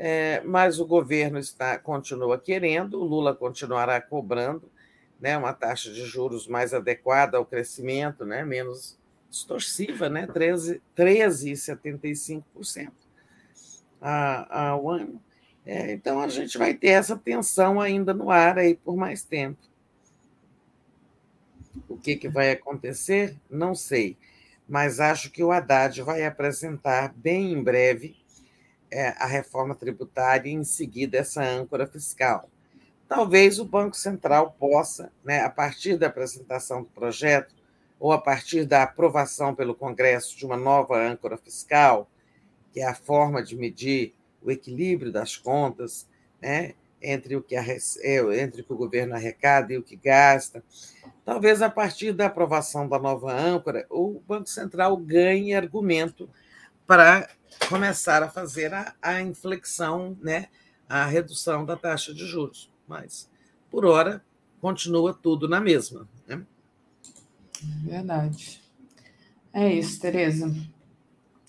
[0.00, 4.70] É, mas o governo está continua querendo, o Lula continuará cobrando
[5.20, 8.96] né, uma taxa de juros mais adequada ao crescimento, né, menos
[9.28, 12.94] distorsiva, né, 13,75% 13,
[14.48, 15.20] ao ano.
[15.66, 19.58] É, então a gente vai ter essa tensão ainda no ar aí por mais tempo.
[21.88, 23.36] O que, que vai acontecer?
[23.50, 24.16] Não sei,
[24.68, 28.16] mas acho que o Haddad vai apresentar bem em breve
[29.18, 32.48] a reforma tributária e, em seguida, essa âncora fiscal.
[33.08, 37.54] Talvez o Banco Central possa, né, a partir da apresentação do projeto,
[37.98, 42.08] ou a partir da aprovação pelo Congresso de uma nova âncora fiscal,
[42.72, 46.06] que é a forma de medir o equilíbrio das contas,
[46.40, 49.96] né, entre o que a, é, entre o que o governo arrecada e o que
[49.96, 50.62] gasta.
[51.24, 56.28] Talvez a partir da aprovação da nova âncora, o Banco Central ganhe argumento
[56.86, 57.28] para
[57.68, 60.48] começar a fazer a, a inflexão, né,
[60.88, 62.70] a redução da taxa de juros.
[62.86, 63.30] Mas,
[63.70, 64.24] por hora,
[64.60, 66.08] continua tudo na mesma.
[66.26, 66.42] Né?
[67.84, 68.60] Verdade.
[69.52, 70.54] É isso, Tereza.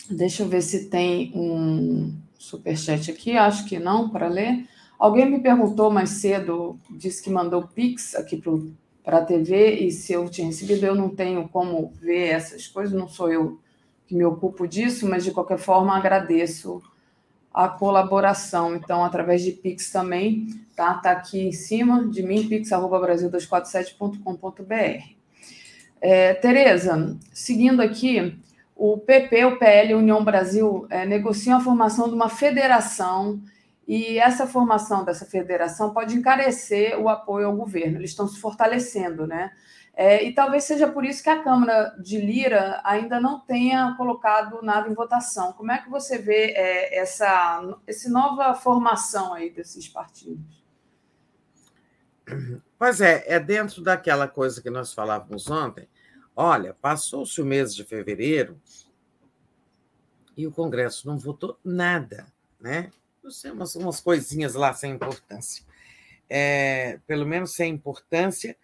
[0.09, 3.37] Deixa eu ver se tem um superchat aqui.
[3.37, 4.67] Acho que não, para ler.
[4.97, 8.41] Alguém me perguntou mais cedo, disse que mandou Pix aqui
[9.03, 12.93] para a TV, e se eu tinha recebido, eu não tenho como ver essas coisas,
[12.93, 13.59] não sou eu
[14.09, 16.81] que me ocupo disso, mas de qualquer forma agradeço
[17.53, 18.75] a colaboração.
[18.75, 20.95] Então, através de Pix também, tá?
[20.95, 25.13] Tá aqui em cima de mim, pix@brasil247.com.br.
[26.01, 28.35] É, Tereza, seguindo aqui,
[28.75, 33.39] o PP, o PL, União Brasil é, negociam a formação de uma federação
[33.87, 37.99] e essa formação dessa federação pode encarecer o apoio ao governo.
[37.99, 39.51] Eles estão se fortalecendo, né?
[40.01, 44.61] É, e talvez seja por isso que a Câmara de Lira ainda não tenha colocado
[44.61, 45.51] nada em votação.
[45.51, 50.63] Como é que você vê é, essa, essa nova formação aí desses partidos?
[52.79, 55.85] Pois é, é dentro daquela coisa que nós falávamos ontem.
[56.33, 58.57] Olha, passou-se o mês de fevereiro
[60.37, 62.25] e o Congresso não votou nada,
[62.57, 62.89] né?
[63.29, 65.65] sei, umas, umas coisinhas lá sem importância.
[66.29, 68.55] É, pelo menos sem importância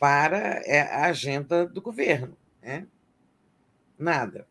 [0.00, 2.34] para é, a agenda do governo.
[2.62, 2.86] Né?
[3.98, 4.48] Nada.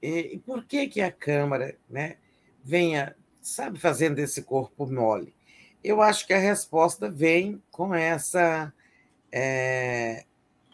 [0.00, 2.16] E, e, por que, que a Câmara né,
[2.62, 5.34] venha, sabe, fazendo esse corpo mole?
[5.82, 8.72] Eu acho que a resposta vem com essa,
[9.32, 10.24] é,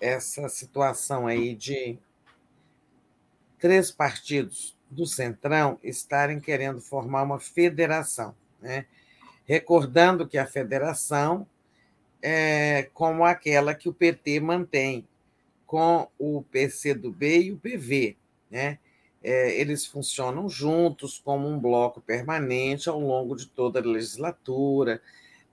[0.00, 1.98] essa situação aí de
[3.58, 8.84] três partidos do Centrão estarem querendo formar uma federação, né?
[9.46, 11.48] recordando que a federação
[12.28, 15.06] é como aquela que o PT mantém
[15.64, 18.16] com o PCdoB e o PV.
[18.50, 18.80] Né?
[19.22, 25.00] É, eles funcionam juntos como um bloco permanente ao longo de toda a legislatura,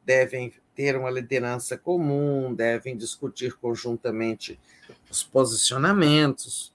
[0.04, 4.60] devem ter uma liderança comum, devem discutir conjuntamente
[5.12, 6.74] os posicionamentos.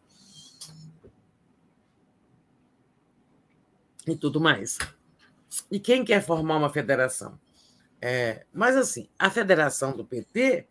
[4.07, 4.79] e tudo mais.
[5.71, 7.39] E quem quer formar uma federação?
[8.01, 10.67] É, mas, assim, a federação do PT,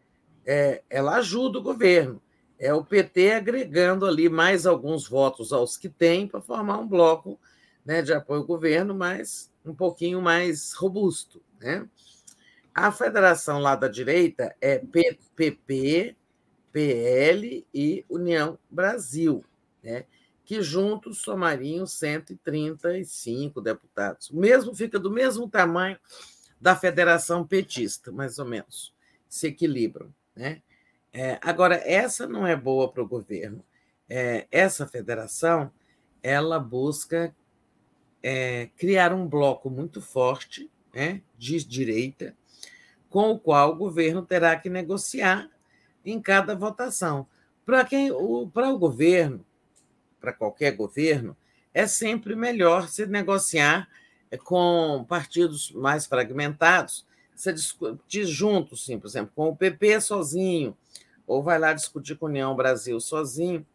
[0.46, 2.22] é, ela ajuda o governo.
[2.60, 7.40] É o PT agregando ali mais alguns votos aos que tem para formar um bloco
[7.86, 11.42] né, de apoio ao governo, mas um pouquinho mais robusto.
[11.60, 11.88] Né?
[12.74, 16.16] A federação lá da direita é PP,
[16.72, 19.44] PL e União Brasil.
[19.84, 20.06] Né?
[20.48, 24.30] que juntos somariam 135 deputados.
[24.30, 26.00] O mesmo fica do mesmo tamanho
[26.60, 28.94] da federação petista, mais ou menos.
[29.28, 30.14] Se equilibram.
[30.36, 30.62] Né?
[31.14, 33.64] É, agora, essa não é boa para o governo.
[34.10, 35.72] É, essa federação
[36.24, 37.36] ela busca
[38.22, 42.36] é, criar um bloco muito forte né, de direita,
[43.10, 45.50] com o qual o governo terá que negociar
[46.04, 47.28] em cada votação.
[47.66, 48.12] Para quem,
[48.54, 49.46] para o governo,
[50.20, 51.36] para qualquer governo,
[51.74, 53.88] é sempre melhor se negociar
[54.44, 60.76] com partidos mais fragmentados, você discutir junto, sim, por exemplo, com o PP sozinho,
[61.26, 63.66] ou vai lá discutir com a União Brasil sozinho.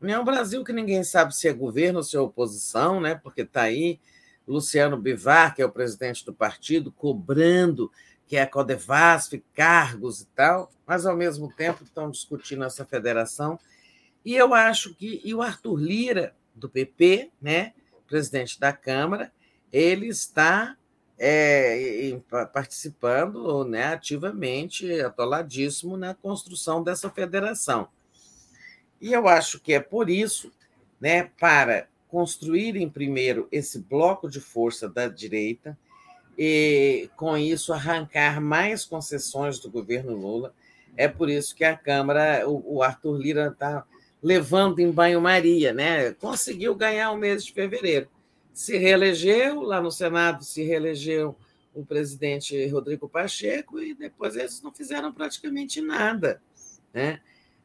[0.00, 3.14] União Brasil, que ninguém sabe se é governo ou se é oposição, né?
[3.16, 3.98] porque está aí
[4.46, 7.90] Luciano Bivar, que é o presidente do partido, cobrando
[8.26, 13.58] que é a Codevasf, cargos e tal, mas ao mesmo tempo estão discutindo essa federação.
[14.24, 17.72] E eu acho que e o Arthur Lira, do PP, né,
[18.06, 19.32] presidente da Câmara,
[19.72, 20.76] ele está
[21.18, 22.18] é,
[22.52, 27.88] participando né, ativamente, atoladíssimo na construção dessa federação.
[29.00, 30.50] E eu acho que é por isso,
[31.00, 35.78] né, para construírem primeiro esse bloco de força da direita,
[36.36, 40.54] e com isso arrancar mais concessões do governo Lula.
[40.96, 43.84] É por isso que a Câmara, o Arthur Lira está
[44.22, 46.12] levando em banho-maria, né?
[46.14, 48.08] Conseguiu ganhar o mês de fevereiro
[48.52, 51.36] se reelegeu, lá no Senado se reelegeu
[51.74, 56.42] o presidente Rodrigo Pacheco, e depois eles não fizeram praticamente nada.
[56.92, 57.20] Né?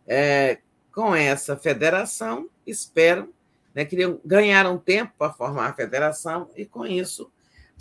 [0.07, 0.59] É,
[0.91, 3.29] com essa federação, esperam,
[3.73, 7.31] né, queriam, ganharam tempo para formar a federação e, com isso,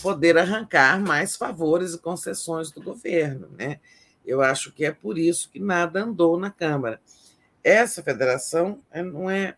[0.03, 3.49] poder arrancar mais favores e concessões do governo.
[3.57, 3.79] Né?
[4.25, 7.01] Eu acho que é por isso que nada andou na Câmara.
[7.63, 9.57] Essa federação não é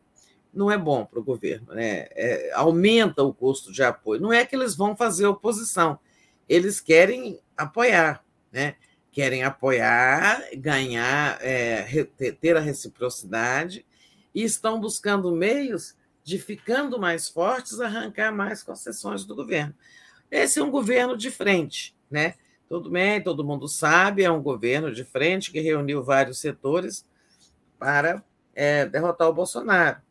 [0.57, 2.07] não é bom para o governo, né?
[2.12, 4.20] É, aumenta o custo de apoio.
[4.20, 5.99] Não é que eles vão fazer oposição,
[6.49, 8.76] eles querem apoiar, né?
[9.12, 12.05] Querem apoiar, ganhar, é,
[12.41, 13.85] ter a reciprocidade
[14.35, 15.94] e estão buscando meios
[16.25, 19.75] de, ficando mais fortes, arrancar mais concessões do governo.
[20.31, 22.35] Esse é um governo de frente, né?
[22.68, 27.07] Tudo bem, todo mundo sabe, é um governo de frente que reuniu vários setores
[27.78, 30.06] para é, derrotar o Bolsonaro.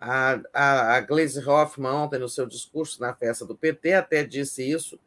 [0.00, 4.68] A, a, a Gleisi Hoffmann, ontem, no seu discurso na festa do PT, até disse
[4.68, 4.98] isso,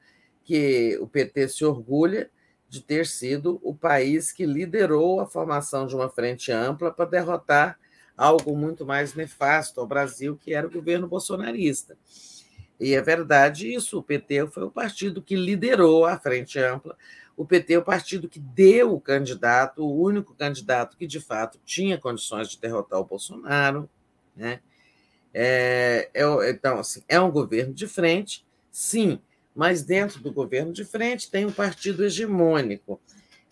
[0.44, 2.30] que o PT se orgulha
[2.70, 7.80] de ter sido o país que liderou a formação de uma frente ampla para derrotar
[8.18, 11.98] algo muito mais nefasto ao Brasil, que era o governo bolsonarista.
[12.80, 16.98] E é verdade isso, o PT foi o partido que liderou a frente ampla,
[17.36, 21.60] o PT é o partido que deu o candidato, o único candidato que de fato
[21.66, 23.90] tinha condições de derrotar o Bolsonaro,
[24.36, 24.60] né?
[25.34, 29.20] É, é, então, assim, é um governo de frente, sim,
[29.56, 33.00] mas dentro do governo de frente tem um partido hegemônico.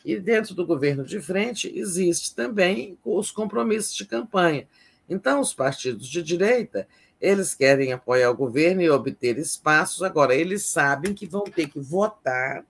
[0.04, 4.68] E dentro do governo de frente existe também os compromissos de campanha.
[5.08, 6.88] Então, os partidos de direita,
[7.20, 10.02] eles querem apoiar o governo e obter espaços.
[10.02, 12.66] Agora, eles sabem que vão ter que votar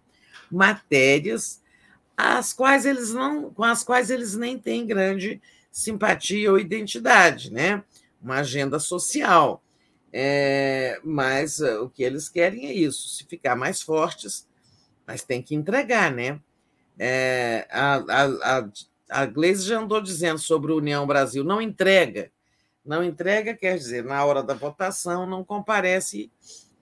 [0.51, 1.61] matérias
[2.17, 5.41] as quais eles não, com as quais eles nem têm grande
[5.71, 7.83] simpatia ou identidade, né?
[8.21, 9.63] Uma agenda social.
[10.13, 14.45] É, mas eh, o que eles querem é isso, se ficar mais fortes,
[15.07, 16.39] mas tem que entregar, né?
[16.99, 18.69] É, a, a, a,
[19.09, 22.31] a Gleisi já andou dizendo sobre a União Brasil, não entrega.
[22.83, 26.31] Não entrega quer dizer, na hora da votação, não comparece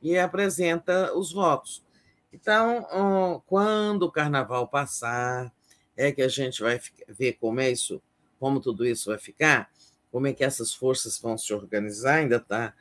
[0.01, 1.83] e apresenta os votos.
[2.31, 5.51] Então, quando o carnaval passar,
[5.95, 8.01] é que a gente vai ver como é isso,
[8.39, 9.69] como tudo isso vai ficar
[10.11, 12.73] como é que essas forças vão se organizar, ainda está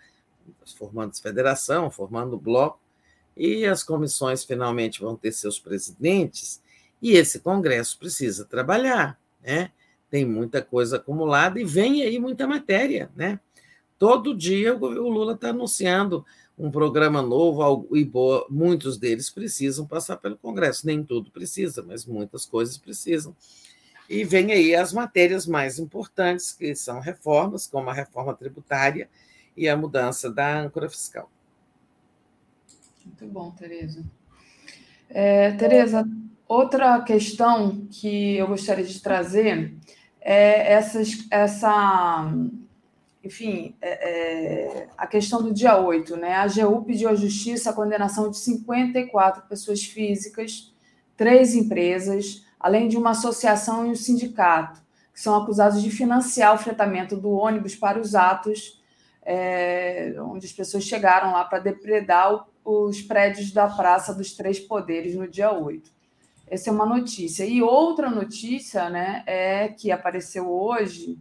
[0.76, 2.80] formando federação, formando bloco,
[3.36, 6.60] e as comissões finalmente vão ter seus presidentes,
[7.00, 9.70] e esse Congresso precisa trabalhar, né?
[10.10, 13.38] Tem muita coisa acumulada e vem aí muita matéria, né?
[13.98, 16.24] Todo dia o Lula está anunciando
[16.58, 20.86] um programa novo e boa, muitos deles precisam passar pelo Congresso.
[20.86, 23.34] Nem tudo precisa, mas muitas coisas precisam.
[24.08, 29.08] E vem aí as matérias mais importantes, que são reformas, como a reforma tributária
[29.56, 31.30] e a mudança da âncora fiscal.
[33.04, 34.04] Muito bom, Tereza.
[35.10, 36.08] É, Tereza,
[36.46, 39.74] outra questão que eu gostaria de trazer
[40.20, 42.32] é essas, essa,
[43.22, 46.16] enfim, é, é, a questão do dia 8.
[46.16, 46.32] Né?
[46.34, 50.74] A AGU pediu à Justiça a condenação de 54 pessoas físicas,
[51.16, 54.80] três empresas, além de uma associação e um sindicato,
[55.12, 58.78] que são acusados de financiar o fretamento do ônibus para os atos
[59.30, 65.14] é, onde as pessoas chegaram lá para depredar os prédios da Praça dos Três Poderes
[65.14, 65.90] no dia 8.
[66.46, 67.44] Essa é uma notícia.
[67.44, 71.18] E outra notícia né, é que apareceu hoje,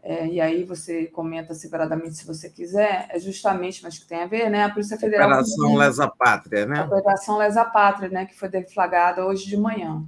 [0.00, 4.26] é, e aí você comenta separadamente se você quiser, é justamente, mas que tem a
[4.26, 4.64] ver, né?
[4.64, 5.28] A Polícia Federal.
[5.28, 6.78] Operação Lesa Pátria, né?
[6.78, 8.26] A Operação Lesa Pátria, né?
[8.26, 10.04] Que foi deflagrada hoje de manhã.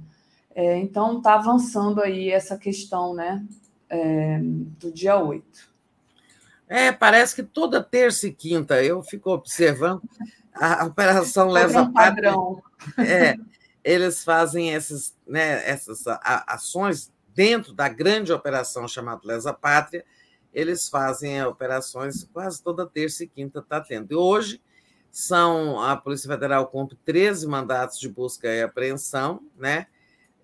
[0.55, 3.43] É, então, está avançando aí essa questão né,
[3.89, 5.73] é, do dia 8.
[6.67, 10.01] É, parece que toda terça e quinta eu fico observando
[10.53, 12.33] a Operação Lesa Pátria.
[12.97, 13.35] É,
[13.83, 16.03] eles fazem essas, né, essas
[16.47, 20.05] ações dentro da grande operação chamada Lesa Pátria,
[20.53, 24.11] eles fazem operações quase toda terça e quinta está tendo.
[24.11, 24.61] E hoje
[25.11, 29.87] são a Polícia Federal cumpre 13 mandatos de busca e apreensão, né?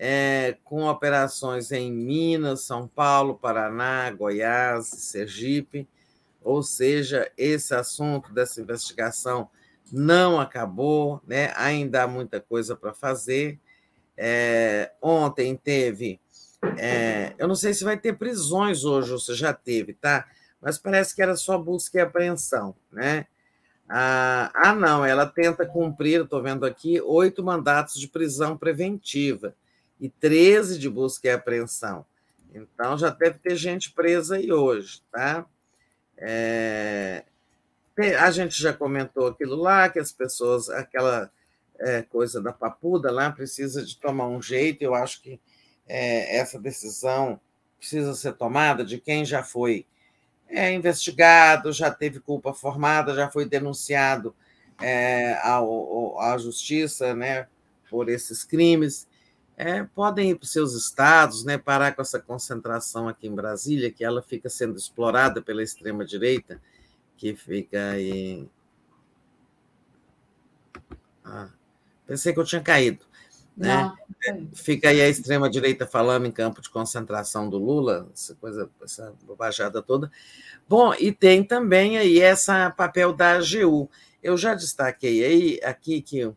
[0.02, 5.88] É, com operações em Minas, São Paulo, Paraná, Goiás, Sergipe.
[6.42, 9.50] Ou seja, esse assunto dessa investigação
[9.92, 11.52] não acabou, né?
[11.56, 13.60] ainda há muita coisa para fazer.
[14.16, 16.19] É, ontem teve,
[16.78, 20.28] é, eu não sei se vai ter prisões hoje, ou se já teve, tá?
[20.61, 23.26] Mas parece que era só busca e apreensão, né?
[23.88, 29.56] Ah, ah não, ela tenta cumprir, estou vendo aqui, oito mandatos de prisão preventiva
[30.00, 32.06] e 13 de busca e apreensão.
[32.53, 35.45] Então já deve ter gente presa aí hoje, tá?
[36.18, 37.24] É,
[38.19, 41.30] a gente já comentou aquilo lá, que as pessoas, aquela
[41.80, 44.82] é, coisa da papuda lá, precisa de tomar um jeito.
[44.82, 45.40] Eu acho que
[45.88, 47.40] é, essa decisão
[47.78, 49.86] precisa ser tomada de quem já foi
[50.48, 54.36] é, investigado, já teve culpa formada, já foi denunciado
[54.82, 57.48] é, ao, à justiça né,
[57.90, 59.08] por esses crimes.
[59.61, 63.91] É, podem ir para os seus estados, né, parar com essa concentração aqui em Brasília,
[63.91, 66.61] que ela fica sendo explorada pela extrema-direita
[67.17, 68.47] que fica aí.
[71.25, 71.49] Ah,
[72.07, 73.03] pensei que eu tinha caído.
[73.57, 73.91] Né?
[74.29, 79.13] Não, fica aí a extrema-direita falando em campo de concentração do Lula, essa coisa, essa
[79.25, 80.09] bobajada toda.
[80.69, 83.89] Bom, e tem também aí esse papel da AGU.
[84.23, 86.31] Eu já destaquei aí aqui que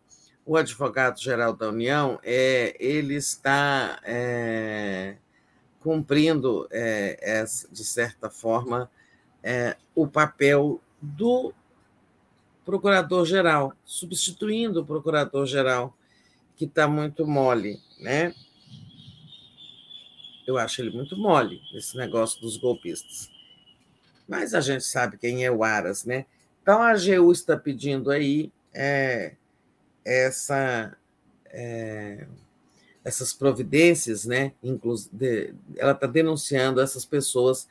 [0.45, 5.17] o advogado-geral da União é, ele está é,
[5.81, 8.91] cumprindo, é, de certa forma,
[9.43, 11.53] é, o papel do
[12.65, 15.97] procurador-geral, substituindo o procurador-geral,
[16.57, 18.35] que está muito mole, né?
[20.47, 23.31] Eu acho ele muito mole, esse negócio dos golpistas.
[24.29, 26.27] Mas a gente sabe quem é o Aras, né?
[26.63, 29.35] Então a AGU está pedindo aí é,
[30.05, 30.97] essa,
[31.47, 32.27] é,
[33.05, 34.53] essas providências, né?
[35.77, 37.69] Ela está denunciando essas pessoas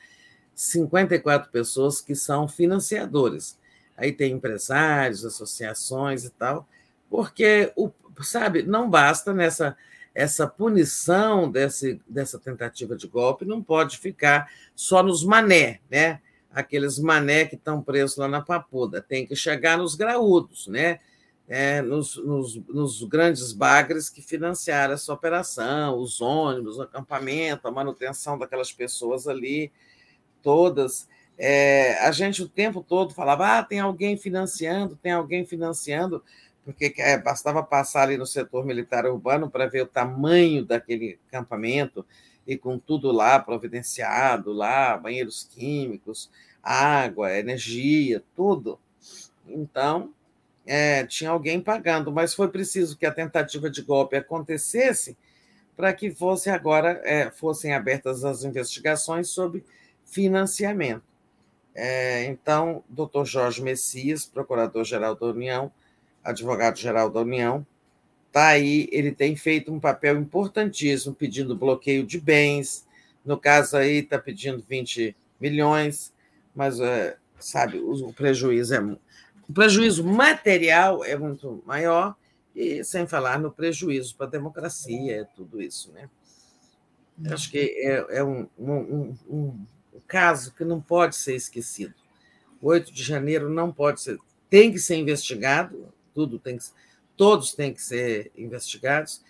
[0.55, 3.57] 54 pessoas que são financiadores.
[3.97, 6.67] Aí tem empresários, associações e tal,
[7.09, 9.75] porque, o, sabe, não basta nessa
[10.13, 16.19] essa punição desse, dessa tentativa de golpe, não pode ficar só nos mané, né?
[16.51, 20.99] Aqueles mané que estão presos lá na papuda, tem que chegar nos graúdos, né?
[21.53, 27.71] É, nos, nos, nos, grandes bagres que financiaram essa operação, os ônibus, o acampamento, a
[27.71, 29.69] manutenção daquelas pessoas ali,
[30.41, 36.23] todas, é, a gente o tempo todo falava: ah, tem alguém financiando, tem alguém financiando,
[36.63, 42.05] porque é, bastava passar ali no setor militar urbano para ver o tamanho daquele acampamento
[42.45, 46.29] e com tudo lá providenciado, lá, banheiros químicos,
[46.61, 48.79] água, energia, tudo.
[49.47, 50.13] Então,
[50.73, 55.17] é, tinha alguém pagando, mas foi preciso que a tentativa de golpe acontecesse
[55.75, 59.65] para que fosse agora é, fossem abertas as investigações sobre
[60.05, 61.03] financiamento.
[61.75, 65.69] É, então, doutor Jorge Messias, procurador-geral da União,
[66.23, 67.67] advogado-geral da União,
[68.27, 72.87] está aí, ele tem feito um papel importantíssimo, pedindo bloqueio de bens,
[73.25, 76.13] no caso aí está pedindo 20 milhões,
[76.55, 79.10] mas, é, sabe, o prejuízo é...
[79.47, 82.15] O prejuízo material é muito maior,
[82.55, 86.09] e sem falar no prejuízo para a democracia, é tudo isso, né?
[87.29, 89.65] Acho que é, é um, um, um,
[90.07, 91.93] caso que não pode ser esquecido.
[92.59, 94.17] O 8 de janeiro não pode ser,
[94.49, 96.65] tem que ser investigado, tudo tem que,
[97.15, 99.23] todos têm que ser investigados,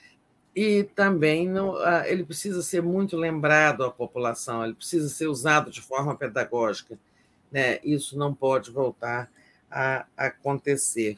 [0.55, 1.75] e também não,
[2.05, 6.97] ele precisa ser muito lembrado à população, ele precisa ser usado de forma pedagógica.
[7.51, 7.79] Né?
[7.83, 9.29] Isso não pode voltar
[9.71, 11.17] a acontecer.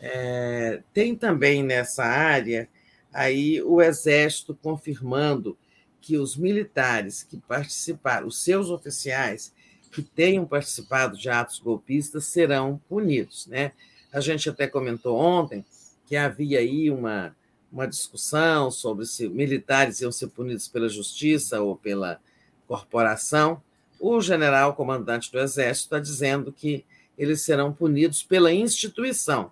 [0.00, 2.68] É, tem também nessa área
[3.12, 5.56] aí o Exército confirmando
[6.00, 9.52] que os militares que participaram, os seus oficiais
[9.90, 13.46] que tenham participado de atos golpistas serão punidos.
[13.46, 13.72] Né?
[14.12, 15.64] A gente até comentou ontem
[16.06, 17.36] que havia aí uma,
[17.70, 22.20] uma discussão sobre se militares iam ser punidos pela justiça ou pela
[22.66, 23.62] corporação.
[23.98, 26.84] O general comandante do Exército está dizendo que
[27.18, 29.50] eles serão punidos pela instituição.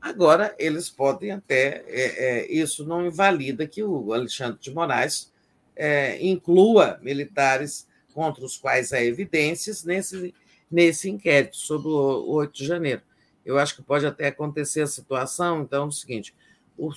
[0.00, 1.84] Agora, eles podem até.
[1.86, 5.30] É, é, isso não invalida que o Alexandre de Moraes
[5.76, 10.34] é, inclua militares contra os quais há evidências nesse,
[10.70, 13.02] nesse inquérito sobre o 8 de janeiro.
[13.44, 16.34] Eu acho que pode até acontecer a situação, então, é o seguinte:
[16.78, 16.90] o,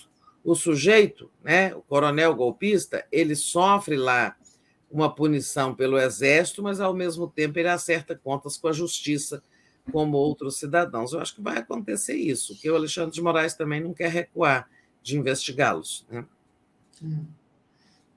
[0.44, 4.36] o sujeito, né, o coronel golpista, ele sofre lá
[4.90, 9.44] uma punição pelo exército, mas ao mesmo tempo ele acerta contas com a justiça
[9.92, 11.14] como outros cidadãos.
[11.14, 14.70] Eu acho que vai acontecer isso, que o Alexandre de Moraes também não quer recuar
[15.02, 16.06] de investigá-los.
[16.10, 16.26] Né?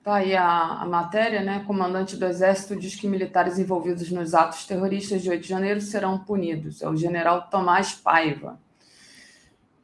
[0.03, 1.63] Tá aí a, a, matéria, né?
[1.67, 6.17] Comandante do Exército diz que militares envolvidos nos atos terroristas de 8 de janeiro serão
[6.17, 6.81] punidos.
[6.81, 8.57] É o general Tomás Paiva.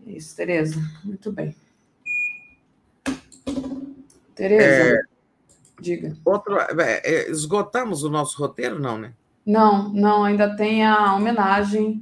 [0.08, 0.80] É isso, Tereza.
[1.04, 1.54] Muito bem.
[4.34, 5.02] Tereza, é,
[5.80, 6.16] diga.
[6.24, 9.14] Outro, é, é, esgotamos o nosso roteiro, não, né?
[9.46, 12.02] Não, não, ainda tem a homenagem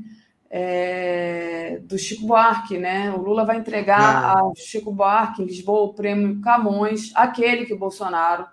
[0.49, 3.11] é, do Chico Buarque, né?
[3.11, 4.39] O Lula vai entregar ah.
[4.39, 8.45] ao Chico Buarque em Lisboa o prêmio Camões, aquele que o Bolsonaro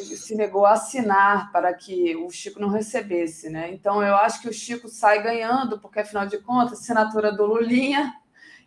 [0.00, 3.72] se negou a assinar para que o Chico não recebesse, né?
[3.72, 8.14] Então eu acho que o Chico sai ganhando, porque afinal de contas, assinatura do Lulinha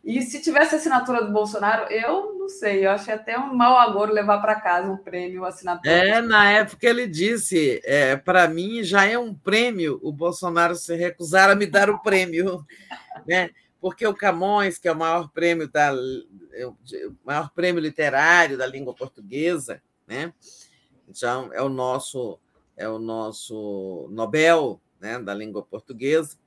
[0.05, 4.13] e se tivesse assinatura do Bolsonaro, eu não sei, eu achei até um mau agouro
[4.13, 5.91] levar para casa um prêmio assinatura.
[5.91, 10.95] É, na época ele disse: é, para mim já é um prêmio o Bolsonaro se
[10.95, 12.63] recusar a me dar o prêmio,
[13.25, 13.49] né?
[13.81, 16.77] Porque o Camões, que é o maior prêmio da o
[17.25, 20.31] maior prêmio literário da língua portuguesa, né?
[21.09, 22.39] Então é o nosso
[22.77, 26.37] é o nosso Nobel, né, da língua portuguesa.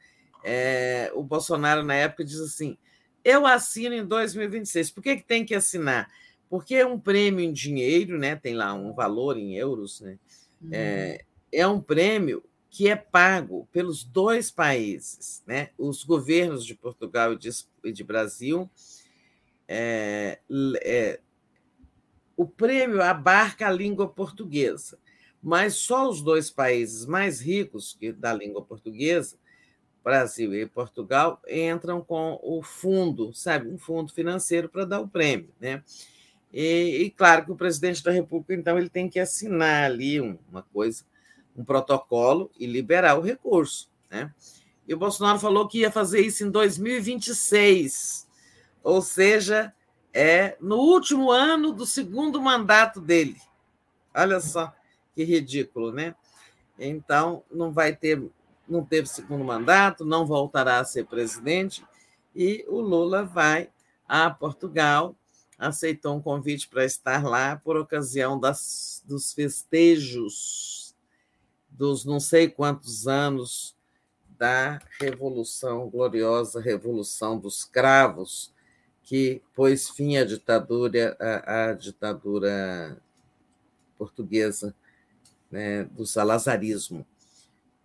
[0.44, 2.78] É, o Bolsonaro na época diz assim:
[3.28, 4.90] eu assino em 2026.
[4.90, 6.10] Por que, que tem que assinar?
[6.48, 8.34] Porque é um prêmio em dinheiro, né?
[8.36, 10.18] tem lá um valor em euros, né?
[10.62, 10.70] Uhum.
[10.72, 15.70] É, é um prêmio que é pago pelos dois países, né?
[15.76, 17.50] os governos de Portugal e de,
[17.84, 18.70] e de Brasil.
[19.68, 20.38] É,
[20.82, 21.20] é,
[22.34, 24.98] o prêmio abarca a língua portuguesa,
[25.42, 29.36] mas só os dois países mais ricos que, da língua portuguesa
[30.02, 35.50] Brasil e Portugal entram com o fundo, sabe, um fundo financeiro para dar o prêmio,
[35.60, 35.82] né?
[36.52, 40.62] E, e, claro que o presidente da República, então, ele tem que assinar ali uma
[40.72, 41.04] coisa,
[41.54, 44.32] um protocolo e liberar o recurso, né?
[44.86, 48.26] E o Bolsonaro falou que ia fazer isso em 2026,
[48.82, 49.74] ou seja,
[50.14, 53.36] é no último ano do segundo mandato dele.
[54.14, 54.72] Olha só
[55.14, 56.14] que ridículo, né?
[56.78, 58.22] Então, não vai ter
[58.68, 61.84] não teve segundo mandato, não voltará a ser presidente,
[62.34, 63.70] e o Lula vai
[64.06, 65.16] a Portugal,
[65.58, 70.78] aceitou um convite para estar lá por ocasião das, dos festejos
[71.70, 73.76] dos não sei quantos anos
[74.36, 78.52] da Revolução, gloriosa Revolução dos Cravos,
[79.02, 83.00] que pôs fim à ditadura, à, à ditadura
[83.96, 84.74] portuguesa
[85.50, 87.06] né, do salazarismo.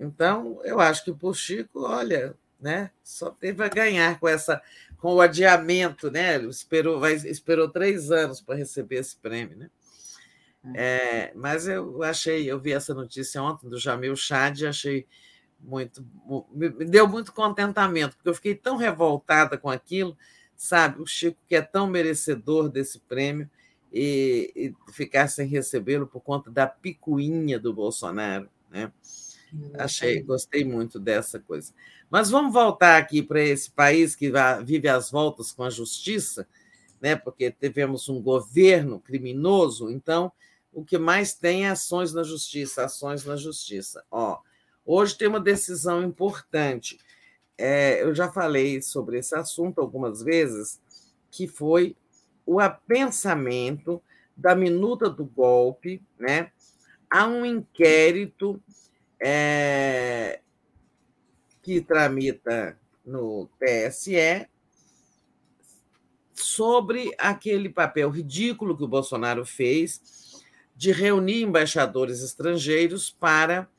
[0.03, 4.61] Então, eu acho que o Chico, olha, né, só teve a ganhar com essa
[4.98, 6.35] com o adiamento, né?
[6.35, 9.69] Ele esperou, vai, esperou três anos para receber esse prêmio, né?
[10.73, 15.06] É, mas eu achei, eu vi essa notícia ontem do Jamil Chad e achei
[15.59, 16.06] muito,
[16.53, 20.17] me deu muito contentamento, porque eu fiquei tão revoltada com aquilo,
[20.56, 21.01] sabe?
[21.01, 23.49] O Chico, que é tão merecedor desse prêmio,
[23.93, 28.91] e, e ficar sem recebê-lo por conta da picuinha do Bolsonaro, né?
[29.75, 31.73] Achei, gostei muito dessa coisa.
[32.09, 34.32] Mas vamos voltar aqui para esse país que
[34.64, 36.48] vive às voltas com a justiça,
[37.01, 37.15] né?
[37.15, 40.32] porque tivemos um governo criminoso, então
[40.72, 44.03] o que mais tem é ações na justiça, ações na justiça.
[44.09, 44.40] Ó,
[44.85, 46.98] hoje tem uma decisão importante.
[47.57, 50.82] É, eu já falei sobre esse assunto algumas vezes,
[51.30, 51.95] que foi
[52.45, 54.01] o apensamento
[54.35, 56.51] da minuta do golpe, né?
[57.09, 58.59] Há um inquérito
[59.26, 60.42] é,
[61.61, 64.50] que tramita no TSE
[66.34, 70.43] sobre aquele papel ridículo que o Bolsonaro fez
[70.76, 73.69] de reunir embaixadores estrangeiros para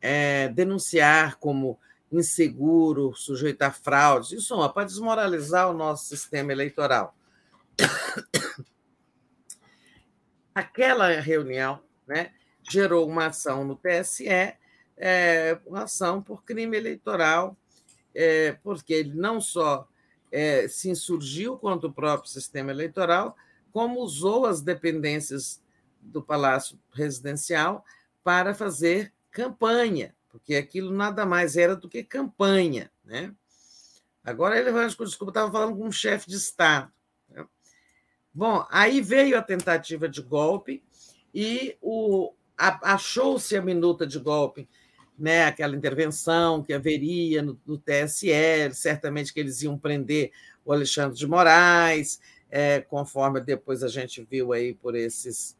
[0.00, 1.78] é, denunciar como
[2.10, 7.16] inseguro, sujeito a fraudes, isso é para desmoralizar o nosso sistema eleitoral.
[10.52, 12.32] Aquela reunião né,
[12.68, 14.58] gerou uma ação no TSE
[15.00, 17.56] é, ação por crime eleitoral,
[18.14, 19.88] é, porque ele não só
[20.30, 23.34] é, se insurgiu contra o próprio sistema eleitoral,
[23.72, 25.62] como usou as dependências
[26.00, 27.84] do Palácio Presidencial
[28.22, 33.34] para fazer campanha, porque aquilo nada mais era do que campanha, né?
[34.22, 36.92] Agora ele vai, desculpa, estava falando com um chefe de Estado.
[37.26, 37.46] Né?
[38.34, 40.84] Bom, aí veio a tentativa de golpe
[41.32, 41.78] e
[42.58, 44.68] achou-se a minuta de golpe,
[45.20, 48.32] né, aquela intervenção que haveria no, no TSE,
[48.72, 50.32] certamente que eles iam prender
[50.64, 52.18] o Alexandre de Moraes,
[52.50, 55.56] é, conforme depois a gente viu aí por esses,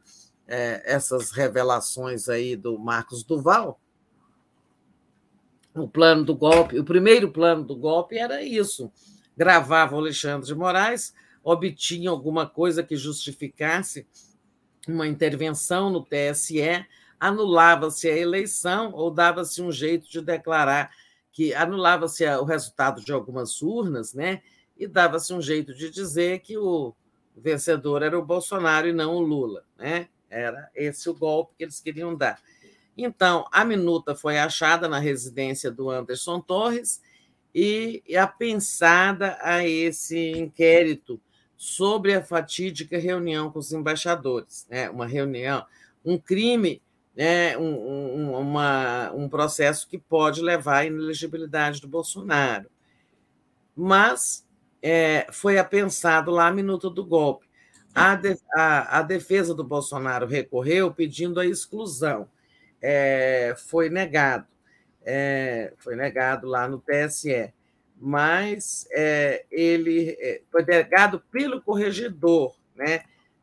[0.48, 3.78] é, essas revelações aí do Marcos Duval.
[5.74, 8.90] O plano do golpe, o primeiro plano do golpe era isso:
[9.36, 11.14] gravava o Alexandre de Moraes,
[11.44, 14.06] obtinha alguma coisa que justificasse
[14.89, 16.86] uma intervenção no TSE,
[17.20, 20.90] anulava-se a eleição ou dava-se um jeito de declarar
[21.31, 24.42] que anulava-se o resultado de algumas urnas, né?
[24.76, 26.94] E dava-se um jeito de dizer que o
[27.36, 30.08] vencedor era o Bolsonaro e não o Lula, né?
[30.31, 32.40] Era esse o golpe que eles queriam dar.
[32.97, 37.00] Então, a minuta foi achada na residência do Anderson Torres
[37.55, 41.20] e apensada a esse inquérito
[41.57, 44.89] sobre a fatídica reunião com os embaixadores, né?
[44.89, 45.65] uma reunião,
[46.05, 46.81] um crime,
[47.24, 47.58] né?
[47.58, 52.70] um, um, uma, um processo que pode levar à inelegibilidade do Bolsonaro.
[53.76, 54.47] Mas
[54.82, 57.47] é, foi apensado lá a minuta do golpe.
[57.94, 62.28] A, de, a, a, defesa do Bolsonaro recorreu pedindo a exclusão.
[62.81, 64.47] É, foi negado.
[65.05, 67.52] É, foi negado lá no TSE
[68.02, 73.02] mas é, ele é, foi delegado pelo corregedor, né?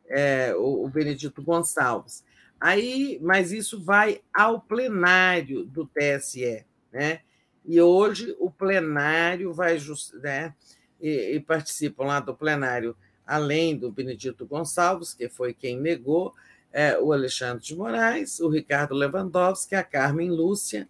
[0.10, 2.24] É, o, o, Benedito Gonçalves.
[2.60, 7.22] Aí, mas isso vai ao plenário do TSE, né?
[7.64, 9.78] E hoje o plenário vai,
[10.22, 10.54] né?
[11.00, 12.96] E, e participam lá do plenário,
[13.26, 16.34] além do Benedito Gonçalves, que foi quem negou,
[16.72, 20.88] é, o Alexandre de Moraes, o Ricardo Lewandowski, a Carmen Lúcia,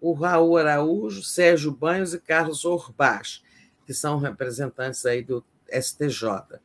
[0.00, 3.42] o Raul Araújo, Sérgio Banhos e Carlos Orbach,
[3.86, 6.58] que são representantes aí do STJ.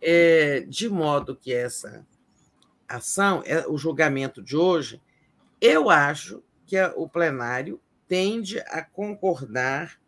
[0.00, 2.06] É, de modo que essa
[2.88, 5.00] ação, é, o julgamento de hoje,
[5.60, 9.98] eu acho que o plenário tende a concordar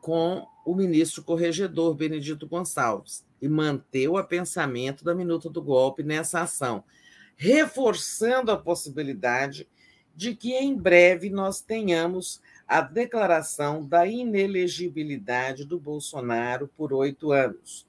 [0.00, 6.40] com o ministro corregedor Benedito Gonçalves e manter o apensamento da minuta do golpe nessa
[6.40, 6.84] ação,
[7.36, 9.68] reforçando a possibilidade
[10.14, 17.86] de que em breve nós tenhamos a declaração da inelegibilidade do Bolsonaro por oito anos.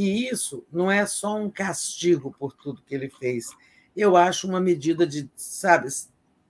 [0.00, 3.50] E isso não é só um castigo por tudo que ele fez.
[3.94, 5.88] Eu acho uma medida de, sabe,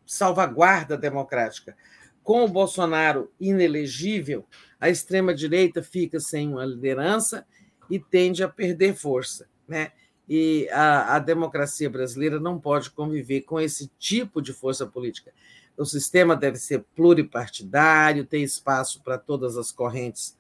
[0.07, 1.77] salvaguarda democrática.
[2.23, 4.47] Com o Bolsonaro inelegível,
[4.79, 7.45] a extrema-direita fica sem uma liderança
[7.91, 9.49] e tende a perder força.
[9.67, 9.91] Né?
[10.29, 15.33] e a, a, democracia brasileira não pode conviver com esse tipo de força política.
[15.77, 20.37] O sistema deve ser pluripartidário, ter espaço para todas as correntes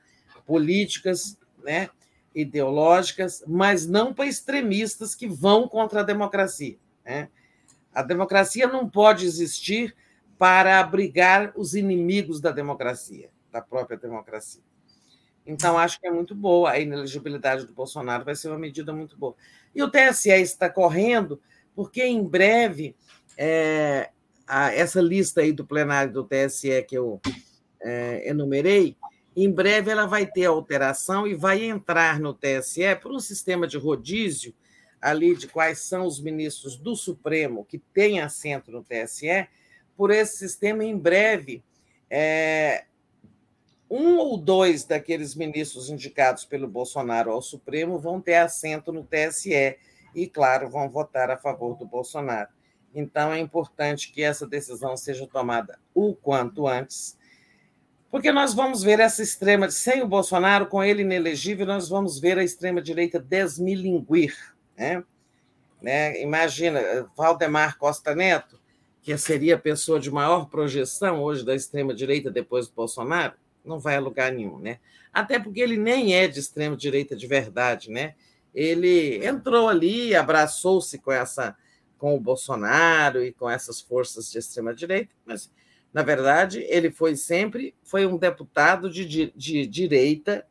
[0.46, 1.90] políticas, né,
[2.34, 6.76] ideológicas, mas não para extremistas que vão contra a democracia.
[7.04, 7.28] Né?
[7.92, 9.94] A democracia não pode existir
[10.38, 14.62] para abrigar os inimigos da democracia, da própria democracia.
[15.44, 16.70] Então, acho que é muito boa.
[16.70, 19.34] A inelegibilidade do Bolsonaro vai ser uma medida muito boa.
[19.74, 21.40] E o TSE está correndo,
[21.74, 22.96] porque em breve,
[23.36, 24.10] é,
[24.46, 27.20] a, essa lista aí do plenário do TSE que eu
[27.80, 28.96] é, enumerei,
[29.36, 33.78] em breve ela vai ter alteração e vai entrar no TSE por um sistema de
[33.78, 34.54] rodízio
[35.00, 39.48] ali de quais são os ministros do Supremo que têm assento no TSE.
[39.96, 41.64] Por esse sistema, em breve,
[42.10, 42.84] é,
[43.90, 49.76] um ou dois daqueles ministros indicados pelo Bolsonaro ao Supremo vão ter assento no TSE
[50.14, 52.50] e, claro, vão votar a favor do Bolsonaro.
[52.94, 57.16] Então, é importante que essa decisão seja tomada o quanto antes,
[58.10, 62.38] porque nós vamos ver essa extrema, sem o Bolsonaro, com ele inelegível, nós vamos ver
[62.38, 64.34] a extrema-direita desmilinguir.
[64.76, 65.04] Né?
[65.80, 66.20] Né?
[66.20, 68.60] Imagina, Valdemar Costa Neto,
[69.00, 73.96] que seria a pessoa de maior projeção hoje da extrema-direita depois do Bolsonaro, não vai
[73.96, 74.78] a lugar nenhum, né?
[75.12, 78.14] Até porque ele nem é de extrema direita de verdade, né?
[78.54, 81.56] Ele entrou ali, abraçou-se com essa
[81.98, 85.50] com o Bolsonaro e com essas forças de extrema direita, mas
[85.92, 90.46] na verdade ele foi sempre foi um deputado de, de, de direita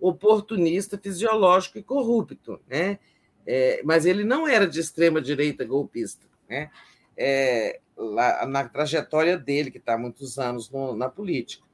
[0.00, 2.98] oportunista, fisiológico e corrupto, né?
[3.46, 6.70] É, mas ele não era de extrema direita golpista, né?
[7.16, 11.68] É, lá, na trajetória dele, que está há muitos anos no, na política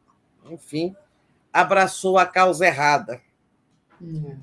[0.50, 0.94] enfim,
[1.52, 3.20] abraçou a causa errada.
[4.02, 4.36] É.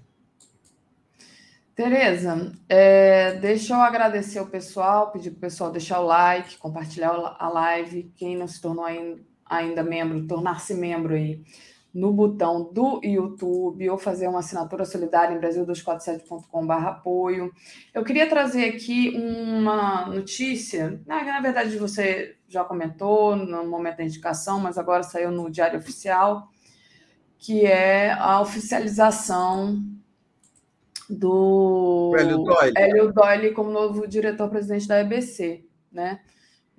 [1.82, 7.35] Tereza, é, deixa eu agradecer ao pessoal, pedir para o pessoal deixar o like, compartilhar
[7.40, 8.14] a live.
[8.16, 11.43] Quem não se tornou ainda, ainda membro, tornar-se membro aí
[11.92, 17.51] no botão do YouTube ou fazer uma assinatura solidária em Brasil247.com.br apoio.
[17.92, 24.03] Eu queria trazer aqui uma notícia, na, na verdade você já comentou no momento da
[24.03, 26.48] indicação, mas agora saiu no Diário Oficial,
[27.40, 30.00] que é a oficialização
[31.11, 32.73] do Hélio Doyle.
[32.75, 36.22] Hélio Doyle como novo diretor-presidente da EBC, né?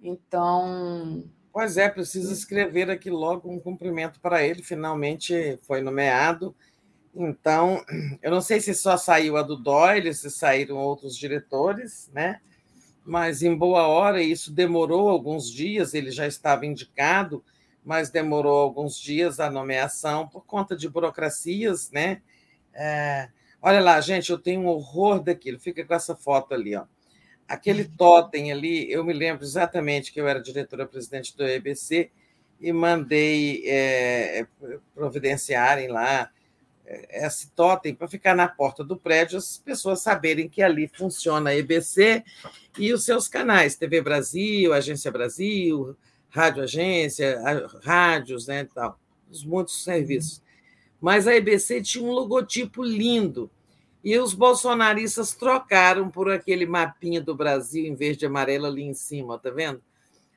[0.02, 4.62] Então, Pois é, preciso escrever aqui logo um cumprimento para ele.
[4.62, 6.56] Finalmente foi nomeado.
[7.14, 7.84] Então,
[8.22, 12.40] eu não sei se só saiu a do Doyle, se saíram outros diretores, né?
[13.04, 17.44] Mas em boa hora, isso demorou alguns dias, ele já estava indicado,
[17.84, 22.22] mas demorou alguns dias a nomeação por conta de burocracias, né?
[22.72, 23.28] É...
[23.62, 25.60] Olha lá, gente, eu tenho um horror daquilo.
[25.60, 26.84] Fica com essa foto ali, ó.
[27.46, 32.10] Aquele totem ali, eu me lembro exatamente que eu era diretora-presidente do EBC
[32.60, 34.46] e mandei é,
[34.94, 36.30] providenciarem lá
[36.86, 41.50] é, esse totem para ficar na porta do prédio, as pessoas saberem que ali funciona
[41.50, 42.24] a EBC
[42.78, 45.96] e os seus canais, TV Brasil, Agência Brasil,
[46.30, 47.38] Rádio Agência,
[47.84, 48.98] rádios, né, tal,
[49.30, 50.42] os muitos serviços.
[51.02, 53.50] Mas a EBC tinha um logotipo lindo,
[54.04, 58.94] e os bolsonaristas trocaram por aquele mapinha do Brasil em verde e amarelo ali em
[58.94, 59.82] cima, tá vendo?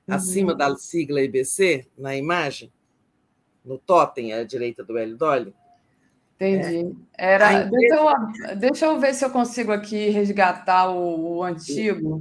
[0.07, 0.57] Acima uhum.
[0.57, 2.71] da sigla IBC, na imagem,
[3.63, 5.53] no totem à direita do Hélio Dolly.
[6.35, 6.95] Entendi.
[7.17, 7.33] É.
[7.33, 12.19] Era, deixa, eu, deixa eu ver se eu consigo aqui resgatar o, o antigo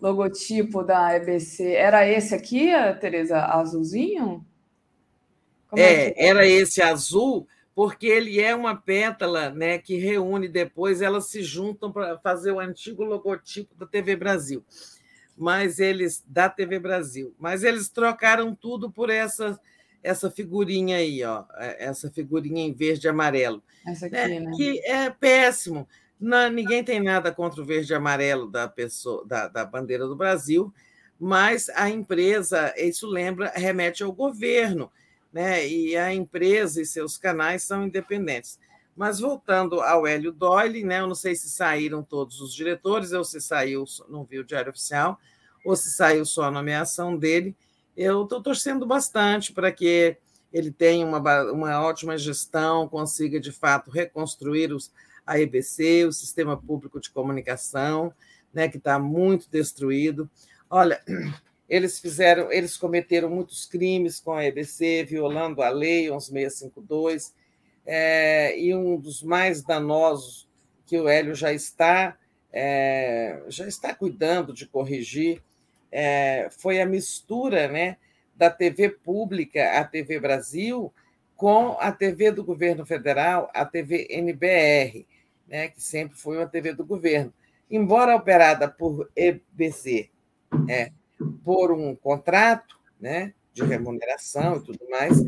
[0.00, 1.72] logotipo da EBC.
[1.72, 4.46] Era esse aqui, Tereza, azulzinho?
[5.68, 7.46] Como é, é era esse azul
[7.78, 12.58] porque ele é uma pétala né, que reúne depois, elas se juntam para fazer o
[12.58, 14.64] antigo logotipo da TV Brasil.
[15.36, 19.60] Mas eles da TV Brasil, mas eles trocaram tudo por essa
[20.02, 23.62] essa figurinha aí, ó, é, essa figurinha em verde e amarelo.
[23.86, 24.50] Essa aqui, é, né?
[24.56, 25.88] Que é péssimo.
[26.18, 30.16] Não, ninguém tem nada contra o verde e amarelo da pessoa da, da bandeira do
[30.16, 30.74] Brasil,
[31.16, 34.90] mas a empresa, isso lembra, remete ao governo
[35.32, 35.66] né?
[35.66, 38.58] e a empresa e seus canais são independentes.
[38.96, 41.00] Mas voltando ao Hélio Doyle, né?
[41.00, 44.70] eu não sei se saíram todos os diretores, ou se saiu, não vi o Diário
[44.70, 45.18] Oficial,
[45.64, 47.56] ou se saiu só a nomeação dele.
[47.96, 50.16] Eu estou torcendo bastante para que
[50.52, 54.90] ele tenha uma, uma ótima gestão, consiga de fato reconstruir os,
[55.26, 58.12] a EBC, o sistema público de comunicação,
[58.52, 60.28] né, que está muito destruído.
[60.70, 61.00] Olha,
[61.68, 67.34] eles fizeram, eles cometeram muitos crimes com a EBC, violando a lei 11652,
[67.84, 70.48] é, e um dos mais danosos
[70.86, 72.16] que o Hélio já está
[72.52, 75.42] é, já está cuidando de corrigir
[75.90, 77.96] é, foi a mistura, né,
[78.34, 80.92] da TV pública, a TV Brasil,
[81.36, 85.06] com a TV do governo federal, a TV NBR,
[85.46, 87.32] né, que sempre foi uma TV do governo.
[87.70, 90.10] Embora operada por EBC,
[90.68, 90.92] é,
[91.44, 95.18] por um contrato né, de remuneração e tudo mais,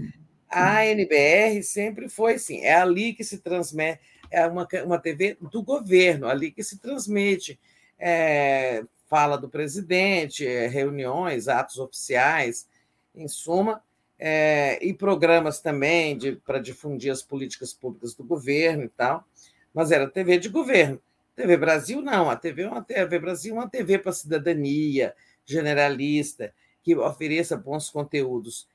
[0.49, 5.63] a NBR sempre foi assim, é ali que se transmite, é uma, uma TV do
[5.63, 7.59] governo, ali que se transmite
[7.99, 12.69] é, fala do presidente, é, reuniões, atos oficiais,
[13.15, 13.83] em suma,
[14.19, 19.25] é, e programas também para difundir as políticas públicas do governo e tal,
[19.73, 21.01] mas era TV de governo.
[21.35, 25.15] TV Brasil não, a TV, uma TV Brasil é uma TV para a cidadania,
[25.51, 28.69] generalista, que ofereça bons conteúdos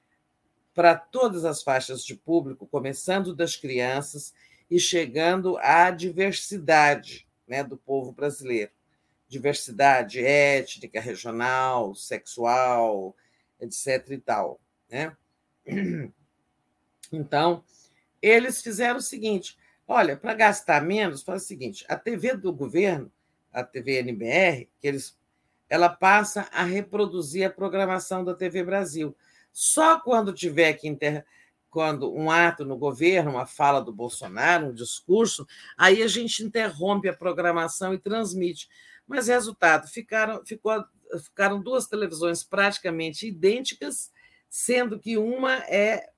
[0.73, 4.33] para todas as faixas de público, começando das crianças
[4.69, 8.71] e chegando à diversidade né, do povo brasileiro.
[9.27, 13.15] Diversidade étnica, regional, sexual,
[13.59, 14.11] etc.
[14.11, 14.59] e tal.
[14.89, 15.15] Né?
[17.11, 17.63] Então,
[18.21, 23.11] eles fizeram o seguinte: olha, para gastar menos, faz o seguinte: a TV do governo,
[23.53, 25.17] a TV NBR, que eles
[25.69, 29.15] ela passa a reproduzir a programação da TV Brasil.
[29.51, 31.25] Só quando tiver que inter...
[31.69, 37.09] quando um ato no governo, uma fala do Bolsonaro, um discurso, aí a gente interrompe
[37.09, 38.69] a programação e transmite.
[39.07, 40.83] Mas resultado, ficaram, ficou,
[41.23, 44.11] ficaram duas televisões praticamente idênticas,
[44.49, 46.09] sendo que uma é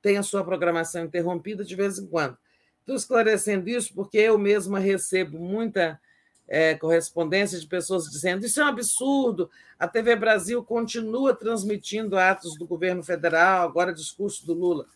[0.00, 2.38] tem a sua programação interrompida de vez em quando.
[2.80, 6.00] Estou esclarecendo isso porque eu mesma recebo muita
[6.48, 12.56] é, correspondência de pessoas dizendo isso é um absurdo, a TV Brasil continua transmitindo atos
[12.58, 14.86] do governo federal, agora discurso do Lula.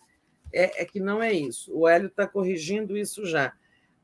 [0.53, 1.71] É, é que não é isso.
[1.75, 3.53] O Hélio está corrigindo isso já.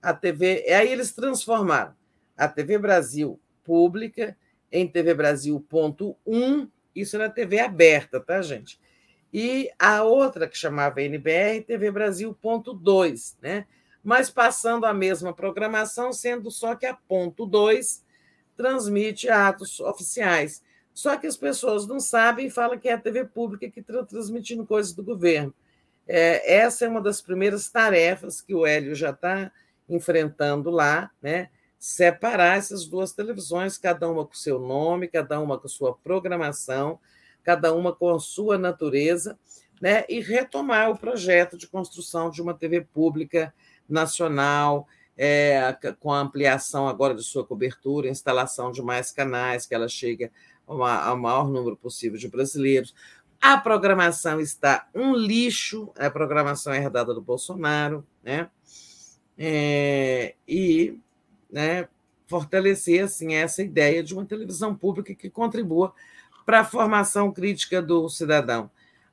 [0.01, 1.95] A TV, e aí eles transformaram
[2.37, 4.37] a TV Brasil pública
[4.71, 8.79] em TV Brasil ponto um, isso na TV aberta, tá, gente?
[9.33, 13.67] e a outra, que chamava NBR, TV Brasil ponto 2, né?
[14.09, 18.03] Mas passando a mesma programação, sendo só que a ponto 2
[18.57, 20.63] transmite atos oficiais.
[20.95, 24.03] Só que as pessoas não sabem e falam que é a TV pública que está
[24.03, 25.53] transmitindo coisas do governo.
[26.07, 29.53] É, essa é uma das primeiras tarefas que o Hélio já está
[29.87, 31.51] enfrentando lá, né?
[31.79, 36.99] separar essas duas televisões, cada uma com seu nome, cada uma com sua programação,
[37.45, 39.39] cada uma com a sua natureza,
[39.83, 40.07] né?
[40.09, 43.53] e retomar o projeto de construção de uma TV pública
[43.89, 44.87] nacional,
[45.17, 50.31] é, com a ampliação agora de sua cobertura, instalação de mais canais, que ela chegue
[50.67, 52.95] ao maior número possível de brasileiros.
[53.41, 58.51] A programação está um lixo, a programação é herdada do Bolsonaro, né?
[59.37, 60.99] É, e
[61.51, 61.89] né,
[62.27, 65.95] fortalecer assim essa ideia de uma televisão pública que contribua
[66.45, 68.71] para a formação crítica do cidadão.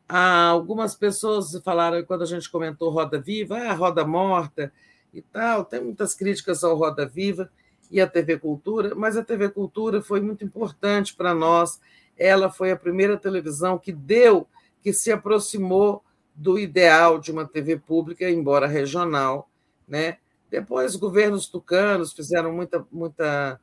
[0.08, 4.72] Há algumas pessoas falaram quando a gente comentou Roda Viva, ah, Roda Morta
[5.11, 7.50] e tal, tem muitas críticas ao Roda Viva
[7.90, 11.80] e à TV Cultura, mas a TV Cultura foi muito importante para nós.
[12.17, 14.48] Ela foi a primeira televisão que deu,
[14.82, 16.03] que se aproximou
[16.35, 19.50] do ideal de uma TV pública, embora regional,
[19.88, 20.17] né?
[20.51, 23.59] Depois, governos tucanos fizeram muita, muita,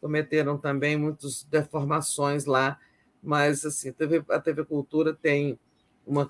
[0.00, 2.78] cometeram também muitas deformações lá,
[3.22, 5.58] mas assim, a TV, a TV Cultura tem
[6.06, 6.28] uma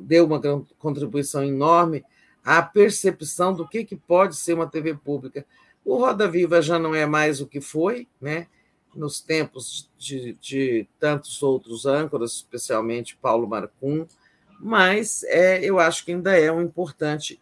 [0.00, 0.40] deu uma
[0.78, 2.04] contribuição enorme
[2.44, 5.44] à percepção do que, que pode ser uma TV pública.
[5.84, 8.46] O Roda Viva já não é mais o que foi, né?
[8.94, 14.06] nos tempos de, de tantos outros âncoras, especialmente Paulo Marcum,
[14.58, 17.40] mas é, eu acho que ainda é um importante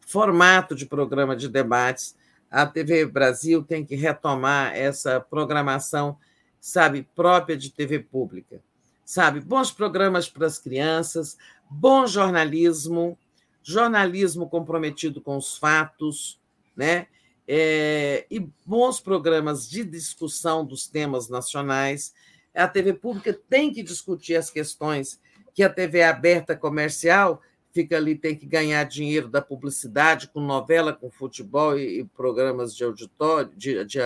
[0.00, 2.16] formato de programa de debates.
[2.50, 6.16] A TV Brasil tem que retomar essa programação,
[6.60, 8.60] sabe, própria de TV pública.
[9.08, 11.38] Sabe, bons programas para as crianças,
[11.70, 13.18] bom jornalismo,
[13.62, 16.38] jornalismo comprometido com os fatos,
[16.76, 17.06] né?
[17.48, 22.12] É, e bons programas de discussão dos temas nacionais.
[22.54, 25.18] A TV pública tem que discutir as questões
[25.54, 27.40] que a TV aberta comercial
[27.72, 32.76] fica ali, tem que ganhar dinheiro da publicidade com novela, com futebol e, e programas
[32.76, 33.50] de auditório.
[33.56, 34.00] De, de,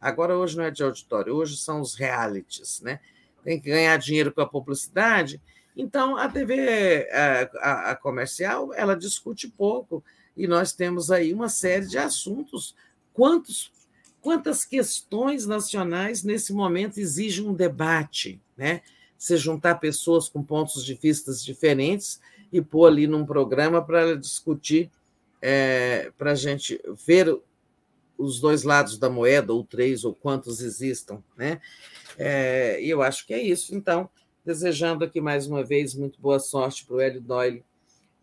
[0.00, 2.98] agora, hoje não é de auditório, hoje são os realities, né?
[3.44, 5.40] Tem que ganhar dinheiro com a publicidade.
[5.76, 10.02] Então, a TV a, a, comercial ela discute pouco
[10.36, 12.74] e nós temos aí uma série de assuntos.
[13.12, 13.72] Quantos,
[14.20, 18.82] quantas questões nacionais nesse momento exigem um debate, né?
[19.16, 22.20] Se juntar pessoas com pontos de vista diferentes
[22.52, 24.90] e pôr ali num programa para discutir,
[25.40, 27.40] é, para a gente ver
[28.18, 31.22] os dois lados da moeda, ou três, ou quantos existam.
[31.36, 31.60] Né?
[32.18, 33.74] É, e eu acho que é isso.
[33.74, 34.10] Então,
[34.44, 37.64] desejando aqui mais uma vez muito boa sorte para o Hélio Doyle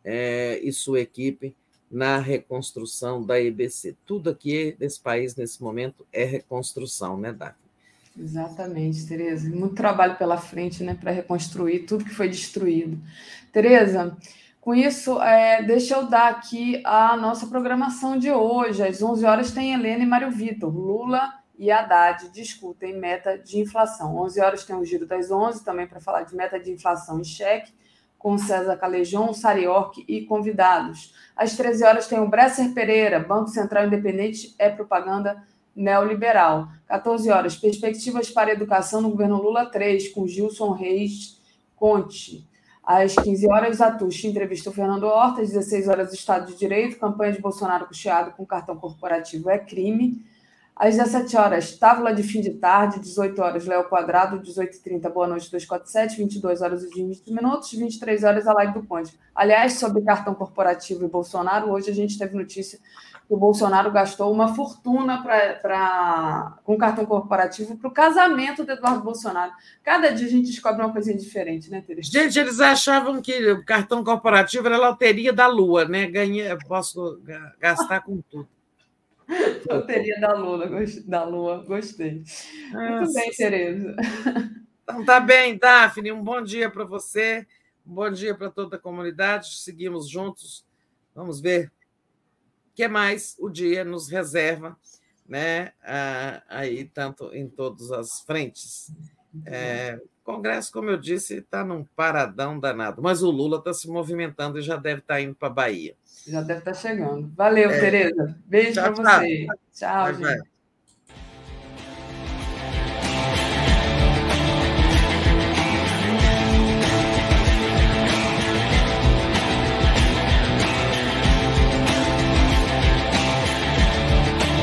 [0.03, 1.55] é, e sua equipe
[1.89, 3.95] na reconstrução da EBC.
[4.05, 7.65] Tudo aqui desse país, nesse momento, é reconstrução, né, Daphne?
[8.17, 9.49] Exatamente, Tereza.
[9.49, 12.97] Muito trabalho pela frente né, para reconstruir tudo que foi destruído.
[13.51, 14.17] Tereza,
[14.65, 18.81] com isso, é, deixa eu dar aqui a nossa programação de hoje.
[18.81, 20.75] Às 11 horas tem Helena e Mário Vitor.
[20.75, 24.17] Lula e Haddad discutem meta de inflação.
[24.17, 27.23] 11 horas tem o Giro das 11, também para falar de meta de inflação em
[27.23, 27.71] cheque,
[28.17, 31.13] com César Calejon, Sariorque e convidados.
[31.35, 35.43] Às 13 horas tem o Bresser Pereira, Banco Central Independente é propaganda
[35.75, 36.69] neoliberal.
[36.87, 41.39] 14 horas, perspectivas para a educação no governo Lula 3, com Gilson Reis
[41.75, 42.54] Conte.
[42.85, 45.41] Às 15 horas, Atush entrevista o Fernando Horta.
[45.41, 46.99] Às 16 horas, Estado de Direito.
[46.99, 50.23] Campanha de Bolsonaro custeado com cartão corporativo é crime.
[50.75, 52.99] Às 17 horas, tábua de fim de tarde.
[52.99, 54.39] 18 horas, Léo Quadrado.
[54.39, 56.17] 18h30, Boa Noite 247.
[56.17, 57.71] 22 horas e 20 minutos.
[57.71, 59.17] 23 horas, a live do Conde.
[59.33, 62.77] Aliás, sobre cartão corporativo e Bolsonaro, hoje a gente teve notícia
[63.27, 69.03] o Bolsonaro gastou uma fortuna pra, pra, com cartão corporativo para o casamento do Eduardo
[69.03, 69.51] Bolsonaro.
[69.83, 72.11] Cada dia a gente descobre uma coisinha diferente, né, Teresa?
[72.11, 76.07] Gente, eles achavam que o cartão corporativo era a loteria da Lua, né?
[76.07, 77.19] Ganhei, posso
[77.59, 78.47] gastar com tudo.
[79.67, 80.69] loteria da Lua,
[81.05, 82.23] da Lua, gostei.
[82.71, 82.95] Nossa.
[82.95, 83.95] Muito bem, Tereza.
[84.83, 86.11] Então tá bem, Daphne.
[86.11, 87.47] Um bom dia para você,
[87.87, 89.57] um bom dia para toda a comunidade.
[89.57, 90.63] Seguimos juntos.
[91.15, 91.71] Vamos ver
[92.75, 94.77] que mais o dia nos reserva,
[95.27, 95.71] né?
[96.49, 98.91] aí tanto em todas as frentes.
[99.45, 103.89] É, o Congresso, como eu disse, está num paradão danado, mas o Lula está se
[103.89, 105.95] movimentando e já deve estar tá indo para a Bahia.
[106.27, 107.31] Já deve estar tá chegando.
[107.35, 107.79] Valeu, é.
[107.79, 108.37] Tereza.
[108.45, 109.47] Beijo para você.
[109.73, 110.23] Tchau, vai, gente.
[110.23, 110.54] Vai.